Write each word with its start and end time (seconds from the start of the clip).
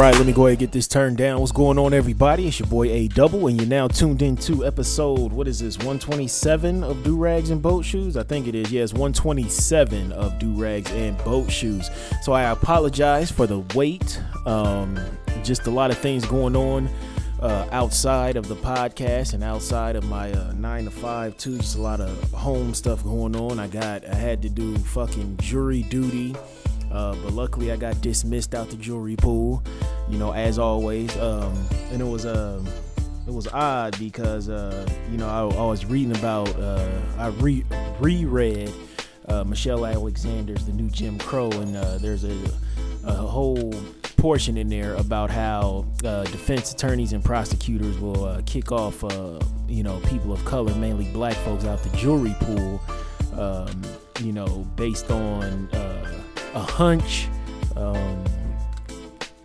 Right, 0.00 0.14
let 0.16 0.26
me 0.26 0.32
go 0.32 0.46
ahead 0.46 0.52
and 0.52 0.58
get 0.58 0.72
this 0.72 0.88
turned 0.88 1.16
down. 1.16 1.38
What's 1.38 1.52
going 1.52 1.78
on, 1.78 1.94
everybody? 1.94 2.48
It's 2.48 2.58
your 2.58 2.68
boy 2.68 2.90
A 2.90 3.06
Double, 3.08 3.46
and 3.46 3.60
you're 3.60 3.68
now 3.68 3.86
tuned 3.86 4.22
in 4.22 4.36
to 4.38 4.66
episode. 4.66 5.32
What 5.32 5.46
is 5.46 5.60
this? 5.60 5.76
127 5.78 6.82
of 6.82 7.04
Do 7.04 7.16
Rags 7.16 7.50
and 7.50 7.62
Boat 7.62 7.84
Shoes. 7.84 8.16
I 8.16 8.24
think 8.24 8.48
it 8.48 8.56
is. 8.56 8.72
Yes, 8.72 8.92
127 8.92 10.10
of 10.12 10.36
Do 10.38 10.50
Rags 10.54 10.90
and 10.90 11.16
Boat 11.18 11.50
Shoes. 11.50 11.90
So 12.22 12.32
I 12.32 12.50
apologize 12.50 13.30
for 13.30 13.46
the 13.46 13.60
wait. 13.76 14.20
Um, 14.46 14.98
just 15.44 15.66
a 15.66 15.70
lot 15.70 15.90
of 15.90 15.98
things 15.98 16.24
going 16.26 16.56
on 16.56 16.88
uh, 17.40 17.68
outside 17.70 18.36
of 18.36 18.48
the 18.48 18.56
podcast 18.56 19.34
and 19.34 19.44
outside 19.44 19.96
of 19.96 20.04
my 20.08 20.32
uh, 20.32 20.52
nine 20.54 20.86
to 20.86 20.90
five 20.90 21.36
too. 21.36 21.58
Just 21.58 21.76
a 21.76 21.82
lot 21.82 22.00
of 22.00 22.32
home 22.32 22.74
stuff 22.74 23.04
going 23.04 23.36
on. 23.36 23.60
I 23.60 23.68
got. 23.68 24.04
I 24.06 24.14
had 24.14 24.42
to 24.42 24.48
do 24.48 24.76
fucking 24.78 25.36
jury 25.36 25.82
duty. 25.82 26.34
Uh, 26.94 27.14
but 27.16 27.32
luckily, 27.32 27.72
I 27.72 27.76
got 27.76 28.00
dismissed 28.00 28.54
out 28.54 28.70
the 28.70 28.76
jury 28.76 29.16
pool, 29.16 29.62
you 30.08 30.18
know, 30.18 30.32
as 30.32 30.58
always. 30.58 31.16
Um, 31.18 31.52
and 31.90 32.00
it 32.00 32.06
was 32.06 32.24
um, 32.24 32.66
it 33.26 33.32
was 33.32 33.48
odd 33.48 33.98
because 33.98 34.48
uh, 34.48 34.86
you 35.10 35.18
know 35.18 35.28
I, 35.28 35.56
I 35.56 35.66
was 35.66 35.84
reading 35.84 36.16
about 36.16 36.48
uh, 36.58 36.88
I 37.18 37.28
re 37.28 37.64
reread 37.98 38.72
uh, 39.28 39.44
Michelle 39.44 39.86
Alexander's 39.86 40.66
The 40.66 40.72
New 40.72 40.88
Jim 40.90 41.18
Crow, 41.18 41.50
and 41.50 41.76
uh, 41.76 41.98
there's 41.98 42.24
a 42.24 42.36
a 43.04 43.12
whole 43.12 43.72
portion 44.16 44.56
in 44.56 44.68
there 44.68 44.94
about 44.94 45.30
how 45.30 45.84
uh, 46.04 46.24
defense 46.24 46.72
attorneys 46.72 47.12
and 47.12 47.22
prosecutors 47.22 47.98
will 47.98 48.24
uh, 48.24 48.40
kick 48.46 48.72
off, 48.72 49.04
uh, 49.04 49.38
you 49.68 49.82
know, 49.82 50.00
people 50.08 50.32
of 50.32 50.42
color, 50.46 50.74
mainly 50.76 51.04
black 51.12 51.36
folks, 51.38 51.66
out 51.66 51.82
the 51.82 51.94
jury 51.94 52.34
pool, 52.40 52.80
um, 53.38 53.82
you 54.20 54.32
know, 54.32 54.66
based 54.76 55.10
on 55.10 55.68
uh, 55.74 56.13
a 56.54 56.60
hunch, 56.60 57.28
um, 57.76 58.24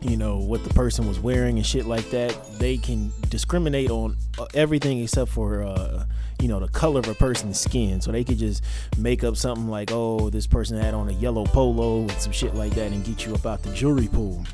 you 0.02 0.15
know, 0.15 0.38
what 0.38 0.63
the 0.63 0.73
person 0.73 1.07
was 1.07 1.19
wearing 1.19 1.57
and 1.57 1.66
shit 1.66 1.85
like 1.85 2.09
that. 2.11 2.38
They 2.59 2.77
can 2.77 3.11
discriminate 3.29 3.89
on 3.89 4.16
uh, 4.38 4.45
everything 4.53 4.99
except 4.99 5.31
for, 5.31 5.63
uh, 5.63 6.05
you 6.39 6.47
know, 6.47 6.59
the 6.59 6.69
color 6.69 6.99
of 6.99 7.07
a 7.07 7.16
person's 7.16 7.59
skin. 7.59 7.99
So 7.99 8.11
they 8.11 8.23
could 8.23 8.38
just 8.38 8.63
make 8.97 9.23
up 9.23 9.35
something 9.35 9.67
like, 9.67 9.91
oh, 9.91 10.29
this 10.29 10.47
person 10.47 10.77
had 10.77 10.93
on 10.93 11.09
a 11.09 11.13
yellow 11.13 11.45
polo 11.45 12.01
and 12.01 12.11
some 12.13 12.31
shit 12.31 12.55
like 12.55 12.73
that 12.75 12.91
and 12.91 13.03
get 13.03 13.25
you 13.25 13.35
up 13.35 13.45
out 13.45 13.61
the 13.63 13.73
jury 13.73 14.07
pool. 14.07 14.45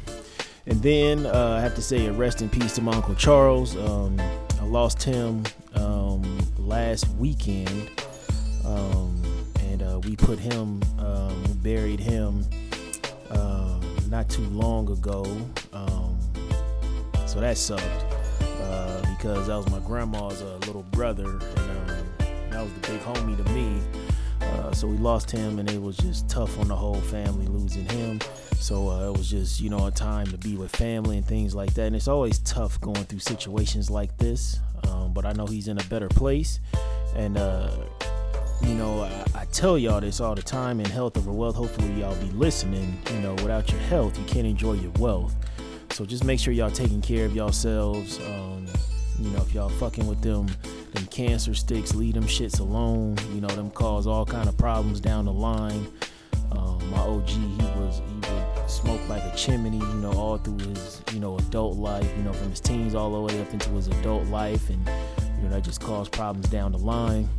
And 0.66 0.81
then 0.81 1.28
uh, 1.28 1.58
I 1.59 1.62
have 1.62 1.75
to 1.75 1.81
say, 1.81 2.08
a 2.08 2.12
rest 2.12 2.42
in 2.42 2.50
peace 2.50 2.73
to 2.75 2.81
my 2.81 2.94
Uncle 2.94 3.14
Charles. 3.16 3.75
Um, 3.75 4.19
I 4.59 4.66
lost 4.66 5.03
him 5.03 5.44
um, 5.75 6.23
last 6.58 7.08
weekend. 7.09 7.91
Um, 8.66 9.25
uh, 9.85 10.00
we 10.00 10.16
put 10.16 10.40
him, 10.40 10.81
um, 11.00 11.44
buried 11.62 12.00
him 12.00 12.46
uh, 13.29 13.79
not 14.09 14.29
too 14.29 14.46
long 14.50 14.90
ago. 14.91 15.23
Um, 15.73 16.18
so 17.25 17.40
that 17.40 17.57
sucked 17.57 17.84
uh, 18.62 19.01
because 19.18 19.47
that 19.47 19.56
was 19.56 19.69
my 19.69 19.79
grandma's 19.79 20.41
uh, 20.41 20.57
little 20.66 20.84
brother, 20.91 21.29
and 21.29 21.90
um, 21.90 22.06
that 22.50 22.63
was 22.63 22.74
the 22.74 22.91
big 22.91 23.01
homie 23.01 23.38
to 23.38 23.51
me. 23.51 23.81
Uh, 24.41 24.72
so 24.72 24.88
we 24.88 24.97
lost 24.97 25.31
him, 25.31 25.59
and 25.59 25.69
it 25.72 25.81
was 25.81 25.97
just 25.97 26.29
tough 26.29 26.59
on 26.59 26.68
the 26.68 26.75
whole 26.75 27.01
family 27.01 27.47
losing 27.47 27.85
him. 27.90 28.19
So 28.59 28.90
uh, 28.90 29.09
it 29.09 29.18
was 29.18 29.29
just, 29.29 29.62
you 29.62 29.69
know, 29.69 29.85
a 29.88 29.91
time 29.91 30.28
to 30.28 30.38
be 30.38 30.56
with 30.56 30.75
family 30.75 31.18
and 31.18 31.25
things 31.25 31.53
like 31.53 31.74
that. 31.75 31.84
And 31.84 31.95
it's 31.95 32.07
always 32.07 32.40
tough 32.40 32.79
going 32.81 33.03
through 33.06 33.19
situations 33.19 33.90
like 33.90 34.18
this. 34.18 34.59
Um, 34.88 35.13
but 35.13 35.25
I 35.25 35.34
know 35.34 35.45
he's 35.45 35.68
in 35.68 35.78
a 35.78 35.84
better 35.84 36.07
place. 36.07 36.59
And, 37.16 37.38
uh, 37.38 37.69
you 38.62 38.76
know, 38.76 39.02
I, 39.02 39.42
I 39.42 39.46
tell 39.46 39.78
y'all 39.78 40.02
this 40.02 40.20
all 40.20 40.36
the 40.36 40.42
time 40.42 40.80
in 40.80 40.86
health 40.86 41.18
over 41.18 41.32
wealth. 41.32 41.56
Hopefully, 41.56 42.02
y'all 42.02 42.16
be 42.16 42.32
listening. 42.32 42.98
You 43.14 43.20
know, 43.20 43.34
without 43.36 43.72
your 43.72 43.82
health, 43.82 44.18
you 44.18 44.26
can't 44.26 44.48
enjoy 44.48 44.74
your 44.74 44.92
wealth. 45.00 45.36
So 45.92 46.06
just 46.06 46.24
make 46.24 46.40
sure 46.40 46.54
y'all 46.54 46.72
taking 46.72 47.02
care 47.02 47.26
of 47.26 47.36
yourselves. 47.36 48.20
Um, 48.20 48.66
you 49.20 49.30
know, 49.30 49.38
if 49.38 49.54
y'all 49.54 49.70
fucking 49.70 50.06
with 50.08 50.22
them, 50.22 50.48
them 50.94 51.06
cancer 51.08 51.54
sticks, 51.54 51.96
leave 51.96 52.16
them 52.16 52.26
shits 52.26 52.60
alone. 52.60 53.18
You 53.34 53.42
know, 53.42 53.48
them 53.48 53.70
cause 53.72 54.08
all 54.08 54.26
kind 54.26 54.50
of 54.50 54.58
problems 54.58 55.00
down 55.00 55.26
the 55.26 55.34
line. 55.34 55.88
Um, 56.52 56.90
my 56.90 57.00
OG, 57.00 57.30
he 57.30 57.64
was 57.78 58.02
he 58.08 58.34
would 58.34 58.70
smoke 58.70 59.08
like 59.08 59.24
a 59.24 59.36
chimney. 59.36 59.78
You 59.78 59.94
know, 59.96 60.12
all 60.14 60.38
through 60.38 60.60
his 60.60 61.02
you 61.14 61.20
know 61.20 61.38
adult 61.38 61.78
life. 61.78 62.10
You 62.18 62.24
know, 62.24 62.34
from 62.34 62.50
his 62.50 62.60
teens 62.60 62.96
all 62.96 63.12
the 63.12 63.22
way 63.22 63.42
up 63.42 63.52
into 63.54 63.70
his 63.70 63.88
adult 63.88 64.26
life, 64.26 64.70
and 64.70 64.86
you 65.38 65.44
know 65.44 65.50
that 65.50 65.64
just 65.64 65.82
caused 65.82 66.12
problems 66.12 66.48
down 66.50 66.72
the 66.72 66.78
line. 66.78 67.30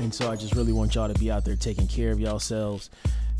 And 0.00 0.14
so 0.14 0.30
I 0.30 0.36
just 0.36 0.54
really 0.54 0.72
want 0.72 0.94
y'all 0.94 1.12
to 1.12 1.18
be 1.18 1.30
out 1.30 1.44
there 1.44 1.56
taking 1.56 1.86
care 1.86 2.10
of 2.10 2.18
yourselves. 2.18 2.88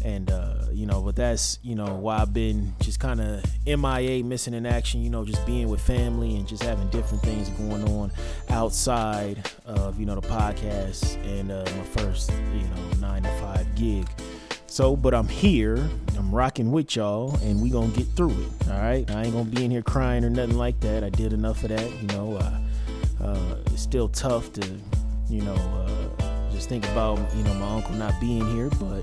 And, 0.05 0.31
uh, 0.31 0.67
you 0.73 0.87
know, 0.87 1.03
but 1.03 1.17
that's, 1.17 1.59
you 1.63 1.75
know, 1.75 1.95
why 1.95 2.19
I've 2.19 2.33
been 2.33 2.75
just 2.81 3.01
kind 3.01 3.21
of 3.21 3.43
MIA, 3.67 4.23
missing 4.23 4.55
in 4.55 4.67
action, 4.67 5.03
you 5.03 5.11
know, 5.11 5.25
just 5.25 5.45
being 5.47 5.69
with 5.69 5.81
family 5.81 6.37
and 6.37 6.47
just 6.47 6.63
having 6.63 6.89
different 6.89 7.23
things 7.23 7.49
going 7.51 7.85
on 7.89 8.13
outside 8.51 9.51
of, 9.65 9.99
you 9.99 10.07
know, 10.07 10.15
the 10.15 10.27
podcast 10.27 11.17
and 11.39 11.51
uh, 11.51 11.65
my 11.77 11.85
first, 11.85 12.31
you 12.55 12.63
know, 12.63 12.99
nine 13.01 13.23
to 13.23 13.31
five 13.41 13.75
gig. 13.75 14.07
So, 14.67 14.97
but 14.97 15.15
I'm 15.15 15.29
here, 15.29 15.77
I'm 16.17 16.33
rocking 16.35 16.71
with 16.71 16.95
y'all, 16.95 17.37
and 17.43 17.61
we 17.61 17.71
gonna 17.71 17.89
get 17.89 18.07
through 18.17 18.31
it. 18.31 18.69
All 18.71 18.79
right, 18.79 19.11
I 19.11 19.25
ain't 19.25 19.33
gonna 19.33 19.51
be 19.51 19.65
in 19.65 19.71
here 19.71 19.83
crying 19.83 20.25
or 20.25 20.31
nothing 20.31 20.57
like 20.57 20.79
that. 20.81 21.03
I 21.03 21.11
did 21.11 21.33
enough 21.33 21.65
of 21.65 21.71
that, 21.71 21.91
you 22.01 22.07
know. 22.09 22.37
Uh, 22.37 22.61
uh, 23.25 23.57
it's 23.67 23.83
still 23.83 24.09
tough 24.09 24.53
to, 24.55 24.79
you 25.29 25.43
know, 25.43 25.55
uh, 25.55 26.30
just 26.61 26.69
think 26.69 26.85
about, 26.89 27.19
you 27.35 27.43
know, 27.43 27.55
my 27.55 27.77
uncle 27.77 27.95
not 27.95 28.21
being 28.21 28.47
here, 28.55 28.69
but 28.79 29.03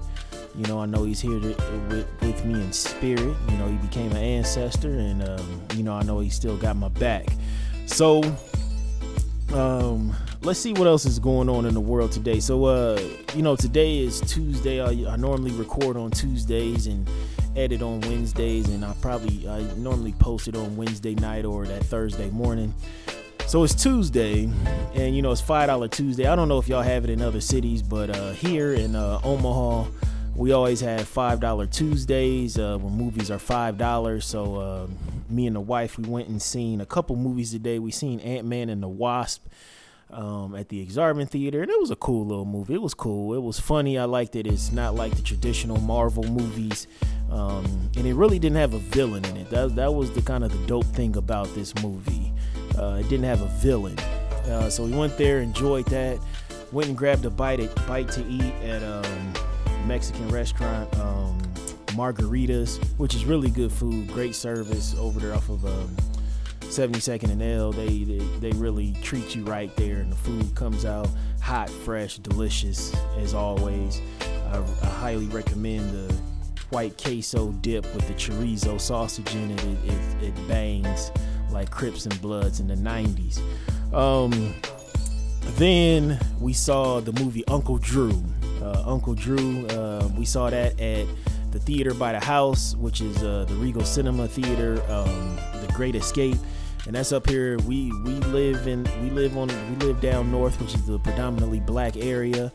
you 0.54 0.64
know, 0.68 0.80
I 0.80 0.86
know 0.86 1.06
he's 1.06 1.20
here 1.20 1.40
to, 1.40 1.48
with, 1.90 2.08
with 2.22 2.46
me 2.46 2.54
in 2.54 2.72
spirit. 2.72 3.36
You 3.50 3.58
know, 3.58 3.68
he 3.68 3.78
became 3.78 4.12
an 4.12 4.18
ancestor, 4.18 4.92
and 4.92 5.28
um, 5.28 5.62
you 5.74 5.82
know, 5.82 5.96
I 5.96 6.04
know 6.04 6.20
he 6.20 6.30
still 6.30 6.56
got 6.56 6.76
my 6.76 6.90
back. 6.90 7.26
So, 7.88 8.22
um, 9.56 10.16
let's 10.44 10.60
see 10.60 10.74
what 10.74 10.86
else 10.86 11.06
is 11.06 11.18
going 11.18 11.50
on 11.50 11.66
in 11.66 11.74
the 11.74 11.80
world 11.80 12.12
today. 12.12 12.40
So, 12.40 12.66
uh, 12.66 13.02
you 13.34 13.42
know, 13.42 13.56
today 13.56 14.02
is 14.02 14.22
Tuesday. 14.22 14.80
I, 14.80 15.12
I 15.12 15.16
normally 15.16 15.52
record 15.52 15.98
on 15.98 16.12
Tuesdays 16.12 16.86
and 16.86 17.10
edit 17.56 17.82
on 17.82 18.02
Wednesdays, 18.02 18.70
and 18.70 18.86
I 18.86 18.94
probably 19.02 19.50
I 19.50 19.62
normally 19.78 20.14
post 20.20 20.48
it 20.48 20.56
on 20.56 20.78
Wednesday 20.78 21.16
night 21.16 21.44
or 21.44 21.66
that 21.66 21.84
Thursday 21.86 22.30
morning. 22.30 22.76
So 23.48 23.64
it's 23.64 23.74
Tuesday, 23.74 24.50
and 24.94 25.16
you 25.16 25.22
know 25.22 25.32
it's 25.32 25.40
five 25.40 25.68
dollar 25.68 25.88
Tuesday. 25.88 26.28
I 26.28 26.36
don't 26.36 26.50
know 26.50 26.58
if 26.58 26.68
y'all 26.68 26.82
have 26.82 27.06
it 27.06 27.10
in 27.10 27.22
other 27.22 27.40
cities, 27.40 27.82
but 27.82 28.10
uh, 28.10 28.34
here 28.34 28.74
in 28.74 28.94
uh, 28.94 29.22
Omaha, 29.24 29.90
we 30.36 30.52
always 30.52 30.82
have 30.82 31.08
five 31.08 31.40
dollar 31.40 31.66
Tuesdays 31.66 32.60
uh, 32.60 32.78
movies 32.78 33.32
are 33.32 33.40
five 33.40 33.78
dollars. 33.78 34.26
So 34.26 34.56
uh, 34.56 34.88
me 35.30 35.48
and 35.48 35.56
the 35.56 35.62
wife 35.62 35.98
we 35.98 36.10
went 36.10 36.28
and 36.28 36.42
seen 36.42 36.82
a 36.82 36.86
couple 36.86 37.16
movies 37.16 37.52
today. 37.52 37.80
We 37.80 37.90
seen 37.90 38.20
Ant 38.20 38.46
Man 38.46 38.68
and 38.68 38.84
the 38.84 38.90
Wasp 38.90 39.48
um, 40.12 40.54
at 40.54 40.68
the 40.68 40.86
Aksarben 40.86 41.30
Theater, 41.30 41.62
and 41.62 41.72
it 41.72 41.80
was 41.80 41.90
a 41.90 41.96
cool 41.96 42.26
little 42.26 42.44
movie. 42.44 42.74
It 42.74 42.82
was 42.82 42.94
cool. 42.94 43.34
It 43.34 43.42
was 43.42 43.62
funny. 43.62 43.98
I 43.98 44.04
liked 44.04 44.36
it. 44.36 44.46
It's 44.46 44.74
not 44.74 44.94
like 44.94 45.16
the 45.16 45.22
traditional 45.22 45.80
Marvel 45.80 46.26
movies, 46.26 46.86
um, 47.32 47.90
and 47.96 48.06
it 48.06 48.14
really 48.14 48.40
didn't 48.40 48.58
have 48.58 48.74
a 48.74 48.80
villain 48.80 49.24
in 49.24 49.38
it. 49.38 49.50
That 49.52 49.78
that 49.78 49.94
was 49.94 50.12
the 50.12 50.22
kind 50.22 50.44
of 50.44 50.52
the 50.52 50.68
dope 50.68 50.88
thing 50.88 51.16
about 51.16 51.48
this 51.56 51.74
movie. 51.82 52.34
Uh, 52.78 52.98
it 53.00 53.10
didn't 53.10 53.26
have 53.26 53.42
a 53.42 53.48
villain, 53.60 53.98
uh, 54.50 54.70
so 54.70 54.86
we 54.86 54.92
went 54.92 55.18
there, 55.18 55.40
enjoyed 55.40 55.86
that. 55.88 56.20
Went 56.72 56.90
and 56.90 56.98
grabbed 56.98 57.26
a 57.26 57.30
bite 57.30 57.74
bite 57.88 58.10
to 58.12 58.26
eat 58.28 58.54
at 58.64 58.84
um, 58.84 59.34
Mexican 59.88 60.28
restaurant, 60.30 60.94
um, 61.00 61.40
Margaritas, 61.88 62.84
which 62.98 63.16
is 63.16 63.26
really 63.26 63.50
good 63.50 63.72
food, 63.72 64.08
great 64.10 64.36
service 64.36 64.96
over 65.00 65.20
there 65.20 65.34
off 65.34 65.50
of 65.50 65.66
um, 65.66 65.96
72nd 66.62 67.32
and 67.32 67.42
L. 67.42 67.72
They, 67.72 68.04
they 68.04 68.20
they 68.40 68.52
really 68.58 68.94
treat 69.02 69.36
you 69.36 69.44
right 69.46 69.74
there, 69.78 69.98
and 69.98 70.12
the 70.12 70.18
food 70.18 70.54
comes 70.56 70.86
out 70.86 71.08
hot, 71.42 71.70
fresh, 71.70 72.18
delicious 72.20 72.94
as 73.18 73.34
always. 73.34 74.02
I, 74.52 74.64
I 74.84 74.86
highly 74.86 75.28
recommend 75.28 75.92
the 75.92 76.14
white 76.70 77.02
queso 77.02 77.54
dip 77.62 77.84
with 77.96 78.08
the 78.08 78.14
chorizo 78.14 78.80
sausage 78.80 79.34
in 79.34 79.52
it. 79.52 79.64
It, 79.64 79.78
it, 79.86 80.24
it 80.24 80.48
bangs 80.48 81.12
like 81.52 81.70
Crips 81.72 82.06
and 82.06 82.22
Bloods 82.22 82.60
in 82.60 82.68
the 82.68 82.76
90s. 82.76 83.40
Um, 83.94 84.54
then 85.56 86.20
we 86.40 86.54
saw 86.54 87.00
the 87.00 87.14
movie 87.14 87.46
Uncle 87.48 87.78
Drew. 87.78 88.24
Uh, 88.62 88.84
Uncle 88.86 89.14
Drew, 89.14 89.66
uh, 89.68 90.10
we 90.18 90.26
saw 90.26 90.50
that 90.50 90.80
at 90.80 91.08
the 91.52 91.60
theater 91.60 91.94
by 91.94 92.12
the 92.12 92.20
house, 92.20 92.76
which 92.76 93.02
is 93.02 93.24
uh, 93.24 93.46
the 93.48 93.56
Regal 93.56 93.84
Cinema 93.84 94.28
Theater, 94.28 94.82
um, 94.90 95.36
The 95.62 95.72
Great 95.74 95.96
Escape, 95.96 96.38
and 96.86 96.96
that's 96.96 97.12
up 97.12 97.30
here. 97.30 97.58
We 97.60 97.92
we 98.04 98.14
live 98.14 98.68
in 98.68 98.84
we 99.02 99.10
live 99.10 99.38
on 99.38 99.48
we 99.48 99.86
live 99.86 100.00
down 100.02 100.32
north, 100.32 100.60
which 100.62 100.74
is 100.74 100.86
the 100.86 101.00
predominantly 101.00 101.60
black 101.60 101.98
area. 101.98 102.52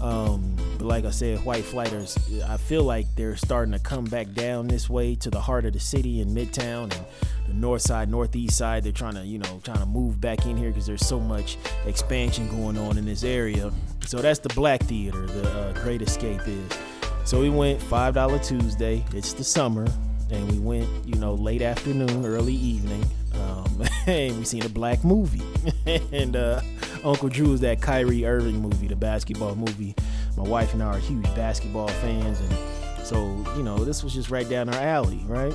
Um, 0.00 0.56
but 0.78 0.86
like 0.86 1.04
I 1.04 1.10
said, 1.10 1.44
white 1.44 1.64
flighters, 1.64 2.18
I 2.48 2.56
feel 2.58 2.82
like 2.82 3.06
they're 3.16 3.36
starting 3.36 3.72
to 3.72 3.78
come 3.78 4.04
back 4.04 4.32
down 4.32 4.68
this 4.68 4.90
way 4.90 5.14
to 5.16 5.30
the 5.30 5.40
heart 5.40 5.64
of 5.64 5.72
the 5.72 5.80
city 5.80 6.20
in 6.20 6.34
Midtown 6.34 6.94
and 6.94 7.06
north 7.56 7.82
side, 7.82 8.08
northeast 8.10 8.56
side. 8.56 8.84
They're 8.84 8.92
trying 8.92 9.14
to, 9.14 9.24
you 9.24 9.38
know, 9.38 9.60
trying 9.64 9.78
to 9.78 9.86
move 9.86 10.20
back 10.20 10.46
in 10.46 10.56
here 10.56 10.68
because 10.68 10.86
there's 10.86 11.06
so 11.06 11.18
much 11.18 11.56
expansion 11.86 12.48
going 12.48 12.78
on 12.78 12.98
in 12.98 13.04
this 13.04 13.24
area. 13.24 13.72
So 14.06 14.18
that's 14.18 14.38
the 14.38 14.48
Black 14.50 14.82
Theater, 14.82 15.26
the 15.26 15.50
uh, 15.50 15.72
Great 15.82 16.02
Escape 16.02 16.40
is. 16.46 16.78
So 17.24 17.40
we 17.40 17.50
went 17.50 17.82
five 17.82 18.14
dollar 18.14 18.38
Tuesday. 18.38 19.04
It's 19.12 19.32
the 19.32 19.42
summer, 19.42 19.86
and 20.30 20.50
we 20.50 20.58
went, 20.58 20.88
you 21.04 21.16
know, 21.16 21.34
late 21.34 21.62
afternoon, 21.62 22.24
early 22.24 22.54
evening. 22.54 23.04
Um, 23.34 23.82
and 24.06 24.38
we 24.38 24.44
seen 24.44 24.64
a 24.64 24.68
black 24.68 25.04
movie, 25.04 25.42
and 26.12 26.36
uh, 26.36 26.60
Uncle 27.04 27.28
Drew 27.28 27.52
is 27.52 27.60
that 27.60 27.82
Kyrie 27.82 28.24
Irving 28.24 28.60
movie, 28.60 28.86
the 28.86 28.96
basketball 28.96 29.56
movie. 29.56 29.94
My 30.36 30.44
wife 30.44 30.72
and 30.72 30.82
I 30.82 30.86
are 30.86 30.98
huge 30.98 31.24
basketball 31.34 31.88
fans, 31.88 32.40
and 32.40 33.04
so 33.04 33.44
you 33.56 33.62
know 33.62 33.78
this 33.78 34.04
was 34.04 34.14
just 34.14 34.30
right 34.30 34.48
down 34.48 34.68
our 34.68 34.80
alley, 34.80 35.22
right? 35.26 35.54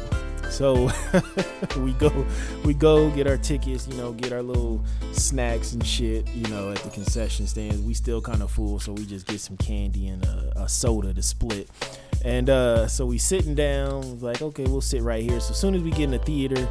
So 0.51 0.91
we 1.77 1.93
go, 1.93 2.25
we 2.65 2.73
go 2.73 3.09
get 3.11 3.25
our 3.25 3.37
tickets, 3.37 3.87
you 3.87 3.95
know, 3.95 4.11
get 4.11 4.33
our 4.33 4.43
little 4.43 4.83
snacks 5.13 5.71
and 5.71 5.85
shit, 5.85 6.27
you 6.29 6.45
know, 6.47 6.71
at 6.71 6.77
the 6.79 6.89
concession 6.89 7.47
stand. 7.47 7.85
We 7.85 7.93
still 7.93 8.21
kind 8.21 8.43
of 8.43 8.51
full, 8.51 8.79
so 8.79 8.91
we 8.91 9.05
just 9.05 9.25
get 9.27 9.39
some 9.39 9.55
candy 9.55 10.09
and 10.09 10.23
a, 10.25 10.63
a 10.63 10.69
soda 10.69 11.13
to 11.13 11.21
split. 11.21 11.69
And 12.25 12.49
uh, 12.49 12.87
so 12.87 13.05
we 13.05 13.17
sitting 13.17 13.55
down, 13.55 14.19
like, 14.19 14.41
okay, 14.41 14.65
we'll 14.65 14.81
sit 14.81 15.01
right 15.01 15.23
here. 15.23 15.39
So 15.39 15.51
as 15.51 15.59
soon 15.59 15.73
as 15.73 15.81
we 15.81 15.89
get 15.89 16.01
in 16.01 16.11
the 16.11 16.19
theater, 16.19 16.67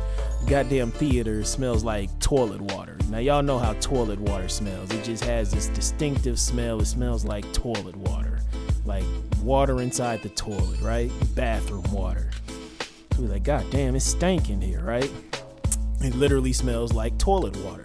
goddamn 0.46 0.90
theater 0.92 1.42
smells 1.42 1.82
like 1.82 2.16
toilet 2.20 2.60
water. 2.60 2.98
Now 3.08 3.18
y'all 3.18 3.42
know 3.42 3.58
how 3.58 3.72
toilet 3.74 4.20
water 4.20 4.48
smells. 4.48 4.92
It 4.92 5.02
just 5.04 5.24
has 5.24 5.50
this 5.50 5.68
distinctive 5.68 6.38
smell. 6.38 6.80
It 6.80 6.86
smells 6.86 7.24
like 7.24 7.50
toilet 7.52 7.96
water, 7.96 8.40
like 8.84 9.04
water 9.42 9.80
inside 9.80 10.22
the 10.22 10.28
toilet, 10.28 10.80
right? 10.82 11.10
Bathroom 11.34 11.90
water. 11.90 12.30
Like, 13.28 13.44
God 13.44 13.66
damn, 13.70 13.94
it's 13.94 14.04
stinking 14.04 14.60
here, 14.60 14.80
right? 14.80 15.10
It 16.00 16.14
literally 16.14 16.52
smells 16.52 16.92
like 16.92 17.18
toilet 17.18 17.56
water. 17.64 17.84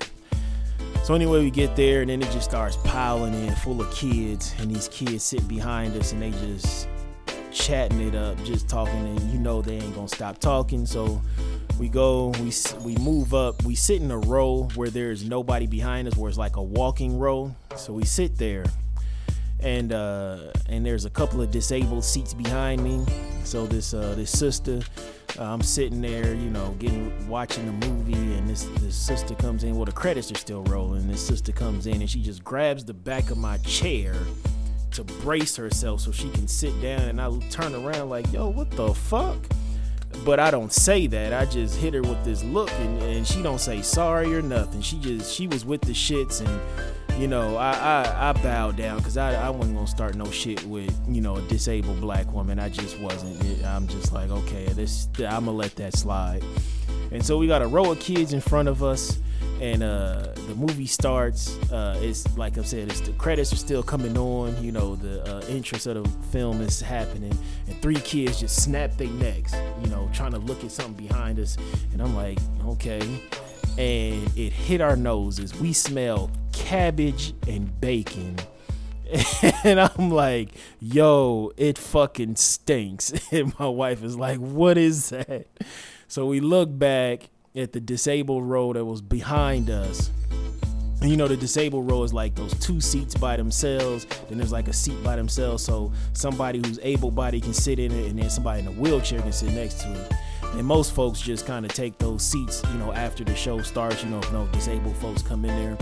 So 1.04 1.14
anyway, 1.14 1.44
we 1.44 1.52
get 1.52 1.76
there 1.76 2.02
and 2.02 2.10
then 2.10 2.22
it 2.22 2.32
just 2.32 2.50
starts 2.50 2.78
piling 2.84 3.34
in, 3.34 3.54
full 3.56 3.80
of 3.80 3.94
kids, 3.94 4.56
and 4.60 4.74
these 4.74 4.88
kids 4.88 5.24
sit 5.24 5.48
behind 5.48 5.96
us 5.96 6.14
and 6.14 6.22
they 6.22 6.32
just 6.32 6.88
chatting 7.52 8.02
it 8.02 8.16
up, 8.16 8.42
just 8.44 8.68
talking, 8.68 9.06
and 9.06 9.20
you 9.32 9.40
know 9.40 9.62
they 9.62 9.76
ain't 9.76 9.96
gonna 9.96 10.08
stop 10.08 10.40
talking. 10.40 10.86
So 10.86 11.22
we 11.80 11.90
go, 11.90 12.30
we 12.42 12.52
we 12.84 12.96
move 12.98 13.34
up, 13.34 13.64
we 13.64 13.76
sit 13.76 14.02
in 14.02 14.12
a 14.12 14.18
row 14.18 14.68
where 14.76 14.90
there's 14.90 15.24
nobody 15.24 15.68
behind 15.68 16.08
us, 16.08 16.16
where 16.16 16.30
it's 16.30 16.38
like 16.38 16.56
a 16.56 16.64
walking 16.64 17.20
row. 17.20 17.56
So 17.76 17.94
we 17.94 18.06
sit 18.06 18.38
there, 18.38 18.66
and 19.66 19.92
uh, 19.92 20.38
and 20.70 20.86
there's 20.86 21.06
a 21.06 21.10
couple 21.10 21.42
of 21.42 21.52
disabled 21.52 22.04
seats 22.04 22.34
behind 22.34 22.84
me. 22.84 23.04
So 23.44 23.66
this 23.66 23.94
uh, 23.94 24.14
this 24.16 24.32
sister, 24.32 24.80
uh, 25.40 25.44
I'm 25.44 25.64
sitting 25.64 26.02
there, 26.02 26.34
you 26.36 26.52
know, 26.52 26.76
getting 26.78 27.28
watching 27.28 27.66
the 27.66 27.88
movie, 27.88 28.14
and 28.14 28.48
this 28.48 28.64
this 28.80 28.96
sister 28.96 29.34
comes 29.36 29.64
in. 29.64 29.76
Well, 29.76 29.86
the 29.86 29.92
credits 29.92 30.32
are 30.32 30.38
still 30.38 30.64
rolling. 30.64 31.08
This 31.08 31.26
sister 31.26 31.52
comes 31.52 31.88
in 31.88 32.00
and 32.00 32.10
she 32.10 32.22
just 32.22 32.44
grabs 32.44 32.86
the 32.86 32.94
back 32.94 33.32
of 33.32 33.38
my 33.38 33.58
chair 33.60 34.16
to 34.92 35.04
brace 35.04 35.56
herself 35.58 36.00
so 36.02 36.12
she 36.12 36.30
can 36.30 36.48
sit 36.48 36.80
down 36.82 37.02
and 37.02 37.20
I 37.20 37.38
turn 37.50 37.76
around 37.76 38.10
like, 38.10 38.32
yo, 38.32 38.48
what 38.48 38.72
the 38.72 38.94
fuck? 38.94 39.38
But 40.24 40.40
I 40.40 40.50
don't 40.50 40.72
say 40.72 41.08
that. 41.08 41.34
I 41.34 41.44
just 41.46 41.76
hit 41.76 41.94
her 41.94 42.02
with 42.02 42.24
this 42.24 42.42
look 42.46 42.72
and, 42.72 43.02
and 43.02 43.28
she 43.28 43.44
don't 43.44 43.60
say 43.60 43.82
sorry 43.82 44.34
or 44.34 44.42
nothing. 44.42 44.82
She 44.82 44.98
just 45.00 45.34
she 45.34 45.48
was 45.48 45.66
with 45.66 45.82
the 45.82 45.92
shits 45.92 46.40
and 46.40 46.62
you 47.18 47.28
know, 47.28 47.58
I 47.58 47.72
I, 47.72 48.30
I 48.30 48.72
down 48.72 48.98
because 48.98 49.18
I, 49.18 49.34
I 49.34 49.50
wasn't 49.50 49.76
gonna 49.76 49.88
start 49.88 50.16
no 50.16 50.30
shit 50.32 50.64
with, 50.66 50.94
you 51.08 51.22
know, 51.22 51.38
a 51.38 51.42
disabled 51.44 52.02
black 52.02 52.32
woman. 52.32 52.60
I 52.60 52.70
just 52.70 53.00
wasn't. 53.00 53.64
I'm 53.66 53.88
just 53.88 54.12
like, 54.14 54.30
okay, 54.30 54.66
this 54.68 55.08
I'm 55.20 55.46
gonna 55.46 55.52
let 55.52 55.76
that 55.78 55.94
slide. 55.94 56.44
And 57.12 57.26
so 57.26 57.38
we 57.38 57.48
got 57.48 57.62
a 57.62 57.68
row 57.68 57.92
of 57.92 58.00
kids 58.00 58.34
in 58.34 58.42
front 58.42 58.68
of 58.68 58.84
us 58.84 59.20
and 59.62 59.84
uh, 59.84 60.28
the 60.48 60.56
movie 60.56 60.86
starts. 60.86 61.58
Uh, 61.72 61.98
it's 62.02 62.38
like 62.38 62.58
I 62.58 62.64
said, 62.64 62.90
it's 62.90 63.00
the 63.00 63.12
credits 63.14 63.54
are 63.54 63.58
still 63.58 63.84
coming 63.84 64.18
on. 64.18 64.62
You 64.64 64.72
know, 64.72 64.96
the 64.96 65.24
uh, 65.24 65.42
interest 65.48 65.88
of 65.88 66.04
the 66.04 66.10
film 66.28 66.62
is 66.62 66.82
happening, 66.82 67.38
and 67.68 67.82
three 67.82 67.96
kids 67.96 68.40
just 68.40 68.62
snap 68.62 68.96
their 68.98 69.08
necks. 69.08 69.54
You 69.82 69.90
know, 69.90 70.10
trying 70.14 70.32
to 70.32 70.40
look 70.40 70.64
at 70.64 70.72
something 70.72 71.08
behind 71.08 71.40
us, 71.40 71.58
and 71.94 72.02
I'm 72.02 72.16
like, 72.16 72.40
okay. 72.66 73.02
And 73.78 74.38
it 74.38 74.54
hit 74.54 74.82
our 74.82 74.96
noses. 74.96 75.54
We 75.60 75.74
smell 75.74 76.32
cabbage 76.54 77.34
and 77.48 77.80
bacon. 77.80 78.38
And 79.64 79.80
I'm 79.80 80.10
like, 80.10 80.50
yo, 80.80 81.52
it 81.58 81.78
fucking 81.78 82.36
stinks. 82.38 83.14
And 83.32 83.58
my 83.60 83.68
wife 83.68 84.04
is 84.04 84.16
like, 84.18 84.40
what 84.40 84.78
is 84.78 85.10
that? 85.10 85.48
So 86.08 86.26
we 86.26 86.40
look 86.40 86.78
back 86.78 87.30
at 87.56 87.72
the 87.74 87.80
disabled 87.80 88.44
row 88.44 88.74
that 88.74 88.86
was 88.86 89.02
behind 89.02 89.70
us. 89.70 90.12
And 91.02 91.10
you 91.10 91.18
know, 91.18 91.28
the 91.28 91.38
disabled 91.38 91.90
row 91.90 92.04
is 92.04 92.14
like 92.14 92.36
those 92.36 92.54
two 92.60 92.82
seats 92.82 93.16
by 93.16 93.38
themselves. 93.38 94.06
Then 94.28 94.38
there's 94.38 94.52
like 94.52 94.68
a 94.68 94.74
seat 94.74 95.02
by 95.04 95.16
themselves. 95.16 95.64
So 95.64 95.92
somebody 96.14 96.60
who's 96.60 96.80
able 96.82 97.12
bodied 97.12 97.44
can 97.44 97.54
sit 97.54 97.80
in 97.80 97.92
it, 97.92 98.10
and 98.10 98.18
then 98.18 98.30
somebody 98.30 98.62
in 98.62 98.68
a 98.68 98.72
wheelchair 98.72 99.22
can 99.22 99.32
sit 99.32 99.52
next 99.52 99.82
to 99.82 99.94
it. 99.94 100.14
And 100.58 100.66
most 100.66 100.94
folks 100.94 101.20
just 101.20 101.46
kind 101.46 101.66
of 101.66 101.74
take 101.74 101.98
those 101.98 102.24
seats, 102.24 102.64
you 102.72 102.78
know, 102.80 102.94
after 102.94 103.24
the 103.24 103.36
show 103.36 103.62
starts. 103.62 104.04
You 104.04 104.10
know, 104.10 104.20
if 104.20 104.32
no 104.32 104.48
disabled 104.48 104.96
folks 104.98 105.22
come 105.22 105.44
in 105.44 105.56
there. 105.56 105.78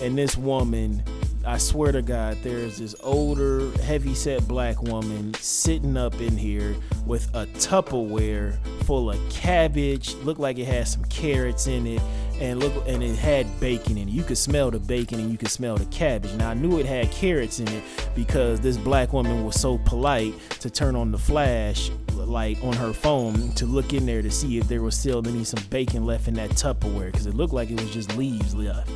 And 0.00 0.16
this 0.16 0.36
woman, 0.36 1.02
I 1.44 1.58
swear 1.58 1.92
to 1.92 2.02
God, 2.02 2.38
there's 2.42 2.78
this 2.78 2.94
older, 3.02 3.70
heavy 3.78 4.14
set 4.14 4.46
black 4.46 4.80
woman 4.82 5.34
sitting 5.34 5.96
up 5.96 6.20
in 6.20 6.36
here 6.36 6.76
with 7.04 7.28
a 7.34 7.46
Tupperware 7.46 8.56
full 8.84 9.10
of 9.10 9.30
cabbage. 9.30 10.14
Looked 10.16 10.40
like 10.40 10.58
it 10.58 10.66
had 10.66 10.86
some 10.86 11.04
carrots 11.06 11.66
in 11.66 11.86
it, 11.86 12.00
and 12.40 12.60
look, 12.60 12.72
and 12.86 13.02
it 13.02 13.16
had 13.16 13.46
bacon 13.60 13.98
in 13.98 14.08
it. 14.08 14.12
You 14.12 14.22
could 14.22 14.38
smell 14.38 14.70
the 14.70 14.78
bacon 14.78 15.18
and 15.18 15.30
you 15.32 15.36
could 15.36 15.50
smell 15.50 15.76
the 15.76 15.86
cabbage. 15.86 16.32
Now 16.34 16.50
I 16.50 16.54
knew 16.54 16.78
it 16.78 16.86
had 16.86 17.10
carrots 17.10 17.58
in 17.58 17.68
it 17.68 17.82
because 18.14 18.60
this 18.60 18.76
black 18.76 19.12
woman 19.12 19.44
was 19.44 19.60
so 19.60 19.78
polite 19.78 20.34
to 20.60 20.70
turn 20.70 20.94
on 20.94 21.10
the 21.10 21.18
flash 21.18 21.90
light 22.28 22.62
on 22.62 22.74
her 22.74 22.92
phone 22.92 23.52
to 23.52 23.66
look 23.66 23.92
in 23.92 24.06
there 24.06 24.22
to 24.22 24.30
see 24.30 24.58
if 24.58 24.68
there 24.68 24.82
was 24.82 24.96
still 24.96 25.26
any 25.26 25.44
some 25.44 25.64
bacon 25.70 26.06
left 26.06 26.28
in 26.28 26.34
that 26.34 26.50
Tupperware 26.50 27.10
because 27.10 27.26
it 27.26 27.34
looked 27.34 27.52
like 27.52 27.70
it 27.70 27.80
was 27.80 27.90
just 27.90 28.16
leaves 28.16 28.54
left 28.54 28.90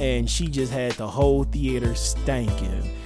and 0.00 0.28
she 0.28 0.46
just 0.46 0.72
had 0.72 0.92
the 0.92 1.06
whole 1.06 1.44
theater 1.44 1.90
stanking. 1.90 2.88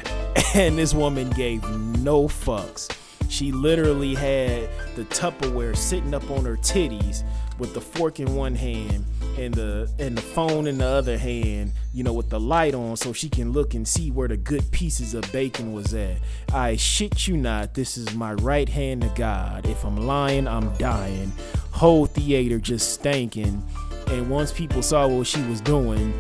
And 0.52 0.76
this 0.76 0.95
woman 0.95 1.30
gave 1.30 1.62
no 1.99 2.26
fucks. 2.26 2.90
She 3.28 3.52
literally 3.52 4.16
had 4.16 4.69
the 4.97 5.04
Tupperware 5.04 5.76
sitting 5.76 6.12
up 6.12 6.28
on 6.28 6.45
her 6.45 6.57
titties 6.57 7.23
with 7.59 7.73
the 7.73 7.80
fork 7.80 8.19
in 8.19 8.35
one 8.35 8.57
hand 8.57 9.04
and 9.38 9.54
the 9.54 9.90
and 9.99 10.16
the 10.16 10.22
phone 10.22 10.66
in 10.66 10.78
the 10.78 10.87
other 10.87 11.18
hand, 11.18 11.72
you 11.92 12.02
know, 12.02 12.12
with 12.12 12.30
the 12.30 12.40
light 12.40 12.75
on 12.75 12.96
so 12.96 13.12
she 13.12 13.28
can 13.28 13.52
look 13.52 13.75
and 13.75 13.87
see 13.87 14.10
where 14.10 14.28
the 14.28 14.37
good 14.37 14.70
pieces 14.70 15.14
of 15.14 15.30
bacon 15.32 15.72
was 15.72 15.94
at. 15.94 16.18
I 16.52 16.76
shit 16.76 17.26
you 17.26 17.37
not, 17.37 17.75
this 17.75 17.96
is 17.96 18.14
my 18.14 18.34
right 18.34 18.68
hand 18.68 19.02
to 19.02 19.08
God. 19.14 19.66
If 19.66 19.84
I'm 19.84 19.96
lying, 19.96 20.46
I'm 20.46 20.72
dying. 20.76 21.32
Whole 21.72 22.06
theater 22.06 22.58
just 22.58 23.00
stanking. 23.00 23.62
And 24.08 24.28
once 24.28 24.52
people 24.52 24.82
saw 24.82 25.06
what 25.06 25.26
she 25.26 25.40
was 25.42 25.60
doing, 25.60 26.12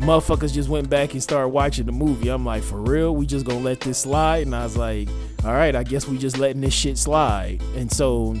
motherfuckers 0.00 0.52
just 0.52 0.68
went 0.68 0.88
back 0.88 1.12
and 1.12 1.22
started 1.22 1.48
watching 1.48 1.86
the 1.86 1.92
movie. 1.92 2.28
I'm 2.28 2.44
like, 2.44 2.62
for 2.62 2.80
real? 2.80 3.14
We 3.14 3.26
just 3.26 3.44
gonna 3.46 3.60
let 3.60 3.80
this 3.80 3.98
slide? 3.98 4.46
And 4.46 4.54
I 4.54 4.64
was 4.64 4.76
like, 4.76 5.08
all 5.44 5.52
right, 5.52 5.76
I 5.76 5.82
guess 5.82 6.08
we 6.08 6.18
just 6.18 6.38
letting 6.38 6.60
this 6.60 6.74
shit 6.74 6.98
slide. 6.98 7.62
And 7.76 7.90
so, 7.90 8.36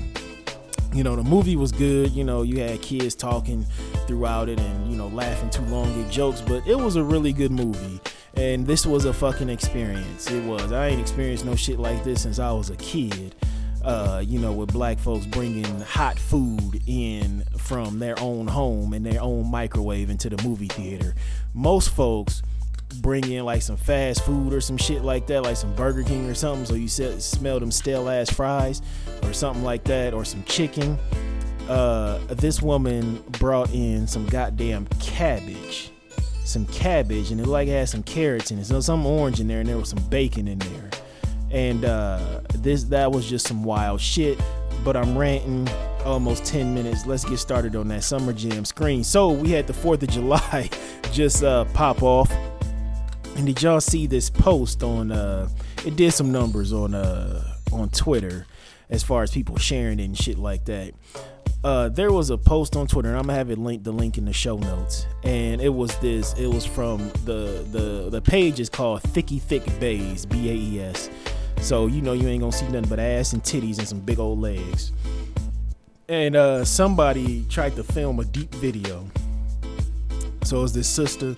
you 0.92 1.04
know, 1.04 1.16
the 1.16 1.22
movie 1.22 1.56
was 1.56 1.72
good. 1.72 2.10
You 2.12 2.24
know, 2.24 2.42
you 2.42 2.60
had 2.60 2.80
kids 2.82 3.14
talking 3.14 3.64
throughout 4.06 4.48
it 4.48 4.58
and, 4.58 4.90
you 4.90 4.96
know, 4.96 5.08
laughing 5.08 5.50
too 5.50 5.64
long 5.66 6.02
at 6.02 6.10
jokes, 6.10 6.40
but 6.40 6.66
it 6.66 6.76
was 6.76 6.96
a 6.96 7.02
really 7.02 7.32
good 7.32 7.52
movie. 7.52 8.00
And 8.34 8.66
this 8.66 8.86
was 8.86 9.04
a 9.04 9.12
fucking 9.12 9.48
experience. 9.48 10.30
It 10.30 10.44
was. 10.44 10.72
I 10.72 10.88
ain't 10.88 11.00
experienced 11.00 11.44
no 11.44 11.54
shit 11.54 11.78
like 11.78 12.04
this 12.04 12.22
since 12.22 12.38
I 12.38 12.52
was 12.52 12.70
a 12.70 12.76
kid 12.76 13.34
uh, 13.82 14.22
you 14.24 14.38
know, 14.38 14.52
with 14.52 14.72
black 14.72 14.98
folks 14.98 15.26
bringing 15.26 15.80
hot 15.80 16.18
food 16.18 16.82
in 16.86 17.44
from 17.56 17.98
their 17.98 18.18
own 18.20 18.46
home 18.46 18.92
and 18.92 19.04
their 19.04 19.20
own 19.20 19.50
microwave 19.50 20.10
into 20.10 20.28
the 20.28 20.42
movie 20.46 20.68
theater. 20.68 21.14
Most 21.54 21.90
folks 21.90 22.42
bring 22.96 23.30
in 23.30 23.44
like 23.44 23.62
some 23.62 23.76
fast 23.76 24.24
food 24.24 24.52
or 24.52 24.60
some 24.60 24.76
shit 24.76 25.02
like 25.02 25.26
that, 25.28 25.42
like 25.42 25.56
some 25.56 25.74
Burger 25.74 26.02
King 26.02 26.28
or 26.28 26.34
something. 26.34 26.64
So 26.66 26.74
you 26.74 26.88
smell 26.88 27.60
them 27.60 27.70
stale 27.70 28.08
ass 28.08 28.30
fries 28.30 28.82
or 29.22 29.32
something 29.32 29.64
like 29.64 29.84
that, 29.84 30.14
or 30.14 30.24
some 30.24 30.42
chicken. 30.44 30.98
Uh, 31.68 32.18
this 32.28 32.60
woman 32.60 33.22
brought 33.38 33.72
in 33.72 34.06
some 34.06 34.26
goddamn 34.26 34.86
cabbage, 34.98 35.92
some 36.44 36.66
cabbage, 36.66 37.30
and 37.30 37.40
it 37.40 37.46
like 37.46 37.68
had 37.68 37.88
some 37.88 38.02
carrots 38.02 38.50
in 38.50 38.58
it, 38.58 38.64
so 38.64 38.80
some 38.80 39.06
orange 39.06 39.40
in 39.40 39.46
there, 39.46 39.60
and 39.60 39.68
there 39.68 39.78
was 39.78 39.90
some 39.90 40.02
bacon 40.08 40.48
in 40.48 40.58
there. 40.58 40.90
And 41.50 41.84
uh, 41.84 42.40
this 42.54 42.84
that 42.84 43.10
was 43.10 43.28
just 43.28 43.46
some 43.46 43.64
wild 43.64 44.00
shit. 44.00 44.38
But 44.82 44.96
I'm 44.96 45.16
ranting 45.16 45.68
almost 46.04 46.44
10 46.46 46.74
minutes. 46.74 47.06
Let's 47.06 47.24
get 47.24 47.38
started 47.38 47.76
on 47.76 47.88
that 47.88 48.02
summer 48.02 48.32
jam 48.32 48.64
screen. 48.64 49.04
So 49.04 49.30
we 49.30 49.50
had 49.50 49.66
the 49.66 49.72
4th 49.72 50.02
of 50.02 50.08
July 50.08 50.70
just 51.12 51.44
uh, 51.44 51.66
pop 51.66 52.02
off. 52.02 52.32
And 53.40 53.46
did 53.46 53.62
y'all 53.62 53.80
see 53.80 54.06
this 54.06 54.28
post 54.28 54.82
on 54.82 55.10
uh 55.10 55.48
it 55.86 55.96
did 55.96 56.12
some 56.12 56.30
numbers 56.30 56.74
on 56.74 56.94
uh 56.94 57.42
on 57.72 57.88
Twitter 57.88 58.46
as 58.90 59.02
far 59.02 59.22
as 59.22 59.30
people 59.30 59.56
sharing 59.56 59.98
it 59.98 60.04
and 60.04 60.18
shit 60.18 60.36
like 60.36 60.66
that. 60.66 60.92
Uh, 61.64 61.88
there 61.88 62.12
was 62.12 62.28
a 62.28 62.36
post 62.36 62.76
on 62.76 62.86
Twitter, 62.86 63.08
and 63.08 63.16
I'm 63.16 63.24
gonna 63.24 63.38
have 63.38 63.48
it 63.48 63.56
linked 63.56 63.84
the 63.84 63.92
link 63.92 64.18
in 64.18 64.26
the 64.26 64.34
show 64.34 64.58
notes. 64.58 65.06
And 65.22 65.62
it 65.62 65.70
was 65.70 65.96
this. 66.00 66.34
It 66.34 66.48
was 66.48 66.66
from 66.66 66.98
the 67.24 67.66
the 67.72 68.10
the 68.10 68.20
page 68.20 68.60
is 68.60 68.68
called 68.68 69.02
Thicky 69.04 69.38
Thick 69.38 69.64
Bays 69.80 70.26
B 70.26 70.50
A 70.50 70.52
E 70.52 70.80
S. 70.82 71.08
So 71.62 71.86
you 71.86 72.02
know 72.02 72.12
you 72.12 72.28
ain't 72.28 72.42
gonna 72.42 72.52
see 72.52 72.68
nothing 72.68 72.90
but 72.90 72.98
ass 72.98 73.32
and 73.32 73.42
titties 73.42 73.78
and 73.78 73.88
some 73.88 74.00
big 74.00 74.18
old 74.18 74.38
legs 74.38 74.92
and 76.10 76.36
uh, 76.36 76.62
somebody 76.66 77.46
tried 77.48 77.74
to 77.76 77.84
film 77.84 78.20
a 78.20 78.24
deep 78.26 78.54
video. 78.56 79.08
So 80.42 80.58
it 80.58 80.62
was 80.62 80.72
this 80.74 80.88
sister, 80.88 81.34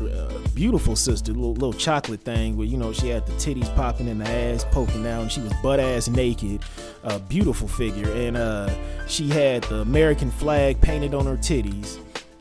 uh, 0.00 0.38
beautiful 0.54 0.96
sister, 0.96 1.32
little, 1.32 1.54
little 1.54 1.72
chocolate 1.72 2.20
thing, 2.22 2.56
where 2.56 2.66
you 2.66 2.76
know 2.76 2.92
she 2.92 3.08
had 3.08 3.26
the 3.26 3.32
titties 3.32 3.74
popping 3.74 4.08
in 4.08 4.18
the 4.18 4.28
ass 4.28 4.64
poking 4.70 5.06
out, 5.06 5.22
and 5.22 5.32
she 5.32 5.40
was 5.40 5.52
butt 5.62 5.80
ass 5.80 6.08
naked, 6.08 6.62
a 7.02 7.18
beautiful 7.18 7.68
figure, 7.68 8.10
and 8.12 8.36
uh, 8.36 8.68
she 9.06 9.28
had 9.28 9.62
the 9.64 9.80
American 9.80 10.30
flag 10.30 10.80
painted 10.80 11.14
on 11.14 11.26
her 11.26 11.36
titties 11.36 11.98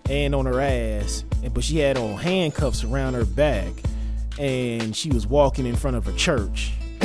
and 0.10 0.36
on 0.36 0.45
her 0.45 0.60
ass, 0.60 1.24
and 1.43 1.53
but 1.53 1.63
she 1.63 1.77
had 1.77 1.98
on 1.98 2.17
handcuffs 2.17 2.83
around 2.83 3.13
her 3.13 3.25
back, 3.25 3.72
and 4.39 4.95
she 4.95 5.10
was 5.10 5.27
walking 5.27 5.65
in 5.65 5.75
front 5.75 5.95
of 5.98 6.07
a 6.07 6.13
church. 6.13 6.74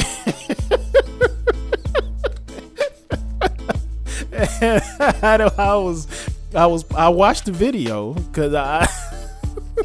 I, 4.60 5.50
I 5.58 5.74
was, 5.76 6.06
I 6.54 6.66
was, 6.66 6.84
I 6.92 7.08
watched 7.08 7.46
the 7.46 7.52
video 7.52 8.14
because 8.14 8.54
I, 8.54 8.86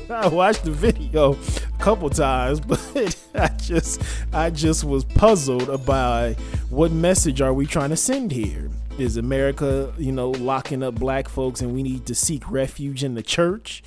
I 0.10 0.28
watched 0.28 0.64
the 0.64 0.72
video 0.72 1.34
a 1.34 1.84
couple 1.84 2.10
times, 2.10 2.60
but 2.60 3.16
I 3.34 3.48
just, 3.58 4.02
I 4.34 4.50
just 4.50 4.84
was 4.84 5.06
puzzled 5.06 5.70
about 5.70 6.36
what 6.70 6.92
message 6.92 7.42
are 7.42 7.54
we 7.54 7.66
trying 7.66 7.92
to 7.92 7.98
send 7.98 8.32
here. 8.32 8.70
Is 8.98 9.18
America, 9.18 9.92
you 9.98 10.12
know, 10.12 10.32
locking 10.32 10.84
up 10.84 10.96
black 10.96 11.28
folks 11.28 11.62
and 11.62 11.74
we 11.74 11.82
need 11.82 12.06
to 12.06 12.14
seek 12.14 12.50
refuge 12.52 13.04
in 13.04 13.16
the 13.16 13.24
church, 13.24 13.82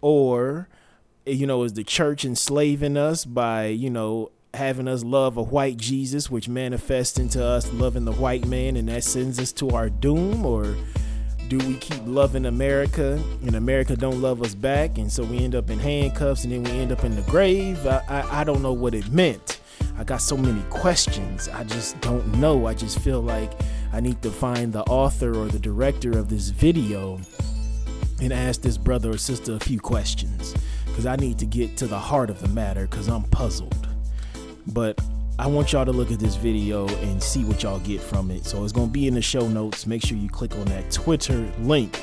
or, 0.00 0.68
you 1.24 1.46
know, 1.46 1.64
is 1.64 1.72
the 1.72 1.82
church 1.82 2.24
enslaving 2.24 2.96
us 2.96 3.24
by, 3.24 3.66
you 3.66 3.90
know, 3.90 4.30
having 4.54 4.86
us 4.86 5.02
love 5.02 5.36
a 5.36 5.42
white 5.42 5.78
Jesus, 5.78 6.30
which 6.30 6.48
manifests 6.48 7.18
into 7.18 7.44
us 7.44 7.72
loving 7.72 8.04
the 8.04 8.12
white 8.12 8.46
man, 8.46 8.76
and 8.76 8.88
that 8.88 9.02
sends 9.02 9.40
us 9.40 9.52
to 9.52 9.70
our 9.70 9.90
doom? 9.90 10.46
Or 10.46 10.76
do 11.48 11.58
we 11.58 11.74
keep 11.74 12.00
loving 12.06 12.46
America 12.46 13.22
and 13.42 13.54
America 13.54 13.96
don't 13.96 14.20
love 14.20 14.42
us 14.42 14.54
back, 14.54 14.98
and 14.98 15.10
so 15.10 15.22
we 15.22 15.38
end 15.38 15.54
up 15.54 15.70
in 15.70 15.78
handcuffs 15.78 16.44
and 16.44 16.52
then 16.52 16.64
we 16.64 16.70
end 16.80 16.92
up 16.92 17.04
in 17.04 17.14
the 17.14 17.22
grave? 17.22 17.86
I, 17.86 18.02
I, 18.08 18.40
I 18.40 18.44
don't 18.44 18.62
know 18.62 18.72
what 18.72 18.94
it 18.94 19.10
meant. 19.12 19.60
I 19.98 20.04
got 20.04 20.20
so 20.20 20.36
many 20.36 20.62
questions. 20.70 21.48
I 21.48 21.64
just 21.64 22.00
don't 22.00 22.26
know. 22.38 22.66
I 22.66 22.74
just 22.74 22.98
feel 22.98 23.20
like 23.20 23.52
I 23.92 24.00
need 24.00 24.20
to 24.22 24.30
find 24.30 24.72
the 24.72 24.82
author 24.82 25.36
or 25.36 25.46
the 25.46 25.58
director 25.58 26.18
of 26.18 26.28
this 26.28 26.50
video 26.50 27.20
and 28.20 28.32
ask 28.32 28.60
this 28.60 28.76
brother 28.76 29.10
or 29.10 29.18
sister 29.18 29.54
a 29.54 29.60
few 29.60 29.78
questions 29.78 30.54
because 30.86 31.06
I 31.06 31.16
need 31.16 31.38
to 31.38 31.46
get 31.46 31.76
to 31.78 31.86
the 31.86 31.98
heart 31.98 32.30
of 32.30 32.40
the 32.40 32.48
matter 32.48 32.86
because 32.86 33.08
I'm 33.08 33.24
puzzled. 33.24 33.88
But 34.66 35.00
I 35.38 35.46
want 35.48 35.72
y'all 35.72 35.84
to 35.84 35.92
look 35.92 36.10
at 36.10 36.18
this 36.18 36.34
video 36.36 36.88
and 36.88 37.22
see 37.22 37.44
what 37.44 37.62
y'all 37.62 37.78
get 37.80 38.00
from 38.00 38.30
it. 38.30 38.46
So 38.46 38.64
it's 38.64 38.72
going 38.72 38.88
to 38.88 38.92
be 38.92 39.06
in 39.06 39.14
the 39.14 39.20
show 39.22 39.46
notes. 39.46 39.86
Make 39.86 40.02
sure 40.02 40.16
you 40.16 40.30
click 40.30 40.54
on 40.56 40.64
that 40.66 40.90
Twitter 40.90 41.52
link. 41.60 42.00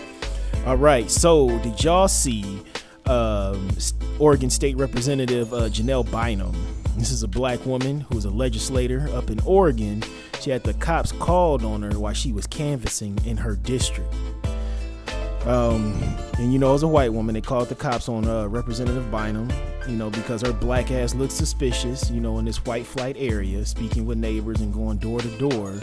All 0.67 0.77
right. 0.77 1.09
So 1.09 1.57
did 1.59 1.83
y'all 1.83 2.07
see 2.07 2.61
um, 3.07 3.69
Oregon 4.19 4.51
State 4.51 4.77
Representative 4.77 5.51
uh, 5.51 5.61
Janelle 5.69 6.09
Bynum? 6.11 6.55
This 6.95 7.09
is 7.09 7.23
a 7.23 7.27
black 7.27 7.65
woman 7.65 8.01
who's 8.01 8.25
a 8.25 8.29
legislator 8.29 9.09
up 9.13 9.31
in 9.31 9.39
Oregon. 9.47 10.03
She 10.39 10.51
had 10.51 10.63
the 10.63 10.75
cops 10.75 11.11
called 11.11 11.63
on 11.63 11.81
her 11.81 11.97
while 11.97 12.13
she 12.13 12.31
was 12.31 12.45
canvassing 12.45 13.17
in 13.25 13.37
her 13.37 13.55
district. 13.55 14.13
Um, 15.45 16.01
and 16.37 16.53
you 16.53 16.59
know, 16.59 16.73
as 16.73 16.83
a 16.83 16.87
white 16.87 17.11
woman, 17.11 17.35
they 17.35 17.41
called 17.41 17.67
the 17.67 17.75
cops 17.75 18.07
on 18.07 18.25
uh, 18.25 18.47
Representative 18.47 19.11
Bynum, 19.11 19.51
you 19.87 19.95
know, 19.95 20.09
because 20.09 20.41
her 20.41 20.53
black 20.53 20.89
ass 20.89 21.13
looked 21.13 21.33
suspicious, 21.33 22.09
you 22.09 22.21
know, 22.21 22.39
in 22.39 22.45
this 22.45 22.63
white 22.65 22.85
flight 22.85 23.17
area, 23.19 23.65
speaking 23.65 24.05
with 24.05 24.17
neighbors 24.17 24.61
and 24.61 24.73
going 24.73 24.97
door 24.97 25.19
to 25.19 25.37
door, 25.37 25.73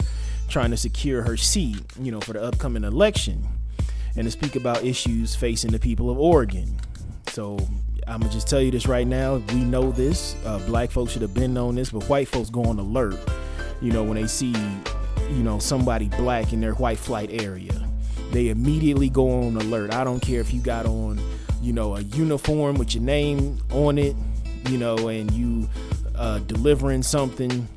trying 0.49 0.71
to 0.71 0.77
secure 0.77 1.21
her 1.21 1.37
seat, 1.37 1.83
you 1.99 2.11
know, 2.11 2.19
for 2.19 2.33
the 2.33 2.41
upcoming 2.41 2.83
election, 2.83 3.47
and 4.15 4.25
to 4.25 4.31
speak 4.31 4.55
about 4.55 4.83
issues 4.83 5.35
facing 5.35 5.71
the 5.71 5.79
people 5.79 6.09
of 6.09 6.17
Oregon. 6.17 6.79
So 7.27 7.59
I'm 8.07 8.21
gonna 8.21 8.33
just 8.33 8.47
tell 8.47 8.61
you 8.61 8.71
this 8.71 8.87
right 8.87 9.05
now. 9.05 9.35
We 9.53 9.63
know 9.63 9.91
this. 9.91 10.35
Uh, 10.43 10.57
black 10.65 10.89
folks 10.89 11.11
should 11.11 11.21
have 11.21 11.35
been 11.35 11.53
known 11.53 11.75
this, 11.75 11.91
but 11.91 12.03
white 12.09 12.27
folks 12.27 12.49
go 12.49 12.63
on 12.63 12.79
alert, 12.79 13.15
you 13.79 13.91
know, 13.91 14.03
when 14.03 14.15
they 14.15 14.25
see, 14.25 14.55
you 15.29 15.43
know, 15.43 15.59
somebody 15.59 16.07
black 16.07 16.51
in 16.51 16.61
their 16.61 16.73
white 16.73 16.97
flight 16.97 17.29
area 17.31 17.80
they 18.31 18.49
immediately 18.49 19.09
go 19.09 19.29
on 19.43 19.57
alert. 19.57 19.93
I 19.93 20.03
don't 20.03 20.19
care 20.19 20.39
if 20.39 20.53
you 20.53 20.61
got 20.61 20.85
on, 20.85 21.21
you 21.61 21.73
know, 21.73 21.95
a 21.95 22.01
uniform 22.01 22.77
with 22.77 22.95
your 22.95 23.03
name 23.03 23.57
on 23.71 23.97
it, 23.97 24.15
you 24.69 24.77
know, 24.77 25.09
and 25.09 25.31
you 25.31 25.67
uh, 26.15 26.39
delivering 26.39 27.03
something. 27.03 27.67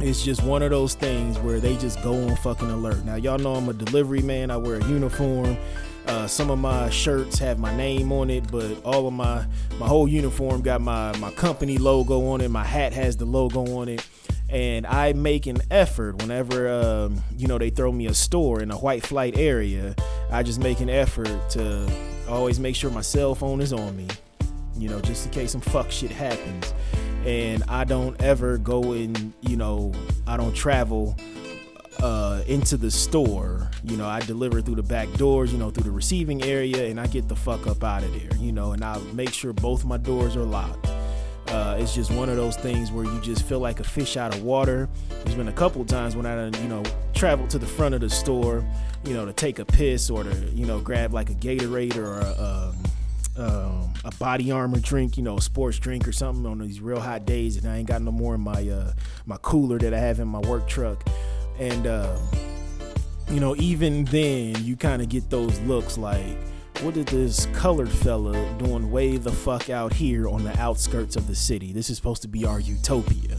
It's 0.00 0.24
just 0.24 0.42
one 0.42 0.62
of 0.62 0.70
those 0.70 0.94
things 0.94 1.38
where 1.38 1.60
they 1.60 1.76
just 1.76 2.02
go 2.02 2.12
on 2.12 2.34
fucking 2.36 2.70
alert. 2.70 3.04
Now, 3.04 3.14
y'all 3.14 3.38
know 3.38 3.54
I'm 3.54 3.68
a 3.68 3.72
delivery 3.72 4.22
man. 4.22 4.50
I 4.50 4.56
wear 4.56 4.76
a 4.76 4.84
uniform. 4.88 5.56
Uh, 6.06 6.26
some 6.26 6.50
of 6.50 6.58
my 6.58 6.90
shirts 6.90 7.38
have 7.38 7.58
my 7.58 7.74
name 7.76 8.12
on 8.12 8.28
it, 8.28 8.50
but 8.50 8.82
all 8.84 9.06
of 9.06 9.12
my 9.12 9.44
my 9.78 9.86
whole 9.86 10.08
uniform 10.08 10.60
got 10.62 10.80
my 10.80 11.16
my 11.18 11.30
company 11.32 11.78
logo 11.78 12.26
on 12.28 12.40
it. 12.40 12.50
My 12.50 12.64
hat 12.64 12.92
has 12.92 13.16
the 13.16 13.24
logo 13.24 13.64
on 13.78 13.88
it 13.88 14.06
and 14.52 14.86
I 14.86 15.14
make 15.14 15.46
an 15.46 15.62
effort 15.70 16.20
whenever 16.20 16.70
um, 16.70 17.24
you 17.36 17.48
know 17.48 17.58
they 17.58 17.70
throw 17.70 17.90
me 17.90 18.06
a 18.06 18.14
store 18.14 18.60
in 18.60 18.70
a 18.70 18.76
white 18.76 19.04
flight 19.04 19.38
area. 19.38 19.96
I 20.30 20.42
just 20.42 20.60
make 20.60 20.80
an 20.80 20.90
effort 20.90 21.50
to 21.50 21.90
always 22.28 22.60
make 22.60 22.76
sure 22.76 22.90
my 22.90 23.00
cell 23.00 23.34
phone 23.34 23.60
is 23.60 23.72
on 23.72 23.96
me, 23.96 24.06
you 24.76 24.88
know, 24.88 25.00
just 25.00 25.26
in 25.26 25.32
case 25.32 25.52
some 25.52 25.62
fuck 25.62 25.90
shit 25.90 26.10
happens. 26.10 26.72
And 27.24 27.62
I 27.68 27.84
don't 27.84 28.20
ever 28.20 28.58
go 28.58 28.92
in, 28.92 29.32
you 29.40 29.56
know, 29.56 29.92
I 30.26 30.36
don't 30.36 30.54
travel 30.54 31.16
uh, 32.00 32.42
into 32.46 32.76
the 32.76 32.90
store. 32.90 33.70
You 33.84 33.96
know, 33.96 34.06
I 34.06 34.20
deliver 34.20 34.60
through 34.60 34.76
the 34.76 34.82
back 34.82 35.12
doors, 35.14 35.52
you 35.52 35.58
know, 35.58 35.70
through 35.70 35.84
the 35.84 35.90
receiving 35.90 36.42
area, 36.42 36.86
and 36.86 37.00
I 37.00 37.06
get 37.06 37.28
the 37.28 37.36
fuck 37.36 37.66
up 37.66 37.82
out 37.84 38.02
of 38.02 38.12
there, 38.12 38.38
you 38.38 38.52
know, 38.52 38.72
and 38.72 38.84
I 38.84 38.98
make 39.12 39.32
sure 39.32 39.52
both 39.52 39.84
my 39.84 39.96
doors 39.96 40.36
are 40.36 40.44
locked. 40.44 40.88
Uh, 41.48 41.76
it's 41.78 41.94
just 41.94 42.10
one 42.10 42.28
of 42.28 42.36
those 42.36 42.56
things 42.56 42.90
where 42.90 43.04
you 43.04 43.20
just 43.20 43.44
feel 43.44 43.58
like 43.58 43.80
a 43.80 43.84
fish 43.84 44.16
out 44.16 44.34
of 44.34 44.42
water. 44.42 44.88
There's 45.24 45.34
been 45.34 45.48
a 45.48 45.52
couple 45.52 45.84
times 45.84 46.16
when 46.16 46.24
I, 46.24 46.46
you 46.46 46.68
know, 46.68 46.82
traveled 47.14 47.50
to 47.50 47.58
the 47.58 47.66
front 47.66 47.94
of 47.94 48.00
the 48.00 48.08
store, 48.08 48.64
you 49.04 49.12
know, 49.12 49.26
to 49.26 49.32
take 49.32 49.58
a 49.58 49.64
piss 49.64 50.08
or 50.08 50.22
to, 50.24 50.34
you 50.54 50.64
know, 50.64 50.80
grab 50.80 51.12
like 51.12 51.30
a 51.30 51.34
Gatorade 51.34 51.96
or 51.96 52.20
a, 52.20 52.42
um, 52.42 52.82
um, 53.36 53.94
a 54.04 54.10
body 54.18 54.50
armor 54.50 54.78
drink, 54.78 55.16
you 55.16 55.22
know, 55.22 55.38
a 55.38 55.40
sports 55.40 55.78
drink 55.78 56.06
or 56.06 56.12
something 56.12 56.46
on 56.46 56.58
these 56.58 56.80
real 56.80 57.00
hot 57.00 57.24
days, 57.24 57.56
and 57.56 57.70
I 57.70 57.78
ain't 57.78 57.88
got 57.88 58.02
no 58.02 58.12
more 58.12 58.34
in 58.34 58.40
my 58.40 58.68
uh, 58.68 58.92
my 59.26 59.36
cooler 59.42 59.78
that 59.78 59.94
I 59.94 59.98
have 59.98 60.20
in 60.20 60.28
my 60.28 60.40
work 60.40 60.68
truck, 60.68 61.06
and 61.62 61.86
uh, 61.86 62.16
you 63.30 63.40
know, 63.40 63.54
even 63.56 64.04
then, 64.06 64.62
you 64.64 64.76
kind 64.76 65.00
of 65.00 65.08
get 65.08 65.30
those 65.30 65.58
looks 65.60 65.96
like 65.96 66.36
what 66.82 66.96
is 66.96 67.04
this 67.04 67.46
colored 67.54 67.88
fella 67.88 68.32
doing 68.58 68.90
way 68.90 69.16
the 69.16 69.30
fuck 69.30 69.70
out 69.70 69.92
here 69.92 70.28
on 70.28 70.42
the 70.42 70.58
outskirts 70.58 71.14
of 71.14 71.28
the 71.28 71.34
city? 71.34 71.72
This 71.72 71.90
is 71.90 71.96
supposed 71.96 72.22
to 72.22 72.28
be 72.28 72.44
our 72.44 72.58
utopia. 72.58 73.36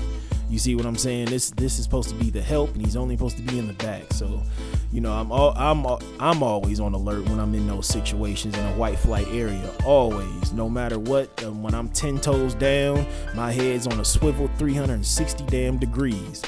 You 0.50 0.58
see 0.60 0.76
what 0.76 0.86
I'm 0.86 0.96
saying? 0.96 1.26
This 1.26 1.50
this 1.50 1.78
is 1.78 1.84
supposed 1.84 2.08
to 2.10 2.16
be 2.16 2.30
the 2.30 2.42
help, 2.42 2.74
and 2.74 2.86
he's 2.86 2.96
only 2.96 3.18
supposed 3.18 3.36
to 3.38 3.44
be 3.44 3.60
in 3.60 3.68
the 3.68 3.74
back. 3.74 4.14
So, 4.14 4.42
you 4.94 5.02
know, 5.02 5.12
I'm 5.12 5.30
all, 5.30 5.52
I'm 5.58 5.86
I'm 6.22 6.42
always 6.42 6.80
on 6.80 6.94
alert 6.94 7.28
when 7.28 7.40
I'm 7.40 7.54
in 7.54 7.68
those 7.68 7.88
situations 7.88 8.58
in 8.58 8.66
a 8.66 8.72
white 8.74 8.98
flight 8.98 9.28
area. 9.32 9.70
Always, 9.84 10.54
no 10.54 10.70
matter 10.70 10.98
what. 10.98 11.44
Um, 11.44 11.64
when 11.64 11.74
I'm 11.74 11.90
ten 11.90 12.22
toes 12.22 12.56
down, 12.56 13.06
my 13.36 13.52
head's 13.52 13.88
on 13.88 14.00
a 14.00 14.06
swivel, 14.06 14.50
360 14.58 15.46
damn 15.48 15.78
degrees. 15.78 16.44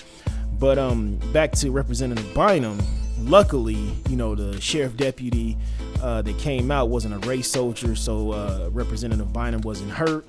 But 0.59 0.77
um, 0.77 1.17
back 1.33 1.51
to 1.53 1.71
Representative 1.71 2.33
Bynum. 2.33 2.79
Luckily, 3.19 3.77
you 4.09 4.15
know, 4.15 4.35
the 4.35 4.59
sheriff 4.61 4.95
deputy 4.97 5.57
uh, 6.01 6.21
that 6.21 6.37
came 6.37 6.69
out 6.69 6.89
wasn't 6.89 7.13
a 7.13 7.27
race 7.27 7.49
soldier, 7.49 7.95
so 7.95 8.31
uh, 8.31 8.69
Representative 8.71 9.31
Bynum 9.33 9.61
wasn't 9.61 9.91
hurt. 9.91 10.25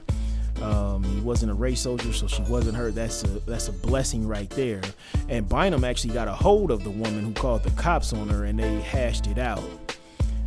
Um, 0.63 1.05
he 1.05 1.21
wasn't 1.21 1.53
a 1.53 1.55
race 1.55 1.81
soldier, 1.81 2.13
so 2.13 2.27
she 2.27 2.43
wasn't 2.43 2.77
hurt. 2.77 2.95
That's 2.95 3.25
a 3.25 3.29
that's 3.41 3.69
a 3.69 3.73
blessing 3.73 4.27
right 4.27 4.49
there. 4.51 4.81
And 5.29 5.49
Bynum 5.49 5.85
actually 5.85 6.15
got 6.15 6.29
a 6.29 6.33
hold 6.33 6.71
of 6.71 6.83
the 6.83 6.91
woman 6.91 7.25
who 7.25 7.33
called 7.33 7.63
the 7.63 7.71
cops 7.71 8.13
on 8.13 8.29
her, 8.31 8.45
and 8.45 8.59
they 8.59 8.81
hashed 8.81 9.27
it 9.27 9.39
out. 9.39 9.63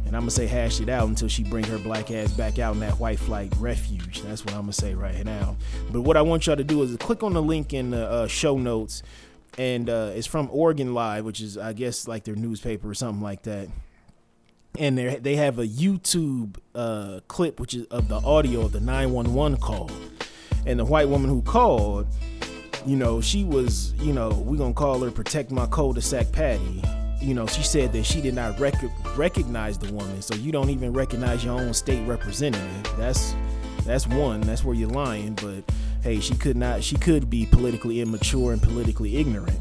And 0.05 0.15
I'm 0.15 0.23
gonna 0.23 0.31
say 0.31 0.47
hashed 0.47 0.81
it 0.81 0.89
out 0.89 1.07
until 1.07 1.27
she 1.27 1.43
bring 1.43 1.63
her 1.65 1.77
black 1.77 2.09
ass 2.09 2.31
back 2.31 2.57
out 2.57 2.73
in 2.73 2.79
that 2.79 2.99
white 2.99 3.19
flight 3.19 3.53
refuge. 3.59 4.23
That's 4.23 4.43
what 4.43 4.55
I'm 4.55 4.61
gonna 4.61 4.73
say 4.73 4.95
right 4.95 5.23
now. 5.23 5.55
But 5.91 6.01
what 6.01 6.17
I 6.17 6.23
want 6.23 6.47
y'all 6.47 6.55
to 6.55 6.63
do 6.63 6.81
is 6.81 6.97
click 6.97 7.21
on 7.21 7.33
the 7.33 7.41
link 7.43 7.73
in 7.73 7.91
the 7.91 8.09
uh, 8.09 8.27
show 8.27 8.57
notes, 8.57 9.03
and 9.57 9.89
uh, 9.89 10.11
it's 10.13 10.27
from 10.27 10.49
Oregon 10.51 10.93
Live, 10.93 11.25
which 11.25 11.41
is 11.41 11.57
I 11.57 11.73
guess 11.73 12.07
like 12.07 12.23
their 12.23 12.35
newspaper 12.35 12.89
or 12.89 12.93
something 12.93 13.21
like 13.21 13.43
that 13.43 13.69
and 14.77 14.97
they 14.97 15.15
they 15.15 15.35
have 15.35 15.59
a 15.59 15.67
YouTube 15.67 16.57
uh, 16.75 17.19
clip 17.27 17.59
which 17.59 17.73
is 17.73 17.85
of 17.87 18.07
the 18.07 18.17
audio 18.17 18.61
of 18.61 18.71
the 18.71 18.79
911 18.79 19.57
call, 19.57 19.89
and 20.65 20.79
the 20.79 20.85
white 20.85 21.09
woman 21.09 21.29
who 21.29 21.41
called, 21.41 22.07
you 22.85 22.95
know, 22.95 23.21
she 23.21 23.43
was, 23.43 23.93
you 23.95 24.13
know, 24.13 24.29
we 24.29 24.57
gonna 24.57 24.73
call 24.73 24.99
her 24.99 25.11
protect 25.11 25.51
my 25.51 25.65
cul-de-sac 25.67 26.31
Patty. 26.31 26.83
You 27.21 27.33
know, 27.33 27.47
she 27.47 27.63
said 27.63 27.91
that 27.93 28.05
she 28.05 28.21
did 28.21 28.33
not 28.33 28.57
rec- 28.59 28.81
recognize 29.17 29.77
the 29.77 29.91
woman, 29.91 30.21
so 30.21 30.35
you 30.35 30.53
don't 30.53 30.69
even 30.69 30.93
recognize 30.93 31.43
your 31.43 31.59
own 31.59 31.73
state 31.73 32.05
representative. 32.07 32.97
That's 32.97 33.35
that's 33.85 34.07
one. 34.07 34.41
That's 34.41 34.63
where 34.63 34.75
you're 34.75 34.89
lying. 34.89 35.33
But 35.33 35.69
hey, 36.01 36.19
she 36.19 36.35
could 36.35 36.55
not. 36.55 36.83
She 36.83 36.95
could 36.97 37.29
be 37.29 37.45
politically 37.45 38.01
immature 38.01 38.53
and 38.53 38.61
politically 38.61 39.17
ignorant. 39.17 39.57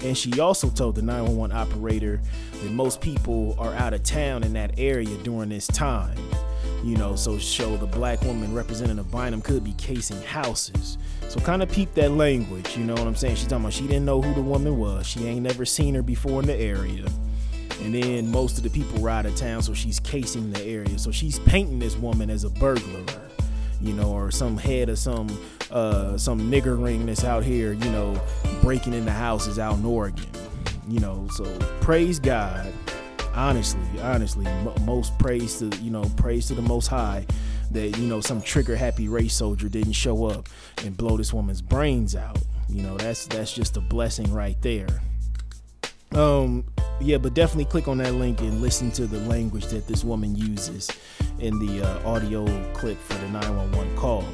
And 0.00 0.16
she 0.16 0.38
also 0.38 0.68
told 0.70 0.94
the 0.94 1.02
911 1.02 1.56
operator 1.56 2.20
that 2.62 2.70
most 2.70 3.00
people 3.00 3.56
are 3.58 3.74
out 3.74 3.94
of 3.94 4.02
town 4.04 4.44
in 4.44 4.52
that 4.52 4.78
area 4.78 5.16
during 5.18 5.48
this 5.48 5.66
time. 5.66 6.16
You 6.84 6.96
know, 6.96 7.16
so 7.16 7.38
show 7.38 7.76
the 7.76 7.86
black 7.86 8.22
woman 8.22 8.54
Representative 8.54 9.10
Bynum 9.10 9.42
could 9.42 9.64
be 9.64 9.72
casing 9.72 10.22
houses. 10.22 10.96
So 11.28 11.40
kind 11.40 11.62
of 11.62 11.70
peep 11.70 11.92
that 11.94 12.12
language, 12.12 12.76
you 12.76 12.84
know 12.84 12.94
what 12.94 13.06
I'm 13.06 13.16
saying? 13.16 13.36
She's 13.36 13.48
talking 13.48 13.64
about 13.64 13.72
she 13.72 13.86
didn't 13.88 14.04
know 14.04 14.22
who 14.22 14.32
the 14.34 14.42
woman 14.42 14.78
was. 14.78 15.06
She 15.06 15.26
ain't 15.26 15.42
never 15.42 15.64
seen 15.64 15.94
her 15.94 16.02
before 16.02 16.40
in 16.40 16.46
the 16.46 16.54
area. 16.54 17.04
And 17.82 17.94
then 17.94 18.30
most 18.30 18.56
of 18.56 18.64
the 18.64 18.70
people 18.70 19.00
were 19.00 19.10
out 19.10 19.26
of 19.26 19.34
town, 19.36 19.62
so 19.62 19.74
she's 19.74 20.00
casing 20.00 20.52
the 20.52 20.62
area. 20.64 20.98
So 20.98 21.10
she's 21.10 21.38
painting 21.40 21.80
this 21.80 21.96
woman 21.96 22.30
as 22.30 22.44
a 22.44 22.50
burglar 22.50 23.04
you 23.80 23.92
know, 23.92 24.12
or 24.12 24.30
some 24.30 24.56
head 24.56 24.88
of 24.88 24.98
some 24.98 25.28
uh, 25.70 26.16
some 26.16 26.50
nigger 26.50 26.82
ring 26.82 27.06
that's 27.06 27.24
out 27.24 27.44
here, 27.44 27.72
you 27.72 27.90
know, 27.90 28.20
breaking 28.62 28.94
into 28.94 29.12
houses 29.12 29.58
out 29.58 29.78
in 29.78 29.84
Oregon, 29.84 30.26
you 30.88 31.00
know. 31.00 31.28
So 31.32 31.44
praise 31.80 32.18
God, 32.18 32.72
honestly, 33.34 34.00
honestly, 34.02 34.46
m- 34.46 34.72
most 34.84 35.18
praise 35.18 35.58
to 35.58 35.66
you 35.78 35.90
know, 35.90 36.04
praise 36.16 36.48
to 36.48 36.54
the 36.54 36.62
Most 36.62 36.88
High 36.88 37.26
that 37.70 37.98
you 37.98 38.06
know 38.06 38.20
some 38.20 38.40
trigger 38.40 38.76
happy 38.76 39.08
race 39.08 39.34
soldier 39.34 39.68
didn't 39.68 39.92
show 39.92 40.24
up 40.24 40.48
and 40.84 40.96
blow 40.96 41.16
this 41.16 41.32
woman's 41.32 41.62
brains 41.62 42.16
out. 42.16 42.38
You 42.68 42.82
know, 42.82 42.96
that's 42.96 43.26
that's 43.26 43.52
just 43.52 43.76
a 43.76 43.80
blessing 43.80 44.32
right 44.32 44.60
there. 44.62 45.02
Um, 46.12 46.64
yeah, 47.00 47.18
but 47.18 47.34
definitely 47.34 47.66
click 47.66 47.86
on 47.86 47.98
that 47.98 48.14
link 48.14 48.40
and 48.40 48.62
listen 48.62 48.90
to 48.92 49.06
the 49.06 49.20
language 49.20 49.66
that 49.66 49.86
this 49.86 50.04
woman 50.04 50.34
uses 50.34 50.90
in 51.40 51.58
the 51.58 51.82
uh, 51.82 52.08
audio 52.08 52.44
clip 52.72 52.98
for 52.98 53.14
the 53.14 53.28
911 53.28 53.96
call. 53.96 54.24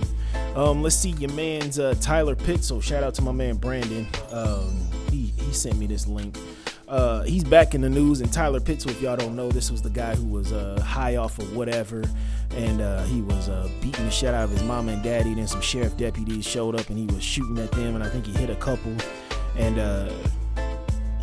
Um, 0.56 0.82
let's 0.82 0.96
see, 0.96 1.10
your 1.10 1.32
man's 1.32 1.78
uh, 1.78 1.94
Tyler 2.00 2.36
Pitzel. 2.36 2.82
Shout 2.82 3.02
out 3.02 3.14
to 3.14 3.22
my 3.22 3.32
man 3.32 3.56
Brandon. 3.56 4.06
Um, 4.30 4.76
he, 5.10 5.32
he 5.36 5.52
sent 5.52 5.76
me 5.78 5.86
this 5.86 6.06
link. 6.06 6.38
Uh, 6.86 7.22
he's 7.22 7.44
back 7.44 7.74
in 7.74 7.80
the 7.80 7.88
news, 7.88 8.20
and 8.20 8.32
Tyler 8.32 8.60
Pitzel, 8.60 8.90
if 8.90 9.00
y'all 9.00 9.16
don't 9.16 9.34
know, 9.34 9.50
this 9.50 9.70
was 9.70 9.80
the 9.82 9.90
guy 9.90 10.14
who 10.14 10.26
was 10.26 10.52
uh, 10.52 10.80
high 10.80 11.16
off 11.16 11.38
of 11.38 11.56
whatever, 11.56 12.04
and 12.54 12.80
uh, 12.80 13.02
he 13.04 13.22
was 13.22 13.48
uh, 13.48 13.68
beating 13.80 14.04
the 14.04 14.10
shit 14.10 14.34
out 14.34 14.44
of 14.44 14.50
his 14.50 14.62
mom 14.62 14.88
and 14.88 15.02
daddy. 15.02 15.34
Then 15.34 15.48
some 15.48 15.62
sheriff 15.62 15.96
deputies 15.96 16.46
showed 16.46 16.78
up, 16.78 16.88
and 16.90 16.98
he 16.98 17.06
was 17.06 17.22
shooting 17.22 17.58
at 17.58 17.72
them, 17.72 17.94
and 17.94 18.04
I 18.04 18.08
think 18.08 18.26
he 18.26 18.32
hit 18.32 18.50
a 18.50 18.56
couple, 18.56 18.94
and 19.56 19.78
uh, 19.78 20.12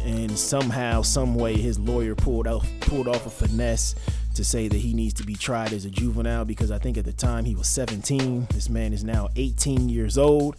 and 0.05 0.38
somehow, 0.38 1.01
some 1.01 1.36
way, 1.36 1.55
his 1.55 1.79
lawyer 1.79 2.15
pulled 2.15 2.48
off 2.48 2.67
pulled 2.81 3.08
off 3.08 3.25
a 3.25 3.29
finesse 3.29 3.96
to 4.36 4.43
say 4.43 4.67
that 4.67 4.77
he 4.77 4.93
needs 4.93 5.13
to 5.15 5.24
be 5.24 5.36
tried 5.36 5.74
as 5.74 5.86
a 5.86 5.89
juvenile 5.89 6.46
because 6.46 6.72
I 6.72 6.77
think 6.77 6.98
at 6.98 7.05
the 7.05 7.14
time 7.14 7.46
he 7.46 7.55
was 7.55 7.68
17. 7.68 8.48
This 8.53 8.70
man 8.70 8.94
is 8.94 9.03
now 9.03 9.29
18 9.35 9.90
years 9.90 10.18
old. 10.18 10.55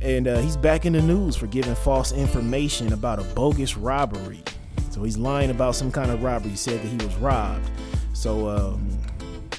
And 0.00 0.28
uh, 0.28 0.38
he's 0.38 0.56
back 0.56 0.86
in 0.86 0.92
the 0.94 1.02
news 1.02 1.36
for 1.36 1.46
giving 1.46 1.74
false 1.74 2.12
information 2.12 2.92
about 2.92 3.18
a 3.18 3.24
bogus 3.34 3.76
robbery. 3.76 4.42
So 4.90 5.02
he's 5.02 5.18
lying 5.18 5.50
about 5.50 5.74
some 5.74 5.92
kind 5.92 6.10
of 6.10 6.22
robbery. 6.22 6.50
He 6.50 6.56
said 6.56 6.80
that 6.80 6.88
he 6.88 6.96
was 7.06 7.14
robbed. 7.16 7.70
So, 8.12 8.48
um, 8.48 8.98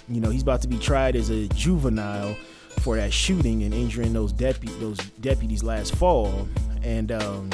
you 0.10 0.20
know, 0.20 0.30
he's 0.30 0.42
about 0.42 0.62
to 0.64 0.68
be 0.68 0.78
tried 0.78 1.16
as 1.16 1.30
a 1.30 1.48
juvenile 1.50 2.36
for 2.80 2.96
that 2.96 3.14
shooting 3.14 3.64
and 3.64 3.74
injuring 3.74 4.14
those, 4.14 4.34
those 4.34 4.98
deputies 5.20 5.64
last 5.64 5.96
fall. 5.96 6.48
And 6.84 7.12
um, 7.12 7.50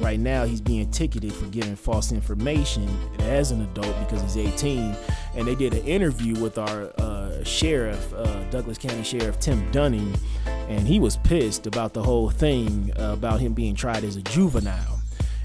Right 0.00 0.20
now, 0.20 0.44
he's 0.44 0.60
being 0.60 0.90
ticketed 0.90 1.32
for 1.32 1.46
giving 1.46 1.74
false 1.74 2.12
information 2.12 2.88
as 3.18 3.50
an 3.50 3.62
adult 3.62 3.98
because 3.98 4.22
he's 4.22 4.36
18. 4.36 4.94
And 5.34 5.46
they 5.46 5.56
did 5.56 5.74
an 5.74 5.84
interview 5.84 6.40
with 6.40 6.56
our 6.56 6.92
uh, 6.98 7.42
sheriff, 7.42 8.12
uh, 8.14 8.44
Douglas 8.50 8.78
County 8.78 9.02
Sheriff 9.02 9.40
Tim 9.40 9.70
Dunning, 9.72 10.14
and 10.46 10.86
he 10.86 11.00
was 11.00 11.16
pissed 11.16 11.66
about 11.66 11.94
the 11.94 12.02
whole 12.02 12.30
thing 12.30 12.92
uh, 12.98 13.12
about 13.12 13.40
him 13.40 13.54
being 13.54 13.74
tried 13.74 14.04
as 14.04 14.16
a 14.16 14.22
juvenile. 14.22 14.98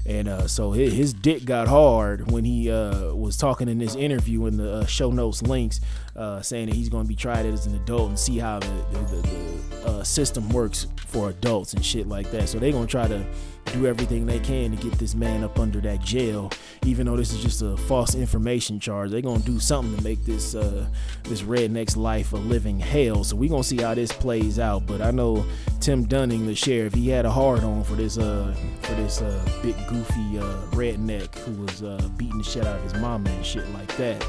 And 0.06 0.28
uh, 0.28 0.46
so 0.46 0.70
his, 0.70 0.92
his, 0.92 1.14
dick 1.14 1.46
got 1.46 1.66
hard 1.66 2.30
when 2.30 2.44
he 2.44 2.70
uh, 2.70 3.14
was 3.14 3.38
talking 3.38 3.68
in 3.68 3.78
this 3.78 3.94
interview 3.94 4.44
in 4.46 4.58
the 4.58 4.72
uh, 4.74 4.86
show 4.86 5.10
notes 5.10 5.42
links, 5.42 5.80
uh, 6.14 6.42
saying 6.42 6.66
that 6.66 6.74
he's 6.74 6.90
going 6.90 7.04
to 7.04 7.08
be 7.08 7.16
tried 7.16 7.46
as 7.46 7.64
an 7.66 7.74
adult 7.74 8.10
and 8.10 8.18
see 8.18 8.38
how 8.38 8.58
the, 8.58 8.66
the, 8.92 8.98
the, 8.98 9.22
the 9.22 9.88
uh, 9.88 10.04
system 10.04 10.46
works 10.50 10.88
for 11.06 11.30
adults 11.30 11.72
and 11.72 11.82
shit 11.82 12.06
like 12.06 12.30
that. 12.32 12.50
So 12.50 12.58
they're 12.58 12.72
going 12.72 12.86
to 12.86 12.90
try 12.90 13.08
to 13.08 13.24
do 13.66 13.86
everything 13.86 14.26
they 14.26 14.38
can 14.38 14.70
to 14.70 14.76
get 14.76 14.98
this 14.98 15.14
man 15.14 15.44
up 15.44 15.58
under 15.58 15.80
that 15.80 16.00
jail, 16.00 16.50
even 16.84 17.06
though 17.06 17.16
this 17.16 17.32
is 17.32 17.42
just 17.42 17.62
a 17.62 17.76
false 17.76 18.14
information 18.14 18.78
charge. 18.78 19.10
They're 19.10 19.20
gonna 19.20 19.40
do 19.40 19.58
something 19.58 19.96
to 19.96 20.02
make 20.02 20.24
this 20.24 20.54
uh, 20.54 20.86
this 21.24 21.42
redneck's 21.42 21.96
life 21.96 22.32
a 22.32 22.36
living 22.36 22.78
hell. 22.78 23.24
So 23.24 23.36
we 23.36 23.48
gonna 23.48 23.64
see 23.64 23.80
how 23.80 23.94
this 23.94 24.12
plays 24.12 24.58
out. 24.58 24.86
But 24.86 25.00
I 25.00 25.10
know 25.10 25.44
Tim 25.80 26.04
Dunning, 26.04 26.46
the 26.46 26.54
sheriff, 26.54 26.94
he 26.94 27.08
had 27.08 27.24
a 27.24 27.30
hard 27.30 27.64
on 27.64 27.84
for 27.84 27.94
this 27.94 28.18
uh, 28.18 28.54
for 28.82 28.94
this 28.94 29.22
uh, 29.22 29.44
big 29.62 29.76
goofy 29.88 30.38
uh, 30.38 30.66
redneck 30.72 31.34
who 31.38 31.62
was 31.62 31.82
uh, 31.82 32.08
beating 32.16 32.38
the 32.38 32.44
shit 32.44 32.64
out 32.64 32.76
of 32.76 32.82
his 32.82 32.94
mama 32.94 33.30
and 33.30 33.44
shit 33.44 33.68
like 33.70 33.96
that. 33.96 34.26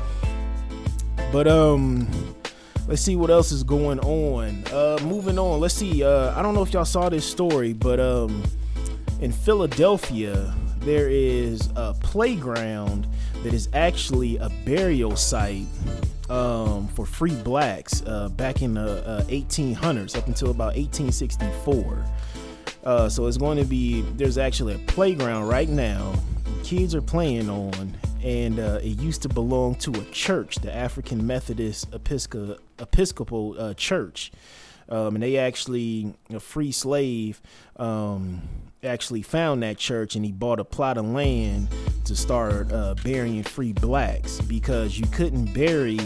But 1.31 1.47
um 1.47 2.07
let's 2.87 3.01
see 3.01 3.15
what 3.15 3.29
else 3.29 3.51
is 3.51 3.63
going 3.63 3.99
on. 3.99 4.63
Uh, 4.71 4.99
moving 5.03 5.39
on, 5.39 5.59
let's 5.59 5.73
see. 5.73 6.03
Uh, 6.03 6.37
I 6.37 6.41
don't 6.41 6.53
know 6.53 6.61
if 6.61 6.73
y'all 6.73 6.85
saw 6.85 7.09
this 7.09 7.29
story, 7.29 7.73
but 7.73 7.99
um, 7.99 8.43
in 9.19 9.31
Philadelphia, 9.31 10.53
there 10.79 11.09
is 11.09 11.69
a 11.75 11.93
playground 11.95 13.07
that 13.43 13.53
is 13.53 13.69
actually 13.73 14.37
a 14.37 14.49
burial 14.65 15.15
site 15.15 15.65
um, 16.29 16.87
for 16.89 17.05
free 17.05 17.35
blacks 17.35 18.03
uh, 18.05 18.29
back 18.29 18.61
in 18.61 18.73
the 18.73 19.05
uh, 19.07 19.23
1800s 19.23 20.17
up 20.17 20.27
until 20.27 20.51
about 20.51 20.75
1864. 20.75 22.05
Uh, 22.83 23.09
so 23.09 23.25
it's 23.25 23.37
going 23.37 23.57
to 23.57 23.65
be 23.65 24.01
there's 24.15 24.37
actually 24.37 24.75
a 24.75 24.79
playground 24.79 25.47
right 25.47 25.69
now. 25.69 26.13
Kids 26.63 26.93
are 26.93 27.01
playing 27.01 27.49
on, 27.49 27.97
and 28.23 28.59
uh, 28.59 28.79
it 28.81 28.99
used 28.99 29.21
to 29.23 29.29
belong 29.29 29.75
to 29.75 29.91
a 29.91 30.03
church, 30.05 30.55
the 30.57 30.75
African 30.75 31.25
Methodist 31.25 31.93
Episcopal, 31.93 32.57
Episcopal 32.79 33.55
uh, 33.57 33.73
Church. 33.75 34.31
Um, 34.89 35.15
and 35.15 35.23
they 35.23 35.37
actually 35.37 36.13
a 36.31 36.39
free 36.39 36.71
slave 36.71 37.41
um, 37.77 38.41
actually 38.83 39.23
found 39.23 39.63
that 39.63 39.77
church 39.77 40.15
and 40.15 40.23
he 40.23 40.31
bought 40.31 40.59
a 40.59 40.63
plot 40.63 40.97
of 40.97 41.05
land 41.05 41.67
to 42.05 42.15
start 42.15 42.71
uh, 42.71 42.93
burying 43.03 43.43
free 43.43 43.73
blacks 43.73 44.39
because 44.41 44.99
you 44.99 45.07
couldn't 45.07 45.53
bury 45.53 45.99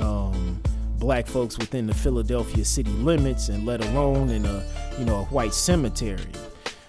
um, 0.00 0.60
black 0.98 1.26
folks 1.26 1.58
within 1.58 1.86
the 1.86 1.94
Philadelphia 1.94 2.64
city 2.64 2.90
limits 2.90 3.48
and 3.48 3.64
let 3.66 3.84
alone 3.84 4.30
in 4.30 4.44
a 4.44 4.64
you 4.98 5.04
know 5.04 5.16
a 5.16 5.24
white 5.24 5.54
cemetery. 5.54 6.32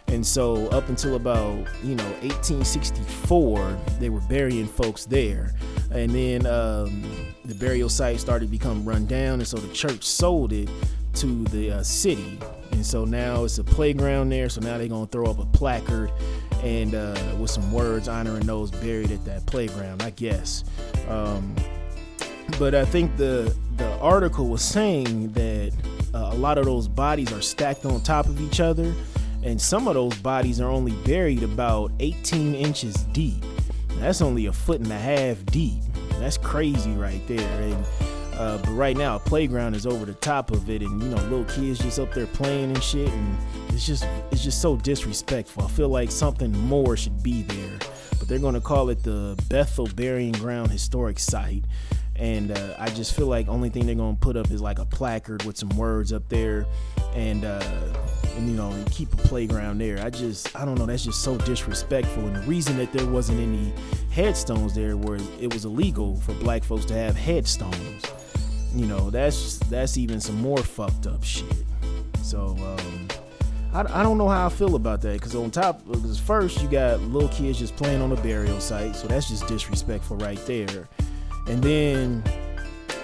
And 0.08 0.26
so 0.26 0.68
up 0.68 0.88
until 0.90 1.16
about 1.16 1.68
you 1.84 1.96
know 1.96 2.10
1864, 2.22 3.78
they 4.00 4.10
were 4.10 4.22
burying 4.22 4.68
folks 4.68 5.06
there, 5.06 5.54
and 5.92 6.12
then 6.12 6.46
um, 6.46 7.04
the 7.46 7.56
burial 7.56 7.90
site 7.90 8.20
started 8.20 8.46
to 8.46 8.52
become 8.52 8.86
run 8.86 9.06
down, 9.06 9.40
and 9.40 9.48
so 9.48 9.58
the 9.58 9.74
church 9.74 10.04
sold 10.04 10.54
it 10.54 10.70
to 11.14 11.44
the 11.46 11.72
uh, 11.72 11.84
city 11.84 12.38
and 12.76 12.86
so 12.86 13.06
now 13.06 13.46
it's 13.46 13.58
a 13.58 13.64
playground 13.64 14.30
there. 14.30 14.50
So 14.50 14.60
now 14.60 14.78
they're 14.78 14.88
gonna 14.88 15.08
throw 15.08 15.28
up 15.28 15.40
a 15.40 15.46
placard 15.46 16.12
and 16.62 16.94
uh, 16.94 17.16
with 17.40 17.50
some 17.50 17.72
words 17.72 18.08
honoring 18.08 18.46
those 18.46 18.70
buried 18.70 19.12
at 19.12 19.24
that 19.26 19.46
playground, 19.46 20.02
I 20.04 20.10
guess. 20.12 20.66
Um, 21.08 21.56
but 22.60 22.76
I 22.76 22.84
think 22.86 23.16
the 23.18 23.56
the 23.78 23.90
article 24.00 24.50
was 24.50 24.62
saying 24.62 25.32
that 25.34 25.72
uh, 26.14 26.32
a 26.34 26.36
lot 26.36 26.58
of 26.58 26.66
those 26.66 26.88
bodies 26.88 27.32
are 27.32 27.42
stacked 27.42 27.86
on 27.86 28.02
top 28.02 28.26
of 28.26 28.42
each 28.42 28.60
other, 28.60 28.94
and 29.44 29.60
some 29.60 29.88
of 29.88 29.94
those 29.94 30.18
bodies 30.18 30.60
are 30.60 30.70
only 30.70 30.94
buried 31.06 31.44
about 31.44 31.92
18 32.00 32.56
inches 32.56 32.94
deep. 33.14 33.44
That's 34.00 34.22
only 34.22 34.48
a 34.48 34.54
foot 34.54 34.82
and 34.82 34.92
a 34.92 35.00
half 35.00 35.46
deep. 35.46 35.82
That's 36.20 36.38
crazy 36.38 36.92
right 36.92 37.26
there. 37.28 37.62
And 37.62 37.86
Uh, 38.36 38.58
but 38.58 38.72
right 38.72 38.98
now, 38.98 39.16
a 39.16 39.20
playground 39.20 39.76
is 39.76 39.86
over 39.86 40.04
the 40.04 40.14
top 40.16 40.52
of 40.52 40.70
it, 40.70 40.82
and 40.82 41.02
you 41.02 41.08
know, 41.08 41.16
little 41.30 41.46
kids 41.46 41.80
just 41.80 42.00
up 42.00 42.14
there 42.14 42.28
playing 42.28 42.66
and 42.70 42.84
shit, 42.84 43.08
and 43.08 43.38
it's 43.70 43.86
just 43.86 44.06
it's 44.30 44.44
just 44.44 44.62
so 44.62 44.76
disrespectful. 44.76 45.64
I 45.64 45.70
feel 45.70 45.88
like 45.88 46.12
something 46.12 46.52
more 46.52 46.98
should 46.98 47.24
be 47.24 47.44
there, 47.44 47.80
but 48.20 48.28
they're 48.28 48.40
gonna 48.40 48.60
call 48.60 48.90
it 48.90 49.04
the 49.04 49.42
Bethel 49.48 49.88
Burying 49.96 50.34
Ground 50.34 50.70
Historic 50.70 51.18
Site, 51.18 51.64
and 52.18 52.52
uh, 52.52 52.76
I 52.80 52.90
just 52.90 53.16
feel 53.16 53.28
like 53.28 53.48
only 53.48 53.70
thing 53.70 53.86
they're 53.86 53.96
gonna 53.96 54.18
put 54.20 54.38
up 54.38 54.52
is 54.52 54.62
like 54.62 54.80
a 54.80 54.86
placard 54.86 55.44
with 55.44 55.58
some 55.58 55.70
words 55.70 56.14
up 56.14 56.28
there, 56.30 56.66
and 57.14 57.46
uh, 57.46 57.64
and 58.36 58.50
you 58.50 58.56
know, 58.56 58.72
and 58.72 58.90
keep 58.92 59.14
a 59.14 59.18
playground 59.18 59.80
there. 59.80 60.00
I 60.00 60.10
just 60.10 60.56
I 60.56 60.66
don't 60.66 60.78
know. 60.78 60.86
That's 60.86 61.04
just 61.04 61.24
so 61.24 61.38
disrespectful, 61.38 62.26
and 62.26 62.36
the 62.36 62.42
reason 62.42 62.78
that 62.78 62.92
there 62.92 63.08
wasn't 63.08 63.40
any 63.40 63.74
headstones 64.12 64.74
there 64.74 64.98
where 64.98 65.20
it 65.40 65.54
was 65.54 65.66
illegal 65.66 66.16
for 66.18 66.34
black 66.36 66.64
folks 66.64 66.86
to 66.86 66.94
have 66.94 67.16
headstones 67.16 68.06
you 68.76 68.86
know 68.86 69.10
that's 69.10 69.58
that's 69.70 69.98
even 69.98 70.20
some 70.20 70.40
more 70.42 70.58
fucked 70.58 71.08
up 71.08 71.24
shit 71.24 71.64
so 72.22 72.56
um, 72.60 73.08
I, 73.74 74.04
don't 74.04 74.18
know 74.18 74.28
how 74.28 74.46
I 74.46 74.50
feel 74.50 74.76
about 74.76 75.02
that 75.02 75.14
because 75.14 75.36
on 75.36 75.52
top 75.52 75.86
because 75.86 76.20
first 76.20 76.62
you 76.62 76.68
got 76.68 77.00
little 77.02 77.30
kids 77.30 77.60
just 77.60 77.76
playing 77.76 78.02
on 78.02 78.12
a 78.12 78.16
burial 78.18 78.60
site 78.60 78.96
so 78.96 79.08
that's 79.08 79.30
just 79.30 79.48
disrespectful 79.48 80.18
right 80.18 80.40
there 80.46 80.88
and 81.48 81.64
then 81.64 82.24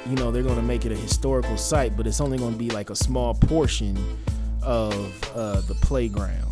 you 0.10 0.16
know 0.16 0.32
they're 0.32 0.44
gonna 0.44 0.62
make 0.62 0.86
it 0.86 0.92
a 0.92 0.96
historical 0.96 1.58
site 1.58 1.96
but 1.96 2.08
it's 2.08 2.20
only 2.22 2.38
gonna 2.38 2.56
be 2.58 2.70
like 2.70 2.90
a 2.90 2.96
small 2.96 3.34
portion 3.34 3.98
of 4.64 4.96
uh, 5.36 5.62
the 5.62 5.76
playground. 5.76 6.48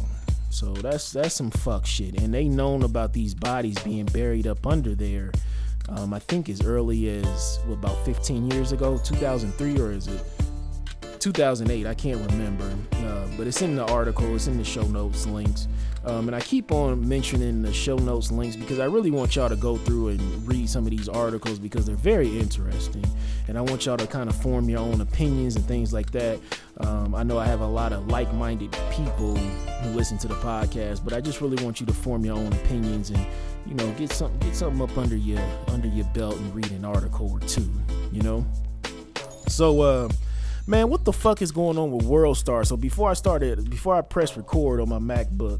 So 0.49 0.73
that's 0.73 1.11
that's 1.11 1.35
some 1.35 1.51
fuck 1.51 1.85
shit. 1.85 2.21
And 2.21 2.33
they 2.33 2.47
known 2.47 2.83
about 2.83 3.13
these 3.13 3.33
bodies 3.33 3.77
being 3.79 4.05
buried 4.05 4.47
up 4.47 4.65
under 4.65 4.95
there 4.95 5.31
um, 5.91 6.13
I 6.13 6.19
think 6.19 6.49
as 6.49 6.61
early 6.61 7.09
as 7.09 7.59
well, 7.65 7.73
about 7.73 8.05
15 8.05 8.51
years 8.51 8.71
ago, 8.71 8.99
2003, 9.03 9.79
or 9.79 9.91
is 9.91 10.07
it 10.07 10.21
2008? 11.19 11.85
I 11.85 11.93
can't 11.93 12.19
remember. 12.31 12.71
Uh, 12.93 13.27
but 13.37 13.47
it's 13.47 13.61
in 13.61 13.75
the 13.75 13.85
article, 13.85 14.35
it's 14.35 14.47
in 14.47 14.57
the 14.57 14.63
show 14.63 14.83
notes 14.83 15.25
links. 15.25 15.67
Um, 16.05 16.27
and 16.27 16.35
I 16.35 16.39
keep 16.39 16.71
on 16.71 17.07
mentioning 17.07 17.61
the 17.61 17.73
show 17.73 17.97
notes 17.97 18.31
links 18.31 18.55
because 18.55 18.79
I 18.79 18.85
really 18.85 19.11
want 19.11 19.35
y'all 19.35 19.49
to 19.49 19.55
go 19.55 19.77
through 19.77 20.09
and 20.09 20.47
read 20.47 20.69
some 20.69 20.85
of 20.85 20.91
these 20.91 21.09
articles 21.09 21.59
because 21.59 21.85
they're 21.85 21.95
very 21.95 22.39
interesting. 22.39 23.03
And 23.47 23.57
I 23.57 23.61
want 23.61 23.85
y'all 23.85 23.97
to 23.97 24.07
kind 24.07 24.29
of 24.29 24.35
form 24.35 24.69
your 24.69 24.79
own 24.79 25.01
opinions 25.01 25.55
and 25.55 25.65
things 25.65 25.91
like 25.91 26.11
that. 26.11 26.39
Um, 26.77 27.13
I 27.13 27.23
know 27.23 27.37
I 27.37 27.45
have 27.45 27.61
a 27.61 27.67
lot 27.67 27.91
of 27.91 28.07
like 28.07 28.33
minded 28.33 28.71
people 28.91 29.35
who 29.35 29.89
listen 29.89 30.17
to 30.19 30.27
the 30.27 30.35
podcast, 30.35 31.03
but 31.03 31.13
I 31.13 31.19
just 31.19 31.41
really 31.41 31.61
want 31.63 31.81
you 31.81 31.85
to 31.85 31.93
form 31.93 32.23
your 32.23 32.37
own 32.37 32.53
opinions 32.53 33.09
and 33.09 33.25
you 33.67 33.75
know 33.75 33.91
get 33.93 34.11
something 34.11 34.39
get 34.39 34.55
something 34.55 34.81
up 34.81 34.97
under 34.97 35.15
your 35.15 35.39
under 35.67 35.87
your 35.87 36.05
belt 36.07 36.37
and 36.37 36.55
read 36.55 36.71
an 36.71 36.85
article 36.85 37.29
or 37.29 37.39
two 37.41 37.69
you 38.11 38.21
know 38.21 38.45
so 39.47 39.81
uh 39.81 40.09
man 40.69 40.87
what 40.87 41.03
the 41.03 41.11
fuck 41.11 41.41
is 41.41 41.51
going 41.51 41.77
on 41.77 41.91
with 41.91 42.05
world 42.05 42.37
star 42.37 42.63
so 42.63 42.77
before 42.77 43.09
i 43.09 43.13
started 43.13 43.69
before 43.69 43.95
i 43.95 44.01
pressed 44.01 44.37
record 44.37 44.79
on 44.79 44.87
my 44.87 44.99
macbook 44.99 45.59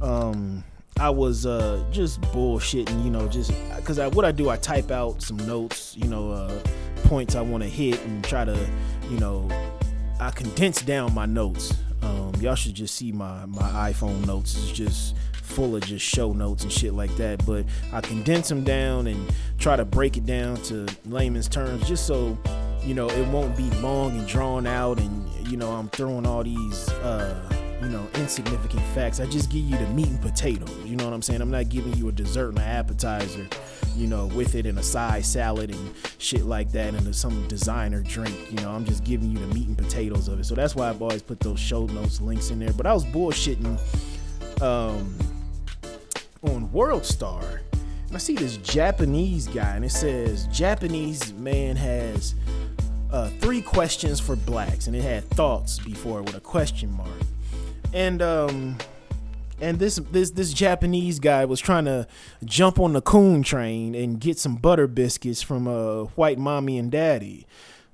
um 0.00 0.62
I 0.98 1.08
was 1.08 1.46
uh, 1.46 1.82
just 1.90 2.20
bullshitting, 2.20 3.02
you 3.02 3.10
know, 3.10 3.26
just 3.26 3.54
because 3.74 3.98
I, 3.98 4.08
what 4.08 4.26
I 4.26 4.32
do, 4.32 4.50
I 4.50 4.58
type 4.58 4.90
out 4.90 5.22
some 5.22 5.38
notes, 5.38 5.96
you 5.96 6.06
know, 6.06 6.30
uh, 6.30 6.60
points 7.04 7.34
I 7.34 7.40
want 7.40 7.62
to 7.62 7.68
hit 7.70 7.98
and 8.04 8.22
try 8.22 8.44
to, 8.44 8.68
you 9.08 9.18
know, 9.18 9.48
I 10.20 10.30
condense 10.30 10.82
down 10.82 11.14
my 11.14 11.24
notes. 11.24 11.72
Um, 12.02 12.34
y'all 12.38 12.54
should 12.54 12.74
just 12.74 12.96
see 12.96 13.12
my 13.12 13.46
my 13.46 13.90
iPhone 13.90 14.26
notes. 14.26 14.54
It's 14.56 14.72
just 14.72 15.16
full 15.32 15.74
of 15.74 15.82
just 15.82 16.04
show 16.04 16.34
notes 16.34 16.64
and 16.64 16.72
shit 16.72 16.92
like 16.92 17.16
that. 17.16 17.46
But 17.46 17.64
I 17.94 18.02
condense 18.02 18.50
them 18.50 18.62
down 18.62 19.06
and 19.06 19.34
try 19.58 19.76
to 19.76 19.86
break 19.86 20.18
it 20.18 20.26
down 20.26 20.56
to 20.64 20.86
layman's 21.06 21.48
terms 21.48 21.88
just 21.88 22.06
so 22.06 22.36
you 22.84 22.94
know 22.94 23.08
it 23.08 23.26
won't 23.28 23.56
be 23.56 23.70
long 23.80 24.18
and 24.18 24.26
drawn 24.26 24.66
out 24.66 24.98
and 24.98 25.48
you 25.48 25.56
know 25.56 25.70
I'm 25.70 25.88
throwing 25.88 26.26
all 26.26 26.42
these 26.42 26.88
uh 26.88 27.50
you 27.82 27.88
know 27.88 28.06
insignificant 28.14 28.82
facts. 28.94 29.20
I 29.20 29.26
just 29.26 29.50
give 29.50 29.62
you 29.62 29.76
the 29.76 29.86
meat 29.88 30.08
and 30.08 30.20
potatoes. 30.20 30.70
You 30.84 30.96
know 30.96 31.04
what 31.04 31.14
I'm 31.14 31.22
saying? 31.22 31.40
I'm 31.40 31.50
not 31.50 31.68
giving 31.68 31.94
you 31.94 32.08
a 32.08 32.12
dessert 32.12 32.50
and 32.50 32.58
an 32.58 32.64
appetizer, 32.64 33.46
you 33.96 34.06
know, 34.06 34.26
with 34.26 34.54
it 34.54 34.66
and 34.66 34.78
a 34.78 34.82
side 34.82 35.24
salad 35.24 35.70
and 35.70 35.94
shit 36.18 36.44
like 36.44 36.70
that 36.72 36.94
and 36.94 37.14
some 37.14 37.46
designer 37.48 38.02
drink. 38.02 38.36
You 38.50 38.58
know, 38.58 38.70
I'm 38.70 38.84
just 38.84 39.04
giving 39.04 39.30
you 39.30 39.38
the 39.38 39.46
meat 39.54 39.66
and 39.66 39.78
potatoes 39.78 40.28
of 40.28 40.40
it. 40.40 40.44
So 40.44 40.54
that's 40.54 40.74
why 40.74 40.88
I've 40.88 41.00
always 41.00 41.22
put 41.22 41.40
those 41.40 41.58
show 41.58 41.86
notes 41.86 42.20
links 42.20 42.50
in 42.50 42.58
there. 42.58 42.72
But 42.72 42.86
I 42.86 42.92
was 42.92 43.04
bullshitting 43.06 43.78
um 44.62 45.16
on 46.42 46.70
World 46.72 47.04
Star. 47.04 47.62
And 48.06 48.16
I 48.16 48.18
see 48.18 48.34
this 48.34 48.56
Japanese 48.56 49.46
guy, 49.46 49.76
and 49.76 49.84
it 49.84 49.92
says 49.92 50.46
Japanese 50.48 51.32
man 51.34 51.76
has 51.76 52.34
uh, 53.12 53.28
three 53.40 53.62
questions 53.62 54.20
for 54.20 54.36
blacks, 54.36 54.86
and 54.86 54.96
it 54.96 55.02
had 55.02 55.28
thoughts 55.30 55.78
before 55.78 56.22
with 56.22 56.34
a 56.34 56.40
question 56.40 56.92
mark. 56.92 57.10
And 57.92 58.22
um, 58.22 58.78
and 59.60 59.78
this 59.78 59.96
this 60.10 60.30
this 60.30 60.52
Japanese 60.52 61.18
guy 61.18 61.44
was 61.44 61.60
trying 61.60 61.84
to 61.86 62.06
jump 62.44 62.78
on 62.78 62.92
the 62.92 63.00
coon 63.00 63.42
train 63.42 63.94
and 63.94 64.20
get 64.20 64.38
some 64.38 64.56
butter 64.56 64.86
biscuits 64.86 65.42
from 65.42 65.66
a 65.66 66.02
uh, 66.02 66.04
white 66.16 66.38
mommy 66.38 66.78
and 66.78 66.90
daddy 66.90 67.46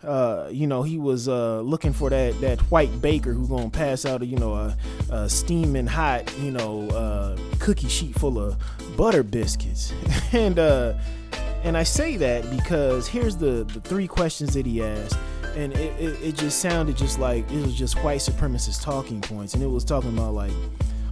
uh, 0.06 0.48
you 0.52 0.66
know, 0.66 0.82
he 0.82 0.98
was 0.98 1.28
uh, 1.28 1.60
looking 1.60 1.92
for 1.92 2.10
that 2.10 2.40
that 2.40 2.60
white 2.70 3.00
baker 3.00 3.32
who's 3.32 3.48
gonna 3.48 3.70
pass 3.70 4.04
out 4.04 4.22
a 4.22 4.26
you 4.26 4.36
know 4.36 4.54
a, 4.54 4.76
a 5.10 5.28
steaming 5.28 5.86
hot 5.86 6.32
you 6.38 6.50
know 6.50 6.88
uh, 6.90 7.36
cookie 7.58 7.88
sheet 7.88 8.14
full 8.18 8.38
of 8.38 8.56
butter 8.96 9.22
biscuits, 9.22 9.92
and 10.32 10.58
uh, 10.58 10.94
and 11.66 11.76
I 11.76 11.82
say 11.82 12.16
that 12.16 12.48
because 12.50 13.08
here's 13.08 13.36
the 13.36 13.64
the 13.64 13.80
three 13.80 14.06
questions 14.06 14.54
that 14.54 14.64
he 14.64 14.82
asked, 14.82 15.18
and 15.56 15.72
it, 15.72 16.00
it, 16.00 16.22
it 16.22 16.36
just 16.36 16.60
sounded 16.60 16.96
just 16.96 17.18
like 17.18 17.50
it 17.50 17.60
was 17.60 17.74
just 17.74 18.02
white 18.04 18.20
supremacist 18.20 18.82
talking 18.82 19.20
points, 19.20 19.54
and 19.54 19.62
it 19.62 19.66
was 19.66 19.84
talking 19.84 20.16
about 20.16 20.32
like 20.32 20.52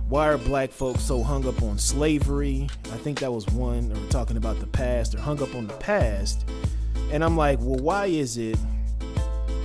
why 0.09 0.29
are 0.29 0.38
black 0.38 0.71
folks 0.71 1.03
so 1.03 1.23
hung 1.23 1.47
up 1.49 1.61
on 1.62 1.77
slavery? 1.77 2.69
I 2.93 2.97
think 2.99 3.19
that 3.19 3.33
was 3.33 3.47
one, 3.49 3.90
or 3.90 4.11
talking 4.11 4.37
about 4.37 4.61
the 4.61 4.67
past, 4.67 5.14
or 5.14 5.21
hung 5.21 5.43
up 5.43 5.55
on 5.55 5.67
the 5.67 5.75
past. 5.75 6.49
And 7.11 7.25
I'm 7.25 7.37
like, 7.37 7.59
well, 7.61 7.81
why 7.81 8.07
is 8.07 8.38
it 8.38 8.57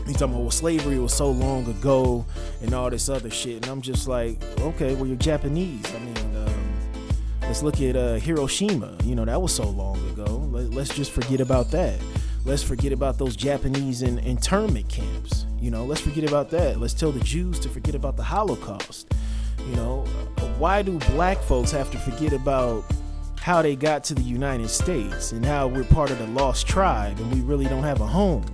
He's 0.10 0.18
talking 0.18 0.34
about 0.34 0.42
well, 0.42 0.52
slavery 0.52 0.98
was 0.98 1.14
so 1.14 1.30
long 1.30 1.68
ago 1.68 2.26
and 2.64 2.74
all 2.74 2.90
this 2.90 3.10
other 3.10 3.30
shit. 3.30 3.58
And 3.58 3.68
I'm 3.68 3.80
just 3.80 4.08
like, 4.08 4.44
okay, 4.60 4.96
well, 4.96 5.06
you're 5.06 5.16
Japanese. 5.18 5.86
I 5.94 6.00
mean, 6.00 6.36
um, 6.36 6.59
let's 7.50 7.64
look 7.64 7.82
at 7.82 7.96
uh, 7.96 8.14
Hiroshima. 8.14 8.96
You 9.04 9.16
know, 9.16 9.26
that 9.26 9.42
was 9.42 9.54
so 9.54 9.68
long 9.68 9.98
ago. 10.12 10.48
Let, 10.52 10.78
us 10.78 10.96
just 10.96 11.12
forget 11.12 11.42
about 11.42 11.72
that. 11.72 12.00
Let's 12.46 12.62
forget 12.62 12.94
about 12.94 13.18
those 13.18 13.36
Japanese 13.36 14.04
in, 14.04 14.20
internment 14.20 14.88
camps. 14.88 15.48
You 15.60 15.72
know, 15.72 15.84
let's 15.84 16.00
forget 16.00 16.24
about 16.24 16.52
that. 16.52 16.80
Let's 16.80 16.94
tell 16.94 17.12
the 17.12 17.20
Jews 17.22 17.60
to 17.62 17.70
forget 17.70 17.96
about 17.96 18.18
the 18.18 18.24
Holocaust. 18.24 19.12
You 19.68 19.76
know, 19.78 20.06
why 20.60 20.84
do 20.84 21.00
black 21.12 21.40
folks 21.40 21.72
have 21.72 21.90
to 21.90 21.98
forget 21.98 22.34
about 22.34 22.86
how 23.40 23.64
they 23.64 23.76
got 23.76 24.04
to 24.06 24.14
the 24.14 24.22
United 24.22 24.70
States 24.70 25.32
and 25.32 25.44
how 25.44 25.68
we're 25.68 25.84
part 25.86 26.12
of 26.12 26.20
the 26.20 26.28
lost 26.28 26.68
tribe 26.68 27.20
and 27.20 27.34
we 27.34 27.42
really 27.42 27.66
don't 27.66 27.84
have 27.84 28.00
a 28.00 28.08
home? 28.08 28.46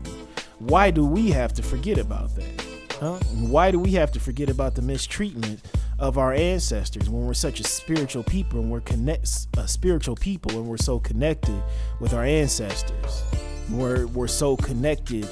why 0.59 0.89
do 0.89 1.05
we 1.05 1.29
have 1.31 1.53
to 1.53 1.61
forget 1.61 1.97
about 1.97 2.33
that? 2.35 2.65
Huh? 2.99 3.19
Why 3.33 3.71
do 3.71 3.79
we 3.79 3.91
have 3.91 4.11
to 4.13 4.19
forget 4.19 4.49
about 4.49 4.75
the 4.75 4.81
mistreatment 4.81 5.61
of 5.99 6.17
our 6.17 6.33
ancestors 6.33 7.09
when 7.09 7.25
we're 7.25 7.33
such 7.33 7.59
a 7.59 7.63
spiritual 7.63 8.23
people 8.23 8.59
and 8.59 8.69
we're 8.69 8.81
connect 8.81 9.47
a 9.57 9.67
spiritual 9.67 10.15
people 10.15 10.51
and 10.51 10.67
we're 10.67 10.77
so 10.77 10.99
connected 10.99 11.61
with 11.99 12.13
our 12.13 12.23
ancestors? 12.23 13.23
We're 13.69 14.07
we're 14.07 14.27
so 14.27 14.57
connected 14.57 15.27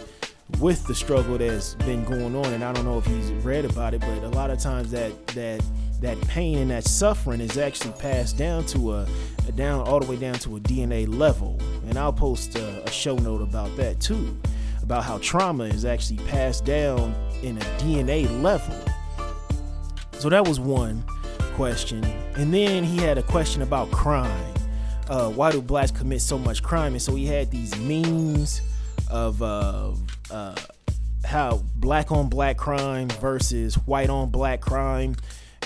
with 0.60 0.86
the 0.88 0.95
struggle 0.95 1.38
that's 1.38 1.76
been 1.76 2.04
going 2.04 2.36
on, 2.36 2.54
and 2.54 2.63
I 2.63 2.73
don't 2.73 2.86
know 2.86 2.97
if 2.97 3.06
he's 3.06 3.32
read 3.43 3.65
about 3.65 3.93
it, 3.93 4.02
but 4.02 4.23
a 4.23 4.30
lot 4.30 4.49
of 4.49 4.60
times 4.60 4.91
that 4.91 5.28
that 5.28 5.62
that 6.02 6.19
pain 6.28 6.58
and 6.58 6.71
that 6.71 6.84
suffering 6.84 7.41
is 7.41 7.58
actually 7.58 7.93
passed 7.93 8.38
down 8.38 8.65
to 8.65 8.93
a, 8.93 9.08
a 9.47 9.52
down 9.54 9.88
all 9.88 9.99
the 9.99 10.10
way 10.10 10.17
down 10.17 10.36
to 10.36 10.58
a 10.58 10.60
DNA 10.60 11.08
level, 11.08 11.60
and 11.88 11.97
I'll 11.97 12.13
post 12.13 12.56
a, 12.56 12.84
a 12.84 12.91
show 12.91 13.15
note 13.15 13.41
about 13.41 13.76
that 13.78 13.99
too 13.99 14.38
about 14.84 15.04
how 15.04 15.17
trauma 15.19 15.63
is 15.63 15.86
actually 15.86 16.19
passed 16.28 16.65
down 16.65 17.15
in 17.41 17.58
a 17.58 17.62
DNA 17.80 18.30
level. 18.43 18.76
So 20.23 20.29
that 20.29 20.47
was 20.47 20.57
one 20.57 21.03
question. 21.55 22.01
And 22.36 22.53
then 22.53 22.86
he 22.86 22.95
had 22.99 23.17
a 23.17 23.23
question 23.23 23.62
about 23.62 23.91
crime. 23.91 24.53
Uh, 25.09 25.29
why 25.29 25.51
do 25.51 25.62
blacks 25.62 25.91
commit 25.91 26.21
so 26.21 26.39
much 26.39 26.63
crime? 26.63 26.93
And 26.93 27.01
so 27.01 27.13
he 27.13 27.25
had 27.25 27.51
these 27.51 27.77
memes 27.79 28.62
of 29.12 29.41
uh, 29.41 29.91
uh, 30.31 30.55
how 31.25 31.62
black 31.75 32.13
on 32.13 32.29
black 32.29 32.55
crime 32.55 33.09
versus 33.09 33.75
white 33.79 34.09
on 34.09 34.29
black 34.29 34.62
crime 34.62 35.17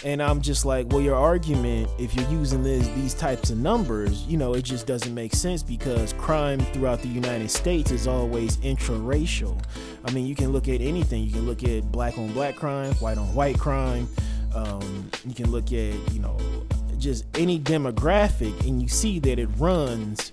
and 0.04 0.22
I'm 0.22 0.42
just 0.42 0.66
like, 0.66 0.88
well, 0.90 1.02
your 1.02 1.16
argument, 1.16 1.90
if 1.98 2.14
you're 2.14 2.30
using 2.30 2.64
this, 2.64 2.88
these 2.90 3.14
types 3.14 3.50
of 3.50 3.58
numbers, 3.58 4.24
you 4.24 4.38
know, 4.38 4.54
it 4.54 4.62
just 4.64 4.86
doesn't 4.86 5.14
make 5.14 5.34
sense 5.34 5.64
because 5.64 6.14
crime 6.14 6.60
throughout 6.60 7.02
the 7.02 7.08
United 7.08 7.50
States 7.50 7.92
is 7.92 8.08
always 8.08 8.58
intraracial. 8.58 9.62
I 10.06 10.12
mean, 10.12 10.26
you 10.26 10.36
can 10.36 10.52
look 10.52 10.68
at 10.68 10.82
anything. 10.82 11.24
You 11.24 11.32
can 11.32 11.46
look 11.46 11.64
at 11.64 11.92
black 11.92 12.18
on 12.18 12.32
black 12.34 12.56
crime, 12.56 12.94
white 12.96 13.18
on 13.18 13.34
white 13.34 13.58
crime. 13.58 14.08
Um, 14.54 15.10
you 15.26 15.34
can 15.34 15.52
look 15.52 15.66
at, 15.66 15.94
you 16.14 16.20
know, 16.20 16.38
just 16.98 17.26
any 17.36 17.60
demographic, 17.60 18.60
and 18.68 18.82
you 18.82 18.88
see 18.88 19.20
that 19.20 19.40
it 19.40 19.48
runs 19.58 20.32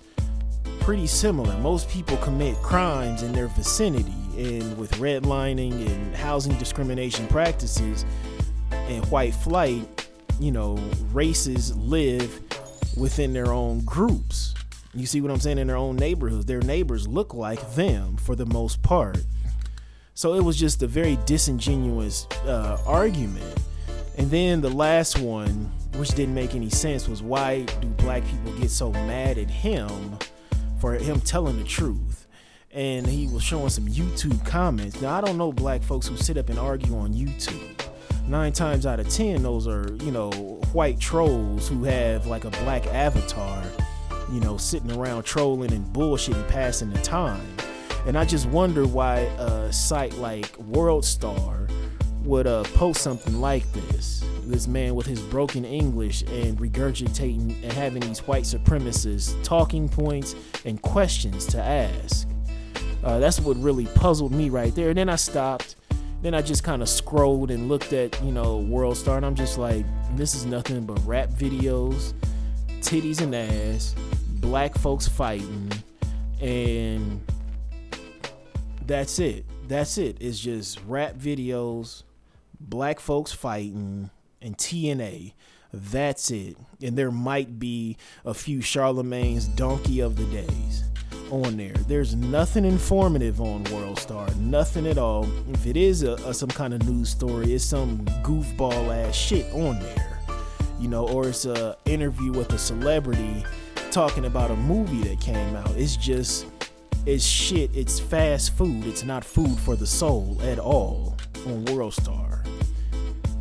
pretty 0.79 1.07
similar. 1.07 1.55
Most 1.59 1.89
people 1.89 2.17
commit 2.17 2.55
crimes 2.57 3.23
in 3.23 3.33
their 3.33 3.47
vicinity, 3.47 4.13
and 4.37 4.77
with 4.77 4.91
redlining 4.93 5.73
and 5.87 6.15
housing 6.15 6.57
discrimination 6.57 7.27
practices 7.27 8.05
and 8.71 9.05
white 9.11 9.33
flight, 9.33 10.09
you 10.39 10.51
know, 10.51 10.77
races 11.11 11.75
live 11.77 12.41
within 12.97 13.33
their 13.33 13.53
own 13.53 13.83
groups. 13.85 14.53
You 14.93 15.05
see 15.05 15.21
what 15.21 15.31
I'm 15.31 15.39
saying? 15.39 15.57
In 15.57 15.67
their 15.67 15.75
own 15.75 15.97
neighborhoods. 15.97 16.45
Their 16.45 16.61
neighbors 16.61 17.07
look 17.07 17.33
like 17.33 17.73
them 17.73 18.15
for 18.17 18.35
the 18.35 18.45
most 18.45 18.81
part. 18.81 19.17
So 20.13 20.33
it 20.35 20.41
was 20.41 20.57
just 20.57 20.81
a 20.81 20.87
very 20.87 21.17
disingenuous 21.25 22.25
uh, 22.45 22.81
argument. 22.85 23.59
And 24.17 24.31
then 24.31 24.61
the 24.61 24.69
last 24.69 25.19
one, 25.19 25.71
which 25.95 26.09
didn't 26.09 26.35
make 26.35 26.55
any 26.55 26.69
sense, 26.69 27.07
was 27.07 27.21
why 27.21 27.63
do 27.81 27.87
black 27.89 28.23
people 28.25 28.53
get 28.59 28.71
so 28.71 28.91
mad 28.91 29.37
at 29.37 29.49
him 29.49 30.17
for 30.79 30.93
him 30.93 31.19
telling 31.21 31.57
the 31.57 31.63
truth? 31.63 32.27
And 32.71 33.05
he 33.05 33.27
was 33.27 33.43
showing 33.43 33.69
some 33.69 33.87
YouTube 33.87 34.45
comments. 34.45 35.01
Now, 35.01 35.17
I 35.17 35.21
don't 35.21 35.37
know 35.37 35.51
black 35.51 35.81
folks 35.81 36.07
who 36.07 36.17
sit 36.17 36.37
up 36.37 36.49
and 36.49 36.59
argue 36.59 36.97
on 36.97 37.13
YouTube. 37.13 37.81
Nine 38.27 38.53
times 38.53 38.85
out 38.85 38.99
of 38.99 39.07
ten, 39.07 39.43
those 39.43 39.67
are, 39.67 39.95
you 40.01 40.11
know, 40.11 40.31
white 40.73 40.99
trolls 40.99 41.67
who 41.67 41.83
have 41.83 42.25
like 42.25 42.43
a 42.43 42.49
black 42.49 42.87
avatar, 42.87 43.63
you 44.31 44.39
know, 44.39 44.57
sitting 44.57 44.91
around 44.91 45.23
trolling 45.23 45.71
and 45.71 45.85
bullshitting, 45.93 46.47
passing 46.47 46.89
the 46.89 47.01
time. 47.01 47.45
And 48.07 48.17
I 48.17 48.25
just 48.25 48.45
wonder 48.47 48.85
why 48.85 49.19
a 49.37 49.71
site 49.71 50.13
like 50.15 50.51
WorldStar 50.57 51.69
would 52.25 52.47
uh, 52.47 52.63
post 52.73 53.01
something 53.01 53.39
like 53.39 53.71
this. 53.73 54.23
This 54.43 54.67
man 54.67 54.95
with 54.95 55.07
his 55.07 55.21
broken 55.21 55.65
English 55.65 56.21
and 56.23 56.57
regurgitating 56.57 57.63
and 57.63 57.73
having 57.73 58.01
these 58.01 58.19
white 58.27 58.43
supremacists 58.43 59.41
talking 59.43 59.89
points 59.89 60.35
and 60.65 60.81
questions 60.81 61.45
to 61.47 61.61
ask. 61.61 62.27
Uh, 63.03 63.19
that's 63.19 63.39
what 63.39 63.57
really 63.57 63.85
puzzled 63.95 64.31
me 64.31 64.49
right 64.49 64.73
there. 64.75 64.89
And 64.89 64.97
then 64.97 65.09
I 65.09 65.15
stopped. 65.15 65.75
Then 66.21 66.33
I 66.33 66.41
just 66.41 66.63
kind 66.63 66.81
of 66.81 66.89
scrolled 66.89 67.51
and 67.51 67.69
looked 67.69 67.93
at, 67.93 68.19
you 68.23 68.31
know, 68.31 68.59
WorldStar, 68.59 69.17
and 69.17 69.25
I'm 69.25 69.35
just 69.35 69.59
like, 69.59 69.85
this 70.15 70.33
is 70.33 70.45
nothing 70.45 70.83
but 70.85 70.99
rap 71.05 71.29
videos, 71.29 72.13
titties 72.79 73.21
and 73.21 73.35
ass, 73.35 73.93
black 74.39 74.75
folks 74.75 75.07
fighting, 75.07 75.71
and 76.41 77.21
that's 78.87 79.19
it. 79.19 79.45
That's 79.67 79.99
it. 79.99 80.17
It's 80.19 80.39
just 80.39 80.79
rap 80.87 81.15
videos, 81.15 82.03
black 82.69 82.99
folks 82.99 83.31
fighting, 83.31 84.09
and 84.41 84.57
TNA. 84.57 85.33
That's 85.73 86.31
it. 86.31 86.57
And 86.81 86.97
there 86.97 87.11
might 87.11 87.59
be 87.59 87.97
a 88.23 88.33
few 88.33 88.61
Charlemagne's 88.61 89.47
Donkey 89.47 89.99
of 89.99 90.15
the 90.15 90.25
Days 90.25 90.83
on 91.31 91.57
there. 91.57 91.73
There's 91.87 92.15
nothing 92.15 92.63
informative 92.63 93.41
on 93.41 93.63
WorldStar, 93.65 94.35
nothing 94.37 94.87
at 94.87 94.97
all. 94.97 95.27
If 95.51 95.65
it 95.65 95.75
is 95.75 96.03
a, 96.03 96.13
a, 96.13 96.33
some 96.33 96.49
kind 96.49 96.73
of 96.73 96.87
news 96.87 97.09
story, 97.09 97.53
it's 97.53 97.65
some 97.65 97.99
goofball 98.23 98.95
ass 98.95 99.15
shit 99.15 99.51
on 99.53 99.79
there, 99.79 100.21
you 100.79 100.87
know, 100.87 101.07
or 101.07 101.29
it's 101.29 101.45
a 101.45 101.75
interview 101.85 102.31
with 102.31 102.53
a 102.53 102.57
celebrity 102.57 103.43
talking 103.91 104.25
about 104.25 104.51
a 104.51 104.55
movie 104.55 105.03
that 105.09 105.19
came 105.19 105.55
out. 105.55 105.71
It's 105.75 105.97
just 105.97 106.45
it's 107.05 107.25
shit. 107.25 107.69
It's 107.75 107.99
fast 107.99 108.55
food. 108.55 108.85
It's 108.85 109.03
not 109.03 109.23
food 109.23 109.59
for 109.59 109.75
the 109.75 109.85
soul 109.85 110.37
at 110.43 110.57
all 110.57 111.15
on 111.45 111.65
WorldStar. 111.65 112.34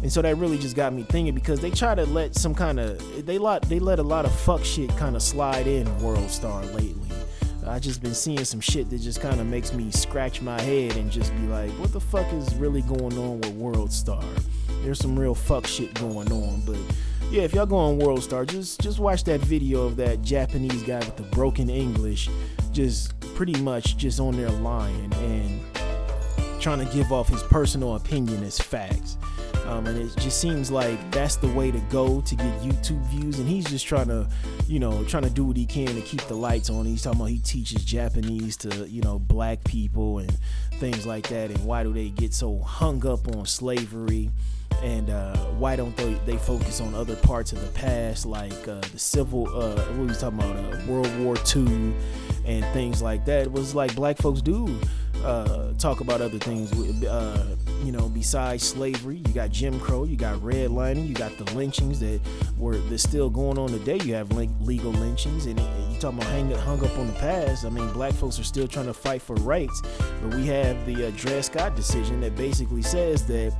And 0.04 0.12
so 0.12 0.20
that 0.20 0.36
really 0.36 0.58
just 0.58 0.76
got 0.76 0.92
me 0.92 1.02
thinking 1.02 1.34
because 1.34 1.60
they 1.60 1.70
try 1.70 1.94
to 1.94 2.04
let 2.04 2.34
some 2.34 2.54
kind 2.54 2.78
of 2.78 3.24
they 3.24 3.38
lot 3.38 3.62
they 3.62 3.78
let 3.78 3.98
a 3.98 4.02
lot 4.02 4.26
of 4.26 4.38
fuck 4.40 4.62
shit 4.62 4.94
kind 4.98 5.16
of 5.16 5.22
slide 5.22 5.66
in 5.66 5.86
WorldStar 5.96 6.62
lately. 6.74 7.08
I 7.66 7.78
just 7.78 8.02
been 8.02 8.12
seeing 8.12 8.44
some 8.44 8.60
shit 8.60 8.90
that 8.90 8.98
just 8.98 9.22
kind 9.22 9.40
of 9.40 9.46
makes 9.46 9.72
me 9.72 9.90
scratch 9.90 10.42
my 10.42 10.60
head 10.60 10.94
and 10.96 11.10
just 11.10 11.34
be 11.36 11.46
like, 11.46 11.70
what 11.78 11.90
the 11.90 12.00
fuck 12.00 12.30
is 12.34 12.54
really 12.56 12.82
going 12.82 13.16
on 13.16 13.40
with 13.40 13.58
WorldStar? 13.58 14.22
There's 14.82 14.98
some 14.98 15.18
real 15.18 15.34
fuck 15.34 15.66
shit 15.66 15.94
going 15.94 16.30
on, 16.30 16.60
but 16.66 16.76
yeah, 17.30 17.40
if 17.40 17.54
y'all 17.54 17.64
go 17.64 17.76
on 17.76 17.98
WorldStar, 17.98 18.46
just 18.46 18.82
just 18.82 18.98
watch 18.98 19.24
that 19.24 19.40
video 19.40 19.84
of 19.86 19.96
that 19.96 20.20
Japanese 20.20 20.82
guy 20.82 20.98
with 20.98 21.16
the 21.16 21.22
broken 21.22 21.70
English, 21.70 22.28
just 22.72 23.18
pretty 23.34 23.58
much 23.62 23.96
just 23.96 24.20
on 24.20 24.36
there 24.36 24.50
lying 24.50 25.14
and 25.14 25.62
trying 26.60 26.86
to 26.86 26.92
give 26.94 27.10
off 27.10 27.30
his 27.30 27.42
personal 27.44 27.96
opinion 27.96 28.42
as 28.42 28.58
facts. 28.58 29.16
Um, 29.66 29.86
and 29.86 29.98
it 29.98 30.14
just 30.18 30.40
seems 30.40 30.70
like 30.70 30.98
that's 31.10 31.36
the 31.36 31.48
way 31.48 31.70
to 31.70 31.80
go 31.90 32.20
to 32.20 32.34
get 32.34 32.60
YouTube 32.60 33.02
views. 33.06 33.38
And 33.38 33.48
he's 33.48 33.64
just 33.64 33.86
trying 33.86 34.08
to, 34.08 34.28
you 34.66 34.78
know, 34.78 35.04
trying 35.04 35.24
to 35.24 35.30
do 35.30 35.44
what 35.44 35.56
he 35.56 35.66
can 35.66 35.94
to 35.94 36.00
keep 36.02 36.22
the 36.22 36.34
lights 36.34 36.70
on. 36.70 36.84
He's 36.84 37.02
talking 37.02 37.20
about 37.20 37.30
he 37.30 37.38
teaches 37.38 37.84
Japanese 37.84 38.56
to, 38.58 38.88
you 38.88 39.02
know, 39.02 39.18
black 39.18 39.64
people 39.64 40.18
and 40.18 40.36
things 40.74 41.06
like 41.06 41.28
that. 41.28 41.50
And 41.50 41.64
why 41.64 41.82
do 41.82 41.92
they 41.92 42.10
get 42.10 42.34
so 42.34 42.58
hung 42.58 43.06
up 43.06 43.28
on 43.36 43.46
slavery? 43.46 44.30
and 44.82 45.08
uh, 45.08 45.34
why 45.58 45.76
don't 45.76 45.96
they, 45.96 46.14
they 46.26 46.36
focus 46.36 46.80
on 46.80 46.94
other 46.94 47.16
parts 47.16 47.52
of 47.52 47.60
the 47.60 47.68
past 47.68 48.26
like 48.26 48.68
uh, 48.68 48.80
the 48.92 48.98
civil 48.98 49.46
uh, 49.48 49.76
what 49.92 50.08
was 50.08 50.20
talking 50.20 50.38
about 50.38 50.56
uh, 50.56 50.78
world 50.86 51.18
war 51.20 51.36
ii 51.56 51.94
and 52.44 52.64
things 52.74 53.00
like 53.00 53.24
that 53.24 53.42
it 53.42 53.52
was 53.52 53.74
like 53.74 53.94
black 53.94 54.18
folks 54.18 54.42
do 54.42 54.78
uh, 55.24 55.72
talk 55.78 56.00
about 56.00 56.20
other 56.20 56.38
things 56.38 56.72
uh, 57.04 57.56
you 57.82 57.92
know 57.92 58.08
besides 58.08 58.62
slavery 58.62 59.16
you 59.16 59.32
got 59.32 59.50
jim 59.50 59.78
crow 59.80 60.04
you 60.04 60.16
got 60.16 60.38
redlining 60.40 61.08
you 61.08 61.14
got 61.14 61.36
the 61.38 61.44
lynchings 61.54 61.98
that 62.00 62.20
were 62.58 62.76
that's 62.76 63.02
still 63.02 63.30
going 63.30 63.58
on 63.58 63.68
today 63.68 63.98
you 64.04 64.14
have 64.14 64.30
legal 64.32 64.92
lynchings 64.92 65.46
and 65.46 65.58
you 65.58 65.98
talking 65.98 66.18
about 66.18 66.60
hung 66.60 66.84
up 66.84 66.98
on 66.98 67.06
the 67.06 67.12
past 67.14 67.64
i 67.64 67.68
mean 67.68 67.90
black 67.92 68.12
folks 68.12 68.38
are 68.38 68.44
still 68.44 68.68
trying 68.68 68.86
to 68.86 68.94
fight 68.94 69.22
for 69.22 69.34
rights 69.36 69.82
but 70.22 70.34
we 70.34 70.46
have 70.46 70.84
the 70.86 71.10
dred 71.12 71.44
scott 71.44 71.74
decision 71.74 72.20
that 72.20 72.34
basically 72.36 72.82
says 72.82 73.26
that 73.26 73.54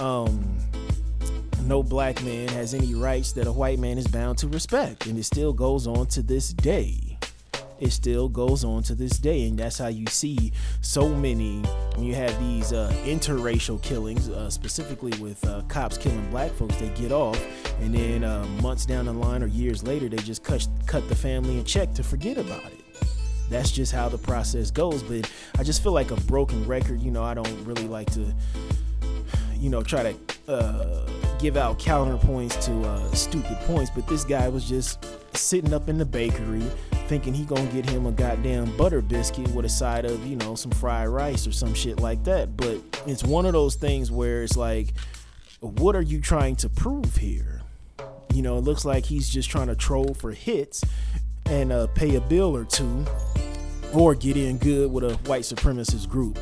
um, 0.00 0.58
no 1.68 1.82
black 1.82 2.22
man 2.24 2.48
has 2.48 2.72
any 2.72 2.94
rights 2.94 3.32
that 3.32 3.46
a 3.46 3.52
white 3.52 3.78
man 3.78 3.98
is 3.98 4.06
bound 4.06 4.38
to 4.38 4.48
respect. 4.48 5.06
And 5.06 5.18
it 5.18 5.24
still 5.24 5.52
goes 5.52 5.86
on 5.86 6.06
to 6.06 6.22
this 6.22 6.52
day. 6.52 7.07
It 7.80 7.90
still 7.90 8.28
goes 8.28 8.64
on 8.64 8.82
to 8.84 8.94
this 8.94 9.18
day. 9.18 9.48
And 9.48 9.58
that's 9.58 9.78
how 9.78 9.88
you 9.88 10.06
see 10.06 10.52
so 10.80 11.08
many, 11.08 11.60
when 11.94 12.06
you 12.06 12.14
have 12.14 12.38
these 12.40 12.72
uh, 12.72 12.92
interracial 13.04 13.80
killings, 13.82 14.28
uh, 14.28 14.50
specifically 14.50 15.18
with 15.20 15.44
uh, 15.46 15.62
cops 15.68 15.96
killing 15.96 16.28
black 16.30 16.50
folks, 16.52 16.76
they 16.76 16.88
get 16.90 17.12
off. 17.12 17.40
And 17.80 17.94
then 17.94 18.24
uh, 18.24 18.44
months 18.62 18.86
down 18.86 19.06
the 19.06 19.12
line 19.12 19.42
or 19.42 19.46
years 19.46 19.82
later, 19.82 20.08
they 20.08 20.18
just 20.18 20.42
cut, 20.42 20.66
cut 20.86 21.08
the 21.08 21.16
family 21.16 21.58
a 21.58 21.62
check 21.62 21.94
to 21.94 22.02
forget 22.02 22.38
about 22.38 22.64
it 22.64 22.74
that's 23.50 23.72
just 23.72 23.92
how 23.92 24.10
the 24.10 24.18
process 24.18 24.70
goes. 24.70 25.02
But 25.02 25.32
I 25.58 25.62
just 25.62 25.82
feel 25.82 25.92
like 25.92 26.10
a 26.10 26.16
broken 26.16 26.66
record. 26.66 27.00
You 27.00 27.10
know, 27.10 27.22
I 27.22 27.32
don't 27.32 27.64
really 27.64 27.88
like 27.88 28.10
to 28.12 28.34
you 29.58 29.70
know, 29.70 29.82
try 29.82 30.12
to 30.12 30.52
uh, 30.52 31.08
give 31.38 31.56
out 31.56 31.78
counterpoints 31.78 32.62
to 32.64 32.88
uh, 32.88 33.10
stupid 33.12 33.56
points, 33.60 33.90
but 33.94 34.06
this 34.06 34.24
guy 34.24 34.48
was 34.48 34.68
just 34.68 35.04
sitting 35.36 35.72
up 35.72 35.88
in 35.88 35.98
the 35.98 36.04
bakery 36.04 36.64
thinking 37.08 37.32
he 37.32 37.44
gonna 37.44 37.64
get 37.72 37.88
him 37.88 38.06
a 38.06 38.12
goddamn 38.12 38.76
butter 38.76 39.00
biscuit 39.00 39.48
with 39.54 39.64
a 39.64 39.68
side 39.68 40.04
of, 40.04 40.24
you 40.26 40.36
know, 40.36 40.54
some 40.54 40.70
fried 40.70 41.08
rice 41.08 41.46
or 41.46 41.52
some 41.52 41.72
shit 41.72 42.00
like 42.00 42.22
that. 42.24 42.56
But 42.56 42.78
it's 43.06 43.24
one 43.24 43.46
of 43.46 43.54
those 43.54 43.74
things 43.74 44.10
where 44.10 44.42
it's 44.42 44.56
like, 44.56 44.88
what 45.60 45.96
are 45.96 46.02
you 46.02 46.20
trying 46.20 46.56
to 46.56 46.68
prove 46.68 47.16
here? 47.16 47.62
You 48.32 48.42
know, 48.42 48.58
it 48.58 48.60
looks 48.60 48.84
like 48.84 49.06
he's 49.06 49.28
just 49.28 49.48
trying 49.50 49.68
to 49.68 49.74
troll 49.74 50.14
for 50.14 50.32
hits 50.32 50.84
and 51.46 51.72
uh, 51.72 51.86
pay 51.88 52.14
a 52.16 52.20
bill 52.20 52.54
or 52.54 52.64
two 52.64 53.04
or 53.94 54.14
get 54.14 54.36
in 54.36 54.58
good 54.58 54.92
with 54.92 55.04
a 55.04 55.14
white 55.28 55.42
supremacist 55.42 56.08
group. 56.08 56.38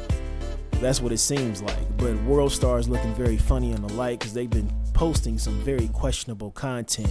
That's 0.73 1.01
what 1.01 1.13
it 1.13 1.19
seems 1.19 1.63
like. 1.63 1.97
But 1.97 2.17
WorldStar 2.27 2.79
is 2.81 2.89
looking 2.89 3.15
very 3.15 3.37
funny 3.37 3.73
on 3.73 3.83
the 3.83 3.93
light 3.95 4.19
because 4.19 4.35
they've 4.35 4.51
been 4.51 4.71
posting 4.97 5.37
some 5.37 5.61
very 5.61 5.89
questionable 5.89 6.51
content 6.53 7.11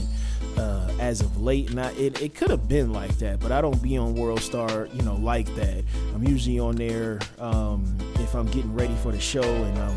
uh, 0.58 0.92
as 1.00 1.22
of 1.22 1.40
late. 1.40 1.78
I, 1.78 1.92
it, 1.92 2.20
it 2.20 2.34
could 2.34 2.50
have 2.50 2.68
been 2.68 2.92
like 2.92 3.16
that, 3.20 3.40
but 3.40 3.52
I 3.52 3.62
don't 3.62 3.80
be 3.80 3.96
on 3.96 4.16
WorldStar, 4.16 4.92
you 4.96 5.04
know, 5.04 5.16
like 5.18 5.54
that. 5.56 5.84
I'm 6.16 6.24
usually 6.24 6.60
on 6.60 6.76
there 6.78 7.20
um, 7.38 7.96
if 8.16 8.34
I'm 8.34 8.48
getting 8.48 8.74
ready 8.74 8.96
for 9.04 9.12
the 9.12 9.20
show 9.20 9.44
and 9.44 9.78
I'm 9.78 9.96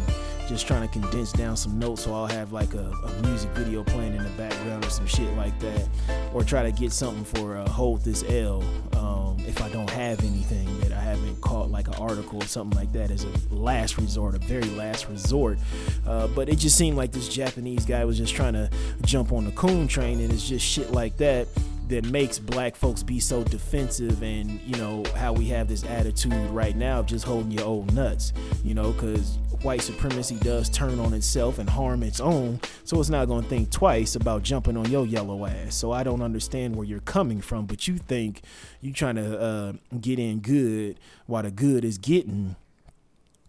just 0.48 0.66
trying 0.66 0.86
to 0.86 0.88
condense 0.88 1.30
down 1.32 1.56
some 1.56 1.78
notes 1.78 2.04
so 2.04 2.14
I'll 2.14 2.26
have 2.26 2.52
like 2.52 2.74
a, 2.74 2.90
a 2.90 3.22
music 3.22 3.50
video 3.50 3.84
playing 3.84 4.14
in 4.14 4.22
the 4.22 4.30
background 4.30 4.84
or 4.84 4.90
some 4.90 5.06
shit 5.06 5.32
like 5.34 5.58
that. 5.60 5.86
Or 6.32 6.42
try 6.42 6.62
to 6.62 6.72
get 6.72 6.92
something 6.92 7.24
for 7.24 7.56
uh, 7.56 7.68
Hold 7.68 8.02
This 8.02 8.24
L 8.28 8.62
um, 8.96 9.36
if 9.46 9.62
I 9.62 9.68
don't 9.68 9.90
have 9.90 10.20
anything 10.20 10.66
that 10.80 10.92
I 10.92 11.00
haven't 11.00 11.40
caught, 11.40 11.70
like 11.70 11.88
an 11.88 11.94
article 11.94 12.42
or 12.42 12.46
something 12.46 12.78
like 12.78 12.92
that, 12.92 13.10
as 13.10 13.24
a 13.24 13.54
last 13.54 13.98
resort, 13.98 14.34
a 14.34 14.38
very 14.38 14.68
last 14.70 15.08
resort. 15.08 15.58
Uh, 16.06 16.26
but 16.28 16.48
it 16.48 16.56
just 16.56 16.76
seemed 16.76 16.96
like 16.96 17.12
this 17.12 17.28
Japanese 17.28 17.84
guy 17.84 18.04
was 18.04 18.18
just 18.18 18.34
trying 18.34 18.54
to 18.54 18.70
jump 19.02 19.32
on 19.32 19.44
the 19.44 19.52
coon 19.52 19.86
train, 19.86 20.20
and 20.20 20.32
it's 20.32 20.48
just 20.48 20.64
shit 20.64 20.92
like 20.92 21.16
that 21.18 21.48
that 21.88 22.04
makes 22.10 22.38
black 22.38 22.76
folks 22.76 23.02
be 23.02 23.18
so 23.18 23.42
defensive 23.44 24.22
and 24.22 24.60
you 24.60 24.76
know 24.76 25.04
how 25.16 25.32
we 25.32 25.46
have 25.46 25.68
this 25.68 25.84
attitude 25.84 26.32
right 26.50 26.76
now 26.76 27.00
of 27.00 27.06
just 27.06 27.24
holding 27.24 27.50
your 27.50 27.64
old 27.64 27.92
nuts 27.94 28.32
you 28.62 28.74
know 28.74 28.92
because 28.92 29.38
white 29.62 29.82
supremacy 29.82 30.36
does 30.36 30.68
turn 30.68 31.00
on 31.00 31.12
itself 31.12 31.58
and 31.58 31.68
harm 31.68 32.02
its 32.02 32.20
own. 32.20 32.60
So 32.84 33.00
it's 33.00 33.10
not 33.10 33.26
going 33.26 33.42
to 33.42 33.48
think 33.48 33.70
twice 33.70 34.14
about 34.14 34.42
jumping 34.42 34.76
on 34.76 34.90
your 34.90 35.06
yellow 35.06 35.46
ass. 35.46 35.74
So 35.74 35.92
i 35.92 36.02
don't 36.02 36.22
understand 36.22 36.76
where 36.76 36.86
you're 36.86 37.00
coming 37.00 37.40
from 37.40 37.66
but 37.66 37.88
you 37.88 37.98
think 37.98 38.42
you're 38.80 38.94
trying 38.94 39.16
to 39.16 39.40
uh, 39.40 39.72
get 40.00 40.18
in 40.18 40.40
good 40.40 40.98
while 41.26 41.42
the 41.42 41.50
good 41.50 41.84
is 41.84 41.98
getting 41.98 42.56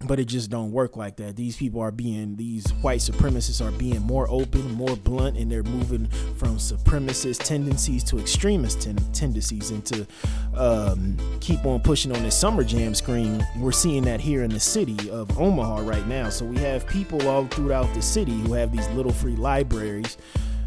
but 0.05 0.19
it 0.19 0.25
just 0.25 0.49
don't 0.49 0.71
work 0.71 0.95
like 0.95 1.17
that. 1.17 1.35
These 1.35 1.57
people 1.57 1.81
are 1.81 1.91
being 1.91 2.35
these 2.37 2.69
white 2.81 3.01
supremacists 3.01 3.65
are 3.65 3.71
being 3.71 4.01
more 4.01 4.29
open 4.29 4.71
more 4.71 4.95
blunt 4.95 5.37
and 5.37 5.51
they're 5.51 5.63
moving 5.63 6.07
from 6.37 6.57
supremacist 6.57 7.43
tendencies 7.43 8.03
to 8.05 8.19
extremist 8.19 8.81
ten- 8.81 8.97
tendencies 9.13 9.71
and 9.71 9.85
to 9.85 10.07
um, 10.55 11.17
keep 11.41 11.65
on 11.65 11.81
pushing 11.81 12.15
on 12.15 12.23
this 12.23 12.37
summer 12.37 12.63
jam 12.63 12.95
screen. 12.95 13.45
We're 13.57 13.71
seeing 13.73 14.03
that 14.03 14.21
here 14.21 14.43
in 14.43 14.51
the 14.51 14.59
city 14.59 15.09
of 15.09 15.37
omaha 15.37 15.79
right 15.79 16.07
now. 16.07 16.29
So 16.29 16.45
we 16.45 16.57
have 16.59 16.87
people 16.87 17.27
all 17.27 17.45
throughout 17.47 17.93
the 17.93 18.01
city 18.01 18.39
who 18.39 18.53
have 18.53 18.71
these 18.71 18.87
little 18.89 19.11
free 19.11 19.35
libraries 19.35 20.17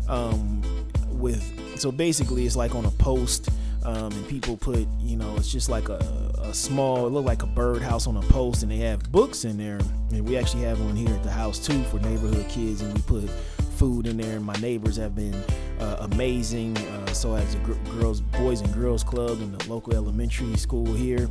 um, 0.09 0.63
with 1.09 1.43
so 1.81 1.91
basically 1.91 2.45
it's 2.45 2.57
like 2.57 2.75
on 2.75 2.85
a 2.85 2.91
post 2.93 3.49
um, 3.85 4.13
and 4.13 4.29
people 4.29 4.57
put 4.57 4.87
you 5.01 5.17
know 5.17 5.35
it's 5.37 5.51
just 5.51 5.69
like 5.69 5.89
a, 5.89 5.99
a 6.39 6.55
small 6.55 7.07
it 7.07 7.11
look 7.11 7.25
like 7.25 7.43
a 7.43 7.47
birdhouse 7.47 8.07
on 8.07 8.17
a 8.17 8.23
post 8.23 8.63
and 8.63 8.71
they 8.71 8.79
have 8.79 9.11
books 9.11 9.45
in 9.45 9.57
there. 9.57 9.81
And 10.11 10.29
we 10.29 10.37
actually 10.37 10.63
have 10.65 10.81
one 10.81 10.95
here 10.95 11.09
at 11.09 11.23
the 11.23 11.31
house 11.31 11.59
too 11.59 11.83
for 11.85 11.99
neighborhood 12.01 12.49
kids 12.49 12.83
and 12.83 12.93
we 12.95 13.01
put 13.03 13.31
food 13.77 14.07
in 14.07 14.17
there 14.17 14.37
and 14.37 14.45
my 14.45 14.55
neighbors 14.55 14.97
have 14.97 15.15
been 15.15 15.35
uh, 15.81 15.97
amazing. 16.13 16.77
Uh, 16.77 17.07
so 17.13 17.35
as 17.35 17.55
the 17.55 17.61
gr- 17.61 17.99
girls 17.99 18.21
boys 18.21 18.61
and 18.61 18.73
girls 18.75 19.03
club 19.03 19.41
in 19.41 19.57
the 19.57 19.69
local 19.69 19.95
elementary 19.95 20.57
school 20.57 20.87
here. 20.87 21.29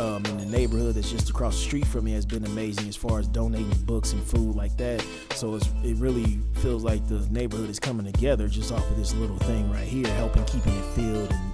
Um, 0.00 0.26
in 0.26 0.38
the 0.38 0.46
neighborhood 0.46 0.96
that's 0.96 1.12
just 1.12 1.30
across 1.30 1.54
the 1.54 1.62
street 1.62 1.86
from 1.86 2.06
me 2.06 2.12
has 2.14 2.26
been 2.26 2.44
amazing 2.44 2.88
as 2.88 2.96
far 2.96 3.20
as 3.20 3.28
donating 3.28 3.70
books 3.84 4.12
and 4.12 4.20
food 4.24 4.56
like 4.56 4.76
that. 4.78 5.06
So 5.36 5.54
it 5.54 5.96
really 5.98 6.40
feels 6.54 6.82
like 6.82 7.06
the 7.06 7.20
neighborhood 7.30 7.70
is 7.70 7.78
coming 7.78 8.04
together 8.04 8.48
just 8.48 8.72
off 8.72 8.90
of 8.90 8.96
this 8.96 9.14
little 9.14 9.38
thing 9.38 9.70
right 9.70 9.86
here, 9.86 10.08
helping 10.14 10.44
keeping 10.46 10.74
it 10.74 10.84
filled 10.96 11.30
and 11.30 11.53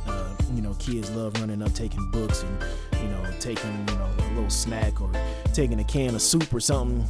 you 0.55 0.63
know 0.63 0.75
kids 0.75 1.11
love 1.11 1.39
running 1.41 1.63
up 1.63 1.73
taking 1.73 2.11
books 2.11 2.43
and 2.43 3.03
you 3.03 3.09
know 3.09 3.25
taking 3.39 3.71
you 3.89 3.95
know 3.97 4.09
a 4.19 4.35
little 4.35 4.51
snack 4.51 5.01
or 5.01 5.11
taking 5.53 5.81
a 5.81 5.85
can 5.85 6.15
of 6.15 6.23
soup 6.23 6.53
or 6.53 6.61
something. 6.61 7.07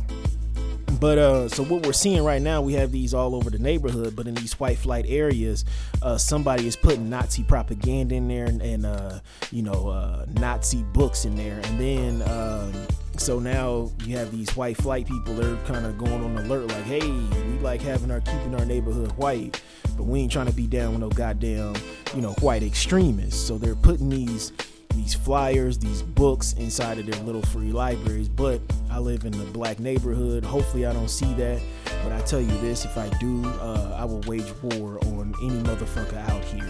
But 0.98 1.16
uh, 1.16 1.48
so 1.48 1.64
what 1.64 1.86
we're 1.86 1.94
seeing 1.94 2.22
right 2.24 2.42
now, 2.42 2.60
we 2.60 2.74
have 2.74 2.92
these 2.92 3.14
all 3.14 3.34
over 3.34 3.48
the 3.48 3.58
neighborhood, 3.58 4.14
but 4.14 4.26
in 4.26 4.34
these 4.34 4.60
white 4.60 4.76
flight 4.76 5.06
areas, 5.08 5.64
uh, 6.02 6.18
somebody 6.18 6.66
is 6.66 6.76
putting 6.76 7.08
Nazi 7.08 7.42
propaganda 7.42 8.16
in 8.16 8.28
there 8.28 8.44
and, 8.44 8.60
and 8.60 8.84
uh, 8.84 9.20
you 9.50 9.62
know 9.62 9.88
uh, 9.88 10.26
Nazi 10.34 10.82
books 10.92 11.24
in 11.24 11.36
there, 11.36 11.60
and 11.64 11.80
then 11.80 12.22
um, 12.28 12.72
so 13.20 13.38
now 13.38 13.90
you 14.04 14.16
have 14.16 14.30
these 14.30 14.56
white 14.56 14.76
flight 14.78 15.06
people. 15.06 15.34
They're 15.34 15.56
kind 15.66 15.84
of 15.84 15.98
going 15.98 16.24
on 16.24 16.36
alert, 16.38 16.68
like, 16.68 16.84
hey, 16.84 17.00
we 17.00 17.58
like 17.60 17.82
having 17.82 18.10
our 18.10 18.20
keeping 18.20 18.54
our 18.54 18.64
neighborhood 18.64 19.12
white, 19.12 19.62
but 19.96 20.04
we 20.04 20.20
ain't 20.20 20.32
trying 20.32 20.46
to 20.46 20.52
be 20.52 20.66
down 20.66 20.92
with 20.92 21.00
no 21.00 21.10
goddamn 21.10 21.74
you 22.14 22.22
know 22.22 22.32
white 22.40 22.62
extremists. 22.62 23.40
So 23.40 23.58
they're 23.58 23.74
putting 23.74 24.08
these 24.08 24.52
these 24.94 25.14
flyers, 25.14 25.78
these 25.78 26.02
books 26.02 26.54
inside 26.54 26.98
of 26.98 27.06
their 27.06 27.22
little 27.22 27.42
free 27.42 27.72
libraries. 27.72 28.28
But 28.28 28.60
I 28.90 28.98
live 28.98 29.24
in 29.24 29.32
the 29.32 29.44
black 29.44 29.78
neighborhood. 29.78 30.44
Hopefully, 30.44 30.86
I 30.86 30.92
don't 30.92 31.10
see 31.10 31.32
that. 31.34 31.60
But 32.02 32.12
I 32.12 32.20
tell 32.22 32.40
you 32.40 32.58
this 32.60 32.86
if 32.86 32.96
I 32.96 33.08
do, 33.20 33.44
uh, 33.44 33.96
I 33.98 34.04
will 34.06 34.22
wage 34.22 34.50
war 34.62 34.98
on 35.04 35.34
any 35.42 35.60
motherfucker 35.62 36.16
out 36.30 36.42
here. 36.44 36.68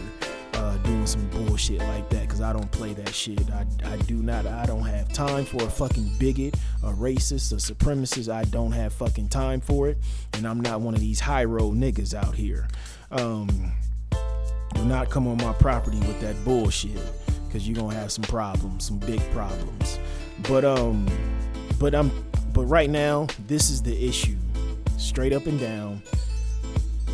Uh, 0.70 0.76
doing 0.84 1.04
some 1.04 1.26
bullshit 1.30 1.80
like 1.80 2.08
that 2.10 2.22
because 2.22 2.40
I 2.40 2.52
don't 2.52 2.70
play 2.70 2.92
that 2.92 3.12
shit. 3.12 3.50
I, 3.50 3.66
I 3.84 3.96
do 3.96 4.14
not. 4.22 4.46
I 4.46 4.66
don't 4.66 4.84
have 4.84 5.12
time 5.12 5.44
for 5.44 5.64
a 5.64 5.68
fucking 5.68 6.12
bigot, 6.20 6.54
a 6.84 6.92
racist, 6.92 7.50
a 7.50 7.56
supremacist. 7.56 8.32
I 8.32 8.44
don't 8.44 8.70
have 8.70 8.92
fucking 8.92 9.30
time 9.30 9.60
for 9.60 9.88
it. 9.88 9.98
And 10.34 10.46
I'm 10.46 10.60
not 10.60 10.80
one 10.80 10.94
of 10.94 11.00
these 11.00 11.18
high 11.18 11.42
road 11.42 11.74
niggas 11.74 12.14
out 12.14 12.36
here. 12.36 12.68
Um, 13.10 13.72
do 14.74 14.84
not 14.84 15.10
come 15.10 15.26
on 15.26 15.38
my 15.38 15.52
property 15.54 15.98
with 15.98 16.20
that 16.20 16.36
bullshit 16.44 17.00
because 17.48 17.68
you're 17.68 17.76
gonna 17.76 17.96
have 17.96 18.12
some 18.12 18.24
problems, 18.24 18.86
some 18.86 18.98
big 18.98 19.20
problems. 19.32 19.98
But 20.48 20.64
um, 20.64 21.04
but 21.80 21.96
I'm 21.96 22.12
but 22.52 22.66
right 22.66 22.90
now 22.90 23.26
this 23.48 23.70
is 23.70 23.82
the 23.82 24.06
issue, 24.06 24.36
straight 24.98 25.32
up 25.32 25.46
and 25.46 25.58
down. 25.58 26.00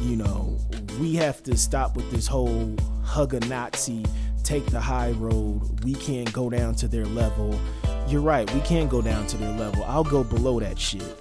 You 0.03 0.17
know, 0.17 0.59
we 1.01 1.15
have 1.15 1.43
to 1.45 1.57
stop 1.57 1.97
with 1.97 2.11
this 2.11 2.27
whole 2.27 2.77
hug 3.07 3.35
a 3.35 3.41
Nazi, 3.41 4.05
take 4.43 4.67
the 4.67 4.81
high 4.81 5.13
road. 5.13 5.85
We 5.85 5.95
can't 5.95 6.31
go 6.33 6.51
down 6.51 6.75
to 6.77 6.89
their 6.89 7.07
level. 7.07 7.59
You're 8.09 8.21
right, 8.21 8.53
we 8.53 8.61
can't 8.61 8.91
go 8.91 9.01
down 9.01 9.27
to 9.29 9.37
their 9.37 9.57
level. 9.57 9.85
I'll 9.85 10.05
go 10.05 10.23
below 10.23 10.61
that 10.61 10.79
shit. 10.79 11.17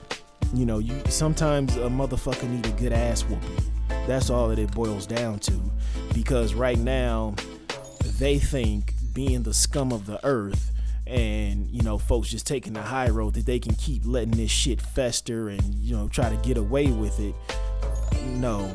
You 0.53 0.65
know, 0.65 0.79
you 0.79 1.01
sometimes 1.09 1.75
a 1.77 1.89
motherfucker 1.89 2.49
need 2.49 2.65
a 2.65 2.71
good 2.71 2.93
ass 2.93 3.23
whooping. 3.23 3.71
That's 4.07 4.29
all 4.29 4.49
that 4.49 4.59
it 4.59 4.71
boils 4.73 5.07
down 5.07 5.39
to. 5.39 5.53
Because 6.13 6.53
right 6.53 6.77
now, 6.77 7.35
they 8.19 8.39
think 8.39 8.93
being 9.13 9.43
the 9.43 9.53
scum 9.53 9.91
of 9.91 10.05
the 10.05 10.23
earth 10.25 10.71
and 11.07 11.69
you 11.69 11.83
know 11.83 11.97
folks 11.97 12.29
just 12.29 12.47
taking 12.47 12.73
the 12.73 12.81
high 12.81 13.09
road 13.09 13.33
that 13.35 13.45
they 13.45 13.59
can 13.59 13.75
keep 13.75 14.01
letting 14.05 14.31
this 14.31 14.49
shit 14.49 14.81
fester 14.81 15.49
and 15.49 15.75
you 15.75 15.95
know 15.95 16.07
try 16.07 16.29
to 16.29 16.35
get 16.37 16.57
away 16.57 16.87
with 16.87 17.19
it 17.19 17.35
no 18.23 18.71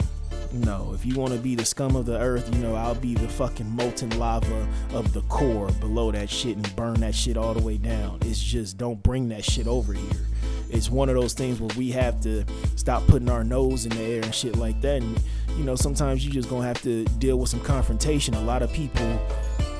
no 0.52 0.92
if 0.94 1.06
you 1.06 1.14
want 1.14 1.32
to 1.32 1.38
be 1.38 1.54
the 1.54 1.64
scum 1.64 1.96
of 1.96 2.06
the 2.06 2.18
earth 2.18 2.52
you 2.54 2.60
know 2.60 2.74
i'll 2.74 2.94
be 2.94 3.14
the 3.14 3.28
fucking 3.28 3.68
molten 3.70 4.10
lava 4.18 4.66
of 4.92 5.12
the 5.12 5.22
core 5.22 5.70
below 5.80 6.10
that 6.10 6.28
shit 6.28 6.56
and 6.56 6.76
burn 6.76 6.94
that 7.00 7.14
shit 7.14 7.36
all 7.36 7.54
the 7.54 7.62
way 7.62 7.76
down 7.76 8.18
it's 8.22 8.42
just 8.42 8.76
don't 8.76 9.02
bring 9.02 9.28
that 9.28 9.44
shit 9.44 9.66
over 9.66 9.92
here 9.92 10.26
it's 10.70 10.90
one 10.90 11.08
of 11.08 11.14
those 11.14 11.32
things 11.32 11.60
where 11.60 11.76
we 11.76 11.90
have 11.90 12.20
to 12.20 12.44
stop 12.76 13.04
putting 13.06 13.28
our 13.28 13.44
nose 13.44 13.86
in 13.86 13.92
the 13.92 14.02
air 14.02 14.22
and 14.22 14.34
shit 14.34 14.56
like 14.56 14.80
that 14.80 15.02
and 15.02 15.20
you 15.56 15.64
know 15.64 15.76
sometimes 15.76 16.24
you 16.24 16.30
just 16.30 16.48
gonna 16.48 16.66
have 16.66 16.80
to 16.82 17.04
deal 17.18 17.38
with 17.38 17.48
some 17.48 17.60
confrontation 17.60 18.34
a 18.34 18.42
lot 18.42 18.62
of 18.62 18.72
people 18.72 19.20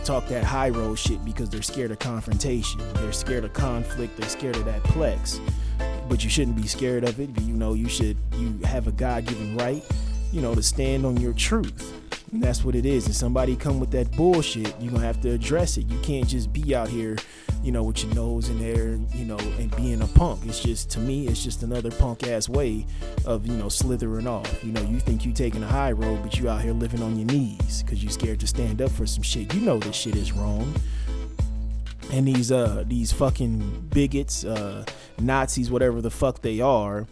talk 0.05 0.27
that 0.27 0.43
high 0.45 0.71
road 0.71 0.99
shit 0.99 1.25
because 1.25 1.49
they're 1.49 1.63
scared 1.63 1.91
of 1.91 1.99
confrontation. 1.99 2.81
They're 2.95 3.13
scared 3.13 3.45
of 3.45 3.53
conflict. 3.53 4.17
They're 4.17 4.29
scared 4.29 4.57
of 4.57 4.65
that 4.65 4.83
plex. 4.83 5.39
But 6.09 6.25
you 6.25 6.31
shouldn't 6.31 6.57
be 6.57 6.67
scared 6.67 7.05
of 7.05 7.21
it. 7.21 7.31
You 7.41 7.55
know, 7.55 7.75
you 7.75 7.89
should 7.89 8.17
you 8.35 8.59
have 8.65 8.89
a 8.89 8.93
God-given 8.93 9.57
right, 9.57 9.85
you 10.33 10.40
know, 10.40 10.55
to 10.55 10.62
stand 10.62 11.05
on 11.05 11.16
your 11.16 11.33
truth. 11.33 11.97
And 12.33 12.43
that's 12.43 12.64
what 12.64 12.75
it 12.77 12.87
is. 12.87 13.07
And 13.07 13.14
somebody 13.14 13.57
come 13.57 13.81
with 13.81 13.90
that 13.90 14.11
bullshit, 14.16 14.75
you're 14.81 14.93
gonna 14.93 15.05
have 15.05 15.21
to 15.23 15.31
address 15.31 15.77
it. 15.77 15.90
You 15.90 15.99
can't 16.01 16.29
just 16.29 16.53
be 16.53 16.75
out 16.75 16.88
here, 16.88 17.16
you 17.62 17.73
know, 17.73 17.83
with 17.83 18.05
your 18.05 18.14
nose 18.14 18.49
in 18.49 18.59
there, 18.61 19.01
you 19.14 19.25
know, 19.25 19.38
and 19.59 19.75
being 19.77 20.01
a 20.01 20.07
punk. 20.07 20.47
It's 20.47 20.61
just 20.61 20.90
to 20.90 21.01
me, 21.01 21.27
it's 21.27 21.43
just 21.43 21.64
another 21.64 21.90
punk 21.90 22.29
ass 22.29 22.49
way 22.49 22.87
of, 23.27 23.47
you 23.47 23.55
know, 23.55 23.69
slithering 23.69 24.29
off. 24.29 24.62
You 24.62 24.73
know, 24.73 24.83
you 24.83 25.01
think 25.01 25.25
you 25.25 25.33
taking 25.33 25.62
a 25.64 25.66
high 25.66 25.93
road, 25.93 26.23
but 26.23 26.38
you 26.38 26.49
out 26.49 26.62
here 26.62 26.73
living 26.73 27.03
on 27.03 27.16
your 27.16 27.27
knees 27.27 27.83
because 27.83 28.03
you 28.03 28.11
scared 28.11 28.38
to 28.40 28.47
stand 28.47 28.81
up 28.81 28.93
for 28.93 29.07
some 29.07 29.25
shit. 29.25 29.53
You 29.53 29.61
know 29.62 29.79
this 29.79 29.97
shit 29.97 30.14
is 30.14 30.33
wrong. 30.33 30.73
And 32.12 32.27
these 32.27 32.51
uh 32.53 32.85
these 32.87 33.12
fucking 33.12 33.88
bigots, 33.93 34.45
uh 34.45 34.85
Nazis, 35.19 35.71
whatever 35.71 36.01
the 36.01 36.11
fuck 36.11 36.43
they 36.43 36.61
are, 36.61 37.07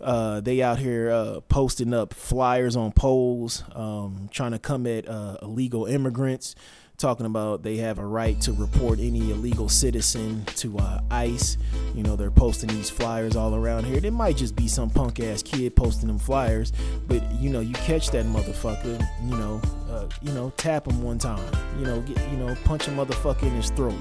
uh, 0.00 0.40
they 0.40 0.62
out 0.62 0.78
here 0.78 1.10
uh, 1.10 1.40
posting 1.48 1.92
up 1.92 2.14
flyers 2.14 2.76
on 2.76 2.92
poles, 2.92 3.64
um, 3.74 4.28
trying 4.32 4.52
to 4.52 4.58
come 4.58 4.86
at 4.86 5.08
uh, 5.08 5.36
illegal 5.42 5.86
immigrants, 5.86 6.54
talking 6.96 7.26
about 7.26 7.62
they 7.62 7.76
have 7.76 7.98
a 7.98 8.04
right 8.04 8.40
to 8.42 8.52
report 8.52 8.98
any 8.98 9.30
illegal 9.30 9.68
citizen 9.68 10.44
to 10.56 10.78
uh, 10.78 11.00
ICE. 11.10 11.56
You 11.94 12.02
know, 12.02 12.16
they're 12.16 12.30
posting 12.30 12.68
these 12.68 12.90
flyers 12.90 13.36
all 13.36 13.54
around 13.54 13.84
here. 13.84 14.00
It 14.02 14.12
might 14.12 14.36
just 14.36 14.54
be 14.54 14.68
some 14.68 14.90
punk 14.90 15.20
ass 15.20 15.42
kid 15.42 15.74
posting 15.76 16.08
them 16.08 16.18
flyers, 16.18 16.72
but 17.06 17.22
you 17.34 17.50
know, 17.50 17.60
you 17.60 17.74
catch 17.74 18.10
that 18.10 18.26
motherfucker. 18.26 19.00
You 19.24 19.36
know, 19.36 19.60
uh, 19.90 20.08
you 20.22 20.32
know, 20.32 20.52
tap 20.56 20.86
him 20.86 21.02
one 21.02 21.18
time. 21.18 21.52
You 21.78 21.86
know, 21.86 22.00
get 22.02 22.18
you 22.30 22.36
know, 22.36 22.54
punch 22.64 22.88
a 22.88 22.90
motherfucker 22.90 23.44
in 23.44 23.50
his 23.50 23.70
throat 23.70 23.94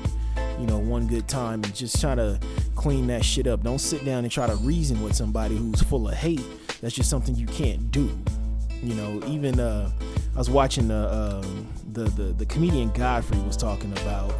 you 0.59 0.67
know, 0.67 0.77
one 0.77 1.07
good 1.07 1.27
time 1.27 1.63
and 1.63 1.73
just 1.73 1.99
try 2.01 2.15
to 2.15 2.39
clean 2.75 3.07
that 3.07 3.23
shit 3.23 3.47
up. 3.47 3.63
Don't 3.63 3.79
sit 3.79 4.03
down 4.03 4.23
and 4.23 4.31
try 4.31 4.47
to 4.47 4.55
reason 4.57 5.01
with 5.01 5.15
somebody 5.15 5.55
who's 5.55 5.81
full 5.81 6.07
of 6.07 6.15
hate. 6.15 6.43
That's 6.81 6.93
just 6.93 7.09
something 7.09 7.35
you 7.35 7.47
can't 7.47 7.91
do. 7.91 8.09
You 8.83 8.93
know, 8.95 9.21
even 9.27 9.59
uh, 9.59 9.91
I 10.35 10.37
was 10.37 10.49
watching 10.49 10.87
the, 10.87 10.95
uh, 10.95 11.45
the 11.93 12.03
the 12.03 12.23
the 12.33 12.45
comedian 12.45 12.91
Godfrey 12.91 13.39
was 13.39 13.57
talking 13.57 13.91
about 13.93 14.33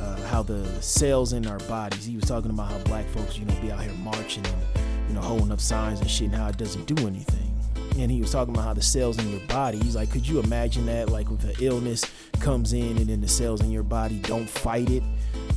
uh, 0.00 0.20
how 0.26 0.42
the 0.42 0.64
cells 0.82 1.32
in 1.32 1.46
our 1.46 1.58
bodies. 1.60 2.04
He 2.04 2.14
was 2.16 2.24
talking 2.24 2.50
about 2.50 2.70
how 2.70 2.78
black 2.80 3.06
folks, 3.08 3.38
you 3.38 3.44
know, 3.44 3.54
be 3.60 3.72
out 3.72 3.82
here 3.82 3.92
marching 3.94 4.44
and 4.46 4.62
you 5.08 5.14
know 5.14 5.20
holding 5.20 5.50
up 5.50 5.60
signs 5.60 6.00
and 6.00 6.10
shit, 6.10 6.26
and 6.26 6.36
how 6.36 6.48
it 6.48 6.56
doesn't 6.56 6.86
do 6.86 7.06
anything 7.06 7.50
and 7.98 8.10
he 8.10 8.20
was 8.20 8.30
talking 8.30 8.54
about 8.54 8.64
how 8.64 8.72
the 8.72 8.82
cells 8.82 9.18
in 9.18 9.28
your 9.30 9.40
body 9.40 9.78
he's 9.78 9.96
like 9.96 10.10
could 10.10 10.26
you 10.26 10.38
imagine 10.40 10.86
that 10.86 11.10
like 11.10 11.26
if 11.30 11.44
an 11.44 11.54
illness 11.60 12.04
comes 12.38 12.72
in 12.72 12.96
and 12.96 13.06
then 13.08 13.20
the 13.20 13.28
cells 13.28 13.60
in 13.60 13.70
your 13.70 13.82
body 13.82 14.18
don't 14.20 14.48
fight 14.48 14.88
it 14.90 15.02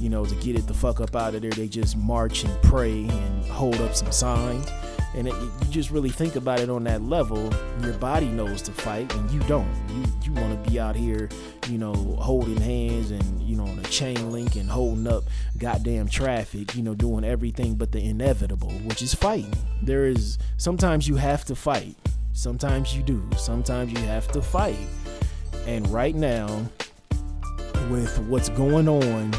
you 0.04 0.10
know 0.10 0.26
to 0.26 0.36
get 0.36 0.58
it 0.58 0.68
the 0.68 0.74
fuck 0.74 1.00
up 1.00 1.16
out 1.16 1.34
of 1.34 1.42
there 1.42 1.52
they 1.52 1.68
just 1.68 1.96
march 1.96 2.44
and 2.44 2.62
pray 2.62 3.08
and 3.08 3.46
hold 3.46 3.80
up 3.80 3.96
some 3.96 4.12
signs 4.12 4.70
And 5.16 5.28
it, 5.28 5.34
you 5.34 5.68
just 5.70 5.92
really 5.92 6.10
think 6.10 6.36
about 6.36 6.60
it 6.60 6.70
on 6.70 6.84
that 6.86 7.04
level. 7.04 7.54
Your 7.84 7.94
body 7.94 8.26
knows 8.26 8.64
to 8.64 8.72
fight, 8.72 9.14
and 9.14 9.30
you 9.30 9.40
don't. 9.42 9.70
You 9.90 10.04
you 10.24 10.32
want 10.34 10.52
to 10.64 10.70
be 10.72 10.80
out 10.80 10.96
here, 10.96 11.30
you 11.70 11.78
know, 11.78 11.94
holding 12.20 12.60
hands 12.60 13.12
and 13.12 13.42
you 13.42 13.56
know 13.56 13.66
on 13.66 13.78
a 13.78 13.84
chain 13.84 14.32
link 14.32 14.56
and 14.56 14.68
holding 14.68 15.06
up 15.06 15.24
goddamn 15.60 16.08
traffic. 16.08 16.76
You 16.76 16.82
know, 16.82 16.96
doing 16.96 17.24
everything 17.24 17.76
but 17.76 17.92
the 17.92 18.00
inevitable, 18.00 18.72
which 18.88 19.04
is 19.04 19.14
fighting. 19.14 19.54
There 19.84 20.08
is 20.08 20.40
sometimes 20.58 21.08
you 21.08 21.16
have 21.18 21.46
to 21.46 21.56
fight. 21.56 21.96
Sometimes 22.34 22.98
you 22.98 23.04
do. 23.04 23.22
Sometimes 23.38 23.94
you 23.94 24.00
have 24.08 24.28
to 24.32 24.42
fight. 24.42 24.88
And 25.68 25.88
right 25.90 26.16
now, 26.16 26.48
with 27.92 28.18
what's 28.28 28.50
going 28.50 28.88
on 28.90 29.32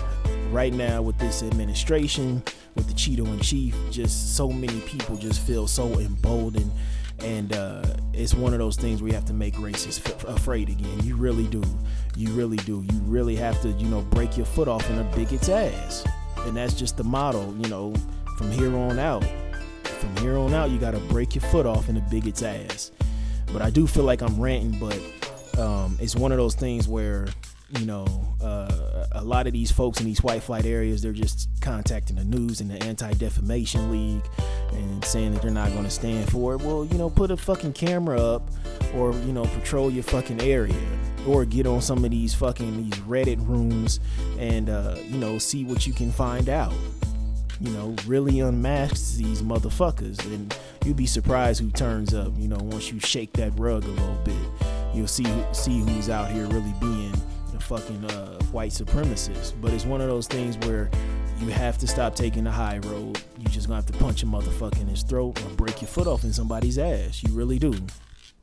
right 0.55 0.73
now 0.73 1.03
with 1.03 1.19
this 1.19 1.43
administration, 1.43 2.43
with 2.77 2.87
the 2.87 2.95
Cheeto 2.95 3.27
in 3.27 3.41
chief, 3.41 3.75
just 3.91 4.37
so 4.37 4.49
many 4.49 4.81
people 4.83 5.17
just 5.17 5.41
feel 5.41 5.67
so 5.67 5.99
emboldened. 5.99 6.71
And 7.19 7.53
uh, 7.53 7.83
it's 8.13 8.35
one 8.35 8.53
of 8.53 8.59
those 8.61 8.77
things 8.77 9.03
where 9.03 9.09
you 9.09 9.15
have 9.15 9.25
to 9.27 9.33
make 9.33 9.55
racists 9.55 10.05
f- 10.07 10.25
afraid 10.25 10.69
again. 10.69 11.01
You 11.03 11.17
really 11.17 11.47
do. 11.49 11.63
You 12.17 12.31
really 12.31 12.57
do. 12.59 12.85
You 12.91 12.99
really 13.05 13.37
have 13.37 13.61
to, 13.63 13.71
you 13.71 13.89
know, 13.89 14.03
break 14.03 14.37
your 14.37 14.47
foot 14.47 14.69
off 14.69 14.89
in 14.91 14.99
a 14.99 15.05
bigot's 15.17 15.49
ass. 15.49 16.05
And 16.39 16.57
that's 16.57 16.75
just 16.75 16.97
the 16.97 17.05
motto, 17.05 17.53
you 17.55 17.69
know, 17.69 17.95
from 18.37 18.51
here 18.53 18.75
on 18.77 18.99
out. 18.99 19.25
From 19.85 20.17
here 20.19 20.37
on 20.37 20.55
out, 20.55 20.71
you 20.71 20.79
got 20.79 20.93
to 20.93 21.01
break 21.01 21.35
your 21.35 21.43
foot 21.43 21.67
off 21.67 21.89
in 21.89 21.97
a 21.97 22.01
bigot's 22.11 22.43
ass. 22.43 22.93
But 23.53 23.63
I 23.63 23.71
do 23.71 23.87
feel 23.87 24.05
like 24.05 24.21
I'm 24.21 24.41
ranting, 24.41 24.79
but 24.79 25.59
um, 25.59 25.97
it's 26.01 26.17
one 26.17 26.33
of 26.33 26.39
those 26.39 26.55
things 26.55 26.89
where 26.89 27.27
you 27.71 27.87
know, 27.87 28.07
uh, 28.43 29.07
a 29.13 29.25
lot 29.25 29.47
of 29.47 29.53
these 29.53 29.71
folks 29.71 29.99
in 30.01 30.07
these 30.07 30.23
white 30.23 30.43
flight 30.43 30.67
areas, 30.67 31.03
they're 31.03 31.13
just 31.13 31.49
contacting 31.61 32.17
the 32.17 32.25
news 32.25 32.61
and 32.61 32.71
the 32.71 32.83
Anti 32.85 33.13
Defamation 33.15 33.91
League 33.91 34.25
and 34.73 35.05
saying 35.05 35.33
that 35.33 35.43
they're 35.43 35.51
not 35.51 35.71
going 35.73 35.85
to 35.85 35.91
stand 35.91 36.31
for 36.31 36.55
it. 36.55 36.61
Well, 36.61 36.85
you 36.85 36.99
know, 36.99 37.09
put 37.09 37.31
a 37.31 37.37
fucking 37.37 37.73
camera 37.73 38.21
up 38.21 38.49
or, 38.95 39.13
you 39.13 39.33
know, 39.33 39.45
patrol 39.45 39.91
your 39.91 40.03
fucking 40.03 40.43
area 40.43 40.75
or 41.27 41.45
get 41.45 41.67
on 41.67 41.81
some 41.81 42.05
of 42.05 42.11
these 42.11 42.35
fucking 42.35 42.77
these 42.77 43.01
Reddit 43.03 43.47
rooms 43.47 43.99
and, 44.39 44.69
uh, 44.69 44.97
you 45.09 45.19
know, 45.19 45.39
see 45.39 45.65
what 45.65 45.87
you 45.87 45.93
can 45.93 46.13
find 46.13 46.49
out. 46.49 46.75
You 47.61 47.71
know, 47.71 47.97
really 48.07 48.41
unmasks 48.41 49.15
these 49.15 49.41
motherfuckers. 49.41 50.23
And 50.27 50.55
you'd 50.85 50.97
be 50.97 51.07
surprised 51.07 51.61
who 51.61 51.71
turns 51.71 52.13
up, 52.13 52.33
you 52.37 52.49
know, 52.49 52.59
once 52.61 52.93
you 52.93 53.01
shake 53.01 53.33
that 53.35 53.59
rug 53.59 53.85
a 53.85 53.89
little 53.89 54.21
bit. 54.25 54.35
You'll 54.93 55.07
see 55.09 55.27
see 55.53 55.81
who's 55.81 56.09
out 56.09 56.31
here 56.31 56.47
really 56.47 56.75
being 56.81 57.13
fucking 57.61 58.05
uh, 58.05 58.39
white 58.47 58.71
supremacists. 58.73 59.53
But 59.61 59.73
it's 59.73 59.85
one 59.85 60.01
of 60.01 60.09
those 60.09 60.27
things 60.27 60.57
where 60.67 60.91
you 61.41 61.49
have 61.49 61.79
to 61.79 61.87
stop 61.87 62.15
taking 62.15 62.45
the 62.45 62.51
high 62.51 62.79
road. 62.79 63.23
You 63.39 63.47
just 63.47 63.67
gonna 63.67 63.77
have 63.81 63.87
to 63.87 63.99
punch 63.99 64.23
a 64.23 64.27
motherfucker 64.27 64.81
in 64.81 64.89
his 64.89 65.03
throat 65.03 65.43
or 65.45 65.49
break 65.51 65.81
your 65.83 65.89
foot 65.89 66.07
off 66.07 66.25
in 66.25 66.33
somebody's 66.33 66.79
ass. 66.79 67.23
You 67.23 67.33
really 67.33 67.59
do. 67.59 67.75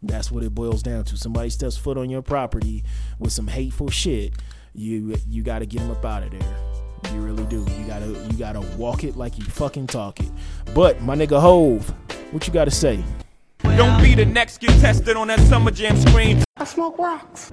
That's 0.03 0.31
what 0.31 0.43
it 0.43 0.55
boils 0.55 0.81
down 0.81 1.03
to. 1.05 1.17
Somebody 1.17 1.49
steps 1.49 1.77
foot 1.77 1.97
on 1.97 2.09
your 2.09 2.21
property 2.21 2.83
with 3.19 3.31
some 3.31 3.47
hateful 3.47 3.89
shit. 3.89 4.33
You 4.73 5.15
you 5.27 5.43
gotta 5.43 5.65
get 5.65 5.79
them 5.79 5.91
up 5.91 6.03
out 6.03 6.23
of 6.23 6.31
there. 6.31 6.55
You 7.13 7.21
really 7.21 7.45
do. 7.45 7.65
You 7.77 7.85
gotta 7.87 8.07
you 8.07 8.37
gotta 8.37 8.61
walk 8.77 9.03
it 9.03 9.15
like 9.15 9.37
you 9.37 9.45
fucking 9.45 9.87
talk 9.87 10.19
it. 10.19 10.31
But 10.73 11.01
my 11.01 11.15
nigga 11.15 11.39
Hove, 11.39 11.89
what 12.31 12.47
you 12.47 12.53
gotta 12.53 12.71
say? 12.71 13.03
Don't 13.63 14.01
be 14.01 14.15
the 14.15 14.25
next 14.25 14.59
get 14.59 14.71
tested 14.79 15.15
on 15.15 15.27
that 15.27 15.39
summer 15.41 15.71
jam 15.71 15.97
screen. 15.97 16.43
I 16.57 16.65
smoke 16.65 16.97
rocks. 16.97 17.51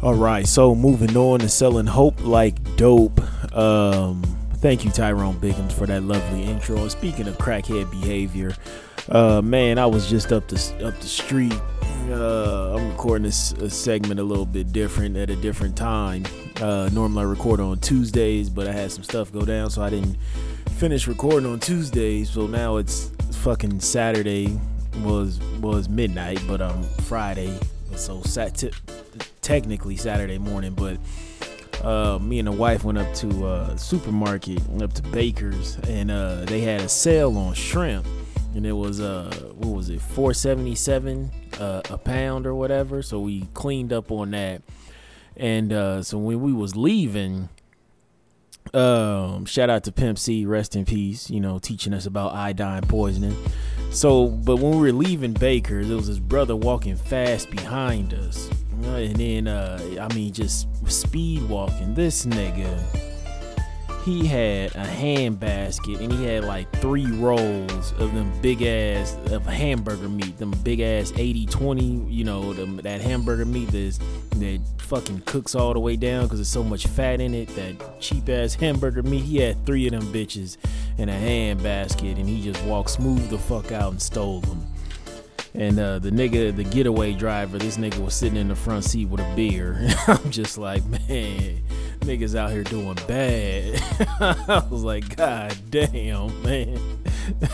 All 0.00 0.14
right, 0.14 0.46
so 0.46 0.74
moving 0.76 1.16
on 1.16 1.40
to 1.40 1.48
selling 1.48 1.86
hope 1.86 2.22
like 2.24 2.76
dope. 2.76 3.20
Um, 3.52 4.22
thank 4.58 4.84
you, 4.84 4.92
Tyrone 4.92 5.40
Biggums, 5.40 5.72
for 5.72 5.86
that 5.86 6.04
lovely 6.04 6.44
intro. 6.44 6.86
Speaking 6.88 7.26
of 7.26 7.36
crackhead 7.38 7.90
behavior, 7.90 8.54
uh, 9.08 9.42
man, 9.42 9.78
I 9.78 9.86
was 9.86 10.08
just 10.08 10.32
up 10.32 10.46
the 10.46 10.56
up 10.86 11.00
the 11.00 11.06
street. 11.06 11.54
Uh, 12.08 12.76
I'm 12.76 12.90
recording 12.90 13.24
this 13.24 13.54
segment 13.68 14.20
a 14.20 14.22
little 14.22 14.46
bit 14.46 14.72
different 14.72 15.16
at 15.16 15.30
a 15.30 15.36
different 15.36 15.76
time. 15.76 16.24
Uh, 16.60 16.88
normally 16.92 17.22
I 17.22 17.24
record 17.24 17.58
on 17.58 17.80
Tuesdays, 17.80 18.48
but 18.48 18.68
I 18.68 18.72
had 18.72 18.92
some 18.92 19.02
stuff 19.02 19.32
go 19.32 19.44
down, 19.44 19.68
so 19.70 19.82
I 19.82 19.90
didn't 19.90 20.16
finish 20.76 21.08
recording 21.08 21.50
on 21.50 21.58
Tuesdays. 21.58 22.30
So 22.30 22.46
now 22.46 22.76
it's 22.76 23.10
fucking 23.32 23.80
Saturday 23.80 24.58
was 25.02 25.40
was 25.60 25.88
midnight, 25.88 26.40
but 26.46 26.60
um 26.60 26.82
Friday 27.04 27.58
so 27.98 28.22
sat 28.22 28.54
t- 28.54 28.70
technically 29.40 29.96
Saturday 29.96 30.38
morning, 30.38 30.74
but 30.74 30.98
uh, 31.84 32.18
me 32.18 32.38
and 32.38 32.48
the 32.48 32.52
wife 32.52 32.84
went 32.84 32.98
up 32.98 33.12
to 33.14 33.46
uh, 33.46 33.76
supermarket, 33.76 34.66
went 34.68 34.82
up 34.82 34.92
to 34.94 35.02
Baker's, 35.02 35.76
and 35.88 36.10
uh, 36.10 36.44
they 36.44 36.60
had 36.60 36.80
a 36.80 36.88
sale 36.88 37.36
on 37.36 37.54
shrimp, 37.54 38.06
and 38.54 38.64
it 38.66 38.72
was 38.72 39.00
uh, 39.00 39.30
what 39.54 39.74
was 39.74 39.90
it, 39.90 40.00
four 40.00 40.34
seventy 40.34 40.74
seven 40.74 41.30
uh, 41.60 41.82
a 41.90 41.98
pound 41.98 42.46
or 42.46 42.54
whatever. 42.54 43.02
So 43.02 43.20
we 43.20 43.42
cleaned 43.54 43.92
up 43.92 44.10
on 44.10 44.30
that, 44.32 44.62
and 45.36 45.72
uh, 45.72 46.02
so 46.02 46.18
when 46.18 46.40
we 46.40 46.52
was 46.52 46.76
leaving. 46.76 47.48
Um, 48.74 49.44
shout 49.44 49.70
out 49.70 49.84
to 49.84 49.92
Pimp 49.92 50.18
C, 50.18 50.46
rest 50.46 50.76
in 50.76 50.84
peace. 50.84 51.30
You 51.30 51.40
know, 51.40 51.58
teaching 51.58 51.92
us 51.94 52.06
about 52.06 52.34
iodine 52.34 52.82
poisoning. 52.82 53.36
So, 53.90 54.28
but 54.28 54.56
when 54.56 54.72
we 54.72 54.78
were 54.78 54.92
leaving 54.92 55.32
Baker's, 55.32 55.88
there 55.88 55.96
was 55.96 56.06
his 56.06 56.20
brother 56.20 56.54
walking 56.54 56.96
fast 56.96 57.50
behind 57.50 58.12
us. 58.14 58.50
And 58.84 59.16
then, 59.16 59.48
uh, 59.48 59.80
I 60.00 60.12
mean, 60.14 60.32
just 60.32 60.68
speed 60.90 61.48
walking. 61.48 61.94
This 61.94 62.26
nigga, 62.26 62.78
he 64.08 64.26
had 64.26 64.74
a 64.74 64.86
hand 64.86 65.38
basket 65.38 66.00
and 66.00 66.10
he 66.10 66.24
had 66.24 66.42
like 66.42 66.70
three 66.80 67.10
rolls 67.12 67.92
of 67.98 68.14
them 68.14 68.32
big 68.40 68.62
ass 68.62 69.14
of 69.30 69.44
hamburger 69.44 70.08
meat, 70.08 70.38
them 70.38 70.50
big 70.62 70.80
ass 70.80 71.12
80 71.14 71.44
20, 71.44 71.84
you 71.84 72.24
know, 72.24 72.54
them, 72.54 72.78
that 72.78 73.02
hamburger 73.02 73.44
meat 73.44 73.68
that's, 73.70 73.98
that 74.30 74.60
fucking 74.78 75.20
cooks 75.26 75.54
all 75.54 75.74
the 75.74 75.80
way 75.80 75.94
down 75.94 76.22
because 76.22 76.38
there's 76.38 76.48
so 76.48 76.64
much 76.64 76.86
fat 76.86 77.20
in 77.20 77.34
it. 77.34 77.48
That 77.48 78.00
cheap 78.00 78.30
ass 78.30 78.54
hamburger 78.54 79.02
meat. 79.02 79.24
He 79.24 79.38
had 79.38 79.66
three 79.66 79.86
of 79.86 79.92
them 79.92 80.10
bitches 80.10 80.56
in 80.96 81.10
a 81.10 81.18
hand 81.18 81.62
basket 81.62 82.16
and 82.16 82.26
he 82.26 82.40
just 82.40 82.64
walked 82.64 82.90
smooth 82.90 83.28
the 83.28 83.38
fuck 83.38 83.72
out 83.72 83.92
and 83.92 84.00
stole 84.00 84.40
them. 84.40 84.66
And 85.54 85.78
uh, 85.78 85.98
the 85.98 86.10
nigga, 86.10 86.56
the 86.56 86.64
getaway 86.64 87.12
driver, 87.12 87.58
this 87.58 87.76
nigga 87.76 87.98
was 87.98 88.14
sitting 88.14 88.38
in 88.38 88.48
the 88.48 88.54
front 88.54 88.84
seat 88.84 89.06
with 89.06 89.20
a 89.20 89.36
beer. 89.36 89.86
I'm 90.06 90.30
just 90.30 90.56
like, 90.56 90.84
man, 90.86 91.58
niggas 92.08 92.34
out 92.34 92.50
here 92.50 92.64
doing 92.64 92.96
bad. 93.06 93.82
I 94.48 94.66
was 94.70 94.82
like, 94.82 95.14
God 95.14 95.54
damn, 95.68 96.42
man. 96.42 96.72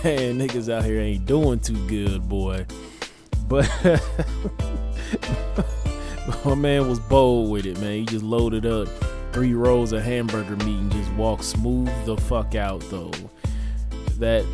Man, 0.05 0.39
niggas 0.39 0.73
out 0.73 0.85
here 0.85 1.01
ain't 1.01 1.27
doing 1.27 1.59
too 1.59 1.85
good, 1.89 2.29
boy. 2.29 2.65
But 3.49 3.69
my 6.45 6.55
man 6.55 6.89
was 6.89 7.01
bold 7.01 7.51
with 7.51 7.67
it, 7.67 7.81
man. 7.81 7.99
He 7.99 8.05
just 8.05 8.25
loaded 8.25 8.65
up 8.65 8.87
three 9.33 9.55
rolls 9.55 9.93
of 9.93 10.05
hamburger 10.05 10.55
meat 10.65 10.79
and 10.79 10.93
just 10.93 11.13
walked 11.15 11.43
smooth 11.43 11.91
the 12.07 12.17
fuck 12.17 12.55
out, 12.55 12.81
though. 12.91 13.11
That 14.19 14.47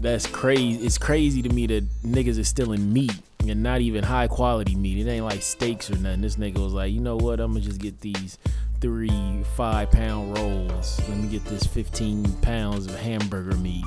that's 0.00 0.26
crazy. 0.26 0.82
It's 0.84 0.96
crazy 0.96 1.42
to 1.42 1.50
me 1.50 1.66
that 1.66 1.84
niggas 2.02 2.38
is 2.38 2.48
stealing 2.48 2.90
meat 2.90 3.14
and 3.46 3.62
not 3.62 3.82
even 3.82 4.04
high 4.04 4.26
quality 4.26 4.74
meat. 4.74 5.06
It 5.06 5.10
ain't 5.10 5.26
like 5.26 5.42
steaks 5.42 5.90
or 5.90 5.98
nothing. 5.98 6.22
This 6.22 6.36
nigga 6.36 6.64
was 6.64 6.72
like, 6.72 6.92
you 6.92 7.00
know 7.00 7.16
what? 7.16 7.40
I'm 7.40 7.52
gonna 7.52 7.60
just 7.60 7.80
get 7.80 8.00
these 8.00 8.38
three 8.84 9.42
five 9.56 9.90
pound 9.90 10.36
rolls. 10.36 11.00
Let 11.08 11.16
me 11.16 11.26
get 11.28 11.42
this 11.46 11.64
15 11.64 12.30
pounds 12.42 12.84
of 12.84 12.94
hamburger 12.96 13.56
meat. 13.56 13.82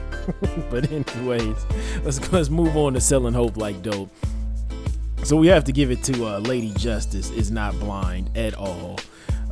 but 0.70 0.90
anyways, 0.90 1.64
let's 2.02 2.32
let's 2.32 2.50
move 2.50 2.76
on 2.76 2.94
to 2.94 3.00
selling 3.00 3.32
hope 3.32 3.56
like 3.56 3.80
dope. 3.80 4.10
So 5.22 5.36
we 5.36 5.46
have 5.46 5.62
to 5.64 5.72
give 5.72 5.92
it 5.92 6.02
to 6.02 6.26
uh, 6.26 6.38
Lady 6.40 6.72
Justice 6.76 7.30
is 7.30 7.52
not 7.52 7.78
blind 7.78 8.36
at 8.36 8.54
all. 8.54 8.98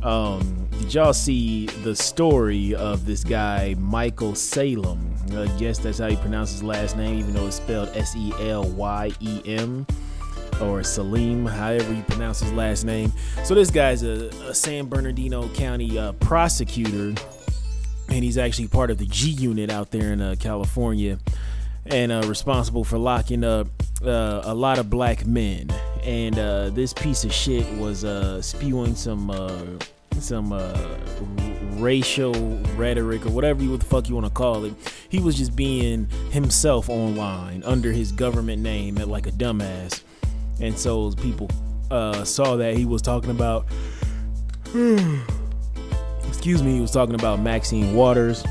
Um, 0.03 0.67
did 0.71 0.93
y'all 0.93 1.13
see 1.13 1.67
the 1.67 1.95
story 1.95 2.75
of 2.75 3.05
this 3.05 3.23
guy 3.23 3.75
Michael 3.79 4.35
Salem? 4.35 5.15
I 5.31 5.47
guess 5.57 5.79
that's 5.79 5.99
how 5.99 6.07
you 6.07 6.17
pronounce 6.17 6.51
his 6.51 6.63
last 6.63 6.97
name, 6.97 7.19
even 7.19 7.33
though 7.33 7.47
it's 7.47 7.55
spelled 7.55 7.87
S 7.95 8.17
E 8.17 8.33
L 8.41 8.69
Y 8.71 9.11
E 9.21 9.41
M 9.45 9.87
or 10.61 10.83
Salim, 10.83 11.45
however 11.45 11.93
you 11.93 12.03
pronounce 12.03 12.39
his 12.39 12.51
last 12.53 12.83
name. 12.83 13.11
So 13.43 13.55
this 13.55 13.71
guy's 13.71 14.03
a, 14.03 14.29
a 14.47 14.53
San 14.53 14.87
Bernardino 14.87 15.47
County 15.49 15.97
uh, 15.97 16.13
prosecutor, 16.13 17.19
and 18.09 18.23
he's 18.23 18.37
actually 18.37 18.67
part 18.67 18.91
of 18.91 18.97
the 18.97 19.05
G 19.05 19.29
Unit 19.29 19.69
out 19.69 19.91
there 19.91 20.13
in 20.13 20.21
uh, 20.21 20.35
California, 20.39 21.19
and 21.85 22.11
uh, 22.11 22.23
responsible 22.27 22.83
for 22.83 22.97
locking 22.97 23.43
up 23.43 23.67
uh, 24.03 24.41
a 24.43 24.53
lot 24.53 24.79
of 24.79 24.89
black 24.89 25.25
men. 25.25 25.69
And 26.03 26.37
uh, 26.37 26.69
this 26.69 26.93
piece 26.93 27.23
of 27.23 27.33
shit 27.33 27.65
was 27.77 28.03
uh, 28.03 28.41
spewing 28.41 28.95
some 28.95 29.79
some 30.19 30.51
racial 31.79 32.33
rhetoric 32.75 33.25
or 33.25 33.29
whatever 33.29 33.63
you 33.63 33.75
the 33.77 33.85
fuck 33.85 34.09
you 34.09 34.15
want 34.15 34.25
to 34.25 34.33
call 34.33 34.65
it. 34.65 34.73
He 35.07 35.19
was 35.19 35.37
just 35.37 35.55
being 35.55 36.07
himself 36.31 36.89
online 36.89 37.63
under 37.63 37.91
his 37.91 38.11
government 38.11 38.61
name 38.61 38.97
at 38.97 39.07
like 39.07 39.27
a 39.27 39.31
dumbass. 39.31 40.01
And 40.61 40.77
so 40.77 41.11
people 41.11 41.49
uh, 41.91 42.23
saw 42.23 42.55
that 42.57 42.75
he 42.75 42.85
was 42.85 43.01
talking 43.01 43.31
about 43.31 43.65
excuse 46.27 46.61
me, 46.63 46.75
he 46.75 46.79
was 46.79 46.91
talking 46.91 47.15
about 47.15 47.39
Maxine 47.39 47.95
Waters 47.95 48.45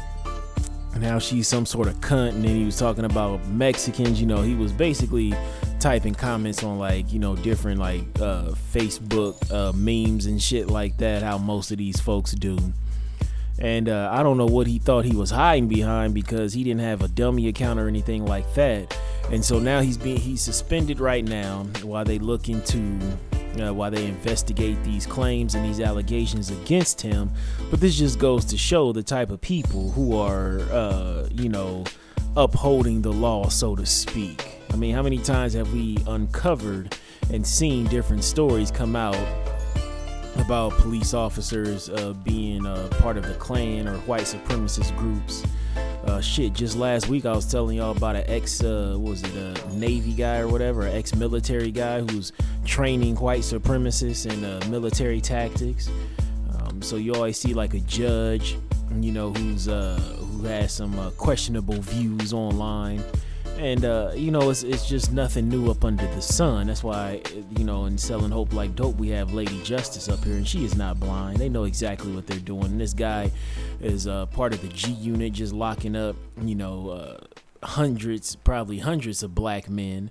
and 0.94 1.04
how 1.04 1.18
she's 1.18 1.46
some 1.46 1.64
sort 1.64 1.86
of 1.86 1.94
cunt. 2.00 2.30
And 2.30 2.44
then 2.44 2.56
he 2.56 2.64
was 2.64 2.76
talking 2.76 3.04
about 3.04 3.46
Mexicans. 3.46 4.20
You 4.20 4.26
know, 4.26 4.42
he 4.42 4.54
was 4.54 4.72
basically 4.72 5.32
typing 5.78 6.14
comments 6.14 6.64
on 6.64 6.78
like 6.78 7.12
you 7.12 7.20
know 7.20 7.36
different 7.36 7.78
like 7.78 8.02
uh, 8.20 8.50
Facebook 8.72 9.36
uh, 9.52 9.72
memes 9.72 10.26
and 10.26 10.42
shit 10.42 10.68
like 10.68 10.96
that. 10.98 11.22
How 11.22 11.38
most 11.38 11.70
of 11.70 11.78
these 11.78 12.00
folks 12.00 12.32
do. 12.32 12.58
And 13.60 13.88
uh, 13.88 14.10
I 14.12 14.22
don't 14.22 14.36
know 14.38 14.46
what 14.46 14.66
he 14.66 14.78
thought 14.78 15.04
he 15.04 15.16
was 15.16 15.30
hiding 15.30 15.68
behind 15.68 16.14
because 16.14 16.52
he 16.52 16.62
didn't 16.62 16.80
have 16.80 17.02
a 17.02 17.08
dummy 17.08 17.48
account 17.48 17.80
or 17.80 17.88
anything 17.88 18.24
like 18.24 18.54
that. 18.54 18.96
And 19.30 19.44
so 19.44 19.58
now 19.58 19.80
he's 19.80 19.98
being 19.98 20.18
he's 20.18 20.40
suspended 20.40 21.00
right 21.00 21.24
now 21.24 21.64
while 21.82 22.04
they 22.04 22.18
look 22.18 22.48
into 22.48 22.98
uh, 23.60 23.72
while 23.72 23.90
they 23.90 24.06
investigate 24.06 24.82
these 24.84 25.06
claims 25.06 25.54
and 25.54 25.64
these 25.64 25.80
allegations 25.80 26.50
against 26.50 27.00
him. 27.00 27.30
But 27.70 27.80
this 27.80 27.96
just 27.96 28.18
goes 28.18 28.44
to 28.46 28.56
show 28.56 28.92
the 28.92 29.02
type 29.02 29.30
of 29.30 29.40
people 29.40 29.90
who 29.90 30.16
are, 30.16 30.60
uh, 30.70 31.28
you 31.32 31.48
know, 31.48 31.84
upholding 32.36 33.02
the 33.02 33.12
law, 33.12 33.48
so 33.48 33.74
to 33.76 33.84
speak. 33.84 34.60
I 34.72 34.76
mean, 34.76 34.94
how 34.94 35.02
many 35.02 35.18
times 35.18 35.54
have 35.54 35.72
we 35.72 35.98
uncovered 36.06 36.96
and 37.32 37.46
seen 37.46 37.86
different 37.86 38.24
stories 38.24 38.70
come 38.70 38.94
out 38.94 39.16
about 40.36 40.72
police 40.74 41.14
officers 41.14 41.88
uh, 41.90 42.12
being 42.22 42.64
uh, 42.64 42.88
part 43.00 43.16
of 43.16 43.26
the 43.26 43.34
Klan 43.34 43.88
or 43.88 43.96
white 43.98 44.22
supremacist 44.22 44.96
groups? 44.96 45.42
Uh, 46.08 46.22
shit, 46.22 46.54
just 46.54 46.74
last 46.74 47.06
week 47.08 47.26
I 47.26 47.32
was 47.32 47.44
telling 47.44 47.76
y'all 47.76 47.94
about 47.94 48.16
an 48.16 48.24
ex, 48.28 48.64
uh, 48.64 48.96
was 48.98 49.22
it 49.22 49.36
a 49.36 49.74
Navy 49.74 50.14
guy 50.14 50.38
or 50.38 50.48
whatever, 50.48 50.86
an 50.86 50.96
ex-military 50.96 51.70
guy 51.70 52.00
who's 52.00 52.32
training 52.64 53.14
white 53.16 53.42
supremacists 53.42 54.24
in 54.24 54.42
uh, 54.42 54.58
military 54.70 55.20
tactics. 55.20 55.90
Um, 56.54 56.80
so 56.80 56.96
you 56.96 57.14
always 57.14 57.38
see 57.38 57.52
like 57.52 57.74
a 57.74 57.80
judge, 57.80 58.56
you 58.98 59.12
know, 59.12 59.34
who's 59.34 59.68
uh, 59.68 60.00
who 60.18 60.44
has 60.44 60.72
some 60.72 60.98
uh, 60.98 61.10
questionable 61.10 61.78
views 61.82 62.32
online 62.32 63.04
and 63.58 63.84
uh, 63.84 64.12
you 64.14 64.30
know 64.30 64.50
it's, 64.50 64.62
it's 64.62 64.88
just 64.88 65.12
nothing 65.12 65.48
new 65.48 65.70
up 65.70 65.84
under 65.84 66.06
the 66.06 66.22
sun. 66.22 66.68
That's 66.68 66.84
why 66.84 67.22
you 67.56 67.64
know 67.64 67.86
in 67.86 67.98
selling 67.98 68.30
hope 68.30 68.52
like 68.52 68.74
dope 68.76 68.96
we 68.96 69.08
have 69.08 69.32
lady 69.32 69.60
justice 69.62 70.08
up 70.08 70.24
here 70.24 70.36
and 70.36 70.46
she 70.46 70.64
is 70.64 70.76
not 70.76 71.00
blind. 71.00 71.38
They 71.38 71.48
know 71.48 71.64
exactly 71.64 72.12
what 72.12 72.26
they're 72.26 72.38
doing. 72.38 72.66
And 72.66 72.80
this 72.80 72.94
guy 72.94 73.30
is 73.80 74.06
uh, 74.06 74.26
part 74.26 74.54
of 74.54 74.62
the 74.62 74.68
g 74.68 74.92
unit 74.92 75.32
just 75.32 75.52
locking 75.52 75.96
up 75.96 76.16
you 76.40 76.54
know 76.54 76.90
uh, 76.90 77.66
hundreds 77.66 78.36
probably 78.36 78.78
hundreds 78.78 79.22
of 79.22 79.34
black 79.34 79.68
men. 79.68 80.10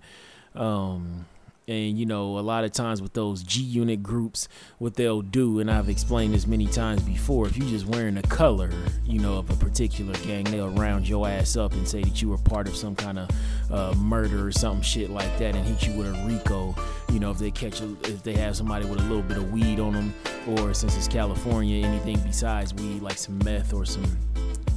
Um, 0.54 1.26
and 1.68 1.99
you 1.99 2.05
know, 2.05 2.39
a 2.39 2.41
lot 2.41 2.63
of 2.63 2.72
times 2.72 3.01
with 3.01 3.13
those 3.13 3.43
G 3.43 3.61
unit 3.61 4.01
groups, 4.01 4.47
what 4.78 4.95
they'll 4.95 5.22
do, 5.22 5.59
and 5.59 5.70
I've 5.70 5.89
explained 5.89 6.34
this 6.34 6.47
many 6.47 6.65
times 6.65 7.01
before, 7.01 7.45
if 7.45 7.57
you're 7.57 7.68
just 7.68 7.86
wearing 7.86 8.15
the 8.15 8.22
color, 8.24 8.72
you 9.05 9.20
know, 9.20 9.38
of 9.38 9.49
a 9.49 9.55
particular 9.55 10.13
gang, 10.24 10.45
they'll 10.45 10.70
round 10.70 11.09
your 11.09 11.28
ass 11.28 11.57
up 11.57 11.74
and 11.74 11.86
say 11.86 12.01
that 12.03 12.22
you 12.22 12.30
were 12.30 12.38
part 12.38 12.70
of 12.70 12.76
some 12.76 12.95
kind 12.95 13.20
of 13.20 13.30
uh, 13.70 13.93
murder 13.95 14.47
or 14.47 14.51
some 14.51 14.82
shit 14.82 15.09
like 15.09 15.38
that 15.39 15.55
and 15.55 15.68
hit 15.68 15.86
you 15.86 15.97
with 15.97 16.07
a 16.07 16.26
RICO. 16.26 16.74
You 17.11 17.20
know, 17.20 17.32
if 17.32 17.38
they 17.38 17.51
catch, 17.51 17.82
a, 17.82 17.91
if 18.03 18.24
they 18.24 18.34
have 18.36 18.55
somebody 18.55 18.86
with 18.86 18.99
a 18.99 19.03
little 19.03 19.24
bit 19.24 19.38
of 19.38 19.51
weed 19.51 19.82
on 19.82 19.91
them, 19.91 20.13
or 20.47 20.74
since 20.74 20.95
it's 20.95 21.09
California, 21.09 21.86
anything 21.86 22.18
besides 22.20 22.74
weed, 22.76 23.01
like 23.01 23.18
some 23.18 23.38
meth 23.39 23.74
or 23.74 23.86
some 23.86 24.05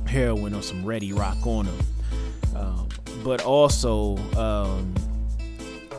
heroin 0.07 0.55
or 0.55 0.63
some 0.63 0.85
ready 0.85 1.13
rock 1.13 1.47
on 1.47 1.67
them. 1.67 1.79
Um, 2.57 2.89
but 3.23 3.43
also, 3.45 4.17
um, 4.37 4.93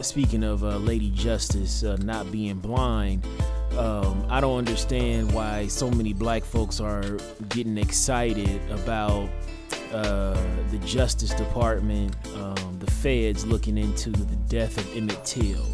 speaking 0.01 0.43
of 0.43 0.63
uh, 0.63 0.77
Lady 0.77 1.11
Justice 1.11 1.83
uh, 1.83 1.95
not 1.97 2.31
being 2.31 2.55
blind, 2.55 3.25
um, 3.77 4.25
I 4.29 4.41
don't 4.41 4.57
understand 4.57 5.31
why 5.31 5.67
so 5.67 5.89
many 5.89 6.13
black 6.13 6.43
folks 6.43 6.79
are 6.79 7.17
getting 7.49 7.77
excited 7.77 8.61
about 8.69 9.29
uh, 9.93 10.41
the 10.71 10.77
Justice 10.85 11.33
Department, 11.33 12.15
um, 12.35 12.77
the 12.79 12.89
feds 12.89 13.45
looking 13.45 13.77
into 13.77 14.09
the 14.09 14.35
death 14.47 14.77
of 14.77 14.97
Emmett 14.97 15.23
Till. 15.23 15.65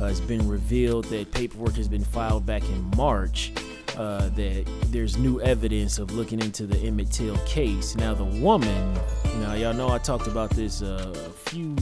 Uh, 0.00 0.06
it's 0.06 0.20
been 0.20 0.48
revealed 0.48 1.04
that 1.06 1.30
paperwork 1.32 1.74
has 1.74 1.88
been 1.88 2.04
filed 2.04 2.44
back 2.44 2.62
in 2.64 2.90
March. 2.96 3.52
Uh, 3.96 4.28
that 4.30 4.64
there's 4.86 5.16
new 5.16 5.40
evidence 5.42 6.00
of 6.00 6.10
looking 6.10 6.40
into 6.40 6.66
the 6.66 6.76
Emmett 6.78 7.12
Till 7.12 7.36
case. 7.46 7.94
Now, 7.94 8.12
the 8.12 8.24
woman, 8.24 8.98
now 9.36 9.54
y'all 9.54 9.72
know 9.72 9.88
I 9.88 9.98
talked 9.98 10.26
about 10.26 10.50
this 10.50 10.82
uh, 10.82 11.14
a 11.14 11.30
few 11.48 11.76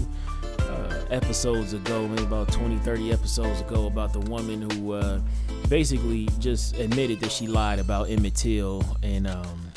episodes 1.10 1.72
ago, 1.72 2.06
maybe 2.08 2.22
about 2.22 2.52
20, 2.52 2.78
30 2.78 3.12
episodes 3.12 3.60
ago, 3.60 3.86
about 3.86 4.12
the 4.12 4.20
woman 4.20 4.70
who 4.70 4.92
uh, 4.92 5.20
basically 5.68 6.28
just 6.38 6.76
admitted 6.76 7.20
that 7.20 7.32
she 7.32 7.46
lied 7.46 7.78
about 7.78 8.10
Emmett 8.10 8.34
Till 8.34 8.84
and, 9.02 9.26
um, 9.26 9.72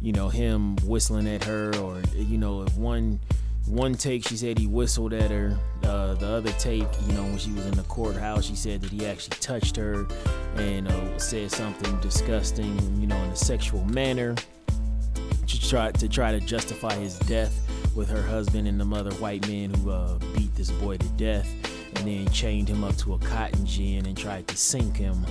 you 0.00 0.12
know, 0.12 0.28
him 0.28 0.76
whistling 0.84 1.28
at 1.28 1.44
her, 1.44 1.74
or, 1.76 2.00
you 2.14 2.38
know, 2.38 2.62
if 2.62 2.76
one 2.76 3.20
one 3.66 3.94
take 3.94 4.26
she 4.26 4.36
said 4.36 4.58
he 4.58 4.66
whistled 4.68 5.12
at 5.12 5.28
her 5.30 5.58
uh, 5.82 6.14
the 6.14 6.26
other 6.26 6.52
take 6.52 6.86
you 7.06 7.12
know 7.14 7.24
when 7.24 7.36
she 7.36 7.50
was 7.50 7.66
in 7.66 7.72
the 7.72 7.82
courthouse 7.84 8.44
she 8.44 8.54
said 8.54 8.80
that 8.80 8.92
he 8.92 9.04
actually 9.04 9.36
touched 9.40 9.74
her 9.74 10.06
and 10.56 10.86
uh, 10.86 11.18
said 11.18 11.50
something 11.50 11.98
disgusting 11.98 12.78
you 13.00 13.08
know 13.08 13.16
in 13.16 13.30
a 13.30 13.36
sexual 13.36 13.84
manner 13.86 14.36
to 15.48 15.68
try 15.68 15.90
to 15.90 16.08
try 16.08 16.30
to 16.30 16.38
justify 16.38 16.94
his 16.94 17.18
death 17.20 17.65
with 17.96 18.10
her 18.10 18.22
husband 18.22 18.68
and 18.68 18.78
the 18.78 18.96
other 18.96 19.12
white 19.14 19.48
men 19.48 19.70
who 19.70 19.90
uh, 19.90 20.18
beat 20.36 20.54
this 20.54 20.70
boy 20.70 20.98
to 20.98 21.08
death 21.10 21.50
and 21.96 22.06
then 22.06 22.28
chained 22.28 22.68
him 22.68 22.84
up 22.84 22.94
to 22.96 23.14
a 23.14 23.18
cotton 23.20 23.64
gin 23.64 24.04
and 24.04 24.16
tried 24.16 24.46
to 24.46 24.56
sink 24.56 24.96
him 24.96 25.24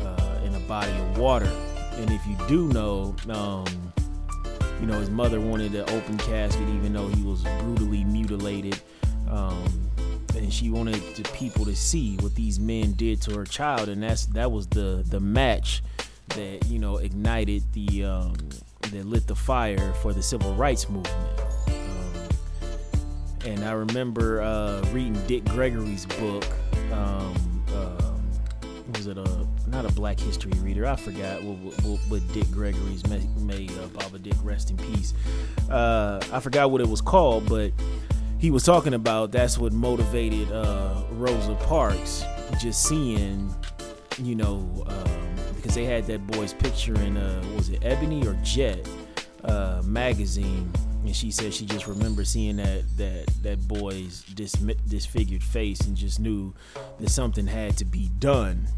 uh, 0.00 0.40
in 0.44 0.54
a 0.54 0.60
body 0.60 0.90
of 0.90 1.18
water. 1.18 1.50
And 1.96 2.10
if 2.10 2.26
you 2.26 2.36
do 2.48 2.68
know, 2.68 3.14
um, 3.28 3.66
you 4.80 4.86
know, 4.86 4.98
his 4.98 5.10
mother 5.10 5.38
wanted 5.38 5.74
an 5.74 5.82
open 5.90 6.16
casket 6.18 6.66
even 6.70 6.94
though 6.94 7.08
he 7.08 7.22
was 7.22 7.42
brutally 7.60 8.04
mutilated. 8.04 8.80
Um, 9.28 9.90
and 10.34 10.52
she 10.52 10.70
wanted 10.70 11.02
the 11.16 11.28
people 11.34 11.64
to 11.66 11.76
see 11.76 12.16
what 12.20 12.34
these 12.34 12.58
men 12.58 12.92
did 12.92 13.20
to 13.22 13.34
her 13.34 13.44
child, 13.44 13.88
and 13.88 14.02
that's 14.02 14.26
that 14.26 14.52
was 14.52 14.68
the 14.68 15.04
the 15.06 15.18
match 15.18 15.82
that 16.28 16.64
you 16.66 16.78
know 16.78 16.98
ignited 16.98 17.64
the 17.72 18.04
um, 18.04 18.34
that 18.80 19.04
lit 19.04 19.26
the 19.26 19.34
fire 19.34 19.92
for 19.94 20.12
the 20.12 20.22
civil 20.22 20.54
rights 20.54 20.88
movement. 20.88 21.47
And 23.44 23.64
I 23.64 23.72
remember 23.72 24.42
uh, 24.42 24.82
reading 24.92 25.20
Dick 25.26 25.44
Gregory's 25.46 26.06
book. 26.06 26.44
Um, 26.92 27.64
uh, 27.72 28.12
was 28.94 29.06
it 29.06 29.18
a 29.18 29.46
not 29.68 29.84
a 29.84 29.92
Black 29.92 30.18
History 30.18 30.52
reader? 30.60 30.86
I 30.86 30.96
forgot 30.96 31.42
what, 31.42 31.56
what, 31.82 32.00
what 32.08 32.32
Dick 32.32 32.50
Gregory's 32.50 33.06
made. 33.06 33.70
Uh, 33.72 33.86
Baba 33.88 34.18
Dick, 34.18 34.34
rest 34.42 34.70
in 34.70 34.76
peace. 34.76 35.14
Uh, 35.70 36.20
I 36.32 36.40
forgot 36.40 36.70
what 36.70 36.80
it 36.80 36.88
was 36.88 37.00
called, 37.00 37.48
but 37.48 37.72
he 38.38 38.50
was 38.50 38.64
talking 38.64 38.94
about 38.94 39.32
that's 39.32 39.58
what 39.58 39.72
motivated 39.72 40.50
uh, 40.52 41.02
Rosa 41.12 41.54
Parks. 41.66 42.24
Just 42.58 42.84
seeing, 42.84 43.54
you 44.18 44.34
know, 44.34 44.84
um, 44.86 45.34
because 45.56 45.74
they 45.74 45.84
had 45.84 46.06
that 46.06 46.26
boy's 46.26 46.54
picture 46.54 46.94
in 47.02 47.16
uh, 47.16 47.44
was 47.56 47.68
it 47.68 47.80
Ebony 47.82 48.26
or 48.26 48.34
Jet 48.42 48.88
uh, 49.44 49.82
magazine 49.84 50.72
and 51.04 51.14
she 51.14 51.30
said 51.30 51.54
she 51.54 51.64
just 51.64 51.86
remembered 51.86 52.26
seeing 52.26 52.56
that 52.56 52.84
that 52.96 53.26
that 53.42 53.66
boy's 53.68 54.22
dis- 54.34 54.52
disfigured 54.52 55.42
face 55.42 55.80
and 55.80 55.96
just 55.96 56.20
knew 56.20 56.54
that 56.98 57.10
something 57.10 57.46
had 57.46 57.76
to 57.78 57.84
be 57.84 58.10
done. 58.18 58.68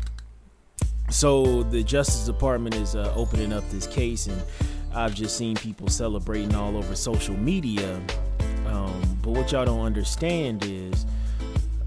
So 1.10 1.64
the 1.64 1.82
Justice 1.82 2.26
Department 2.26 2.74
is 2.76 2.94
uh, 2.94 3.12
opening 3.16 3.52
up 3.52 3.68
this 3.70 3.86
case, 3.86 4.26
and 4.26 4.40
I've 4.94 5.14
just 5.14 5.36
seen 5.36 5.56
people 5.56 5.88
celebrating 5.88 6.54
all 6.54 6.76
over 6.76 6.94
social 6.94 7.36
media. 7.36 8.00
Um, 8.66 9.18
but 9.22 9.30
what 9.32 9.52
y'all 9.52 9.64
don't 9.64 9.84
understand 9.84 10.64
is. 10.64 11.06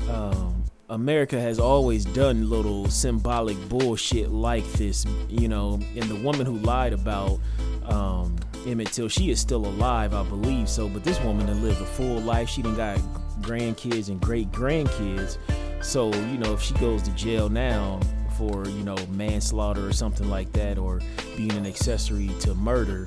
Um, 0.09 0.63
America 0.89 1.39
has 1.39 1.59
always 1.59 2.05
done 2.05 2.49
little 2.49 2.87
symbolic 2.87 3.57
bullshit 3.67 4.29
like 4.29 4.69
this, 4.73 5.05
you 5.27 5.47
know. 5.47 5.79
And 5.95 6.03
the 6.03 6.15
woman 6.17 6.45
who 6.45 6.57
lied 6.59 6.93
about 6.93 7.39
um, 7.85 8.35
Emmett 8.65 8.91
Till. 8.91 9.07
She 9.07 9.29
is 9.29 9.39
still 9.39 9.65
alive, 9.65 10.13
I 10.13 10.23
believe 10.23 10.69
so. 10.69 10.87
But 10.87 11.03
this 11.03 11.19
woman 11.21 11.47
done 11.47 11.61
lived 11.63 11.81
a 11.81 11.85
full 11.85 12.19
life. 12.21 12.49
She 12.49 12.61
done 12.61 12.75
got 12.75 12.97
grandkids 13.41 14.09
and 14.09 14.19
great 14.21 14.51
grandkids. 14.51 15.37
So, 15.83 16.13
you 16.13 16.37
know, 16.37 16.53
if 16.53 16.61
she 16.61 16.73
goes 16.75 17.01
to 17.03 17.11
jail 17.11 17.49
now 17.49 17.99
for, 18.37 18.65
you 18.67 18.83
know, 18.83 18.97
manslaughter 19.11 19.85
or 19.85 19.93
something 19.93 20.29
like 20.29 20.51
that, 20.53 20.77
or 20.77 21.01
being 21.35 21.51
an 21.53 21.65
accessory 21.65 22.29
to 22.39 22.53
murder, 22.55 23.05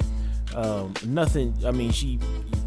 um, 0.55 0.93
nothing, 1.07 1.55
I 1.67 1.71
mean, 1.71 1.91
she 1.91 2.19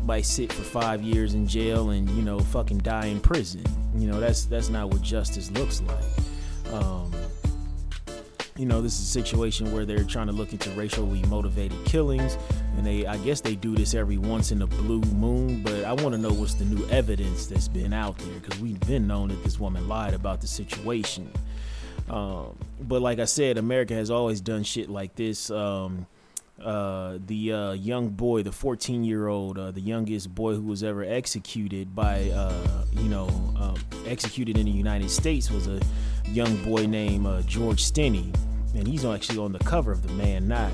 might 0.06 0.26
sit 0.26 0.52
for 0.52 0.64
five 0.64 1.02
years 1.02 1.34
in 1.36 1.48
jail 1.48 1.92
and, 1.92 2.10
you 2.12 2.22
know, 2.22 2.40
fucking 2.40 2.80
die 2.80 3.06
in 3.06 3.20
prison. 3.20 3.64
You 3.96 4.08
know, 4.08 4.20
that's 4.20 4.46
that's 4.46 4.70
not 4.70 4.90
what 4.90 5.02
justice 5.02 5.52
looks 5.52 5.82
like. 5.82 6.74
Um, 6.74 7.12
you 8.60 8.66
know, 8.66 8.82
this 8.82 9.00
is 9.00 9.08
a 9.08 9.12
situation 9.24 9.72
where 9.72 9.86
they're 9.86 10.04
trying 10.04 10.28
to 10.28 10.34
look 10.34 10.52
into 10.52 10.70
racially 10.72 11.24
motivated 11.24 11.78
killings, 11.86 12.38
and 12.76 12.86
they, 12.86 13.06
I 13.06 13.16
guess, 13.20 13.40
they 13.40 13.56
do 13.56 13.74
this 13.74 13.94
every 13.94 14.18
once 14.18 14.52
in 14.52 14.62
a 14.62 14.68
blue 14.68 15.00
moon. 15.14 15.64
But 15.64 15.86
I 15.86 15.94
want 15.94 16.14
to 16.14 16.18
know 16.18 16.34
what's 16.34 16.56
the 16.56 16.66
new 16.66 16.86
evidence 16.90 17.48
that's 17.48 17.70
been 17.70 17.94
out 17.94 18.18
there 18.18 18.38
because 18.42 18.60
we've 18.60 18.80
been 18.82 19.08
known 19.08 19.30
that 19.30 19.42
this 19.46 19.62
woman 19.62 19.88
lied 19.88 20.14
about 20.14 20.42
the 20.42 20.48
situation. 20.48 21.32
Um, 22.10 22.58
but 22.82 23.02
like 23.02 23.20
I 23.20 23.26
said, 23.26 23.58
America 23.58 23.94
has 23.94 24.12
always 24.12 24.42
done 24.42 24.64
shit 24.64 24.90
like 24.90 25.16
this. 25.16 25.50
Um, 25.50 26.06
uh, 26.62 27.18
the 27.28 27.54
uh, 27.54 27.72
young 27.72 28.10
boy, 28.10 28.44
the 28.44 28.52
14 28.52 29.06
year 29.06 29.30
old, 29.30 29.58
uh, 29.58 29.72
the 29.72 29.80
youngest 29.80 30.36
boy 30.36 30.54
who 30.54 30.64
was 30.64 30.84
ever 30.84 31.06
executed 31.06 31.96
by, 31.96 32.30
uh, 32.32 32.84
you 32.92 33.08
know, 33.08 33.30
um, 33.58 33.76
executed 34.06 34.58
in 34.58 34.66
the 34.66 34.72
United 34.72 35.10
States 35.10 35.50
was 35.50 35.68
a 35.68 35.80
young 36.28 36.62
boy 36.66 36.86
named 36.86 37.26
uh, 37.26 37.42
George 37.44 37.82
Stinney. 37.82 38.36
And 38.76 38.88
he's 38.88 39.06
actually 39.06 39.40
on 39.40 39.52
the 39.52 39.60
cover 39.60 39.92
of 39.92 40.04
the 40.06 40.14
Man 40.14 40.48
Not. 40.48 40.74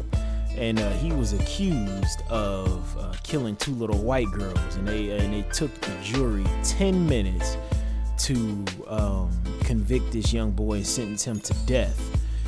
And 0.57 0.79
uh, 0.79 0.89
he 0.93 1.11
was 1.11 1.33
accused 1.33 2.21
of 2.29 3.19
killing 3.23 3.55
two 3.55 3.71
little 3.71 3.97
white 3.97 4.31
girls. 4.31 4.75
And 4.75 4.87
they, 4.87 5.17
and 5.17 5.33
it 5.33 5.51
took 5.51 5.73
the 5.81 5.91
jury 6.01 6.45
10 6.63 7.07
minutes 7.07 7.57
to 8.19 8.65
um, 8.87 9.31
convict 9.61 10.11
this 10.11 10.31
young 10.31 10.51
boy 10.51 10.75
and 10.75 10.87
sentence 10.87 11.25
him 11.25 11.39
to 11.41 11.53
death. 11.65 11.99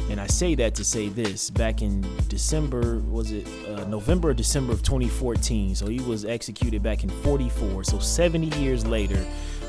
And 0.10 0.22
I 0.22 0.28
say 0.28 0.56
that 0.56 0.74
to 0.76 0.86
say 0.86 1.10
this 1.10 1.50
back 1.50 1.82
in 1.82 2.06
December, 2.30 3.00
was 3.00 3.32
it 3.32 3.46
uh, 3.68 3.84
November 3.86 4.30
or 4.30 4.34
December 4.34 4.72
of 4.72 4.82
2014? 4.82 5.76
So 5.76 5.88
he 5.88 6.00
was 6.00 6.24
executed 6.24 6.82
back 6.82 7.04
in 7.04 7.10
44. 7.10 7.84
So 7.84 8.00
70 8.00 8.58
years 8.58 8.88
later, 8.88 9.26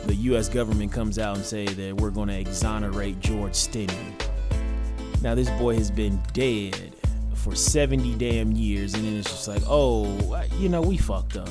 the 0.06 0.14
U.S. 0.14 0.48
government 0.48 0.92
comes 0.92 1.18
out 1.18 1.36
and 1.36 1.44
say 1.44 1.66
that 1.66 1.96
we're 1.96 2.10
going 2.10 2.28
to 2.28 2.38
exonerate 2.38 3.18
George 3.18 3.52
Stinney. 3.52 4.17
Now, 5.22 5.34
this 5.34 5.50
boy 5.50 5.76
has 5.76 5.90
been 5.90 6.20
dead 6.32 6.94
for 7.34 7.54
70 7.54 8.14
damn 8.16 8.52
years, 8.52 8.94
and 8.94 9.04
then 9.04 9.16
it's 9.16 9.30
just 9.30 9.48
like, 9.48 9.62
oh, 9.66 10.42
you 10.58 10.68
know, 10.68 10.80
we 10.80 10.96
fucked 10.96 11.36
up. 11.36 11.48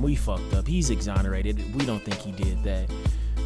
We 0.00 0.14
fucked 0.14 0.54
up. 0.54 0.66
He's 0.66 0.90
exonerated. 0.90 1.74
We 1.74 1.84
don't 1.84 2.02
think 2.02 2.18
he 2.18 2.32
did 2.32 2.62
that. 2.64 2.90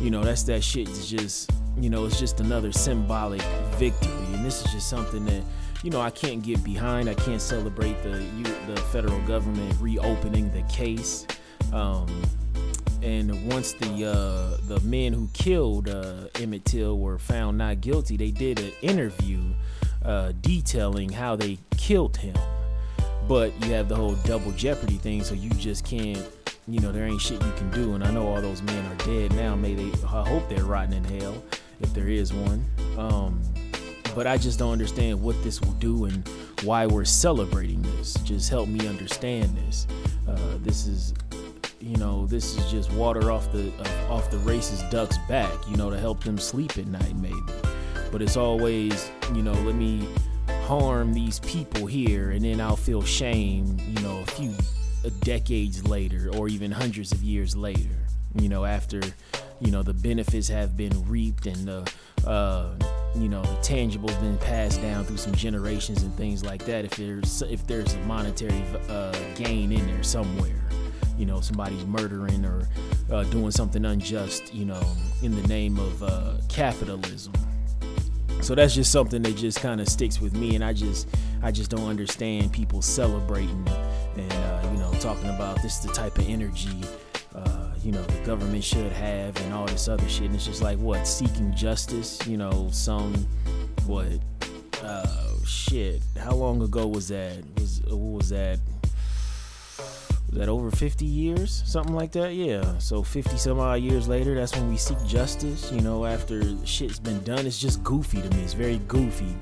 You 0.00 0.10
know, 0.10 0.22
that's 0.22 0.42
that 0.44 0.62
shit. 0.62 0.88
It's 0.88 1.08
just 1.08 1.50
you 1.78 1.90
know, 1.90 2.04
it's 2.04 2.18
just 2.18 2.40
another 2.40 2.72
symbolic 2.72 3.42
victory. 3.76 4.12
And 4.34 4.44
this 4.44 4.64
is 4.64 4.72
just 4.72 4.88
something 4.88 5.24
that, 5.24 5.42
you 5.82 5.90
know, 5.90 6.00
I 6.00 6.10
can't 6.10 6.42
get 6.42 6.62
behind. 6.62 7.08
I 7.08 7.14
can't 7.14 7.40
celebrate 7.40 8.02
the 8.02 8.18
the 8.66 8.80
federal 8.92 9.20
government 9.22 9.74
reopening 9.80 10.50
the 10.52 10.62
case. 10.62 11.26
Um, 11.72 12.06
and 13.02 13.50
once 13.50 13.72
the 13.72 14.06
uh, 14.06 14.56
the 14.66 14.80
men 14.80 15.12
who 15.12 15.28
killed 15.32 15.88
uh, 15.88 16.28
Emmett 16.36 16.64
Till 16.64 16.98
were 16.98 17.18
found 17.18 17.58
not 17.58 17.80
guilty, 17.80 18.16
they 18.16 18.30
did 18.30 18.60
an 18.60 18.72
interview 18.82 19.40
uh, 20.04 20.32
detailing 20.40 21.10
how 21.10 21.36
they 21.36 21.58
killed 21.76 22.16
him. 22.16 22.36
But 23.28 23.52
you 23.64 23.72
have 23.72 23.88
the 23.88 23.94
whole 23.96 24.14
double 24.24 24.52
jeopardy 24.52 24.96
thing, 24.96 25.22
so 25.22 25.34
you 25.34 25.50
just 25.50 25.84
can't 25.84 26.26
you 26.68 26.80
know, 26.80 26.92
there 26.92 27.06
ain't 27.06 27.20
shit 27.20 27.42
you 27.42 27.52
can 27.52 27.70
do. 27.70 27.94
And 27.94 28.04
I 28.04 28.10
know 28.10 28.26
all 28.26 28.40
those 28.40 28.62
men 28.62 28.84
are 28.86 28.94
dead 29.04 29.32
now. 29.34 29.54
May 29.56 29.74
they, 29.74 29.90
I 30.06 30.26
hope 30.26 30.48
they're 30.48 30.64
rotting 30.64 30.94
in 30.94 31.20
hell 31.20 31.42
if 31.80 31.92
there 31.92 32.08
is 32.08 32.32
one. 32.32 32.64
Um, 32.96 33.42
but 34.14 34.26
I 34.26 34.36
just 34.36 34.58
don't 34.58 34.72
understand 34.72 35.20
what 35.20 35.42
this 35.42 35.60
will 35.60 35.72
do 35.72 36.04
and 36.04 36.28
why 36.62 36.86
we're 36.86 37.04
celebrating 37.04 37.82
this. 37.82 38.14
Just 38.24 38.50
help 38.50 38.68
me 38.68 38.86
understand 38.86 39.56
this. 39.56 39.86
Uh, 40.28 40.58
this 40.58 40.86
is, 40.86 41.14
you 41.82 41.96
know, 41.96 42.26
this 42.26 42.56
is 42.56 42.70
just 42.70 42.92
water 42.92 43.30
off 43.30 43.50
the 43.52 43.72
uh, 43.78 44.12
off 44.12 44.30
the 44.30 44.36
racist 44.38 44.90
ducks' 44.90 45.18
back. 45.28 45.52
You 45.68 45.76
know, 45.76 45.90
to 45.90 45.98
help 45.98 46.22
them 46.22 46.38
sleep 46.38 46.78
at 46.78 46.86
night, 46.86 47.16
maybe. 47.16 47.36
But 48.10 48.22
it's 48.22 48.36
always, 48.36 49.10
you 49.34 49.42
know, 49.42 49.52
let 49.52 49.74
me 49.74 50.06
harm 50.62 51.12
these 51.12 51.40
people 51.40 51.86
here, 51.86 52.30
and 52.30 52.44
then 52.44 52.60
I'll 52.60 52.76
feel 52.76 53.02
shame. 53.02 53.76
You 53.88 54.00
know, 54.02 54.20
a 54.20 54.26
few 54.26 54.54
decades 55.20 55.86
later, 55.86 56.30
or 56.36 56.48
even 56.48 56.70
hundreds 56.70 57.12
of 57.12 57.22
years 57.22 57.56
later. 57.56 57.96
You 58.40 58.48
know, 58.48 58.64
after 58.64 59.00
you 59.60 59.70
know 59.70 59.82
the 59.82 59.94
benefits 59.94 60.48
have 60.48 60.76
been 60.76 61.06
reaped 61.08 61.46
and 61.46 61.66
the 61.66 61.92
uh, 62.26 62.74
you 63.14 63.28
know 63.28 63.42
the 63.42 63.56
tangibles 63.56 64.18
been 64.20 64.38
passed 64.38 64.80
down 64.82 65.04
through 65.04 65.16
some 65.16 65.34
generations 65.34 66.02
and 66.02 66.14
things 66.14 66.44
like 66.44 66.64
that 66.64 66.84
if 66.84 66.92
there's 66.96 67.42
if 67.42 67.66
there's 67.66 67.94
a 67.94 67.98
monetary 68.00 68.62
uh, 68.88 69.12
gain 69.34 69.70
in 69.72 69.86
there 69.86 70.02
somewhere 70.02 70.62
you 71.22 71.26
know 71.26 71.40
somebody's 71.40 71.86
murdering 71.86 72.44
or 72.44 72.68
uh, 73.12 73.22
doing 73.30 73.52
something 73.52 73.84
unjust 73.84 74.52
you 74.52 74.64
know 74.64 74.82
in 75.22 75.30
the 75.40 75.46
name 75.46 75.78
of 75.78 76.02
uh, 76.02 76.34
capitalism 76.48 77.32
so 78.40 78.56
that's 78.56 78.74
just 78.74 78.90
something 78.90 79.22
that 79.22 79.36
just 79.36 79.60
kind 79.60 79.80
of 79.80 79.88
sticks 79.88 80.20
with 80.20 80.34
me 80.34 80.56
and 80.56 80.64
i 80.64 80.72
just 80.72 81.08
i 81.44 81.52
just 81.52 81.70
don't 81.70 81.88
understand 81.88 82.52
people 82.52 82.82
celebrating 82.82 83.64
and 84.16 84.32
uh, 84.32 84.68
you 84.72 84.78
know 84.78 84.90
talking 84.98 85.28
about 85.28 85.62
this 85.62 85.78
is 85.78 85.86
the 85.86 85.92
type 85.92 86.18
of 86.18 86.28
energy 86.28 86.76
uh, 87.36 87.68
you 87.82 87.90
know, 87.90 88.02
the 88.02 88.26
government 88.26 88.62
should 88.62 88.92
have 88.92 89.34
and 89.40 89.54
all 89.54 89.64
this 89.64 89.88
other 89.88 90.06
shit. 90.06 90.26
And 90.26 90.34
it's 90.34 90.44
just 90.44 90.60
like, 90.60 90.78
what, 90.78 91.08
seeking 91.08 91.54
justice? 91.54 92.24
You 92.26 92.36
know, 92.36 92.68
some, 92.70 93.26
what, 93.86 94.20
uh, 94.82 95.28
shit. 95.46 96.02
How 96.20 96.34
long 96.34 96.60
ago 96.60 96.86
was 96.86 97.08
that? 97.08 97.42
Was 97.58 97.80
What 97.86 98.18
was 98.18 98.28
that? 98.28 98.58
That 100.32 100.48
over 100.48 100.70
50 100.70 101.04
years? 101.04 101.62
Something 101.66 101.94
like 101.94 102.12
that? 102.12 102.34
Yeah. 102.34 102.78
So 102.78 103.02
50 103.02 103.36
some 103.36 103.60
odd 103.60 103.82
years 103.82 104.08
later, 104.08 104.34
that's 104.34 104.56
when 104.56 104.70
we 104.70 104.78
seek 104.78 104.96
justice. 105.06 105.70
You 105.70 105.82
know, 105.82 106.06
after 106.06 106.42
shit's 106.64 106.98
been 106.98 107.22
done, 107.22 107.46
it's 107.46 107.58
just 107.58 107.82
goofy 107.84 108.22
to 108.22 108.30
me. 108.30 108.42
It's 108.42 108.54
very 108.54 108.78
goofy. 108.88 109.36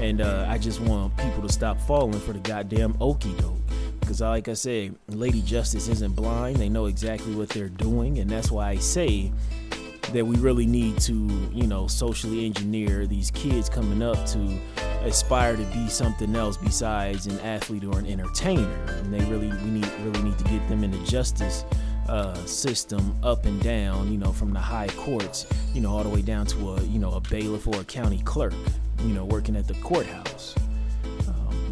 And 0.00 0.20
uh, 0.20 0.46
I 0.48 0.58
just 0.58 0.80
want 0.80 1.16
people 1.18 1.40
to 1.42 1.48
stop 1.48 1.80
falling 1.80 2.18
for 2.18 2.32
the 2.32 2.40
goddamn 2.40 2.96
okey 3.00 3.32
doke. 3.34 3.60
Because, 4.00 4.20
like 4.20 4.48
I 4.48 4.54
say, 4.54 4.90
Lady 5.08 5.40
Justice 5.40 5.86
isn't 5.86 6.16
blind. 6.16 6.56
They 6.56 6.68
know 6.68 6.86
exactly 6.86 7.34
what 7.36 7.48
they're 7.48 7.68
doing. 7.68 8.18
And 8.18 8.28
that's 8.28 8.50
why 8.50 8.70
I 8.70 8.76
say 8.76 9.32
that 10.12 10.26
we 10.26 10.36
really 10.36 10.66
need 10.66 10.98
to, 11.02 11.14
you 11.52 11.68
know, 11.68 11.86
socially 11.86 12.44
engineer 12.44 13.06
these 13.06 13.30
kids 13.30 13.68
coming 13.68 14.02
up 14.02 14.26
to 14.26 14.58
aspire 15.04 15.56
to 15.56 15.64
be 15.64 15.88
something 15.88 16.34
else 16.34 16.56
besides 16.56 17.26
an 17.26 17.38
athlete 17.40 17.84
or 17.84 17.98
an 17.98 18.06
entertainer. 18.06 18.84
And 18.88 19.12
they 19.12 19.24
really, 19.26 19.48
we 19.48 19.70
need, 19.70 19.88
really 20.00 20.22
need 20.22 20.38
to 20.38 20.44
get 20.44 20.66
them 20.68 20.84
in 20.84 20.90
the 20.90 20.98
justice 21.04 21.64
uh, 22.08 22.34
system 22.46 23.16
up 23.22 23.46
and 23.46 23.62
down, 23.62 24.10
you 24.12 24.18
know, 24.18 24.32
from 24.32 24.52
the 24.52 24.60
high 24.60 24.88
courts, 24.88 25.46
you 25.72 25.80
know, 25.80 25.90
all 25.90 26.02
the 26.02 26.08
way 26.08 26.22
down 26.22 26.46
to 26.46 26.74
a, 26.74 26.82
you 26.82 26.98
know, 26.98 27.12
a 27.12 27.20
bailiff 27.20 27.66
or 27.66 27.80
a 27.80 27.84
county 27.84 28.20
clerk, 28.24 28.54
you 29.00 29.14
know, 29.14 29.24
working 29.24 29.56
at 29.56 29.66
the 29.66 29.74
courthouse 29.74 30.54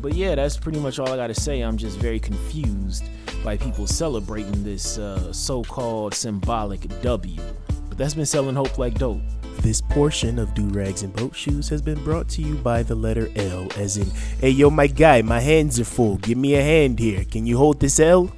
but 0.02 0.14
yeah, 0.14 0.34
that's 0.34 0.56
pretty 0.56 0.80
much 0.80 0.98
all 0.98 1.08
I 1.08 1.16
got 1.16 1.28
to 1.28 1.34
say. 1.34 1.60
I'm 1.60 1.76
just 1.76 1.96
very 1.98 2.18
confused 2.18 3.04
by 3.44 3.56
people 3.56 3.86
celebrating 3.86 4.64
this 4.64 4.98
uh, 4.98 5.32
so 5.32 5.62
called 5.62 6.12
symbolic 6.12 7.00
W. 7.02 7.40
But 7.88 7.98
that's 7.98 8.14
been 8.14 8.26
selling 8.26 8.56
hope 8.56 8.78
like 8.78 8.98
dope. 8.98 9.20
This 9.60 9.80
portion 9.80 10.38
of 10.38 10.54
Do 10.54 10.66
Rags 10.68 11.02
and 11.02 11.14
Boat 11.14 11.36
Shoes 11.36 11.68
has 11.68 11.80
been 11.80 12.02
brought 12.02 12.28
to 12.30 12.42
you 12.42 12.56
by 12.56 12.82
the 12.82 12.94
letter 12.94 13.28
L, 13.36 13.68
as 13.76 13.96
in, 13.96 14.10
hey 14.40 14.50
yo, 14.50 14.70
my 14.70 14.86
guy, 14.88 15.22
my 15.22 15.40
hands 15.40 15.78
are 15.78 15.84
full. 15.84 16.16
Give 16.16 16.36
me 16.36 16.54
a 16.54 16.62
hand 16.62 16.98
here. 16.98 17.24
Can 17.24 17.46
you 17.46 17.58
hold 17.58 17.78
this 17.78 18.00
L? 18.00 18.32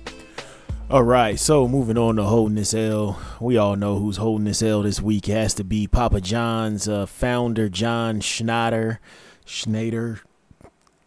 All 0.91 1.03
right, 1.03 1.41
so 1.41 1.67
moving 1.67 1.97
on 1.97 2.17
to 2.17 2.25
holding 2.25 2.57
this 2.57 2.75
L, 2.75 3.19
we 3.41 3.57
all 3.57 3.75
know 3.75 3.99
who's 3.99 4.19
holding 4.19 4.45
this 4.45 4.63
L 4.63 4.83
this 4.83 5.01
week. 5.01 5.29
It 5.29 5.33
has 5.33 5.55
to 5.55 5.65
be 5.65 5.87
Papa 5.87 6.21
John's 6.21 6.89
uh, 6.89 7.07
founder, 7.07 7.71
John 7.71 8.21
Schneider. 8.21 9.01
Schneider, 9.47 10.21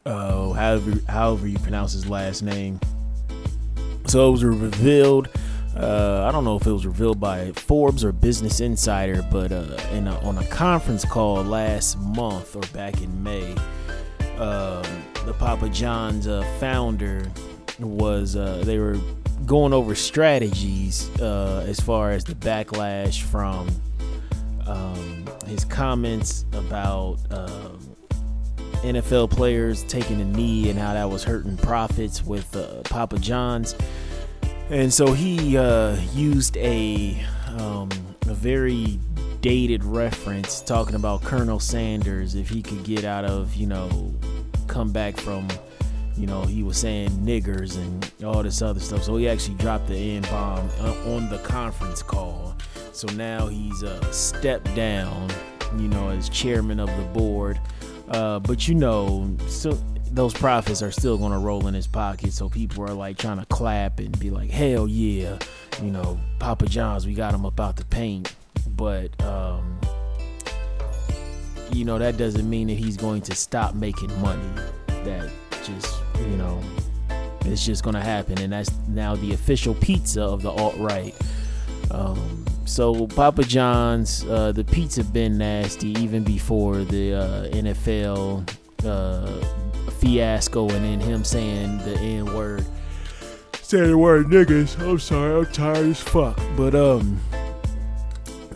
uh, 0.06 0.54
however 0.54 0.94
however 1.08 1.48
you 1.48 1.60
pronounce 1.60 1.94
his 1.94 2.08
last 2.08 2.42
name. 2.42 2.80
So 4.06 4.30
it 4.30 4.32
was 4.32 4.44
revealed. 4.44 5.30
Uh, 5.80 6.26
I 6.28 6.32
don't 6.32 6.44
know 6.44 6.56
if 6.56 6.66
it 6.66 6.72
was 6.72 6.88
revealed 6.88 7.20
by 7.20 7.52
Forbes 7.52 8.04
or 8.04 8.12
Business 8.12 8.62
Insider, 8.62 9.24
but 9.32 9.52
uh, 9.52 9.78
in 9.92 10.08
a, 10.08 10.18
on 10.22 10.40
a 10.40 10.46
conference 10.46 11.06
call 11.06 11.44
last 11.44 12.00
month 12.00 12.56
or 12.56 12.64
back 12.74 13.00
in 13.04 13.22
May, 13.22 13.56
uh, 14.40 14.82
the 15.26 15.36
Papa 15.38 15.70
John's 15.70 16.28
uh, 16.28 16.42
founder 16.60 17.32
was 17.78 18.36
uh, 18.36 18.64
they 18.66 18.80
were 18.80 18.98
going 19.46 19.72
over 19.72 19.94
strategies 19.94 21.12
as 21.20 21.80
far 21.80 22.10
as 22.10 22.24
the 22.24 22.34
backlash 22.34 23.22
from 23.22 23.68
um, 24.66 25.26
his 25.46 25.64
comments 25.64 26.46
about 26.54 27.20
um, 27.30 27.96
NFL 28.82 29.30
players 29.30 29.84
taking 29.84 30.22
a 30.22 30.26
knee 30.26 30.72
and 30.72 30.80
how 30.80 30.94
that 30.94 31.08
was 31.08 31.24
hurting 31.24 31.56
profits 31.58 32.24
with 32.26 32.52
Papa 32.86 33.20
John's. 33.20 33.76
And 34.70 34.94
so 34.94 35.14
he 35.14 35.58
uh, 35.58 35.96
used 36.14 36.58
a, 36.58 37.18
um, 37.58 37.90
a 38.28 38.34
very 38.34 39.00
dated 39.40 39.84
reference 39.84 40.60
talking 40.62 40.96
about 40.96 41.24
Colonel 41.24 41.60
Sanders 41.60 42.36
if 42.36 42.50
he 42.50 42.62
could 42.62 42.84
get 42.84 43.06
out 43.06 43.24
of, 43.24 43.56
you 43.56 43.66
know, 43.66 44.14
come 44.68 44.92
back 44.92 45.16
from, 45.16 45.48
you 46.18 46.28
know, 46.28 46.42
he 46.42 46.64
was 46.64 46.78
saying 46.78 47.10
niggers 47.12 47.78
and 47.78 48.26
all 48.26 48.44
this 48.44 48.62
other 48.62 48.82
stuff. 48.82 49.04
So 49.04 49.16
he 49.16 49.30
actually 49.30 49.56
dropped 49.56 49.88
the 49.88 49.96
N 49.96 50.24
bomb 50.24 50.70
uh, 50.82 51.16
on 51.16 51.30
the 51.30 51.38
conference 51.40 52.04
call. 52.04 52.54
So 52.92 53.08
now 53.14 53.48
he's 53.48 53.84
uh, 53.84 54.12
stepped 54.12 54.74
down, 54.76 55.30
you 55.78 55.88
know, 55.88 56.10
as 56.10 56.28
chairman 56.28 56.82
of 56.82 56.90
the 56.98 57.04
board. 57.18 57.58
Uh, 58.10 58.40
but 58.40 58.68
you 58.68 58.76
know, 58.76 59.34
so 59.48 59.78
those 60.18 60.34
profits 60.34 60.82
are 60.82 60.90
still 60.90 61.16
gonna 61.16 61.38
roll 61.38 61.68
in 61.68 61.76
his 61.76 61.86
pocket. 61.86 62.34
So 62.34 62.50
people 62.50 62.84
are 62.84 62.94
like 62.94 63.20
trying 63.20 63.38
to 63.38 63.46
clap 63.46 64.00
and 64.00 64.18
be 64.20 64.32
like, 64.32 64.50
"Hell 64.50 64.88
yeah!" 64.88 65.38
You 65.82 65.92
know, 65.92 66.20
Papa 66.40 66.66
John's, 66.66 67.06
we 67.06 67.14
got 67.14 67.36
him 67.36 67.46
about 67.46 67.76
the 67.76 67.86
paint. 67.86 68.36
But 68.76 69.10
um, 69.24 69.80
you 71.72 71.86
know, 71.86 72.00
that 72.00 72.18
doesn't 72.18 72.50
mean 72.50 72.68
that 72.68 72.78
he's 72.78 72.98
going 72.98 73.22
to 73.22 73.36
stop 73.36 73.76
making 73.76 74.10
money. 74.20 74.50
That 74.88 75.30
just 75.64 76.02
you 76.20 76.36
know 76.36 76.60
it's 77.46 77.64
just 77.64 77.84
gonna 77.84 78.04
happen, 78.04 78.40
and 78.40 78.52
that's 78.52 78.72
now 78.88 79.16
the 79.16 79.34
official 79.34 79.76
pizza 79.76 80.24
of 80.24 80.42
the 80.42 80.50
alt 80.50 80.76
right. 80.78 81.14
Um, 81.92 82.44
so 82.66 83.06
Papa 83.06 83.44
John's, 83.44 84.26
uh, 84.26 84.52
the 84.52 84.64
pizza 84.64 85.04
been 85.04 85.38
nasty 85.38 85.90
even 86.00 86.24
before 86.24 86.80
the 86.80 87.14
uh, 87.14 87.48
NFL 87.50 88.50
uh, 88.84 89.67
fiasco, 90.00 90.70
and 90.70 90.86
then 90.86 91.00
him 91.00 91.24
saying 91.24 91.78
the 91.80 91.98
N 92.00 92.34
word. 92.34 92.66
Saying 93.62 93.90
the 93.90 93.98
word 93.98 94.28
niggas. 94.28 94.80
I'm 94.80 95.00
sorry, 95.00 95.38
I'm 95.38 95.52
tired 95.52 95.88
as 95.88 96.02
fuck. 96.02 96.40
But 96.56 96.74
um, 96.74 97.20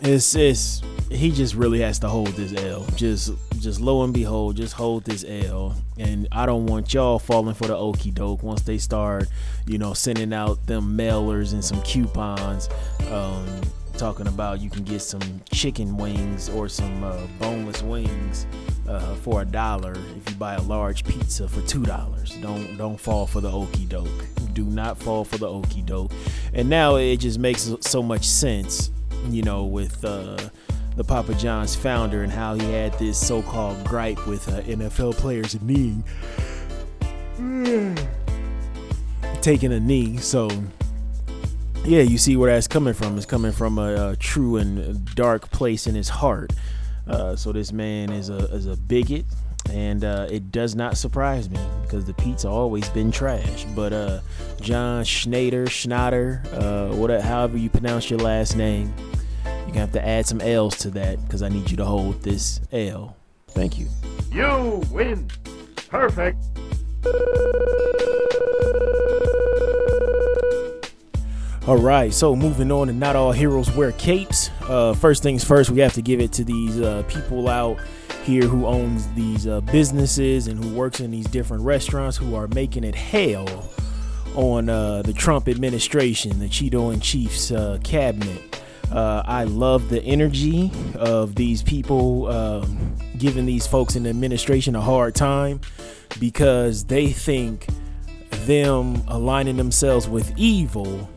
it's 0.00 0.34
it's 0.34 0.82
he 1.10 1.30
just 1.30 1.54
really 1.54 1.80
has 1.80 1.98
to 2.00 2.08
hold 2.08 2.28
this 2.28 2.54
L. 2.64 2.86
Just 2.96 3.32
just 3.58 3.80
lo 3.80 4.02
and 4.02 4.12
behold, 4.12 4.56
just 4.56 4.74
hold 4.74 5.04
this 5.04 5.24
L. 5.26 5.74
And 5.98 6.26
I 6.32 6.46
don't 6.46 6.66
want 6.66 6.92
y'all 6.92 7.18
falling 7.18 7.54
for 7.54 7.66
the 7.66 7.76
okey 7.76 8.10
doke 8.10 8.42
once 8.42 8.62
they 8.62 8.78
start, 8.78 9.28
you 9.66 9.78
know, 9.78 9.94
sending 9.94 10.32
out 10.32 10.66
them 10.66 10.96
mailers 10.96 11.52
and 11.52 11.64
some 11.64 11.80
coupons, 11.82 12.68
um, 13.10 13.46
talking 13.96 14.26
about 14.26 14.60
you 14.60 14.70
can 14.70 14.84
get 14.84 15.00
some 15.00 15.20
chicken 15.52 15.96
wings 15.96 16.48
or 16.50 16.68
some 16.68 17.04
uh, 17.04 17.18
boneless 17.38 17.82
wings 17.82 18.46
uh, 18.88 19.14
for 19.16 19.42
a 19.42 19.44
dollar 19.44 19.94
if 20.16 20.30
you 20.30 20.36
buy 20.36 20.54
a 20.54 20.62
large 20.62 21.04
pizza 21.04 21.48
for 21.48 21.60
two 21.62 21.82
dollars. 21.82 22.36
Don't 22.36 22.76
don't 22.76 22.98
fall 22.98 23.26
for 23.26 23.40
the 23.40 23.50
okey 23.50 23.86
doke. 23.86 24.08
Do 24.52 24.64
not 24.64 24.98
fall 24.98 25.24
for 25.24 25.38
the 25.38 25.48
okey 25.48 25.82
doke. 25.82 26.12
And 26.52 26.68
now 26.68 26.96
it 26.96 27.16
just 27.18 27.38
makes 27.38 27.70
so 27.80 28.02
much 28.02 28.24
sense, 28.24 28.90
you 29.28 29.42
know, 29.42 29.64
with. 29.64 30.04
Uh, 30.04 30.48
the 30.94 31.02
Papa 31.02 31.32
John's 31.36 31.74
founder 31.74 32.22
and 32.22 32.30
how 32.30 32.54
he 32.54 32.70
had 32.70 32.92
this 32.98 33.18
so-called 33.18 33.82
gripe 33.82 34.26
with 34.26 34.46
uh, 34.50 34.60
NFL 34.60 35.14
players 35.14 35.58
knee 35.62 36.02
taking 39.42 39.72
a 39.72 39.80
knee. 39.80 40.16
So 40.18 40.48
yeah, 41.84 42.02
you 42.02 42.18
see 42.18 42.36
where 42.36 42.52
that's 42.52 42.68
coming 42.68 42.94
from. 42.94 43.16
It's 43.16 43.26
coming 43.26 43.52
from 43.52 43.78
a, 43.78 44.10
a 44.10 44.16
true 44.16 44.56
and 44.56 45.04
dark 45.14 45.50
place 45.50 45.86
in 45.86 45.94
his 45.94 46.08
heart. 46.08 46.52
Uh, 47.06 47.34
so 47.34 47.52
this 47.52 47.72
man 47.72 48.10
is 48.10 48.30
a 48.30 48.36
is 48.54 48.66
a 48.66 48.76
bigot, 48.76 49.24
and 49.70 50.04
uh, 50.04 50.28
it 50.30 50.52
does 50.52 50.74
not 50.74 50.96
surprise 50.96 51.50
me 51.50 51.58
because 51.82 52.04
the 52.04 52.14
pizza 52.14 52.48
always 52.48 52.88
been 52.90 53.10
trash. 53.10 53.64
But 53.74 53.92
uh, 53.92 54.20
John 54.60 55.04
Schneider, 55.04 55.66
Schneider, 55.66 56.42
uh, 56.52 56.94
whatever, 56.94 57.22
however 57.22 57.58
you 57.58 57.68
pronounce 57.68 58.08
your 58.08 58.20
last 58.20 58.56
name, 58.56 58.94
you're 59.44 59.66
gonna 59.66 59.80
have 59.80 59.92
to 59.92 60.06
add 60.06 60.26
some 60.26 60.40
L's 60.40 60.76
to 60.78 60.90
that 60.90 61.22
because 61.24 61.42
I 61.42 61.48
need 61.48 61.70
you 61.70 61.76
to 61.78 61.84
hold 61.84 62.22
this 62.22 62.60
L. 62.70 63.16
Thank 63.48 63.78
you. 63.78 63.88
You 64.30 64.82
win. 64.92 65.28
Perfect. 65.88 66.38
All 71.64 71.78
right, 71.78 72.12
so 72.12 72.34
moving 72.34 72.72
on 72.72 72.88
to 72.88 72.92
not 72.92 73.14
all 73.14 73.30
heroes 73.30 73.70
wear 73.76 73.92
capes. 73.92 74.50
Uh, 74.62 74.94
first 74.94 75.22
things 75.22 75.44
first, 75.44 75.70
we 75.70 75.78
have 75.78 75.92
to 75.92 76.02
give 76.02 76.18
it 76.18 76.32
to 76.32 76.42
these 76.42 76.80
uh, 76.80 77.04
people 77.06 77.48
out 77.48 77.78
here 78.24 78.42
who 78.48 78.66
owns 78.66 79.06
these 79.12 79.46
uh, 79.46 79.60
businesses 79.60 80.48
and 80.48 80.62
who 80.62 80.74
works 80.74 80.98
in 80.98 81.12
these 81.12 81.26
different 81.26 81.62
restaurants 81.62 82.16
who 82.16 82.34
are 82.34 82.48
making 82.48 82.82
it 82.82 82.96
hell 82.96 83.70
on 84.34 84.68
uh, 84.68 85.02
the 85.02 85.12
Trump 85.12 85.46
administration, 85.46 86.36
the 86.40 86.48
Cheeto 86.48 86.92
and 86.92 87.00
Chiefs 87.00 87.52
uh, 87.52 87.78
cabinet. 87.84 88.60
Uh, 88.90 89.22
I 89.24 89.44
love 89.44 89.88
the 89.88 90.02
energy 90.02 90.72
of 90.96 91.36
these 91.36 91.62
people 91.62 92.26
um, 92.26 92.96
giving 93.18 93.46
these 93.46 93.68
folks 93.68 93.94
in 93.94 94.02
the 94.02 94.10
administration 94.10 94.74
a 94.74 94.80
hard 94.80 95.14
time 95.14 95.60
because 96.18 96.82
they 96.86 97.12
think 97.12 97.68
them 98.46 99.04
aligning 99.06 99.58
themselves 99.58 100.08
with 100.08 100.36
evil 100.36 101.08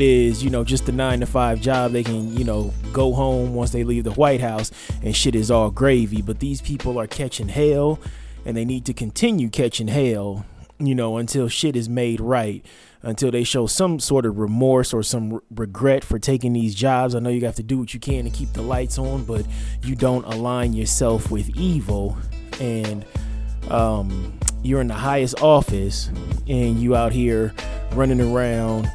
is 0.00 0.42
you 0.42 0.50
know 0.50 0.64
just 0.64 0.88
a 0.88 0.92
nine 0.92 1.20
to 1.20 1.26
five 1.26 1.60
job. 1.60 1.92
They 1.92 2.02
can 2.02 2.36
you 2.36 2.44
know 2.44 2.72
go 2.92 3.12
home 3.12 3.54
once 3.54 3.70
they 3.70 3.84
leave 3.84 4.04
the 4.04 4.12
white 4.12 4.40
house 4.40 4.70
and 5.02 5.14
shit 5.14 5.34
is 5.34 5.50
all 5.50 5.70
gravy. 5.70 6.22
But 6.22 6.40
these 6.40 6.60
people 6.60 6.98
are 6.98 7.06
catching 7.06 7.48
hell 7.48 7.98
and 8.44 8.56
they 8.56 8.64
need 8.64 8.84
to 8.86 8.94
continue 8.94 9.48
catching 9.48 9.88
hell 9.88 10.46
you 10.78 10.94
know 10.94 11.16
until 11.16 11.48
shit 11.48 11.74
is 11.76 11.88
made 11.88 12.20
right 12.20 12.64
until 13.02 13.30
they 13.30 13.44
show 13.44 13.66
some 13.66 14.00
sort 14.00 14.26
of 14.26 14.38
remorse 14.38 14.92
or 14.92 15.02
some 15.02 15.34
re- 15.34 15.40
regret 15.54 16.04
for 16.04 16.18
taking 16.18 16.52
these 16.52 16.74
jobs. 16.74 17.14
I 17.14 17.20
know 17.20 17.30
you 17.30 17.44
have 17.46 17.54
to 17.56 17.62
do 17.62 17.78
what 17.78 17.94
you 17.94 18.00
can 18.00 18.24
to 18.24 18.30
keep 18.30 18.52
the 18.52 18.62
lights 18.62 18.98
on 18.98 19.24
but 19.24 19.46
you 19.82 19.94
don't 19.94 20.24
align 20.24 20.72
yourself 20.72 21.30
with 21.30 21.48
evil 21.56 22.16
and 22.60 23.04
um, 23.70 24.38
you're 24.62 24.80
in 24.80 24.88
the 24.88 24.94
highest 24.94 25.40
office 25.42 26.08
and 26.48 26.80
you 26.80 26.96
out 26.96 27.12
here 27.12 27.54
running 27.92 28.20
around 28.20 28.90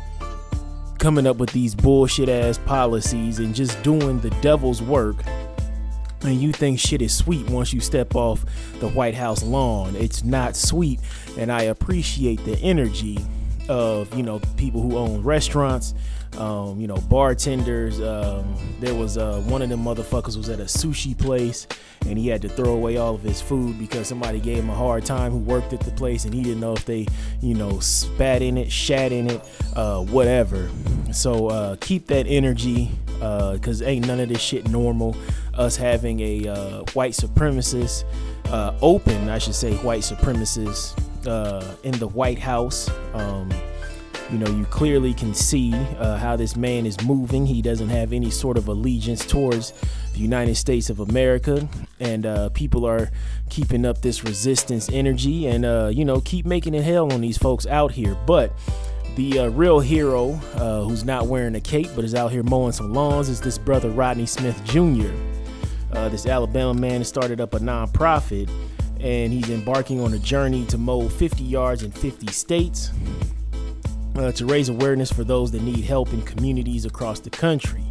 coming 1.04 1.28
up 1.28 1.36
with 1.36 1.51
these 1.51 1.76
bullshit 1.76 2.30
ass 2.30 2.58
policies 2.60 3.39
and 3.39 3.54
just 3.54 3.84
doing 3.84 4.22
the 4.22 4.30
devil's 4.39 4.82
work 4.82 5.18
and 6.22 6.41
you 6.41 6.54
think 6.54 6.80
shit 6.80 7.01
is 7.01 7.14
sweet 7.14 7.45
once 7.49 7.74
you 7.74 7.82
step 7.82 8.16
off 8.16 8.45
the 8.80 8.88
White 8.88 9.14
House 9.14 9.43
lawn. 9.43 9.97
It's 9.97 10.24
not 10.24 10.56
sweet, 10.56 11.01
and 11.38 11.51
I 11.51 11.64
appreciate 11.64 12.45
the 12.45 12.58
energy 12.60 13.18
of 13.68 14.16
you 14.16 14.24
know 14.24 14.39
people 14.56 14.82
who 14.82 14.97
own 14.97 15.22
restaurants, 15.24 15.93
um, 16.38 16.79
you 16.79 16.88
know 16.88 16.97
bartenders. 17.09 17.99
Um, 18.01 18.55
there 18.79 18.95
was 18.95 19.17
uh, 19.17 19.41
one 19.47 19.61
of 19.61 19.69
them 19.69 19.84
motherfuckers 19.84 20.38
was 20.38 20.49
at 20.49 20.59
a 20.59 20.65
sushi 20.65 21.17
place, 21.17 21.67
and 22.07 22.17
he 22.17 22.27
had 22.27 22.41
to 22.43 22.49
throw 22.49 22.73
away 22.73 22.97
all 22.97 23.15
of 23.15 23.21
his 23.21 23.41
food 23.41 23.77
because 23.79 24.07
somebody 24.07 24.39
gave 24.39 24.57
him 24.57 24.69
a 24.69 24.75
hard 24.75 25.05
time 25.05 25.31
who 25.31 25.39
worked 25.39 25.73
at 25.73 25.81
the 25.81 25.91
place, 25.91 26.25
and 26.25 26.34
he 26.34 26.43
didn't 26.43 26.59
know 26.59 26.73
if 26.73 26.86
they 26.86 27.07
you 27.41 27.53
know 27.53 27.79
spat 27.79 28.41
in 28.41 28.57
it, 28.57 28.71
shat 28.71 29.11
in 29.11 29.29
it, 29.29 29.41
uh, 29.75 30.01
whatever. 30.01 30.69
So 31.11 31.47
uh, 31.47 31.75
keep 31.79 32.07
that 32.07 32.25
energy 32.27 32.91
because 33.53 33.81
ain't 33.81 34.07
none 34.07 34.19
of 34.19 34.29
this 34.29 34.41
shit 34.41 34.67
normal. 34.69 35.15
Us 35.53 35.75
having 35.75 36.19
a 36.19 36.47
uh, 36.47 36.84
white 36.93 37.13
supremacist, 37.13 38.05
uh, 38.45 38.73
open, 38.81 39.29
I 39.29 39.38
should 39.38 39.55
say, 39.55 39.75
white 39.77 40.01
supremacist 40.01 40.97
uh, 41.27 41.75
in 41.84 41.91
the 41.99 42.07
White 42.07 42.39
House. 42.39 42.89
Um, 43.13 43.51
you 44.32 44.38
know, 44.38 44.47
you 44.47 44.65
clearly 44.65 45.13
can 45.13 45.34
see 45.34 45.74
uh, 45.74 46.17
how 46.17 46.36
this 46.36 46.55
man 46.55 46.86
is 46.86 47.01
moving. 47.03 47.45
He 47.45 47.61
doesn't 47.61 47.89
have 47.89 48.13
any 48.13 48.30
sort 48.30 48.57
of 48.57 48.67
allegiance 48.67 49.26
towards 49.26 49.74
the 50.13 50.19
United 50.19 50.55
States 50.55 50.89
of 50.89 50.99
America, 50.99 51.67
and 51.99 52.26
uh, 52.26 52.49
people 52.49 52.86
are 52.86 53.11
keeping 53.49 53.86
up 53.86 54.01
this 54.01 54.24
resistance 54.24 54.89
energy, 54.91 55.47
and 55.47 55.65
uh, 55.65 55.89
you 55.93 56.05
know, 56.05 56.21
keep 56.21 56.45
making 56.45 56.74
it 56.74 56.84
hell 56.84 57.11
on 57.11 57.21
these 57.21 57.38
folks 57.38 57.65
out 57.67 57.91
here. 57.91 58.15
But 58.26 58.51
the 59.15 59.39
uh, 59.39 59.47
real 59.49 59.80
hero, 59.80 60.39
uh, 60.55 60.84
who's 60.84 61.03
not 61.03 61.28
wearing 61.28 61.55
a 61.55 61.61
cape 61.61 61.89
but 61.95 62.03
is 62.03 62.15
out 62.15 62.32
here 62.32 62.43
mowing 62.43 62.71
some 62.71 62.93
lawns, 62.93 63.30
is 63.30 63.41
this 63.41 63.57
brother 63.57 63.89
Rodney 63.89 64.26
Smith 64.26 64.59
Jr. 64.65 65.11
Uh, 65.91 66.09
this 66.09 66.26
Alabama 66.26 66.74
man 66.74 67.03
started 67.03 67.39
up 67.39 67.53
a 67.53 67.59
nonprofit 67.59 68.49
and 68.99 69.34
he's 69.34 69.49
embarking 69.49 69.99
on 69.99 70.13
a 70.13 70.19
journey 70.19 70.65
to 70.65 70.78
mow 70.78 71.07
50 71.07 71.43
yards 71.43 71.84
in 71.84 71.91
50 71.91 72.28
states 72.32 72.89
uh, 74.16 74.32
to 74.34 74.45
raise 74.45 74.70
awareness 74.70 75.11
for 75.11 75.24
those 75.24 75.51
that 75.51 75.61
need 75.61 75.84
help 75.84 76.14
in 76.14 76.22
communities 76.22 76.86
across 76.86 77.20
the 77.20 77.30
country. 77.30 77.84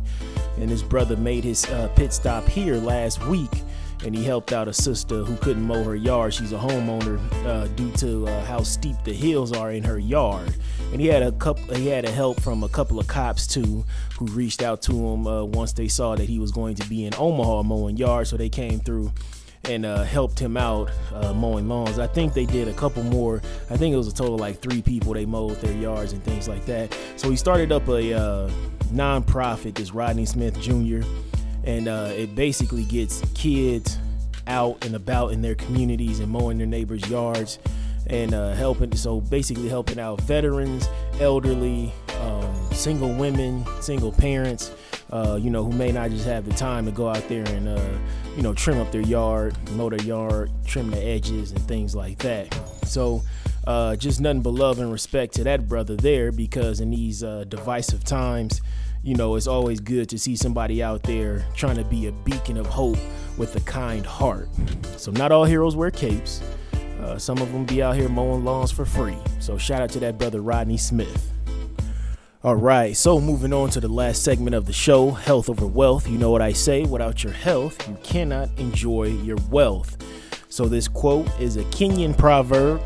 And 0.59 0.70
his 0.70 0.83
brother 0.83 1.16
made 1.16 1.45
his 1.45 1.64
uh, 1.66 1.89
pit 1.97 2.12
stop 2.12 2.47
here 2.47 2.77
last 2.77 3.25
week 3.27 3.51
and 4.05 4.14
he 4.14 4.25
helped 4.25 4.53
out 4.53 4.68
a 4.68 4.73
sister 4.73 5.23
who 5.23 5.37
couldn't 5.37 5.62
mow 5.62 5.83
her 5.85 5.95
yard. 5.95 6.35
She's 6.35 6.53
a 6.53 6.59
homeowner 6.59 7.20
uh, 7.47 7.68
due 7.68 7.91
to 7.93 8.27
uh, 8.27 8.45
how 8.45 8.62
steep 8.62 8.97
the 9.05 9.12
hills 9.12 9.53
are 9.53 9.70
in 9.70 9.85
her 9.85 9.99
yard. 9.99 10.55
And 10.93 11.01
he 11.01 11.07
had 11.07 11.23
a 11.23 11.33
couple. 11.33 11.75
He 11.75 11.87
had 11.87 12.05
a 12.05 12.11
help 12.11 12.41
from 12.41 12.64
a 12.64 12.68
couple 12.68 12.99
of 12.99 13.07
cops 13.07 13.47
too, 13.47 13.85
who 14.18 14.27
reached 14.27 14.62
out 14.62 14.83
to 14.83 14.93
him 14.93 15.27
uh, 15.27 15.45
once 15.45 15.73
they 15.73 15.89
saw 15.89 16.16
that 16.16 16.29
he 16.29 16.39
was 16.39 16.51
going 16.51 16.75
to 16.77 16.89
be 16.89 17.07
in 17.07 17.14
Omaha 17.16 17.62
mowing 17.62 17.97
yards. 17.97 18.31
So 18.31 18.37
they 18.37 18.49
came 18.49 18.81
through 18.81 19.12
and 19.69 19.87
uh, 19.87 20.03
helped 20.03 20.39
him 20.39 20.57
out 20.57 20.91
uh, 21.15 21.33
mowing 21.33 21.69
lawns. 21.69 21.99
I 21.99 22.07
think 22.07 22.35
they 22.35 22.47
did 22.47 22.69
a 22.69 22.73
couple 22.73 23.03
more. 23.05 23.41
I 23.71 23.77
think 23.77 23.93
it 23.95 23.97
was 23.97 24.09
a 24.09 24.15
total 24.15 24.37
like 24.37 24.61
three 24.61 24.83
people 24.83 25.15
they 25.15 25.27
mowed 25.27 25.57
their 25.61 25.77
yards 25.77 26.13
and 26.13 26.23
things 26.23 26.49
like 26.49 26.67
that. 26.67 26.97
So 27.17 27.31
he 27.31 27.37
started 27.37 27.73
up 27.73 27.87
a 27.89 28.15
uh, 28.15 28.51
nonprofit, 28.93 29.75
this 29.75 29.93
Rodney 29.93 30.27
Smith 30.27 30.61
Jr 30.61 31.07
and 31.65 31.89
uh, 31.89 32.11
it 32.15 32.35
basically 32.35 32.85
gets 32.85 33.23
kids 33.35 33.99
out 34.47 34.85
and 34.85 34.97
about 34.97 35.33
in 35.33 35.43
their 35.43 35.55
communities 35.55 36.21
and 36.21 36.31
mowing 36.31 36.59
their 36.59 36.67
neighbors' 36.67 37.09
yards 37.09 37.59
and 38.09 38.35
uh, 38.35 38.53
helping. 38.55 38.95
So 38.97 39.21
basically, 39.21 39.69
helping 39.69 40.01
out 40.01 40.21
veterans, 40.23 40.89
elderly, 41.21 41.93
um, 42.21 42.73
single 42.73 43.13
women, 43.15 43.65
single 43.81 44.13
parents. 44.13 44.73
Uh, 45.13 45.39
you 45.41 45.51
know, 45.51 45.63
who 45.63 45.73
may 45.73 45.93
not 45.93 46.11
just 46.11 46.25
have 46.25 46.47
the 46.47 46.55
time 46.55 46.87
to 46.87 46.91
go 46.91 47.09
out 47.09 47.29
there 47.29 47.45
and, 47.49 47.69
uh, 47.69 47.99
you 48.35 48.43
know, 48.43 48.55
trim 48.55 48.81
up 48.81 48.91
their 48.91 49.03
yard, 49.03 49.55
mow 49.73 49.91
their 49.91 50.01
yard, 50.03 50.51
trim 50.67 50.91
the 50.91 50.99
edges, 50.99 51.53
and 51.53 51.61
things 51.69 51.95
like 51.95 52.17
that. 52.19 52.59
So, 52.87 53.23
uh, 53.67 53.95
just 53.97 54.21
nothing 54.21 54.41
but 54.41 54.55
love 54.55 54.79
and 54.79 54.91
respect 54.91 55.35
to 55.35 55.45
that 55.45 55.69
brother 55.69 55.97
there 55.97 56.33
because 56.33 56.81
in 56.81 56.91
these 56.91 57.23
uh, 57.23 57.45
divisive 57.47 58.05
times, 58.05 58.63
you 59.03 59.15
know, 59.15 59.37
it's 59.37 59.47
always 59.47 59.81
good 59.81 60.09
to 60.09 60.19
see 60.19 60.35
somebody 60.35 60.83
out 60.83 61.03
there 61.03 61.45
trying 61.55 61.77
to 61.77 61.85
be 61.85 62.07
a 62.07 62.13
beacon 62.13 62.57
of 62.57 62.67
hope 62.67 62.99
with 63.37 63.55
a 63.55 63.61
kind 63.61 64.07
heart. 64.07 64.49
So, 64.97 65.11
not 65.11 65.31
all 65.31 65.45
heroes 65.45 65.77
wear 65.77 65.91
capes. 65.91 66.43
Uh, 67.03 67.19
some 67.19 67.39
of 67.39 67.53
them 67.53 67.65
be 67.65 67.83
out 67.83 67.97
here 67.97 68.09
mowing 68.09 68.45
lawns 68.45 68.71
for 68.71 68.85
free. 68.85 69.17
So 69.41 69.59
shout 69.59 69.83
out 69.83 69.91
to 69.91 70.01
that 70.01 70.19
brother 70.19 70.41
Rodney 70.41 70.77
Smith. 70.77 71.33
All 72.45 72.57
right, 72.57 72.97
so 72.97 73.20
moving 73.20 73.53
on 73.53 73.70
to 73.70 73.78
the 73.78 73.86
last 73.86 74.24
segment 74.24 74.57
of 74.57 74.66
the 74.66 74.72
show 74.72 75.12
health 75.12 75.49
over 75.49 75.64
wealth. 75.64 76.09
You 76.09 76.18
know 76.18 76.32
what 76.32 76.43
I 76.43 76.53
say 76.53 76.82
without 76.82 77.22
your 77.22 77.32
health, 77.32 77.88
you 77.88 77.97
cannot 78.03 78.49
enjoy 78.59 79.05
your 79.05 79.36
wealth. 79.49 79.97
So, 80.49 80.66
this 80.66 80.88
quote 80.88 81.28
is 81.38 81.57
a 81.57 81.62
Kenyan 81.66 82.18
proverb, 82.18 82.82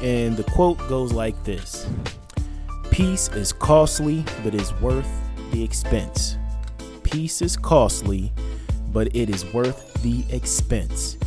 and 0.00 0.36
the 0.36 0.44
quote 0.44 0.78
goes 0.88 1.12
like 1.12 1.34
this 1.42 1.88
Peace 2.92 3.26
is 3.30 3.52
costly, 3.52 4.24
but 4.44 4.54
is 4.54 4.72
worth 4.74 5.10
the 5.50 5.64
expense. 5.64 6.36
Peace 7.02 7.42
is 7.42 7.56
costly, 7.56 8.32
but 8.92 9.08
it 9.16 9.28
is 9.28 9.44
worth 9.52 9.92
the 10.04 10.24
expense. 10.30 11.18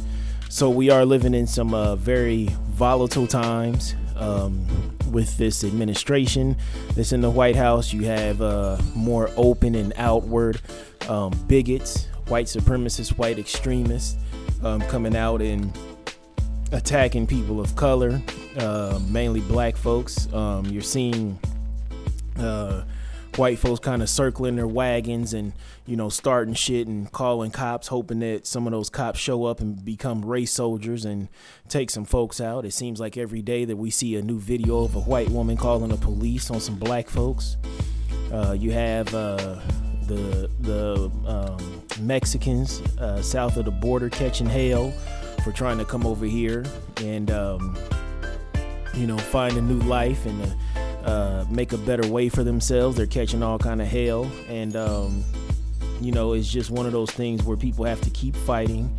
So, 0.47 0.69
we 0.69 0.89
are 0.89 1.03
living 1.03 1.33
in 1.33 1.47
some 1.47 1.73
uh, 1.73 1.97
very 1.97 2.47
volatile 2.69 3.27
times. 3.27 3.95
Um, 4.23 4.93
with 5.13 5.37
this 5.37 5.63
administration 5.63 6.57
that's 6.95 7.11
in 7.11 7.21
the 7.21 7.29
White 7.29 7.55
House. 7.55 7.93
You 7.93 8.05
have 8.05 8.41
uh, 8.41 8.77
more 8.95 9.29
open 9.37 9.75
and 9.75 9.93
outward 9.95 10.59
um, 11.07 11.31
bigots, 11.47 12.07
white 12.27 12.47
supremacists, 12.47 13.17
white 13.17 13.39
extremists 13.39 14.17
um, 14.63 14.81
coming 14.81 15.15
out 15.15 15.41
and 15.41 15.77
attacking 16.71 17.27
people 17.27 17.61
of 17.61 17.75
color, 17.75 18.21
uh, 18.57 18.99
mainly 19.07 19.41
black 19.41 19.77
folks. 19.77 20.31
Um, 20.33 20.65
you're 20.65 20.81
seeing 20.81 21.39
uh, 22.37 22.83
white 23.35 23.59
folks 23.59 23.79
kind 23.79 24.01
of 24.01 24.09
circling 24.09 24.55
their 24.55 24.67
wagons 24.67 25.33
and 25.33 25.53
you 25.85 25.95
know 25.97 26.09
starting 26.09 26.53
shit 26.53 26.87
and 26.87 27.11
calling 27.11 27.51
cops 27.51 27.87
hoping 27.87 28.19
that 28.19 28.47
some 28.47 28.65
of 28.65 28.71
those 28.71 28.89
cops 28.89 29.19
show 29.19 29.45
up 29.45 29.59
and 29.59 29.83
become 29.83 30.23
race 30.23 30.51
soldiers 30.51 31.03
and 31.03 31.27
take 31.67 31.89
some 31.89 32.05
folks 32.05 32.39
out 32.39 32.65
it 32.65 32.73
seems 32.73 32.99
like 32.99 33.17
every 33.17 33.41
day 33.41 33.65
that 33.65 33.75
we 33.75 33.89
see 33.89 34.15
a 34.15 34.21
new 34.21 34.39
video 34.39 34.83
of 34.83 34.95
a 34.95 35.01
white 35.01 35.29
woman 35.29 35.57
calling 35.57 35.89
the 35.89 35.97
police 35.97 36.49
on 36.49 36.59
some 36.59 36.75
black 36.75 37.09
folks 37.09 37.57
uh, 38.31 38.55
you 38.57 38.71
have 38.71 39.13
uh, 39.13 39.59
the 40.07 40.49
the 40.61 41.11
um, 41.27 41.83
Mexicans 41.99 42.81
uh, 42.99 43.21
south 43.21 43.57
of 43.57 43.65
the 43.65 43.71
border 43.71 44.09
catching 44.09 44.47
hell 44.47 44.91
for 45.43 45.51
trying 45.51 45.77
to 45.77 45.85
come 45.85 46.05
over 46.05 46.25
here 46.25 46.65
and 47.01 47.29
um, 47.29 47.77
you 48.93 49.07
know 49.07 49.17
find 49.17 49.57
a 49.57 49.61
new 49.61 49.79
life 49.79 50.25
and 50.25 50.55
uh, 51.05 51.45
make 51.49 51.73
a 51.73 51.77
better 51.77 52.07
way 52.07 52.29
for 52.29 52.43
themselves. 52.43 52.95
They're 52.97 53.05
catching 53.05 53.43
all 53.43 53.59
kind 53.59 53.81
of 53.81 53.87
hell, 53.87 54.29
and 54.47 54.75
um, 54.75 55.23
you 56.03 56.11
know 56.11 56.33
it's 56.33 56.49
just 56.49 56.69
one 56.69 56.85
of 56.85 56.91
those 56.91 57.11
things 57.11 57.43
where 57.43 57.57
people 57.57 57.85
have 57.85 58.01
to 58.01 58.09
keep 58.09 58.35
fighting 58.35 58.93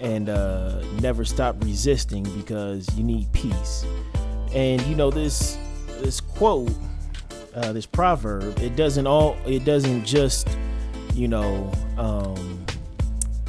and 0.00 0.28
uh, 0.28 0.82
never 1.00 1.24
stop 1.24 1.56
resisting 1.64 2.22
because 2.38 2.86
you 2.96 3.02
need 3.02 3.32
peace. 3.32 3.84
And 4.52 4.80
you 4.82 4.94
know 4.94 5.10
this 5.10 5.58
this 6.00 6.20
quote, 6.20 6.70
uh, 7.54 7.72
this 7.72 7.86
proverb, 7.86 8.58
it 8.58 8.76
doesn't 8.76 9.06
all 9.06 9.36
it 9.46 9.64
doesn't 9.64 10.04
just 10.04 10.48
you 11.14 11.28
know 11.28 11.72
um, 11.96 12.64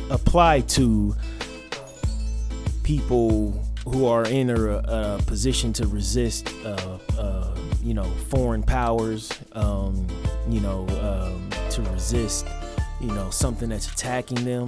apply 0.09 0.61
to 0.61 1.15
people 2.83 3.63
who 3.85 4.05
are 4.05 4.25
in 4.25 4.49
a, 4.49 4.77
a 4.77 5.21
position 5.27 5.73
to 5.73 5.87
resist 5.87 6.53
uh, 6.65 6.97
uh, 7.17 7.55
you 7.83 7.93
know 7.93 8.09
foreign 8.29 8.63
powers 8.63 9.31
um, 9.53 10.07
you 10.49 10.61
know 10.61 10.87
um, 11.01 11.49
to 11.69 11.81
resist 11.93 12.45
you 13.01 13.07
know 13.07 13.29
something 13.29 13.69
that's 13.69 13.91
attacking 13.91 14.43
them. 14.45 14.67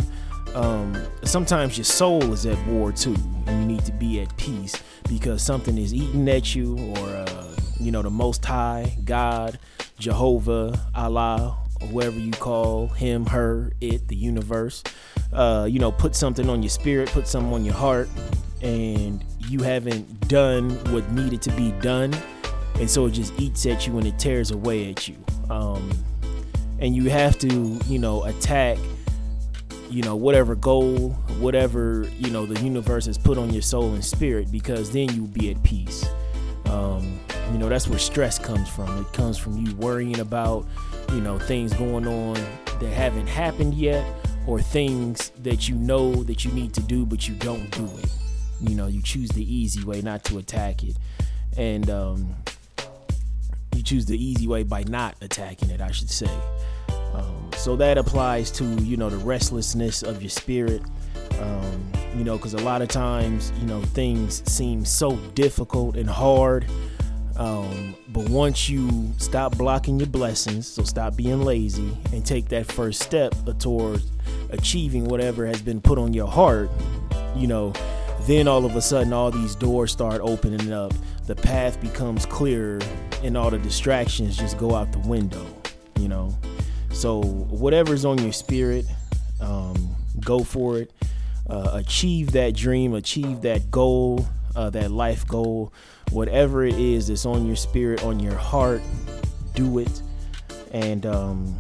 Um, 0.55 0.97
sometimes 1.23 1.77
your 1.77 1.85
soul 1.85 2.33
is 2.33 2.45
at 2.45 2.57
war 2.67 2.91
too 2.91 3.15
and 3.45 3.59
you 3.59 3.65
need 3.65 3.85
to 3.85 3.91
be 3.91 4.19
at 4.21 4.35
peace 4.37 4.81
because 5.07 5.43
something 5.43 5.77
is 5.77 5.93
eating 5.93 6.27
at 6.27 6.55
you 6.55 6.75
or 6.75 7.07
uh, 7.09 7.55
you 7.79 7.91
know 7.91 8.01
the 8.01 8.09
most 8.09 8.43
high 8.43 8.97
god 9.05 9.59
jehovah 9.99 10.73
allah 10.95 11.55
or 11.81 11.87
whoever 11.89 12.17
you 12.17 12.31
call 12.31 12.87
him 12.87 13.27
her 13.27 13.71
it 13.79 14.07
the 14.07 14.15
universe 14.15 14.83
uh, 15.33 15.67
you 15.69 15.77
know 15.77 15.91
put 15.91 16.15
something 16.15 16.49
on 16.49 16.63
your 16.63 16.69
spirit 16.71 17.07
put 17.09 17.27
something 17.27 17.53
on 17.53 17.63
your 17.63 17.75
heart 17.75 18.09
and 18.63 19.23
you 19.47 19.59
haven't 19.59 20.27
done 20.27 20.71
what 20.91 21.07
needed 21.11 21.43
to 21.43 21.51
be 21.51 21.71
done 21.73 22.11
and 22.79 22.89
so 22.89 23.05
it 23.05 23.11
just 23.11 23.37
eats 23.39 23.65
at 23.65 23.85
you 23.85 23.97
and 23.97 24.07
it 24.07 24.17
tears 24.17 24.51
away 24.51 24.89
at 24.89 25.07
you. 25.07 25.17
Um, 25.49 25.91
and 26.79 26.95
you 26.95 27.09
have 27.09 27.37
to 27.39 27.79
you 27.87 27.99
know 27.99 28.23
attack 28.23 28.77
you 29.89 30.03
know 30.03 30.15
whatever 30.15 30.55
goal 30.55 31.09
whatever 31.39 32.07
you 32.17 32.29
know 32.29 32.45
the 32.45 32.59
universe 32.63 33.05
has 33.05 33.17
put 33.17 33.37
on 33.37 33.51
your 33.51 33.61
soul 33.61 33.93
and 33.93 34.03
spirit 34.03 34.51
because 34.51 34.91
then 34.91 35.09
you'll 35.15 35.27
be 35.27 35.49
at 35.51 35.61
peace. 35.63 36.05
Um, 36.65 37.19
you 37.51 37.57
know 37.57 37.69
that's 37.69 37.87
where 37.87 37.97
stress 37.97 38.37
comes 38.37 38.69
from. 38.69 39.01
It 39.01 39.11
comes 39.13 39.37
from 39.37 39.57
you 39.57 39.73
worrying 39.75 40.19
about 40.19 40.65
you 41.11 41.21
know 41.21 41.39
things 41.39 41.73
going 41.73 42.07
on 42.07 42.35
that 42.35 42.93
haven't 42.93 43.27
happened 43.27 43.73
yet 43.73 44.05
or 44.45 44.61
things 44.61 45.31
that 45.41 45.67
you 45.67 45.75
know 45.75 46.23
that 46.23 46.45
you 46.45 46.51
need 46.51 46.73
to 46.73 46.81
do 46.81 47.05
but 47.05 47.27
you 47.27 47.35
don't 47.35 47.69
do 47.71 47.85
it. 47.97 48.11
You 48.61 48.75
know 48.75 48.87
you 48.87 49.01
choose 49.01 49.29
the 49.29 49.43
easy 49.43 49.83
way 49.83 50.01
not 50.01 50.23
to 50.25 50.37
attack 50.37 50.83
it. 50.83 50.97
And 51.57 51.89
um, 51.89 52.35
you 53.75 53.83
choose 53.83 54.05
the 54.05 54.21
easy 54.21 54.47
way 54.47 54.63
by 54.63 54.83
not 54.83 55.15
attacking 55.21 55.69
it, 55.69 55.81
I 55.81 55.91
should 55.91 56.09
say. 56.09 56.29
Um, 57.13 57.49
so 57.55 57.75
that 57.75 57.97
applies 57.97 58.51
to 58.51 58.63
you 58.63 58.97
know 58.97 59.09
the 59.09 59.17
restlessness 59.17 60.03
of 60.03 60.21
your 60.21 60.29
spirit. 60.29 60.81
Um, 61.39 61.91
you 62.15 62.23
know, 62.23 62.37
because 62.37 62.53
a 62.53 62.59
lot 62.59 62.81
of 62.81 62.87
times 62.89 63.51
you 63.59 63.67
know 63.67 63.81
things 63.81 64.43
seem 64.51 64.85
so 64.85 65.15
difficult 65.35 65.95
and 65.95 66.09
hard. 66.09 66.65
Um, 67.37 67.95
but 68.09 68.27
once 68.29 68.67
you 68.67 69.13
stop 69.17 69.57
blocking 69.57 69.97
your 69.97 70.09
blessings, 70.09 70.67
so 70.67 70.83
stop 70.83 71.15
being 71.15 71.41
lazy 71.41 71.97
and 72.11 72.25
take 72.25 72.49
that 72.49 72.65
first 72.65 73.01
step 73.01 73.33
towards 73.59 74.11
achieving 74.49 75.05
whatever 75.05 75.45
has 75.45 75.61
been 75.61 75.79
put 75.79 75.97
on 75.97 76.13
your 76.13 76.27
heart, 76.27 76.69
you 77.37 77.47
know, 77.47 77.71
then 78.23 78.49
all 78.49 78.65
of 78.65 78.75
a 78.75 78.81
sudden 78.81 79.13
all 79.13 79.31
these 79.31 79.55
doors 79.55 79.89
start 79.89 80.19
opening 80.21 80.73
up 80.73 80.91
the 81.29 81.35
path 81.35 81.79
becomes 81.79 82.25
clearer 82.25 82.79
and 83.23 83.37
all 83.37 83.49
the 83.49 83.59
distractions 83.59 84.37
just 84.37 84.57
go 84.57 84.75
out 84.75 84.91
the 84.91 84.99
window 84.99 85.45
you 85.99 86.07
know? 86.07 86.35
So 86.91 87.21
whatever's 87.21 88.05
on 88.05 88.17
your 88.19 88.31
spirit 88.33 88.85
um, 89.39 89.95
go 90.21 90.43
for 90.43 90.79
it. 90.79 90.91
Uh, 91.49 91.71
achieve 91.73 92.31
that 92.31 92.55
dream 92.55 92.93
achieve 92.93 93.41
that 93.41 93.71
goal 93.71 94.27
uh, 94.55 94.69
that 94.71 94.91
life 94.91 95.27
goal. 95.27 95.73
Whatever 96.11 96.65
it 96.65 96.75
is 96.75 97.07
that's 97.07 97.25
on 97.25 97.45
your 97.45 97.55
spirit 97.55 98.03
on 98.03 98.19
your 98.19 98.35
heart 98.35 98.81
do 99.55 99.79
it. 99.79 100.01
And 100.71 101.05
um, 101.05 101.57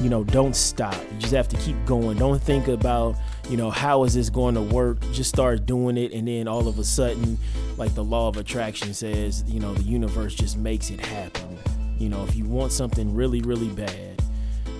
you 0.00 0.10
know 0.10 0.24
don't 0.24 0.54
stop. 0.54 0.94
You 1.12 1.18
just 1.18 1.34
have 1.34 1.48
to 1.48 1.56
keep 1.58 1.76
going. 1.86 2.18
Don't 2.18 2.40
think 2.40 2.68
about 2.68 3.16
you 3.48 3.56
know 3.56 3.70
how 3.70 4.04
is 4.04 4.14
this 4.14 4.30
going 4.30 4.54
to 4.54 4.62
work? 4.62 4.98
Just 5.12 5.30
start 5.30 5.66
doing 5.66 5.96
it 5.96 6.12
and 6.12 6.28
then 6.28 6.48
all 6.48 6.68
of 6.68 6.78
a 6.78 6.84
sudden 6.84 7.38
like 7.76 7.94
the 7.94 8.04
law 8.04 8.28
of 8.28 8.36
attraction 8.36 8.92
says 8.94 9.44
you 9.46 9.60
know 9.60 9.74
the 9.74 9.82
universe 9.82 10.34
just 10.34 10.56
makes 10.56 10.90
it 10.90 11.00
happen. 11.00 11.58
You 11.98 12.08
know 12.08 12.24
if 12.24 12.36
you 12.36 12.44
want 12.44 12.72
something 12.72 13.14
really 13.14 13.40
really 13.42 13.68
bad 13.68 14.18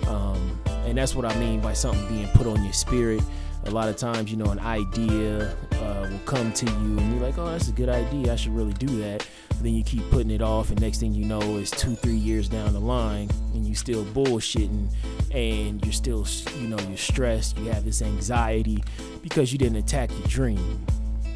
um, 0.07 0.59
and 0.85 0.97
that's 0.97 1.15
what 1.15 1.25
i 1.25 1.37
mean 1.39 1.59
by 1.61 1.73
something 1.73 2.07
being 2.07 2.27
put 2.29 2.47
on 2.47 2.63
your 2.63 2.73
spirit 2.73 3.21
a 3.69 3.75
lot 3.75 3.87
of 3.87 3.97
times 3.97 4.31
you 4.31 4.37
know 4.37 4.49
an 4.51 4.59
idea 4.59 5.55
uh, 5.73 6.07
will 6.09 6.19
come 6.25 6.51
to 6.53 6.65
you 6.65 6.97
and 6.97 7.13
you're 7.13 7.21
like 7.21 7.37
oh 7.37 7.45
that's 7.45 7.69
a 7.69 7.71
good 7.71 7.89
idea. 7.89 8.33
I 8.33 8.35
should 8.35 8.55
really 8.55 8.73
do 8.73 8.87
that. 9.01 9.25
But 9.49 9.63
then 9.63 9.73
you 9.75 9.83
keep 9.83 10.09
putting 10.09 10.31
it 10.31 10.41
off 10.41 10.69
and 10.69 10.81
next 10.81 10.99
thing 10.99 11.13
you 11.13 11.25
know 11.25 11.41
is 11.57 11.69
two 11.69 11.95
three 11.95 12.15
years 12.15 12.49
down 12.49 12.73
the 12.73 12.79
line 12.79 13.29
and 13.53 13.65
you're 13.65 13.75
still 13.75 14.05
bullshitting 14.05 14.87
and 15.31 15.83
you're 15.83 15.93
still 15.93 16.25
you 16.59 16.67
know 16.67 16.77
you're 16.87 16.97
stressed 16.97 17.57
you 17.57 17.69
have 17.69 17.85
this 17.85 18.01
anxiety 18.01 18.83
because 19.21 19.51
you 19.51 19.57
didn't 19.57 19.77
attack 19.77 20.09
your 20.11 20.27
dream 20.27 20.85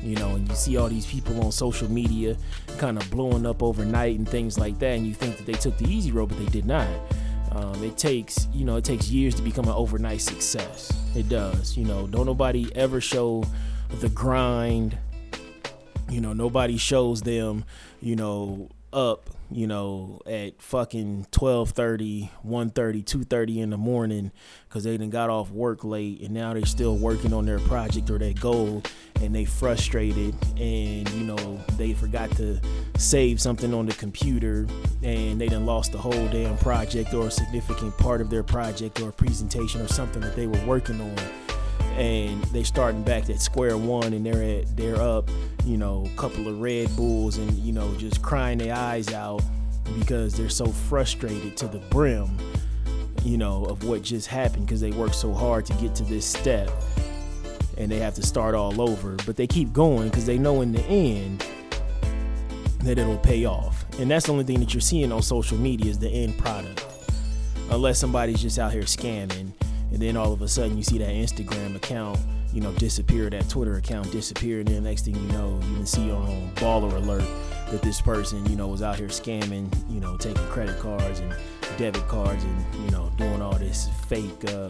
you 0.02 0.16
know 0.16 0.30
and 0.30 0.48
you 0.48 0.56
see 0.56 0.78
all 0.78 0.88
these 0.88 1.06
people 1.06 1.44
on 1.44 1.52
social 1.52 1.90
media 1.92 2.38
kind 2.78 2.98
of 2.98 3.10
blowing 3.12 3.46
up 3.46 3.62
overnight 3.62 4.18
and 4.18 4.28
things 4.28 4.58
like 4.58 4.80
that 4.80 4.98
and 4.98 5.06
you 5.06 5.14
think 5.14 5.38
that 5.38 5.46
they 5.46 5.54
took 5.54 5.78
the 5.78 5.86
easy 5.86 6.12
road 6.12 6.30
but 6.30 6.40
they 6.40 6.46
did 6.46 6.66
not 6.66 6.88
um, 7.56 7.84
it 7.84 7.98
takes 7.98 8.48
you 8.54 8.66
know 8.66 8.78
it 8.78 8.84
takes 8.84 9.10
years 9.10 9.36
to 9.36 9.42
become 9.42 9.66
an 9.66 9.74
overnight 9.74 10.22
success. 10.22 10.92
It 11.16 11.30
does 11.30 11.78
you 11.78 11.86
know. 11.86 12.08
Don't 12.08 12.26
nobody 12.26 12.74
ever 12.76 13.00
show 13.02 13.44
the 14.00 14.10
grind. 14.10 14.98
You 16.10 16.22
know 16.22 16.34
nobody 16.34 16.78
shows 16.78 17.22
them 17.22 17.66
you 18.02 18.16
know 18.16 18.70
up 18.92 19.30
you 19.54 19.68
know 19.68 20.20
at 20.26 20.62
fucking 20.62 21.28
12:30 21.32 22.30
1:30 22.46 23.04
2:30 23.04 23.58
in 23.62 23.70
the 23.70 23.78
morning 23.78 24.32
cuz 24.70 24.84
they 24.84 24.98
done 24.98 25.10
got 25.10 25.30
off 25.30 25.52
work 25.52 25.84
late 25.84 26.22
and 26.22 26.32
now 26.32 26.54
they're 26.54 26.66
still 26.66 26.98
working 26.98 27.34
on 27.34 27.46
their 27.46 27.60
project 27.60 28.10
or 28.10 28.18
their 28.18 28.34
goal 28.34 28.82
and 29.22 29.34
they 29.34 29.46
frustrated 29.46 30.36
and 30.60 31.10
you 31.12 31.24
know 31.24 31.60
they 31.78 31.94
forgot 31.94 32.30
to 32.32 32.60
save 32.98 33.40
something 33.40 33.74
on 33.74 33.86
the 33.86 33.94
computer 33.94 34.68
and 35.02 35.40
they 35.40 35.48
done 35.48 35.66
lost 35.66 35.92
the 35.92 35.98
whole 35.98 36.28
damn 36.30 36.58
project 36.58 37.14
or 37.14 37.28
a 37.28 37.32
significant 37.32 37.96
part 37.98 38.22
of 38.22 38.30
their 38.30 38.44
project 38.44 39.00
or 39.02 39.12
presentation 39.12 39.82
or 39.82 39.88
something 39.88 40.22
that 40.22 40.36
they 40.36 40.48
were 40.48 40.66
working 40.66 41.00
on 41.00 41.43
and 41.94 42.44
they 42.46 42.64
starting 42.64 43.04
back 43.04 43.30
at 43.30 43.40
square 43.40 43.78
one 43.78 44.14
and 44.14 44.26
they're 44.26 44.44
at 44.44 44.76
they're 44.76 45.00
up 45.02 45.30
you 45.66 45.78
know 45.78 46.06
a 46.14 46.18
couple 46.18 46.48
of 46.48 46.60
red 46.60 46.94
bulls 46.96 47.38
and 47.38 47.52
you 47.54 47.72
know 47.72 47.94
just 47.96 48.22
crying 48.22 48.58
their 48.58 48.76
eyes 48.76 49.14
out 49.14 49.42
because 50.00 50.34
they're 50.34 50.50
so 50.50 50.66
frustrated 50.66 51.56
to 51.56 51.68
the 51.68 51.80
brim 51.90 52.38
you 53.24 53.38
know 53.38 53.66
of 53.66 53.84
what 53.84 54.02
just 54.02 54.28
happened 54.28 54.66
because 54.66 54.82
they 54.82 54.92
worked 54.92 55.16
so 55.16 55.34
hard 55.34 55.66
to 55.66 55.74
get 55.74 55.94
to 55.94 56.04
this 56.04 56.26
step 56.26 56.70
and 57.78 57.92
they 57.92 58.00
have 58.00 58.14
to 58.16 58.24
start 58.24 58.56
all 58.56 58.82
over. 58.82 59.16
But 59.26 59.36
they 59.36 59.48
keep 59.48 59.74
going 59.74 60.10
because 60.10 60.26
they 60.26 60.38
know 60.38 60.62
in 60.62 60.72
the 60.72 60.84
end 60.84 61.46
that 62.84 62.98
it'll 62.98 63.18
pay 63.18 63.46
off. 63.46 63.86
And 64.00 64.10
that's 64.10 64.26
the 64.26 64.32
only 64.32 64.44
thing 64.44 64.60
that 64.60 64.74
you're 64.74 64.82
seeing 64.82 65.12
on 65.12 65.22
social 65.22 65.58
media 65.58 65.90
is 65.90 66.00
the 66.00 66.10
end 66.10 66.38
product. 66.38 66.86
Unless 67.70 68.00
somebody's 68.00 68.42
just 68.42 68.60
out 68.60 68.72
here 68.72 68.84
scamming 68.84 69.52
and 69.94 70.02
then 70.02 70.18
all 70.18 70.34
of 70.34 70.42
a 70.42 70.48
sudden 70.48 70.76
you 70.76 70.84
see 70.84 70.98
that 70.98 71.10
Instagram 71.10 71.76
account, 71.76 72.20
you 72.52 72.62
know, 72.62 72.72
disappear, 72.74 73.30
that 73.30 73.48
Twitter 73.48 73.78
account 73.78 74.12
disappear, 74.12 74.60
and 74.60 74.68
then 74.68 74.84
next 74.84 75.06
thing 75.06 75.16
you 75.16 75.32
know, 75.32 75.60
you 75.64 75.76
can 75.76 75.86
see 75.86 76.12
on 76.12 76.52
Baller 76.56 76.94
Alert 76.94 77.24
that 77.70 77.82
this 77.82 78.02
person, 78.02 78.46
you 78.50 78.56
know, 78.56 78.68
was 78.68 78.82
out 78.82 78.98
here 78.98 79.08
scamming, 79.08 79.72
you 79.92 80.00
know, 80.00 80.18
taking 80.18 80.46
credit 80.48 80.80
cards 80.80 81.20
and 81.20 81.34
debit 81.78 82.08
cards 82.08 82.44
and 82.44 82.84
you 82.84 82.92
know 82.92 83.12
doing 83.18 83.42
all 83.42 83.58
this 83.58 83.88
fake. 84.08 84.44
Uh, 84.48 84.70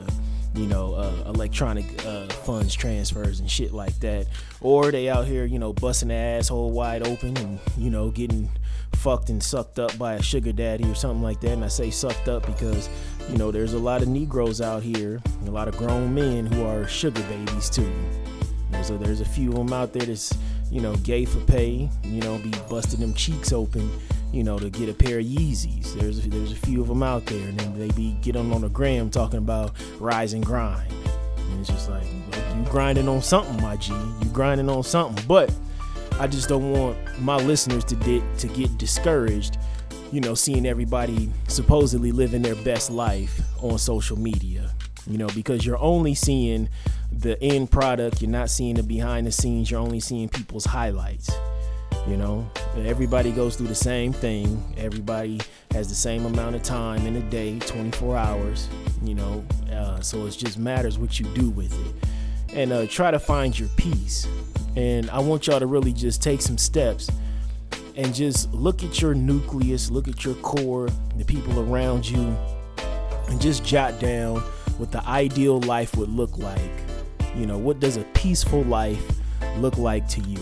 you 0.56 0.68
know, 0.68 0.94
uh, 0.94 1.24
electronic 1.26 2.06
uh, 2.06 2.28
funds 2.28 2.76
transfers 2.76 3.40
and 3.40 3.50
shit 3.50 3.74
like 3.74 4.00
that. 4.02 4.28
Or 4.62 4.92
they 4.92 5.10
out 5.10 5.26
here, 5.26 5.46
you 5.46 5.60
know, 5.60 5.74
busting 5.74 6.10
the 6.10 6.16
asshole 6.16 6.72
wide 6.72 7.08
open 7.08 7.36
and, 7.38 7.60
you 7.78 7.90
know, 7.90 8.12
getting 8.12 8.50
fucked 8.96 9.30
and 9.30 9.42
sucked 9.42 9.80
up 9.80 9.98
by 9.98 10.14
a 10.14 10.22
sugar 10.22 10.52
daddy 10.52 10.84
or 10.86 10.96
something 10.96 11.24
like 11.24 11.42
that. 11.42 11.54
And 11.54 11.66
I 11.66 11.70
say 11.70 11.90
sucked 11.90 12.28
up 12.28 12.46
because, 12.46 12.88
you 13.30 13.38
know, 13.38 13.52
there's 13.52 13.74
a 13.74 13.80
lot 13.80 14.02
of 14.02 14.08
Negroes 14.08 14.62
out 14.62 14.84
here, 14.84 15.22
a 15.46 15.52
lot 15.52 15.68
of 15.68 15.78
grown 15.78 16.14
men 16.14 16.46
who 16.46 16.66
are 16.66 16.88
sugar 16.88 17.22
babies 17.24 17.70
too. 17.70 17.82
You 17.84 18.72
know, 18.72 18.82
so 18.82 18.98
there's 18.98 19.22
a 19.22 19.26
few 19.26 19.50
of 19.50 19.58
them 19.58 19.74
out 19.74 19.94
there 19.94 20.06
that's, 20.06 20.34
you 20.72 20.82
know, 20.82 20.96
gay 20.98 21.26
for 21.26 21.40
pay, 21.42 21.90
you 22.04 22.22
know, 22.22 22.38
be 22.40 22.52
busting 22.70 23.00
them 23.00 23.14
cheeks 23.14 23.54
open, 23.54 23.90
you 24.32 24.44
know, 24.44 24.58
to 24.58 24.70
get 24.70 24.90
a 24.90 24.94
pair 24.94 25.20
of 25.20 25.26
Yeezys. 25.26 25.94
There's 25.94 26.26
a, 26.26 26.30
there's 26.30 26.52
a 26.52 26.56
few 26.56 26.82
of 26.82 26.88
them 26.88 27.04
out 27.04 27.26
there, 27.26 27.48
and 27.48 27.60
then 27.60 27.78
they 27.78 27.90
be 27.92 28.14
getting 28.22 28.52
on 28.52 28.62
the 28.62 28.70
gram 28.70 29.10
talking 29.10 29.40
about 29.40 29.74
rise 30.00 30.34
and 30.34 30.46
grind. 30.46 30.92
And 31.38 31.60
it's 31.60 31.70
just 31.70 31.90
like, 31.90 32.04
you 32.06 32.66
grinding 32.66 33.08
on 33.08 33.22
something, 33.22 33.62
my 33.62 33.78
G. 33.78 33.94
You 33.94 34.30
grinding 34.32 34.70
on 34.70 34.84
something. 34.84 35.24
But 35.28 35.54
I 36.20 36.28
just 36.28 36.50
don't 36.50 36.72
want 36.72 36.98
my 37.22 37.38
listeners 37.38 37.84
to 37.86 37.96
di- 37.96 38.24
to 38.40 38.48
get 38.48 38.76
discouraged, 38.78 39.58
you 40.14 40.22
know, 40.22 40.36
seeing 40.36 40.68
everybody 40.68 41.28
supposedly 41.48 42.12
living 42.12 42.44
their 42.44 42.56
best 42.58 42.92
life 42.92 43.42
on 43.64 43.80
social 43.80 44.18
media. 44.18 44.70
You 45.08 45.18
know, 45.18 45.28
because 45.34 45.66
you're 45.66 45.80
only 45.80 46.14
seeing 46.14 46.70
the 47.12 47.42
end 47.42 47.72
product, 47.72 48.22
you're 48.22 48.30
not 48.30 48.52
seeing 48.52 48.76
the 48.76 48.84
behind 48.84 49.26
the 49.26 49.32
scenes, 49.32 49.72
you're 49.72 49.80
only 49.80 50.00
seeing 50.00 50.30
people's 50.30 50.66
highlights. 50.66 51.32
You 52.08 52.18
know, 52.18 52.48
everybody 52.78 53.32
goes 53.32 53.56
through 53.56 53.68
the 53.68 53.76
same 53.76 54.14
thing. 54.14 54.62
Everybody 54.78 55.42
has 55.72 55.90
the 55.90 55.96
same 55.96 56.26
amount 56.26 56.56
of 56.56 56.62
time 56.62 57.08
in 57.08 57.16
a 57.16 57.22
day, 57.32 57.58
24 57.58 58.16
hours. 58.16 58.70
You 59.04 59.16
know, 59.16 59.44
uh, 59.72 60.00
so 60.02 60.28
it 60.28 60.32
just 60.32 60.60
matters 60.60 61.00
what 61.00 61.20
you 61.20 61.26
do 61.34 61.50
with 61.50 61.74
it, 61.88 62.56
and 62.56 62.72
uh, 62.72 62.86
try 62.86 63.10
to 63.10 63.20
find 63.20 63.58
your 63.58 63.70
peace. 63.78 64.28
And 64.76 65.10
I 65.10 65.20
want 65.20 65.48
y'all 65.48 65.60
to 65.60 65.66
really 65.66 65.92
just 65.92 66.22
take 66.22 66.42
some 66.42 66.60
steps 66.60 67.10
and 67.96 68.14
just 68.14 68.52
look 68.54 68.84
at 68.84 69.02
your 69.02 69.14
nucleus, 69.14 69.90
look 69.90 70.08
at 70.08 70.26
your 70.26 70.36
core, 70.36 70.90
the 71.18 71.26
people 71.26 71.60
around 71.60 72.08
you, 72.08 72.36
and 73.28 73.40
just 73.40 73.64
jot 73.66 74.00
down 74.00 74.40
what 74.78 74.92
the 74.92 75.06
ideal 75.08 75.60
life 75.62 75.96
would 75.96 76.10
look 76.10 76.38
like. 76.38 76.60
You 77.36 77.46
know, 77.46 77.58
what 77.58 77.80
does 77.80 77.98
a 77.98 78.04
peaceful 78.14 78.64
life 78.64 79.04
look 79.58 79.78
like 79.78 80.08
to 80.10 80.22
you? 80.22 80.40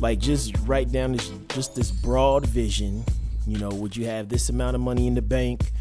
Like 0.00 0.18
just 0.18 0.56
write 0.66 0.90
down 0.90 1.12
this 1.12 1.30
just 1.48 1.74
this 1.74 1.90
broad 1.90 2.46
vision. 2.46 3.04
You 3.46 3.58
know, 3.58 3.70
would 3.70 3.96
you 3.96 4.06
have 4.06 4.28
this 4.28 4.48
amount 4.48 4.74
of 4.74 4.80
money 4.80 5.06
in 5.06 5.14
the 5.14 5.22
bank? 5.22 5.72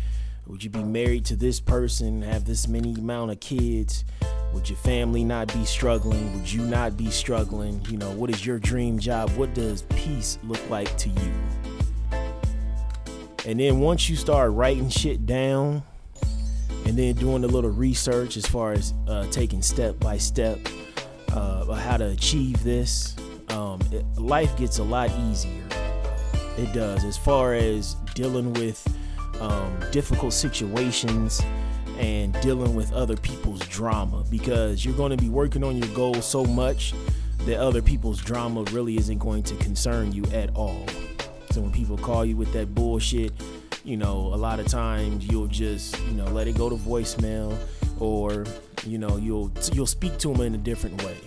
Would 0.48 0.64
you 0.64 0.70
be 0.70 0.84
married 0.84 1.26
to 1.26 1.36
this 1.36 1.60
person, 1.60 2.22
have 2.24 2.46
this 2.46 2.68
many 2.68 2.94
amount 2.96 3.32
of 3.32 3.40
kids? 3.40 4.04
Would 4.54 4.70
your 4.70 4.78
family 4.78 5.24
not 5.24 5.54
be 5.54 5.64
struggling? 5.66 6.34
Would 6.36 6.52
you 6.52 6.62
not 6.64 6.98
be 6.98 7.10
struggling? 7.10 7.84
You 7.90 7.98
know, 7.98 8.12
what 8.12 8.30
is 8.30 8.46
your 8.46 8.60
dream 8.60 9.00
job? 9.00 9.30
What 9.32 9.54
does 9.54 9.84
peace 9.84 10.38
look 10.44 10.70
like 10.70 10.96
to 10.98 11.10
you? 11.10 11.34
And 13.46 13.60
then 13.60 13.80
once 13.80 14.10
you 14.10 14.16
start 14.16 14.52
writing 14.52 14.90
shit 14.90 15.26
down 15.26 15.84
and 16.86 16.98
then 16.98 17.16
doing 17.16 17.44
a 17.44 17.48
little 17.48 17.72
research 17.72 18.38
as 18.38 18.46
far 18.46 18.74
as 18.74 18.94
uh, 19.08 19.26
taking 19.32 19.62
step 19.62 20.00
by 20.00 20.18
step 20.18 20.60
uh, 21.32 21.72
how 21.74 21.98
to 21.98 22.08
achieve 22.08 22.62
this, 22.64 23.16
um, 23.50 23.80
it, 23.92 24.06
life 24.18 24.56
gets 24.58 24.80
a 24.80 24.84
lot 24.84 25.10
easier. 25.30 25.64
It 26.58 26.74
does. 26.74 27.06
As 27.06 27.18
far 27.18 27.54
as 27.54 27.96
dealing 28.14 28.54
with 28.54 28.86
um, 29.40 29.80
difficult 29.92 30.34
situations 30.34 31.42
and 32.02 32.34
dealing 32.42 32.76
with 32.76 32.92
other 32.94 33.16
people's 33.16 33.60
drama 33.68 34.24
because 34.30 34.84
you're 34.84 34.96
going 34.96 35.12
to 35.12 35.18
be 35.18 35.30
working 35.30 35.64
on 35.64 35.78
your 35.78 35.88
goals 35.96 36.26
so 36.26 36.44
much 36.44 36.94
that 37.46 37.60
other 37.60 37.82
people's 37.82 38.20
drama 38.20 38.64
really 38.72 38.98
isn't 38.98 39.20
going 39.20 39.44
to 39.44 39.56
concern 39.58 40.12
you 40.12 40.24
at 40.34 40.54
all. 40.56 40.84
So 41.52 41.62
when 41.62 41.72
people 41.72 41.98
call 41.98 42.26
you 42.26 42.36
with 42.36 42.52
that 42.54 42.74
bullshit, 42.74 43.34
you 43.84 43.98
know, 43.98 44.32
a 44.34 44.36
lot 44.38 44.60
of 44.60 44.66
times 44.68 45.28
you'll 45.28 45.48
just, 45.48 46.00
you 46.06 46.14
know, 46.14 46.26
let 46.26 46.48
it 46.48 46.58
go 46.58 46.70
to 46.70 46.76
voicemail 46.76 47.56
or, 48.00 48.46
you 48.86 48.98
know, 48.98 49.18
you'll 49.18 49.52
you'll 49.72 49.86
speak 49.86 50.18
to 50.20 50.34
them 50.34 50.42
in 50.42 50.56
a 50.56 50.58
different 50.58 51.04
way. 51.04 51.18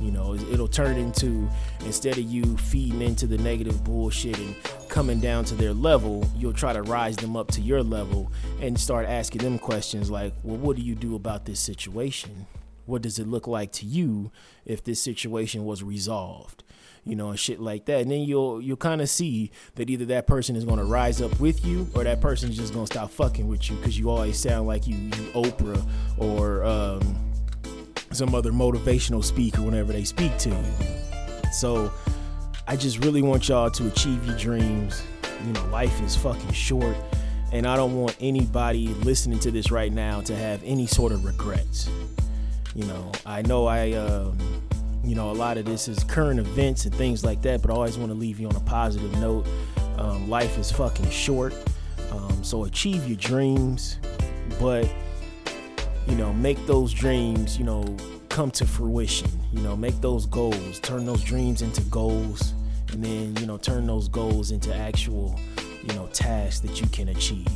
You 0.00 0.10
know, 0.10 0.34
it'll 0.34 0.68
turn 0.68 0.96
into 0.96 1.48
instead 1.84 2.16
of 2.16 2.24
you 2.24 2.56
feeding 2.56 3.02
into 3.02 3.26
the 3.26 3.38
negative 3.38 3.84
bullshit 3.84 4.38
and 4.38 4.54
coming 4.88 5.20
down 5.20 5.44
to 5.46 5.54
their 5.54 5.74
level, 5.74 6.28
you'll 6.36 6.54
try 6.54 6.72
to 6.72 6.82
rise 6.82 7.16
them 7.16 7.36
up 7.36 7.48
to 7.52 7.60
your 7.60 7.82
level 7.82 8.32
and 8.60 8.78
start 8.78 9.06
asking 9.06 9.42
them 9.42 9.58
questions 9.58 10.10
like, 10.10 10.32
well, 10.42 10.56
what 10.56 10.76
do 10.76 10.82
you 10.82 10.94
do 10.94 11.14
about 11.14 11.44
this 11.44 11.60
situation? 11.60 12.46
What 12.86 13.02
does 13.02 13.18
it 13.18 13.26
look 13.26 13.46
like 13.46 13.72
to 13.72 13.86
you 13.86 14.32
if 14.64 14.82
this 14.82 15.00
situation 15.00 15.64
was 15.64 15.82
resolved? 15.82 16.64
You 17.04 17.16
know, 17.16 17.30
and 17.30 17.38
shit 17.38 17.60
like 17.60 17.86
that. 17.86 18.02
And 18.02 18.10
then 18.10 18.20
you'll 18.20 18.60
you'll 18.60 18.76
kind 18.76 19.00
of 19.00 19.08
see 19.08 19.52
that 19.76 19.88
either 19.88 20.04
that 20.06 20.26
person 20.26 20.54
is 20.56 20.64
gonna 20.64 20.84
rise 20.84 21.22
up 21.22 21.38
with 21.40 21.64
you 21.64 21.88
or 21.94 22.04
that 22.04 22.20
person's 22.20 22.56
just 22.56 22.74
gonna 22.74 22.86
stop 22.86 23.10
fucking 23.10 23.48
with 23.48 23.70
you 23.70 23.76
because 23.76 23.98
you 23.98 24.10
always 24.10 24.38
sound 24.38 24.66
like 24.66 24.86
you 24.86 24.96
you 24.96 25.10
Oprah 25.32 25.82
or 26.18 26.64
um, 26.64 27.29
some 28.12 28.34
other 28.34 28.50
motivational 28.50 29.22
speaker 29.22 29.62
whenever 29.62 29.92
they 29.92 30.04
speak 30.04 30.36
to 30.38 30.48
you. 30.48 30.64
So 31.52 31.92
I 32.66 32.76
just 32.76 33.04
really 33.04 33.22
want 33.22 33.48
y'all 33.48 33.70
to 33.70 33.86
achieve 33.86 34.24
your 34.26 34.36
dreams. 34.36 35.02
You 35.46 35.52
know, 35.52 35.64
life 35.66 36.00
is 36.02 36.16
fucking 36.16 36.52
short, 36.52 36.96
and 37.52 37.66
I 37.66 37.76
don't 37.76 37.96
want 37.96 38.16
anybody 38.20 38.88
listening 38.88 39.38
to 39.40 39.50
this 39.50 39.70
right 39.70 39.92
now 39.92 40.20
to 40.22 40.36
have 40.36 40.62
any 40.64 40.86
sort 40.86 41.12
of 41.12 41.24
regrets. 41.24 41.88
You 42.74 42.84
know, 42.84 43.10
I 43.24 43.42
know 43.42 43.66
I, 43.66 43.92
um, 43.92 44.38
you 45.02 45.14
know, 45.14 45.30
a 45.30 45.32
lot 45.32 45.56
of 45.56 45.64
this 45.64 45.88
is 45.88 46.04
current 46.04 46.38
events 46.40 46.84
and 46.84 46.94
things 46.94 47.24
like 47.24 47.42
that, 47.42 47.62
but 47.62 47.70
I 47.70 47.74
always 47.74 47.96
want 47.96 48.10
to 48.10 48.18
leave 48.18 48.38
you 48.38 48.48
on 48.48 48.56
a 48.56 48.60
positive 48.60 49.12
note. 49.18 49.46
Um, 49.98 50.28
life 50.28 50.58
is 50.58 50.70
fucking 50.70 51.10
short, 51.10 51.54
um, 52.12 52.44
so 52.44 52.64
achieve 52.64 53.06
your 53.06 53.16
dreams, 53.16 53.98
but 54.58 54.88
you 56.06 56.16
know, 56.16 56.32
make 56.32 56.64
those 56.66 56.92
dreams, 56.92 57.58
you 57.58 57.64
know, 57.64 57.96
come 58.28 58.50
to 58.52 58.64
fruition. 58.64 59.30
You 59.52 59.60
know, 59.60 59.76
make 59.76 60.00
those 60.00 60.26
goals, 60.26 60.80
turn 60.80 61.04
those 61.04 61.22
dreams 61.22 61.62
into 61.62 61.82
goals, 61.82 62.54
and 62.92 63.04
then 63.04 63.36
you 63.36 63.46
know, 63.46 63.58
turn 63.58 63.86
those 63.86 64.08
goals 64.08 64.50
into 64.50 64.74
actual, 64.74 65.38
you 65.82 65.94
know, 65.94 66.06
tasks 66.12 66.60
that 66.60 66.80
you 66.80 66.86
can 66.88 67.08
achieve. 67.08 67.48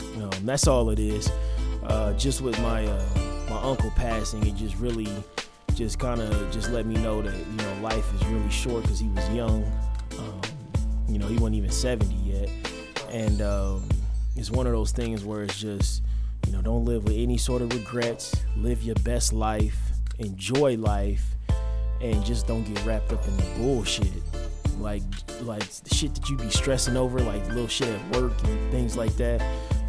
You 0.00 0.20
know, 0.20 0.30
that's 0.44 0.66
all 0.66 0.90
it 0.90 0.98
is. 0.98 1.30
Uh, 1.84 2.12
just 2.14 2.40
with 2.40 2.60
my 2.60 2.86
uh, 2.86 3.08
my 3.48 3.60
uncle 3.62 3.90
passing, 3.96 4.46
it 4.46 4.54
just 4.54 4.76
really 4.76 5.08
just 5.74 5.98
kind 5.98 6.20
of 6.20 6.52
just 6.52 6.70
let 6.70 6.86
me 6.86 6.94
know 6.96 7.22
that 7.22 7.34
you 7.34 7.56
know 7.56 7.80
life 7.82 8.14
is 8.14 8.24
really 8.26 8.50
short 8.50 8.82
because 8.82 9.00
he 9.00 9.08
was 9.08 9.28
young. 9.30 9.64
Um, 10.18 10.40
you 11.08 11.18
know, 11.18 11.26
he 11.26 11.34
wasn't 11.34 11.56
even 11.56 11.70
70 11.70 12.14
yet, 12.14 12.48
and 13.10 13.42
um, 13.42 13.88
it's 14.36 14.50
one 14.50 14.66
of 14.66 14.72
those 14.72 14.92
things 14.92 15.24
where 15.24 15.42
it's 15.42 15.58
just 15.58 16.02
you 16.46 16.52
know, 16.52 16.62
don't 16.62 16.84
live 16.84 17.04
with 17.04 17.16
any 17.16 17.36
sort 17.36 17.62
of 17.62 17.72
regrets. 17.72 18.34
Live 18.56 18.82
your 18.82 18.96
best 18.96 19.32
life. 19.32 19.78
Enjoy 20.18 20.76
life. 20.76 21.24
And 22.00 22.24
just 22.24 22.46
don't 22.46 22.64
get 22.64 22.84
wrapped 22.84 23.12
up 23.12 23.26
in 23.26 23.36
the 23.36 23.42
bullshit. 23.58 24.10
Like 24.78 25.02
like 25.42 25.68
the 25.68 25.94
shit 25.94 26.14
that 26.14 26.28
you 26.28 26.36
be 26.36 26.50
stressing 26.50 26.96
over, 26.96 27.20
like 27.20 27.46
little 27.48 27.68
shit 27.68 27.88
at 27.88 28.16
work 28.16 28.32
and 28.44 28.72
things 28.72 28.96
like 28.96 29.14
that. 29.16 29.42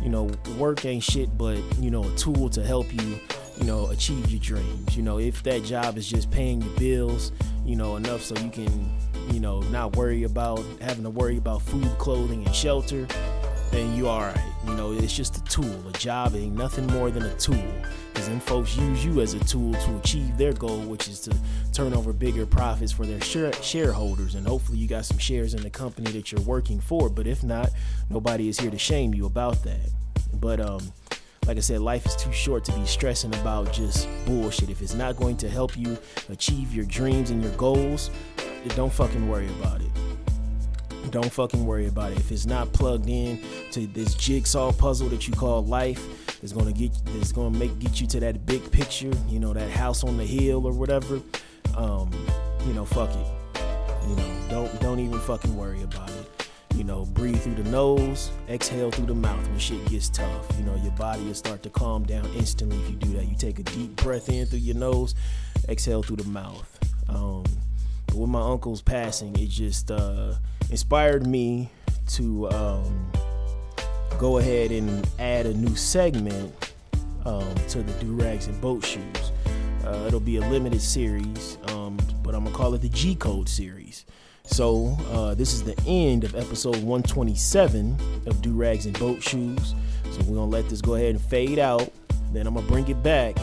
You 0.03 0.09
know, 0.09 0.29
work 0.57 0.85
ain't 0.85 1.03
shit 1.03 1.37
but, 1.37 1.57
you 1.79 1.91
know, 1.91 2.03
a 2.03 2.15
tool 2.15 2.49
to 2.49 2.63
help 2.63 2.91
you, 2.93 3.19
you 3.57 3.65
know, 3.65 3.87
achieve 3.87 4.29
your 4.29 4.41
dreams. 4.41 4.97
You 4.97 5.03
know, 5.03 5.19
if 5.19 5.43
that 5.43 5.63
job 5.63 5.97
is 5.97 6.09
just 6.09 6.31
paying 6.31 6.61
your 6.61 6.77
bills, 6.77 7.31
you 7.65 7.75
know, 7.75 7.95
enough 7.95 8.21
so 8.21 8.35
you 8.37 8.49
can, 8.49 8.91
you 9.31 9.39
know, 9.39 9.61
not 9.61 9.95
worry 9.95 10.23
about 10.23 10.63
having 10.81 11.03
to 11.03 11.09
worry 11.09 11.37
about 11.37 11.61
food, 11.61 11.89
clothing, 11.97 12.45
and 12.45 12.55
shelter 12.55 13.07
then 13.71 13.95
you 13.95 14.07
are 14.07 14.27
all 14.27 14.33
right. 14.33 14.53
You 14.67 14.75
know, 14.75 14.91
it's 14.91 15.15
just 15.15 15.37
a 15.37 15.43
tool. 15.45 15.87
A 15.87 15.91
job 15.93 16.35
ain't 16.35 16.55
nothing 16.55 16.85
more 16.87 17.09
than 17.09 17.23
a 17.23 17.33
tool. 17.35 17.63
Because 18.13 18.27
then 18.27 18.39
folks 18.39 18.75
use 18.75 19.03
you 19.03 19.21
as 19.21 19.33
a 19.33 19.39
tool 19.45 19.73
to 19.73 19.97
achieve 19.97 20.37
their 20.37 20.53
goal, 20.53 20.79
which 20.81 21.07
is 21.07 21.21
to 21.21 21.35
turn 21.73 21.93
over 21.93 22.13
bigger 22.13 22.45
profits 22.45 22.91
for 22.91 23.05
their 23.05 23.21
share- 23.21 23.53
shareholders. 23.63 24.35
And 24.35 24.45
hopefully, 24.45 24.77
you 24.77 24.87
got 24.87 25.05
some 25.05 25.17
shares 25.17 25.53
in 25.53 25.61
the 25.61 25.69
company 25.69 26.11
that 26.11 26.31
you're 26.31 26.41
working 26.41 26.79
for. 26.79 27.09
But 27.09 27.25
if 27.27 27.43
not, 27.43 27.69
nobody 28.09 28.49
is 28.49 28.59
here 28.59 28.71
to 28.71 28.77
shame 28.77 29.13
you 29.13 29.25
about 29.25 29.63
that. 29.63 29.89
But 30.33 30.59
um, 30.59 30.91
like 31.47 31.57
I 31.57 31.61
said, 31.61 31.81
life 31.81 32.05
is 32.05 32.15
too 32.15 32.31
short 32.31 32.63
to 32.65 32.71
be 32.73 32.85
stressing 32.85 33.33
about 33.35 33.73
just 33.73 34.07
bullshit. 34.25 34.69
If 34.69 34.81
it's 34.81 34.93
not 34.93 35.15
going 35.15 35.37
to 35.37 35.49
help 35.49 35.77
you 35.77 35.97
achieve 36.29 36.73
your 36.73 36.85
dreams 36.85 37.29
and 37.29 37.41
your 37.41 37.53
goals, 37.53 38.11
don't 38.75 38.93
fucking 38.93 39.27
worry 39.27 39.47
about 39.59 39.81
it. 39.81 40.10
Don't 41.09 41.31
fucking 41.31 41.65
worry 41.65 41.87
about 41.87 42.11
it. 42.11 42.19
If 42.19 42.31
it's 42.31 42.45
not 42.45 42.71
plugged 42.73 43.09
in 43.09 43.41
to 43.71 43.87
this 43.87 44.13
jigsaw 44.13 44.71
puzzle 44.71 45.09
that 45.09 45.27
you 45.27 45.33
call 45.33 45.65
life, 45.65 46.01
it's 46.43 46.53
gonna 46.53 46.71
get 46.71 46.91
it's 47.15 47.31
gonna 47.31 47.57
make 47.57 47.77
get 47.79 47.99
you 47.99 48.07
to 48.07 48.19
that 48.21 48.45
big 48.45 48.71
picture, 48.71 49.11
you 49.27 49.39
know, 49.39 49.53
that 49.53 49.69
house 49.69 50.03
on 50.03 50.17
the 50.17 50.25
hill 50.25 50.65
or 50.65 50.71
whatever. 50.71 51.21
Um, 51.75 52.11
you 52.65 52.73
know, 52.73 52.85
fuck 52.85 53.09
it. 53.09 53.27
You 54.07 54.15
know, 54.15 54.47
don't 54.49 54.81
don't 54.81 54.99
even 54.99 55.19
fucking 55.19 55.55
worry 55.55 55.83
about 55.83 56.09
it. 56.09 56.47
You 56.75 56.83
know, 56.83 57.05
breathe 57.05 57.41
through 57.41 57.55
the 57.55 57.69
nose, 57.69 58.31
exhale 58.49 58.91
through 58.91 59.07
the 59.07 59.15
mouth 59.15 59.45
when 59.47 59.59
shit 59.59 59.85
gets 59.89 60.09
tough. 60.09 60.47
You 60.57 60.63
know, 60.63 60.75
your 60.75 60.93
body 60.93 61.23
will 61.25 61.33
start 61.33 61.61
to 61.63 61.69
calm 61.69 62.03
down 62.03 62.25
instantly 62.35 62.77
if 62.77 62.89
you 62.89 62.95
do 62.95 63.09
that. 63.17 63.27
You 63.27 63.35
take 63.35 63.59
a 63.59 63.63
deep 63.63 63.95
breath 63.97 64.29
in 64.29 64.45
through 64.45 64.59
your 64.59 64.77
nose, 64.77 65.13
exhale 65.67 66.01
through 66.01 66.17
the 66.17 66.29
mouth. 66.29 66.79
Um, 67.09 67.43
with 68.13 68.29
my 68.29 68.41
uncle's 68.41 68.81
passing, 68.81 69.35
it 69.35 69.49
just 69.49 69.91
uh, 69.91 70.33
inspired 70.69 71.25
me 71.25 71.69
to 72.07 72.49
um, 72.51 73.11
go 74.17 74.37
ahead 74.37 74.71
and 74.71 75.07
add 75.19 75.45
a 75.45 75.53
new 75.53 75.75
segment 75.75 76.73
um, 77.25 77.53
to 77.69 77.81
the 77.81 77.93
Do 78.03 78.13
Rags 78.15 78.47
and 78.47 78.59
Boat 78.61 78.85
Shoes. 78.85 79.31
Uh, 79.85 80.05
it'll 80.07 80.19
be 80.19 80.37
a 80.37 80.41
limited 80.41 80.81
series, 80.81 81.57
um, 81.67 81.97
but 82.23 82.35
I'm 82.35 82.43
gonna 82.43 82.55
call 82.55 82.73
it 82.73 82.81
the 82.81 82.89
G 82.89 83.15
Code 83.15 83.49
series. 83.49 84.05
So 84.43 84.97
uh, 85.11 85.33
this 85.33 85.53
is 85.53 85.63
the 85.63 85.79
end 85.87 86.23
of 86.23 86.35
episode 86.35 86.75
127 86.77 87.97
of 88.25 88.41
Do 88.41 88.53
Rags 88.53 88.85
and 88.85 88.97
Boat 88.99 89.21
Shoes. 89.21 89.73
So 90.11 90.19
we're 90.21 90.35
gonna 90.35 90.45
let 90.45 90.69
this 90.69 90.81
go 90.81 90.95
ahead 90.95 91.11
and 91.11 91.21
fade 91.21 91.59
out. 91.59 91.89
Then 92.31 92.47
I'm 92.47 92.53
gonna 92.53 92.67
bring 92.67 92.87
it 92.87 93.01
back 93.01 93.37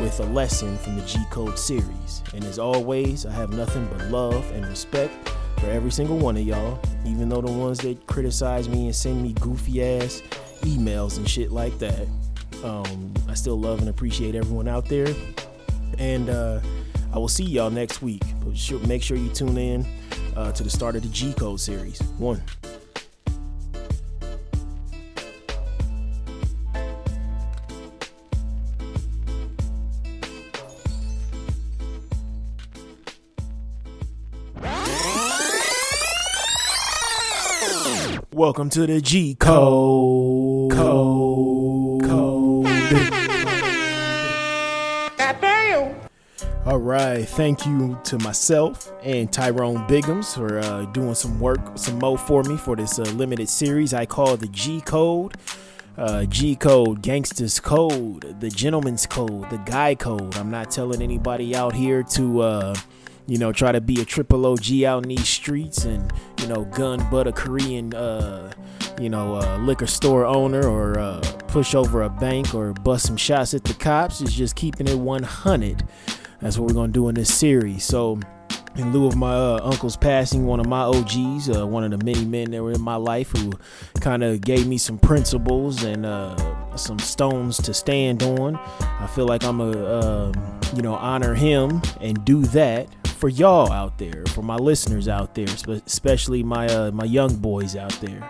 with 0.00 0.20
a 0.20 0.24
lesson 0.24 0.76
from 0.78 0.96
the 0.96 1.04
G 1.04 1.18
Code 1.30 1.58
series. 1.58 2.22
And 2.34 2.44
as 2.44 2.58
always, 2.58 3.26
I 3.26 3.32
have 3.32 3.52
nothing 3.52 3.86
but 3.86 4.06
love 4.08 4.50
and 4.52 4.66
respect 4.66 5.12
for 5.58 5.66
every 5.66 5.90
single 5.90 6.18
one 6.18 6.36
of 6.36 6.42
y'all, 6.42 6.80
even 7.04 7.28
though 7.28 7.40
the 7.40 7.52
ones 7.52 7.78
that 7.78 8.06
criticize 8.06 8.68
me 8.68 8.86
and 8.86 8.94
send 8.94 9.22
me 9.22 9.34
goofy 9.40 9.82
ass 9.82 10.22
emails 10.62 11.16
and 11.16 11.28
shit 11.28 11.50
like 11.50 11.78
that. 11.78 12.06
Um, 12.64 13.12
I 13.28 13.34
still 13.34 13.58
love 13.58 13.80
and 13.80 13.88
appreciate 13.88 14.34
everyone 14.34 14.68
out 14.68 14.86
there. 14.86 15.14
And 15.98 16.30
uh, 16.30 16.60
I 17.12 17.18
will 17.18 17.28
see 17.28 17.44
y'all 17.44 17.70
next 17.70 18.02
week. 18.02 18.22
But 18.44 18.86
make 18.86 19.02
sure 19.02 19.16
you 19.16 19.28
tune 19.30 19.58
in 19.58 19.86
uh, 20.36 20.52
to 20.52 20.62
the 20.62 20.70
start 20.70 20.96
of 20.96 21.02
the 21.02 21.08
G 21.08 21.32
Code 21.32 21.60
series. 21.60 22.00
One. 22.18 22.42
Welcome 38.50 38.70
to 38.70 38.84
the 38.84 39.00
G 39.00 39.36
Code. 39.36 40.72
Code. 40.72 42.02
Code. 42.02 42.66
All 46.66 46.78
right, 46.78 47.24
thank 47.28 47.64
you 47.64 47.96
to 48.02 48.18
myself 48.18 48.92
and 49.04 49.32
Tyrone 49.32 49.86
Biggums 49.86 50.34
for 50.34 50.58
uh, 50.58 50.86
doing 50.86 51.14
some 51.14 51.38
work, 51.38 51.60
some 51.76 52.00
mo 52.00 52.16
for 52.16 52.42
me 52.42 52.56
for 52.56 52.74
this 52.74 52.98
uh, 52.98 53.02
limited 53.02 53.48
series 53.48 53.94
I 53.94 54.04
call 54.04 54.36
the 54.36 54.48
G 54.48 54.80
Code. 54.80 55.36
Uh, 55.96 56.24
G 56.24 56.56
Code, 56.56 57.02
Gangsters 57.02 57.60
Code, 57.60 58.34
the 58.40 58.50
Gentleman's 58.50 59.06
Code, 59.06 59.48
the 59.50 59.58
Guy 59.58 59.94
Code. 59.94 60.36
I'm 60.36 60.50
not 60.50 60.72
telling 60.72 61.02
anybody 61.02 61.54
out 61.54 61.72
here 61.72 62.02
to, 62.02 62.40
uh, 62.40 62.74
you 63.26 63.38
know, 63.38 63.52
try 63.52 63.72
to 63.72 63.80
be 63.80 64.00
a 64.00 64.04
triple 64.04 64.46
OG 64.46 64.82
out 64.82 65.02
in 65.04 65.08
these 65.08 65.28
streets 65.28 65.84
and, 65.84 66.12
you 66.40 66.46
know, 66.48 66.64
gun 66.64 67.06
but 67.10 67.26
a 67.26 67.32
Korean, 67.32 67.94
uh, 67.94 68.52
you 69.00 69.08
know, 69.08 69.36
uh, 69.36 69.58
liquor 69.58 69.86
store 69.86 70.26
owner 70.26 70.66
or 70.66 70.98
uh, 70.98 71.20
push 71.48 71.74
over 71.74 72.02
a 72.02 72.10
bank 72.10 72.54
or 72.54 72.72
bust 72.72 73.06
some 73.06 73.16
shots 73.16 73.54
at 73.54 73.64
the 73.64 73.74
cops. 73.74 74.20
It's 74.20 74.32
just 74.32 74.56
keeping 74.56 74.88
it 74.88 74.98
100. 74.98 75.86
That's 76.40 76.58
what 76.58 76.68
we're 76.68 76.74
gonna 76.74 76.92
do 76.92 77.08
in 77.08 77.14
this 77.14 77.32
series. 77.32 77.84
So, 77.84 78.18
in 78.76 78.92
lieu 78.92 79.06
of 79.06 79.16
my 79.16 79.32
uh, 79.34 79.60
uncle's 79.62 79.96
passing, 79.96 80.46
one 80.46 80.60
of 80.60 80.66
my 80.66 80.82
OGs, 80.82 81.50
uh, 81.50 81.66
one 81.66 81.84
of 81.84 81.90
the 81.90 82.04
many 82.04 82.24
men 82.24 82.52
that 82.52 82.62
were 82.62 82.72
in 82.72 82.80
my 82.80 82.94
life 82.94 83.30
who 83.30 83.52
kind 84.00 84.22
of 84.22 84.40
gave 84.40 84.66
me 84.66 84.78
some 84.78 84.96
principles 84.96 85.82
and 85.82 86.06
uh, 86.06 86.76
some 86.76 86.98
stones 86.98 87.58
to 87.58 87.74
stand 87.74 88.22
on, 88.22 88.56
I 88.80 89.06
feel 89.08 89.26
like 89.26 89.44
I'm 89.44 89.60
a, 89.60 90.32
you 90.74 90.82
know, 90.82 90.94
honor 90.94 91.34
him 91.34 91.82
and 92.00 92.24
do 92.24 92.42
that 92.46 92.88
for 93.20 93.28
y'all 93.28 93.70
out 93.70 93.98
there, 93.98 94.24
for 94.28 94.40
my 94.40 94.56
listeners 94.56 95.06
out 95.06 95.34
there, 95.34 95.46
especially 95.86 96.42
my 96.42 96.66
uh, 96.68 96.90
my 96.90 97.04
young 97.04 97.36
boys 97.36 97.76
out 97.76 97.92
there. 98.00 98.22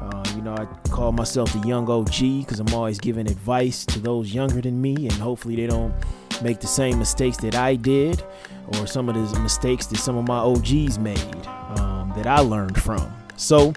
Uh, 0.00 0.24
you 0.34 0.42
know, 0.42 0.54
I 0.54 0.64
call 0.90 1.12
myself 1.12 1.52
the 1.52 1.66
young 1.66 1.88
OG 1.88 2.40
because 2.40 2.58
I'm 2.58 2.74
always 2.74 2.98
giving 2.98 3.28
advice 3.28 3.86
to 3.86 4.00
those 4.00 4.34
younger 4.34 4.60
than 4.60 4.82
me, 4.82 4.96
and 4.96 5.12
hopefully 5.12 5.54
they 5.54 5.68
don't 5.68 5.94
make 6.42 6.60
the 6.60 6.66
same 6.66 6.98
mistakes 6.98 7.36
that 7.38 7.54
I 7.54 7.76
did 7.76 8.24
or 8.72 8.88
some 8.88 9.08
of 9.08 9.14
the 9.14 9.38
mistakes 9.40 9.86
that 9.86 9.98
some 9.98 10.16
of 10.16 10.26
my 10.26 10.38
OGs 10.38 10.98
made 10.98 11.46
um, 11.76 12.12
that 12.16 12.26
I 12.26 12.40
learned 12.40 12.82
from. 12.82 13.14
So 13.36 13.72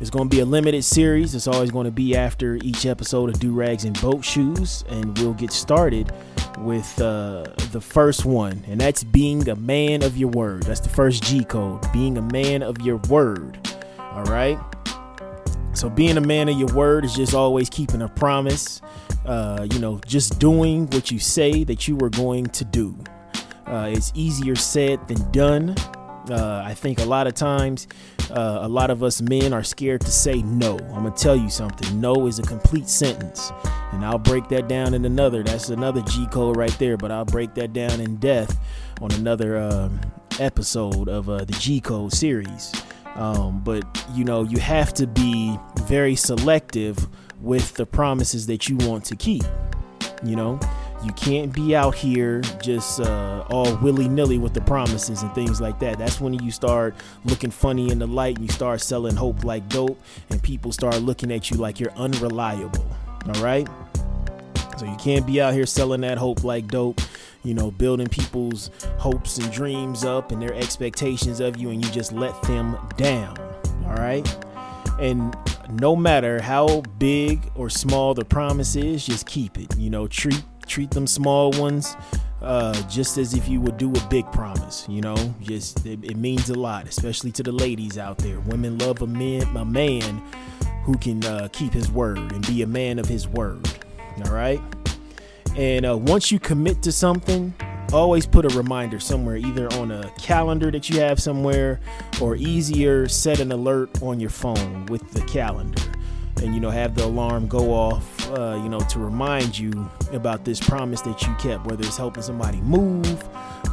it's 0.00 0.10
going 0.10 0.28
to 0.28 0.34
be 0.34 0.40
a 0.40 0.44
limited 0.44 0.84
series. 0.84 1.34
It's 1.34 1.46
always 1.46 1.70
going 1.70 1.86
to 1.86 1.90
be 1.90 2.16
after 2.16 2.56
each 2.62 2.84
episode 2.84 3.30
of 3.30 3.40
Do 3.40 3.52
Rags 3.52 3.84
and 3.84 3.98
Boat 4.00 4.24
Shoes, 4.24 4.84
and 4.88 5.16
we'll 5.18 5.34
get 5.34 5.52
started 5.52 6.12
with 6.58 7.00
uh, 7.00 7.44
the 7.72 7.80
first 7.80 8.24
one, 8.24 8.62
and 8.68 8.80
that's 8.80 9.02
being 9.04 9.48
a 9.48 9.56
man 9.56 10.02
of 10.02 10.16
your 10.16 10.28
word. 10.30 10.64
That's 10.64 10.80
the 10.80 10.88
first 10.88 11.22
G 11.22 11.44
code, 11.44 11.90
being 11.92 12.18
a 12.18 12.22
man 12.22 12.62
of 12.62 12.80
your 12.82 12.98
word. 13.08 13.58
All 13.98 14.24
right. 14.24 14.58
So 15.72 15.90
being 15.90 16.16
a 16.16 16.22
man 16.22 16.48
of 16.48 16.58
your 16.58 16.72
word 16.74 17.04
is 17.04 17.14
just 17.14 17.34
always 17.34 17.68
keeping 17.68 18.02
a 18.02 18.08
promise. 18.08 18.80
Uh, 19.24 19.66
you 19.72 19.78
know, 19.78 20.00
just 20.06 20.38
doing 20.38 20.86
what 20.88 21.10
you 21.10 21.18
say 21.18 21.64
that 21.64 21.88
you 21.88 21.96
were 21.96 22.10
going 22.10 22.46
to 22.46 22.64
do. 22.64 22.96
Uh, 23.66 23.90
it's 23.92 24.12
easier 24.14 24.54
said 24.54 25.06
than 25.08 25.30
done. 25.32 25.74
Uh, 26.30 26.62
I 26.64 26.74
think 26.74 27.00
a 27.00 27.04
lot 27.04 27.26
of 27.26 27.34
times, 27.34 27.86
uh, 28.30 28.58
a 28.62 28.68
lot 28.68 28.90
of 28.90 29.02
us 29.02 29.20
men 29.20 29.52
are 29.52 29.62
scared 29.62 30.00
to 30.02 30.10
say 30.10 30.42
no. 30.42 30.78
I'm 30.78 31.04
gonna 31.04 31.10
tell 31.12 31.36
you 31.36 31.48
something. 31.48 32.00
No 32.00 32.26
is 32.26 32.38
a 32.38 32.42
complete 32.42 32.88
sentence, 32.88 33.52
and 33.92 34.04
I'll 34.04 34.18
break 34.18 34.48
that 34.48 34.68
down 34.68 34.94
in 34.94 35.04
another. 35.04 35.42
That's 35.42 35.68
another 35.68 36.02
G 36.02 36.26
code 36.26 36.56
right 36.56 36.76
there. 36.78 36.96
But 36.96 37.10
I'll 37.10 37.24
break 37.24 37.54
that 37.54 37.72
down 37.72 38.00
in 38.00 38.16
depth 38.16 38.58
on 39.00 39.12
another 39.12 39.58
um, 39.58 40.00
episode 40.40 41.08
of 41.08 41.28
uh, 41.28 41.44
the 41.44 41.52
G 41.54 41.80
code 41.80 42.12
series. 42.12 42.72
Um, 43.14 43.60
but 43.64 43.84
you 44.12 44.24
know, 44.24 44.42
you 44.42 44.58
have 44.58 44.92
to 44.94 45.06
be 45.06 45.58
very 45.84 46.16
selective 46.16 47.08
with 47.40 47.74
the 47.74 47.86
promises 47.86 48.46
that 48.46 48.68
you 48.68 48.76
want 48.76 49.04
to 49.06 49.16
keep. 49.16 49.44
You 50.24 50.36
know, 50.36 50.58
you 51.06 51.12
can't 51.12 51.52
be 51.54 51.76
out 51.76 51.94
here 51.94 52.40
just 52.60 53.00
uh, 53.00 53.44
all 53.48 53.76
willy 53.76 54.08
nilly 54.08 54.38
with 54.38 54.54
the 54.54 54.60
promises 54.60 55.22
and 55.22 55.32
things 55.36 55.60
like 55.60 55.78
that. 55.78 55.98
That's 55.98 56.20
when 56.20 56.34
you 56.34 56.50
start 56.50 56.96
looking 57.24 57.52
funny 57.52 57.92
in 57.92 58.00
the 58.00 58.08
light 58.08 58.38
and 58.38 58.44
you 58.44 58.52
start 58.52 58.80
selling 58.80 59.14
hope 59.14 59.44
like 59.44 59.68
dope, 59.68 60.02
and 60.30 60.42
people 60.42 60.72
start 60.72 60.96
looking 61.02 61.30
at 61.30 61.48
you 61.48 61.58
like 61.58 61.78
you're 61.78 61.92
unreliable. 61.92 62.84
All 63.28 63.40
right? 63.40 63.68
So 64.78 64.84
you 64.84 64.96
can't 64.96 65.24
be 65.24 65.40
out 65.40 65.54
here 65.54 65.64
selling 65.64 66.00
that 66.00 66.18
hope 66.18 66.42
like 66.42 66.66
dope, 66.66 67.00
you 67.44 67.54
know, 67.54 67.70
building 67.70 68.08
people's 68.08 68.72
hopes 68.98 69.38
and 69.38 69.50
dreams 69.52 70.04
up 70.04 70.32
and 70.32 70.42
their 70.42 70.54
expectations 70.54 71.38
of 71.38 71.56
you, 71.56 71.70
and 71.70 71.84
you 71.84 71.90
just 71.92 72.10
let 72.10 72.40
them 72.42 72.76
down. 72.96 73.38
All 73.86 73.94
right? 73.94 74.26
And 74.98 75.36
no 75.70 75.94
matter 75.94 76.42
how 76.42 76.80
big 76.98 77.48
or 77.54 77.70
small 77.70 78.12
the 78.12 78.24
promise 78.24 78.74
is, 78.74 79.06
just 79.06 79.24
keep 79.26 79.56
it. 79.56 79.76
You 79.76 79.88
know, 79.88 80.08
treat 80.08 80.42
treat 80.66 80.90
them 80.90 81.06
small 81.06 81.50
ones 81.52 81.96
uh, 82.42 82.74
just 82.88 83.18
as 83.18 83.34
if 83.34 83.48
you 83.48 83.60
would 83.60 83.76
do 83.76 83.92
a 83.92 84.00
big 84.08 84.30
promise. 84.32 84.86
You 84.88 85.00
know, 85.00 85.34
just 85.40 85.84
it, 85.86 86.04
it, 86.04 86.16
means 86.16 86.50
a 86.50 86.54
lot, 86.54 86.86
especially 86.86 87.32
to 87.32 87.42
the 87.42 87.52
ladies 87.52 87.98
out 87.98 88.18
there. 88.18 88.40
Women 88.40 88.78
love 88.78 89.02
a 89.02 89.06
man, 89.06 89.56
a 89.56 89.64
man 89.64 90.22
who 90.84 90.96
can 90.98 91.24
uh, 91.24 91.48
keep 91.52 91.72
his 91.72 91.90
word 91.90 92.18
and 92.18 92.46
be 92.46 92.62
a 92.62 92.66
man 92.66 92.98
of 92.98 93.06
his 93.06 93.26
word. 93.26 93.68
All 94.24 94.32
right. 94.32 94.60
And 95.56 95.86
uh, 95.86 95.96
once 95.96 96.30
you 96.30 96.38
commit 96.38 96.82
to 96.82 96.92
something, 96.92 97.54
always 97.92 98.26
put 98.26 98.44
a 98.44 98.56
reminder 98.56 99.00
somewhere, 99.00 99.36
either 99.36 99.72
on 99.74 99.90
a 99.90 100.10
calendar 100.18 100.70
that 100.70 100.90
you 100.90 101.00
have 101.00 101.20
somewhere, 101.20 101.80
or 102.20 102.36
easier, 102.36 103.08
set 103.08 103.40
an 103.40 103.52
alert 103.52 104.02
on 104.02 104.20
your 104.20 104.30
phone 104.30 104.86
with 104.86 105.10
the 105.12 105.22
calendar. 105.22 105.82
And 106.42 106.54
you 106.54 106.60
know 106.60 106.70
have 106.70 106.94
the 106.94 107.04
alarm 107.04 107.46
go 107.46 107.72
off 107.72 108.30
uh, 108.30 108.58
you 108.62 108.68
know 108.68 108.80
to 108.80 108.98
remind 108.98 109.58
you 109.58 109.90
about 110.12 110.44
this 110.44 110.60
promise 110.60 111.00
that 111.00 111.22
you 111.22 111.34
kept 111.36 111.64
whether 111.66 111.84
it's 111.84 111.96
helping 111.96 112.22
somebody 112.22 112.60
move 112.60 113.24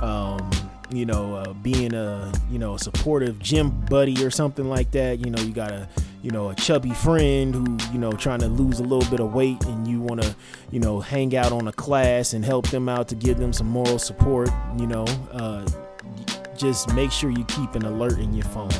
um, 0.02 0.50
you 0.94 1.06
know 1.06 1.36
uh, 1.36 1.54
being 1.54 1.94
a 1.94 2.32
you 2.50 2.60
know 2.60 2.76
a 2.76 2.80
supportive 2.80 3.40
gym 3.40 3.70
buddy 3.90 4.24
or 4.24 4.30
something 4.30 4.70
like 4.70 4.92
that. 4.92 5.20
You 5.20 5.32
know 5.32 5.42
you 5.42 5.54
got 5.54 5.72
a 5.72 5.88
you 6.22 6.32
know 6.32 6.50
a 6.50 6.56
chubby 6.56 6.92
friend 6.92 7.54
who 7.54 7.78
you 7.92 8.00
know 8.00 8.12
trying 8.12 8.40
to 8.40 8.48
lose 8.48 8.80
a 8.80 8.84
little 8.84 9.10
bit 9.10 9.20
of 9.20 9.34
weight 9.34 9.64
and 9.66 9.88
you 9.88 10.00
want 10.00 10.22
to 10.22 10.36
you 10.72 10.80
know 10.80 11.00
hang 11.00 11.36
out 11.36 11.52
on 11.52 11.68
a 11.68 11.74
class 11.74 12.34
and 12.34 12.46
help 12.46 12.68
them 12.70 12.88
out 12.88 13.08
to 13.10 13.16
give 13.16 13.38
them 13.38 13.52
some 13.52 13.68
moral 13.68 14.00
support 14.00 14.50
you 14.78 14.88
know 14.88 15.06
uh, 15.32 15.66
just 16.56 16.94
make 16.94 17.12
sure 17.12 17.32
you 17.32 17.44
keep 17.46 17.76
an 17.76 17.84
alert 17.84 18.20
in 18.20 18.34
your 18.34 18.46
phone. 18.46 18.72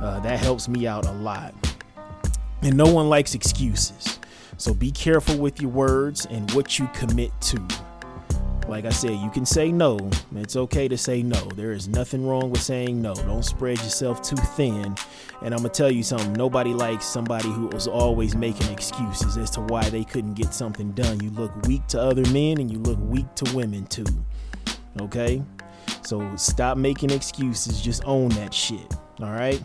Uh, 0.00 0.20
that 0.20 0.38
helps 0.38 0.68
me 0.68 0.86
out 0.86 1.06
a 1.06 1.12
lot 1.12 1.54
and 2.64 2.76
no 2.76 2.90
one 2.90 3.08
likes 3.08 3.34
excuses. 3.34 4.18
So 4.56 4.72
be 4.72 4.90
careful 4.90 5.36
with 5.36 5.60
your 5.60 5.70
words 5.70 6.26
and 6.26 6.50
what 6.52 6.78
you 6.78 6.88
commit 6.94 7.30
to. 7.42 7.68
Like 8.68 8.86
I 8.86 8.90
said, 8.90 9.12
you 9.18 9.30
can 9.30 9.44
say 9.44 9.70
no. 9.70 9.98
It's 10.34 10.56
okay 10.56 10.88
to 10.88 10.96
say 10.96 11.22
no. 11.22 11.40
There 11.54 11.72
is 11.72 11.86
nothing 11.86 12.26
wrong 12.26 12.50
with 12.50 12.62
saying 12.62 13.00
no. 13.02 13.14
Don't 13.14 13.44
spread 13.44 13.76
yourself 13.78 14.22
too 14.22 14.36
thin. 14.36 14.96
And 15.42 15.52
I'm 15.52 15.60
going 15.60 15.64
to 15.64 15.68
tell 15.68 15.90
you 15.90 16.02
something 16.02 16.32
nobody 16.32 16.72
likes 16.72 17.04
somebody 17.04 17.50
who 17.50 17.66
was 17.66 17.86
always 17.86 18.34
making 18.34 18.72
excuses 18.72 19.36
as 19.36 19.50
to 19.50 19.60
why 19.60 19.90
they 19.90 20.02
couldn't 20.02 20.34
get 20.34 20.54
something 20.54 20.92
done. 20.92 21.20
You 21.20 21.28
look 21.30 21.54
weak 21.66 21.86
to 21.88 22.00
other 22.00 22.22
men 22.30 22.58
and 22.58 22.72
you 22.72 22.78
look 22.78 22.98
weak 23.00 23.26
to 23.34 23.54
women 23.54 23.84
too. 23.86 24.06
Okay? 25.02 25.42
So 26.02 26.34
stop 26.36 26.78
making 26.78 27.10
excuses. 27.10 27.82
Just 27.82 28.02
own 28.06 28.30
that 28.30 28.54
shit. 28.54 28.94
All 29.20 29.32
right? 29.32 29.62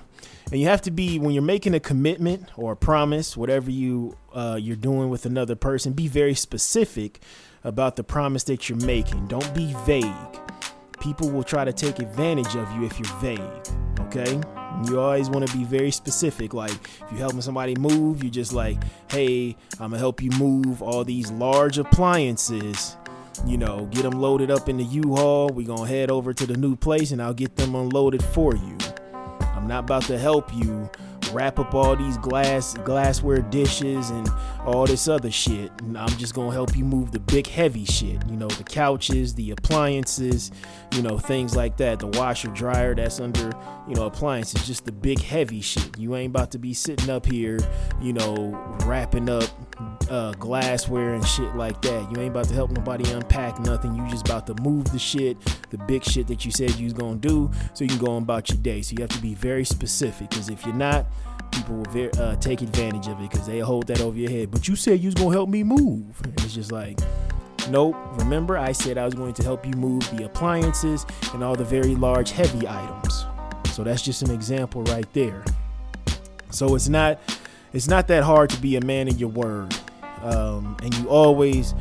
And 0.52 0.60
you 0.60 0.68
have 0.68 0.82
to 0.84 0.92
be 0.92 1.20
when 1.20 1.32
you're 1.32 1.44
making 1.44 1.74
a 1.74 1.80
commitment 1.80 2.50
or 2.58 2.74
a 2.74 2.76
promise 2.76 3.38
whatever 3.38 3.70
you 3.70 4.18
uh, 4.34 4.58
you're 4.60 4.76
doing 4.76 5.10
with 5.10 5.26
another 5.26 5.56
person 5.56 5.94
be 5.94 6.08
very 6.08 6.34
specific 6.34 7.20
about 7.64 7.96
the 7.96 8.04
promise 8.04 8.44
that 8.46 8.70
you're 8.70 8.80
making. 8.80 9.28
Don't 9.28 9.54
be 9.54 9.76
vague. 9.86 10.06
People 11.02 11.30
will 11.30 11.44
try 11.44 11.66
to 11.66 11.74
take 11.74 12.00
advantage 12.00 12.56
of 12.56 12.72
you 12.74 12.86
if 12.86 13.00
you're 13.00 13.18
vague 13.20 13.68
okay? 14.02 14.42
You 14.88 15.00
always 15.00 15.30
want 15.30 15.48
to 15.48 15.58
be 15.58 15.64
very 15.64 15.92
specific 15.92 16.54
like 16.54 16.72
if 16.72 17.12
you're 17.12 17.20
helping 17.20 17.42
somebody 17.42 17.76
move 17.76 18.24
you're 18.24 18.32
just 18.32 18.54
like 18.54 18.82
hey 19.12 19.56
i'm 19.74 19.92
gonna 19.92 20.00
help 20.00 20.22
you 20.22 20.32
move 20.32 20.82
all 20.82 21.04
these 21.04 21.32
large 21.32 21.78
appliances. 21.78 22.98
You 23.46 23.58
know 23.58 23.86
get 23.92 24.04
them 24.04 24.20
loaded 24.20 24.52
up 24.52 24.68
in 24.68 24.78
the 24.78 24.84
u-haul. 24.84 25.50
We're 25.50 25.68
gonna 25.68 25.88
head 25.88 26.12
over 26.12 26.34
to 26.34 26.46
the 26.46 26.58
new 26.58 26.76
place 26.76 27.12
and 27.12 27.22
i'll 27.22 27.34
get 27.34 27.56
them 27.56 27.76
unloaded 27.76 28.24
for 28.24 28.56
you 28.56 28.79
I'm 29.60 29.68
not 29.68 29.84
about 29.84 30.04
to 30.04 30.18
help 30.18 30.54
you 30.56 30.90
wrap 31.34 31.60
up 31.60 31.74
all 31.74 31.96
these 31.96 32.18
glass 32.18 32.76
glassware 32.86 33.42
dishes 33.42 34.10
and 34.10 34.28
all 34.66 34.86
this 34.86 35.10
other 35.10 35.30
shit. 35.30 35.70
And 35.82 35.98
I'm 35.98 36.18
just 36.18 36.34
gonna 36.34 36.54
help 36.54 36.78
you 36.78 36.86
move 36.86 37.12
the 37.12 37.20
big 37.20 37.46
heavy 37.46 37.84
shit. 37.84 38.26
You 38.30 38.38
know, 38.38 38.48
the 38.48 38.64
couches, 38.64 39.36
the 39.36 39.52
appliances, 39.52 40.52
you 40.94 41.02
know, 41.02 41.18
things 41.18 41.58
like 41.58 41.76
that. 41.76 42.00
The 42.00 42.08
washer 42.08 42.48
dryer 42.48 42.96
that's 42.96 43.20
under, 43.20 43.52
you 43.86 43.96
know, 43.96 44.06
appliances, 44.06 44.66
just 44.66 44.86
the 44.86 44.94
big 44.94 45.22
heavy 45.22 45.60
shit. 45.60 45.98
You 45.98 46.16
ain't 46.16 46.32
about 46.32 46.52
to 46.52 46.58
be 46.58 46.74
sitting 46.74 47.10
up 47.10 47.26
here, 47.26 47.60
you 48.02 48.14
know, 48.14 48.52
wrapping 48.86 49.30
up 49.30 49.69
uh, 50.10 50.32
glassware 50.34 51.14
and 51.14 51.26
shit 51.26 51.56
like 51.56 51.82
that. 51.82 52.12
You 52.12 52.22
ain't 52.22 52.32
about 52.32 52.48
to 52.50 52.54
help 52.54 52.72
nobody 52.72 53.10
unpack 53.12 53.60
nothing. 53.60 53.96
You 53.96 54.08
just 54.10 54.28
about 54.28 54.48
to 54.48 54.56
move 54.62 54.92
the 54.92 55.00
shit, 55.00 55.38
the 55.70 55.78
big 55.78 56.04
shit 56.04 56.28
that 56.28 56.46
you 56.46 56.52
said 56.52 56.76
you 56.76 56.86
was 56.86 56.94
gonna 56.94 57.16
do, 57.16 57.52
so 57.74 57.84
you 57.84 57.90
can 57.90 58.00
go 58.00 58.12
on 58.12 58.24
about 58.24 58.50
your 58.50 58.60
day. 58.60 58.82
So 58.82 58.94
you 58.94 59.02
have 59.02 59.10
to 59.12 59.22
be 59.22 59.36
very 59.36 59.66
specific, 59.66 60.30
because 60.30 60.50
if 60.50 60.66
you're 60.66 60.76
not, 60.76 61.06
people 61.52 61.78
will 61.94 62.10
uh, 62.20 62.36
take 62.36 62.62
advantage 62.62 63.08
of 63.08 63.20
it 63.20 63.30
because 63.30 63.48
they 63.48 63.60
hold 63.60 63.88
that 63.88 64.02
over 64.02 64.18
your 64.18 64.30
head. 64.30 64.52
But 64.52 64.68
you 64.68 64.76
said 64.76 65.00
you 65.00 65.08
was 65.08 65.16
gonna 65.16 65.32
help 65.32 65.50
me 65.50 65.64
move. 65.64 66.20
And 66.24 66.34
it's 66.42 66.54
just 66.54 66.72
like, 66.72 67.00
nope. 67.70 67.96
Remember, 68.20 68.58
I 68.58 68.72
said 68.72 68.98
I 68.98 69.06
was 69.06 69.14
going 69.16 69.34
to 69.34 69.44
help 69.44 69.66
you 69.66 69.74
move 69.74 70.10
the 70.16 70.26
appliances 70.26 71.06
and 71.34 71.44
all 71.44 71.56
the 71.56 71.64
very 71.64 71.96
large, 71.96 72.32
heavy 72.32 72.68
items. 72.68 73.26
So 73.74 73.84
that's 73.84 74.02
just 74.02 74.22
an 74.22 74.32
example 74.32 74.84
right 74.84 75.12
there. 75.14 75.44
So 76.52 76.76
it's 76.76 76.90
not, 76.90 77.20
it's 77.74 77.88
not 77.88 78.08
that 78.08 78.24
hard 78.24 78.50
to 78.52 78.62
be 78.62 78.76
a 78.76 78.82
man 78.82 79.08
of 79.08 79.20
your 79.20 79.30
word, 79.30 79.76
um, 80.22 80.78
and 80.84 80.94
you 80.96 81.08
always, 81.10 81.74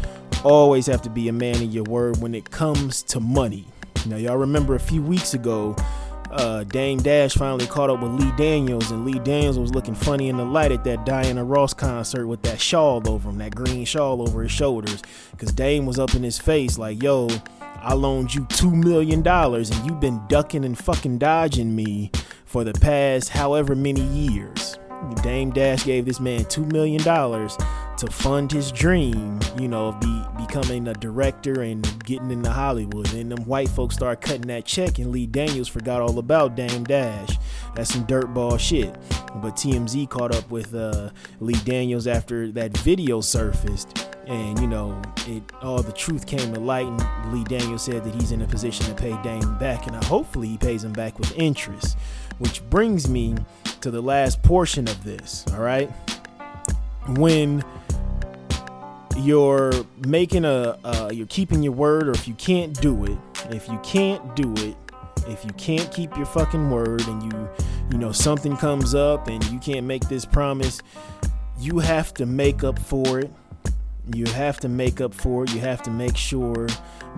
always 0.44 0.86
have 0.86 1.02
to 1.02 1.10
be 1.10 1.28
a 1.28 1.32
man 1.32 1.56
of 1.56 1.72
your 1.72 1.84
word 1.84 2.20
when 2.20 2.34
it 2.34 2.50
comes 2.50 3.02
to 3.04 3.20
money. 3.20 3.66
Now, 4.06 4.16
y'all 4.16 4.36
remember 4.36 4.74
a 4.74 4.80
few 4.80 5.02
weeks 5.02 5.34
ago 5.34 5.76
uh, 6.30 6.64
Dame 6.64 6.98
Dash 6.98 7.34
finally 7.34 7.66
caught 7.66 7.90
up 7.90 8.00
with 8.00 8.12
Lee 8.12 8.32
Daniels, 8.36 8.90
and 8.90 9.04
Lee 9.04 9.18
Daniels 9.20 9.58
was 9.58 9.74
looking 9.74 9.94
funny 9.94 10.28
in 10.28 10.36
the 10.36 10.44
light 10.44 10.72
at 10.72 10.84
that 10.84 11.06
Diana 11.06 11.42
Ross 11.44 11.72
concert 11.72 12.26
with 12.26 12.42
that 12.42 12.60
shawl 12.60 13.08
over 13.08 13.30
him, 13.30 13.38
that 13.38 13.54
green 13.54 13.84
shawl 13.84 14.20
over 14.20 14.42
his 14.42 14.52
shoulders. 14.52 15.02
Because 15.30 15.52
Dame 15.52 15.86
was 15.86 15.98
up 15.98 16.14
in 16.14 16.22
his 16.22 16.38
face, 16.38 16.76
like, 16.78 17.02
yo, 17.02 17.28
I 17.60 17.94
loaned 17.94 18.34
you 18.34 18.42
$2 18.46 18.84
million, 18.84 19.26
and 19.26 19.86
you've 19.86 20.00
been 20.00 20.20
ducking 20.28 20.64
and 20.64 20.76
fucking 20.76 21.18
dodging 21.18 21.74
me 21.74 22.10
for 22.44 22.64
the 22.64 22.74
past 22.74 23.30
however 23.30 23.74
many 23.74 24.02
years. 24.02 24.78
Dame 25.22 25.50
Dash 25.50 25.84
gave 25.84 26.04
this 26.04 26.20
man 26.20 26.44
$2 26.44 26.70
million 26.72 27.02
to 27.98 28.06
fund 28.12 28.50
his 28.52 28.70
dream, 28.70 29.40
you 29.58 29.68
know, 29.68 29.88
of 29.88 30.00
be, 30.00 30.22
becoming 30.36 30.86
a 30.88 30.94
director 30.94 31.62
and 31.62 32.04
getting 32.04 32.30
into 32.30 32.50
Hollywood. 32.50 33.12
And 33.12 33.30
them 33.30 33.44
white 33.44 33.68
folks 33.68 33.96
start 33.96 34.20
cutting 34.20 34.42
that 34.42 34.64
check, 34.64 34.98
and 34.98 35.10
Lee 35.10 35.26
Daniels 35.26 35.68
forgot 35.68 36.00
all 36.00 36.18
about 36.18 36.54
Dame 36.54 36.84
Dash. 36.84 37.38
That's 37.74 37.92
some 37.92 38.06
dirtball 38.06 38.58
shit. 38.58 38.94
But 39.36 39.56
TMZ 39.56 40.08
caught 40.08 40.34
up 40.34 40.48
with 40.50 40.74
uh, 40.74 41.10
Lee 41.40 41.58
Daniels 41.64 42.06
after 42.06 42.50
that 42.52 42.76
video 42.78 43.20
surfaced. 43.20 44.08
And 44.26 44.60
you 44.60 44.66
know, 44.66 45.00
it 45.26 45.42
all 45.62 45.82
the 45.82 45.92
truth 45.92 46.26
came 46.26 46.52
to 46.52 46.60
light, 46.60 46.86
and 46.86 47.32
Lee 47.32 47.44
Daniels 47.44 47.82
said 47.82 48.04
that 48.04 48.14
he's 48.14 48.30
in 48.30 48.42
a 48.42 48.46
position 48.46 48.84
to 48.86 48.94
pay 48.94 49.16
Dame 49.22 49.56
back, 49.58 49.86
and 49.86 49.96
hopefully 50.04 50.48
he 50.48 50.58
pays 50.58 50.84
him 50.84 50.92
back 50.92 51.18
with 51.18 51.36
interest. 51.38 51.96
Which 52.38 52.62
brings 52.70 53.08
me 53.08 53.34
to 53.80 53.90
the 53.90 54.00
last 54.00 54.42
portion 54.42 54.88
of 54.88 55.04
this. 55.04 55.44
All 55.52 55.60
right, 55.60 55.90
when 57.16 57.64
you're 59.16 59.72
making 60.06 60.44
a 60.44 60.78
uh, 60.84 61.10
you're 61.12 61.26
keeping 61.26 61.62
your 61.62 61.72
word 61.72 62.08
or 62.08 62.12
if 62.12 62.28
you 62.28 62.34
can't 62.34 62.80
do 62.80 63.04
it 63.04 63.18
if 63.50 63.68
you 63.68 63.76
can't 63.82 64.36
do 64.36 64.54
it 64.58 64.76
if 65.26 65.44
you 65.44 65.50
can't 65.54 65.90
keep 65.90 66.16
your 66.16 66.24
fucking 66.24 66.70
word 66.70 67.04
and 67.08 67.24
you 67.24 67.48
you 67.90 67.98
know 67.98 68.12
something 68.12 68.56
comes 68.56 68.94
up 68.94 69.26
and 69.26 69.42
you 69.46 69.58
can't 69.58 69.84
make 69.84 70.08
this 70.08 70.24
promise 70.24 70.80
you 71.60 71.80
have 71.80 72.14
to 72.14 72.26
make 72.26 72.62
up 72.62 72.78
for 72.78 73.18
it. 73.18 73.30
You 74.14 74.26
have 74.26 74.60
to 74.60 74.68
make 74.68 75.00
up 75.00 75.12
for 75.12 75.44
it. 75.44 75.52
You 75.52 75.60
have 75.60 75.82
to 75.82 75.90
make 75.90 76.16
sure 76.16 76.68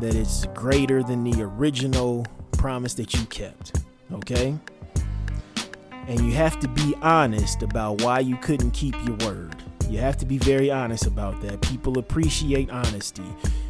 that 0.01 0.15
it's 0.15 0.47
greater 0.55 1.03
than 1.03 1.25
the 1.25 1.43
original 1.43 2.27
promise 2.53 2.95
that 2.95 3.15
you 3.15 3.25
kept 3.27 3.81
okay 4.13 4.55
and 6.11 6.21
you 6.21 6.33
have 6.33 6.61
to 6.61 6.69
be 6.69 6.95
honest 7.01 7.63
about 7.63 8.03
why 8.03 8.19
you 8.19 8.37
couldn't 8.37 8.73
keep 8.73 8.95
your 9.07 9.17
word 9.27 9.57
you 9.91 9.99
have 9.99 10.17
to 10.19 10.25
be 10.25 10.39
very 10.39 10.71
honest 10.71 11.07
about 11.07 11.41
that. 11.41 11.61
People 11.63 11.99
appreciate 11.99 12.71
honesty. 12.71 13.25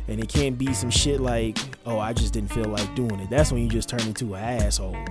And 0.07 0.21
it 0.21 0.29
can't 0.29 0.59
be 0.59 0.75
some 0.75 0.91
shit 0.91 1.19
like, 1.19 1.57
oh, 1.87 1.99
I 1.99 2.13
just 2.13 2.35
didn't 2.35 2.53
feel 2.53 2.67
like 2.67 2.95
doing 2.95 3.19
it. 3.21 3.31
That's 3.31 3.51
when 3.51 3.63
you 3.63 3.71
just 3.71 3.89
turn 3.89 4.01
into 4.01 4.35
an 4.35 4.45
asshole. 4.45 5.03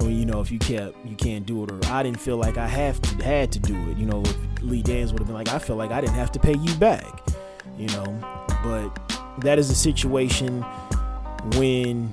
Or 0.00 0.08
you 0.08 0.24
know, 0.24 0.40
if 0.40 0.50
you 0.50 0.58
kept 0.58 0.96
you 1.04 1.14
can't 1.14 1.44
do 1.44 1.62
it, 1.64 1.70
or 1.70 1.78
I 1.86 2.02
didn't 2.02 2.20
feel 2.20 2.38
like 2.38 2.56
I 2.56 2.66
have 2.66 3.02
to 3.02 3.22
had 3.22 3.52
to 3.52 3.58
do 3.58 3.76
it. 3.90 3.98
You 3.98 4.06
know, 4.06 4.22
Lee 4.62 4.82
Daniels 4.82 5.12
would 5.12 5.18
have 5.18 5.26
been 5.26 5.36
like, 5.36 5.48
I 5.48 5.58
feel 5.58 5.76
like 5.76 5.90
I 5.90 6.00
didn't 6.00 6.14
have 6.14 6.32
to 6.32 6.38
pay 6.38 6.56
you 6.56 6.74
back. 6.76 7.22
You 7.76 7.88
know, 7.88 8.46
but 8.64 8.88
that 9.42 9.58
is 9.58 9.68
a 9.68 9.74
situation 9.74 10.62
when 11.56 12.10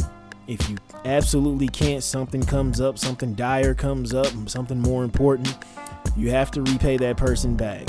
if 0.47 0.69
you 0.69 0.77
absolutely 1.05 1.67
can't, 1.67 2.03
something 2.03 2.41
comes 2.43 2.79
up, 2.79 2.97
something 2.97 3.33
dire 3.33 3.73
comes 3.73 4.13
up, 4.13 4.27
something 4.47 4.79
more 4.79 5.03
important, 5.03 5.57
you 6.15 6.31
have 6.31 6.51
to 6.51 6.61
repay 6.61 6.97
that 6.97 7.17
person 7.17 7.55
back 7.55 7.87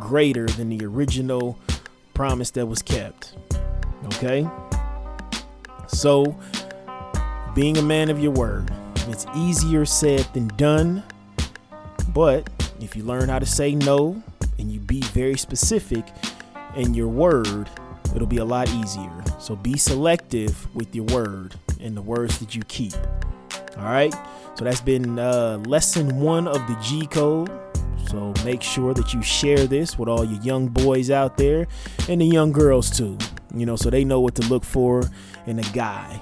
greater 0.00 0.46
than 0.46 0.68
the 0.68 0.84
original 0.84 1.58
promise 2.14 2.50
that 2.52 2.66
was 2.66 2.82
kept. 2.82 3.34
Okay? 4.06 4.48
So, 5.86 6.36
being 7.54 7.76
a 7.76 7.82
man 7.82 8.10
of 8.10 8.18
your 8.20 8.32
word, 8.32 8.70
it's 9.08 9.26
easier 9.34 9.84
said 9.84 10.26
than 10.34 10.48
done. 10.48 11.02
But 12.08 12.48
if 12.80 12.96
you 12.96 13.04
learn 13.04 13.28
how 13.28 13.38
to 13.38 13.46
say 13.46 13.74
no 13.74 14.22
and 14.58 14.70
you 14.70 14.80
be 14.80 15.02
very 15.02 15.38
specific 15.38 16.04
in 16.74 16.94
your 16.94 17.08
word, 17.08 17.68
it'll 18.14 18.26
be 18.26 18.38
a 18.38 18.44
lot 18.44 18.68
easier. 18.70 19.24
So 19.38 19.56
be 19.56 19.76
selective 19.76 20.74
with 20.74 20.94
your 20.94 21.04
word 21.06 21.54
and 21.80 21.96
the 21.96 22.02
words 22.02 22.38
that 22.38 22.54
you 22.54 22.62
keep. 22.68 22.94
All 23.76 23.84
right. 23.84 24.14
So 24.54 24.64
that's 24.64 24.80
been 24.80 25.18
uh, 25.18 25.62
lesson 25.66 26.20
one 26.20 26.48
of 26.48 26.66
the 26.66 26.78
G 26.82 27.06
code. 27.06 27.50
So 28.08 28.32
make 28.44 28.62
sure 28.62 28.94
that 28.94 29.12
you 29.12 29.20
share 29.22 29.66
this 29.66 29.98
with 29.98 30.08
all 30.08 30.24
your 30.24 30.40
young 30.42 30.68
boys 30.68 31.10
out 31.10 31.36
there 31.36 31.66
and 32.08 32.20
the 32.20 32.26
young 32.26 32.52
girls 32.52 32.90
too. 32.90 33.18
You 33.54 33.66
know, 33.66 33.76
so 33.76 33.90
they 33.90 34.04
know 34.04 34.20
what 34.20 34.34
to 34.36 34.42
look 34.48 34.64
for 34.64 35.02
in 35.46 35.58
a 35.58 35.72
guy. 35.72 36.20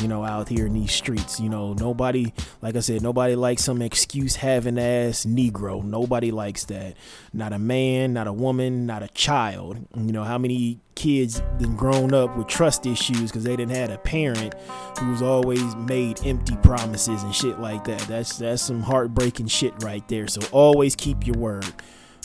You 0.00 0.08
know, 0.08 0.24
out 0.24 0.48
here 0.48 0.66
in 0.66 0.72
these 0.72 0.92
streets. 0.92 1.40
You 1.40 1.48
know, 1.48 1.72
nobody, 1.74 2.32
like 2.62 2.76
I 2.76 2.80
said, 2.80 3.02
nobody 3.02 3.34
likes 3.34 3.64
some 3.64 3.82
excuse 3.82 4.36
having 4.36 4.78
ass 4.78 5.24
Negro. 5.24 5.82
Nobody 5.82 6.30
likes 6.30 6.64
that. 6.66 6.96
Not 7.32 7.52
a 7.52 7.58
man, 7.58 8.12
not 8.12 8.26
a 8.26 8.32
woman, 8.32 8.86
not 8.86 9.02
a 9.02 9.08
child. 9.08 9.78
You 9.96 10.12
know, 10.12 10.24
how 10.24 10.38
many 10.38 10.80
kids 10.94 11.40
been 11.58 11.76
grown 11.76 12.12
up 12.12 12.36
with 12.36 12.48
trust 12.48 12.84
issues 12.84 13.30
because 13.30 13.44
they 13.44 13.54
didn't 13.54 13.74
had 13.74 13.90
a 13.90 13.98
parent 13.98 14.54
who's 14.98 15.22
always 15.22 15.76
made 15.76 16.18
empty 16.26 16.56
promises 16.56 17.22
and 17.22 17.34
shit 17.34 17.60
like 17.60 17.84
that. 17.84 18.00
That's 18.02 18.38
that's 18.38 18.62
some 18.62 18.82
heartbreaking 18.82 19.46
shit 19.46 19.72
right 19.84 20.06
there. 20.08 20.26
So 20.26 20.40
always 20.50 20.96
keep 20.96 21.26
your 21.26 21.36
word 21.36 21.72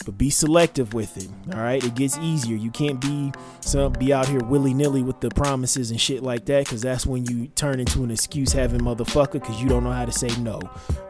but 0.04 0.18
be 0.18 0.30
selective 0.30 0.94
with 0.94 1.16
it. 1.16 1.28
All 1.54 1.60
right, 1.60 1.82
it 1.82 1.94
gets 1.94 2.18
easier. 2.18 2.56
You 2.56 2.70
can't 2.70 3.00
be 3.00 3.32
some 3.60 3.92
be 3.94 4.12
out 4.12 4.28
here 4.28 4.40
willy 4.40 4.74
nilly 4.74 5.02
with 5.02 5.20
the 5.20 5.30
promises 5.30 5.90
and 5.90 6.00
shit 6.00 6.22
like 6.22 6.44
that, 6.46 6.64
because 6.64 6.82
that's 6.82 7.06
when 7.06 7.24
you 7.26 7.48
turn 7.48 7.80
into 7.80 8.04
an 8.04 8.10
excuse 8.10 8.52
having 8.52 8.80
motherfucker, 8.80 9.34
because 9.34 9.60
you 9.60 9.68
don't 9.68 9.84
know 9.84 9.92
how 9.92 10.04
to 10.04 10.12
say 10.12 10.28
no. 10.40 10.60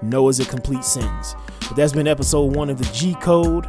No 0.03 0.29
is 0.29 0.41
a 0.41 0.45
complete 0.45 0.85
sentence. 0.85 1.35
But 1.61 1.77
that's 1.77 1.93
been 1.93 2.09
episode 2.09 2.55
one 2.55 2.71
of 2.71 2.79
the 2.79 2.91
G 2.93 3.15
Code. 3.17 3.69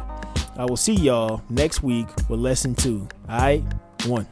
I 0.56 0.64
will 0.64 0.76
see 0.76 0.94
y'all 0.94 1.42
next 1.50 1.82
week 1.82 2.08
with 2.28 2.40
lesson 2.40 2.74
two. 2.74 3.08
All 3.28 3.38
right, 3.38 3.64
one. 4.06 4.26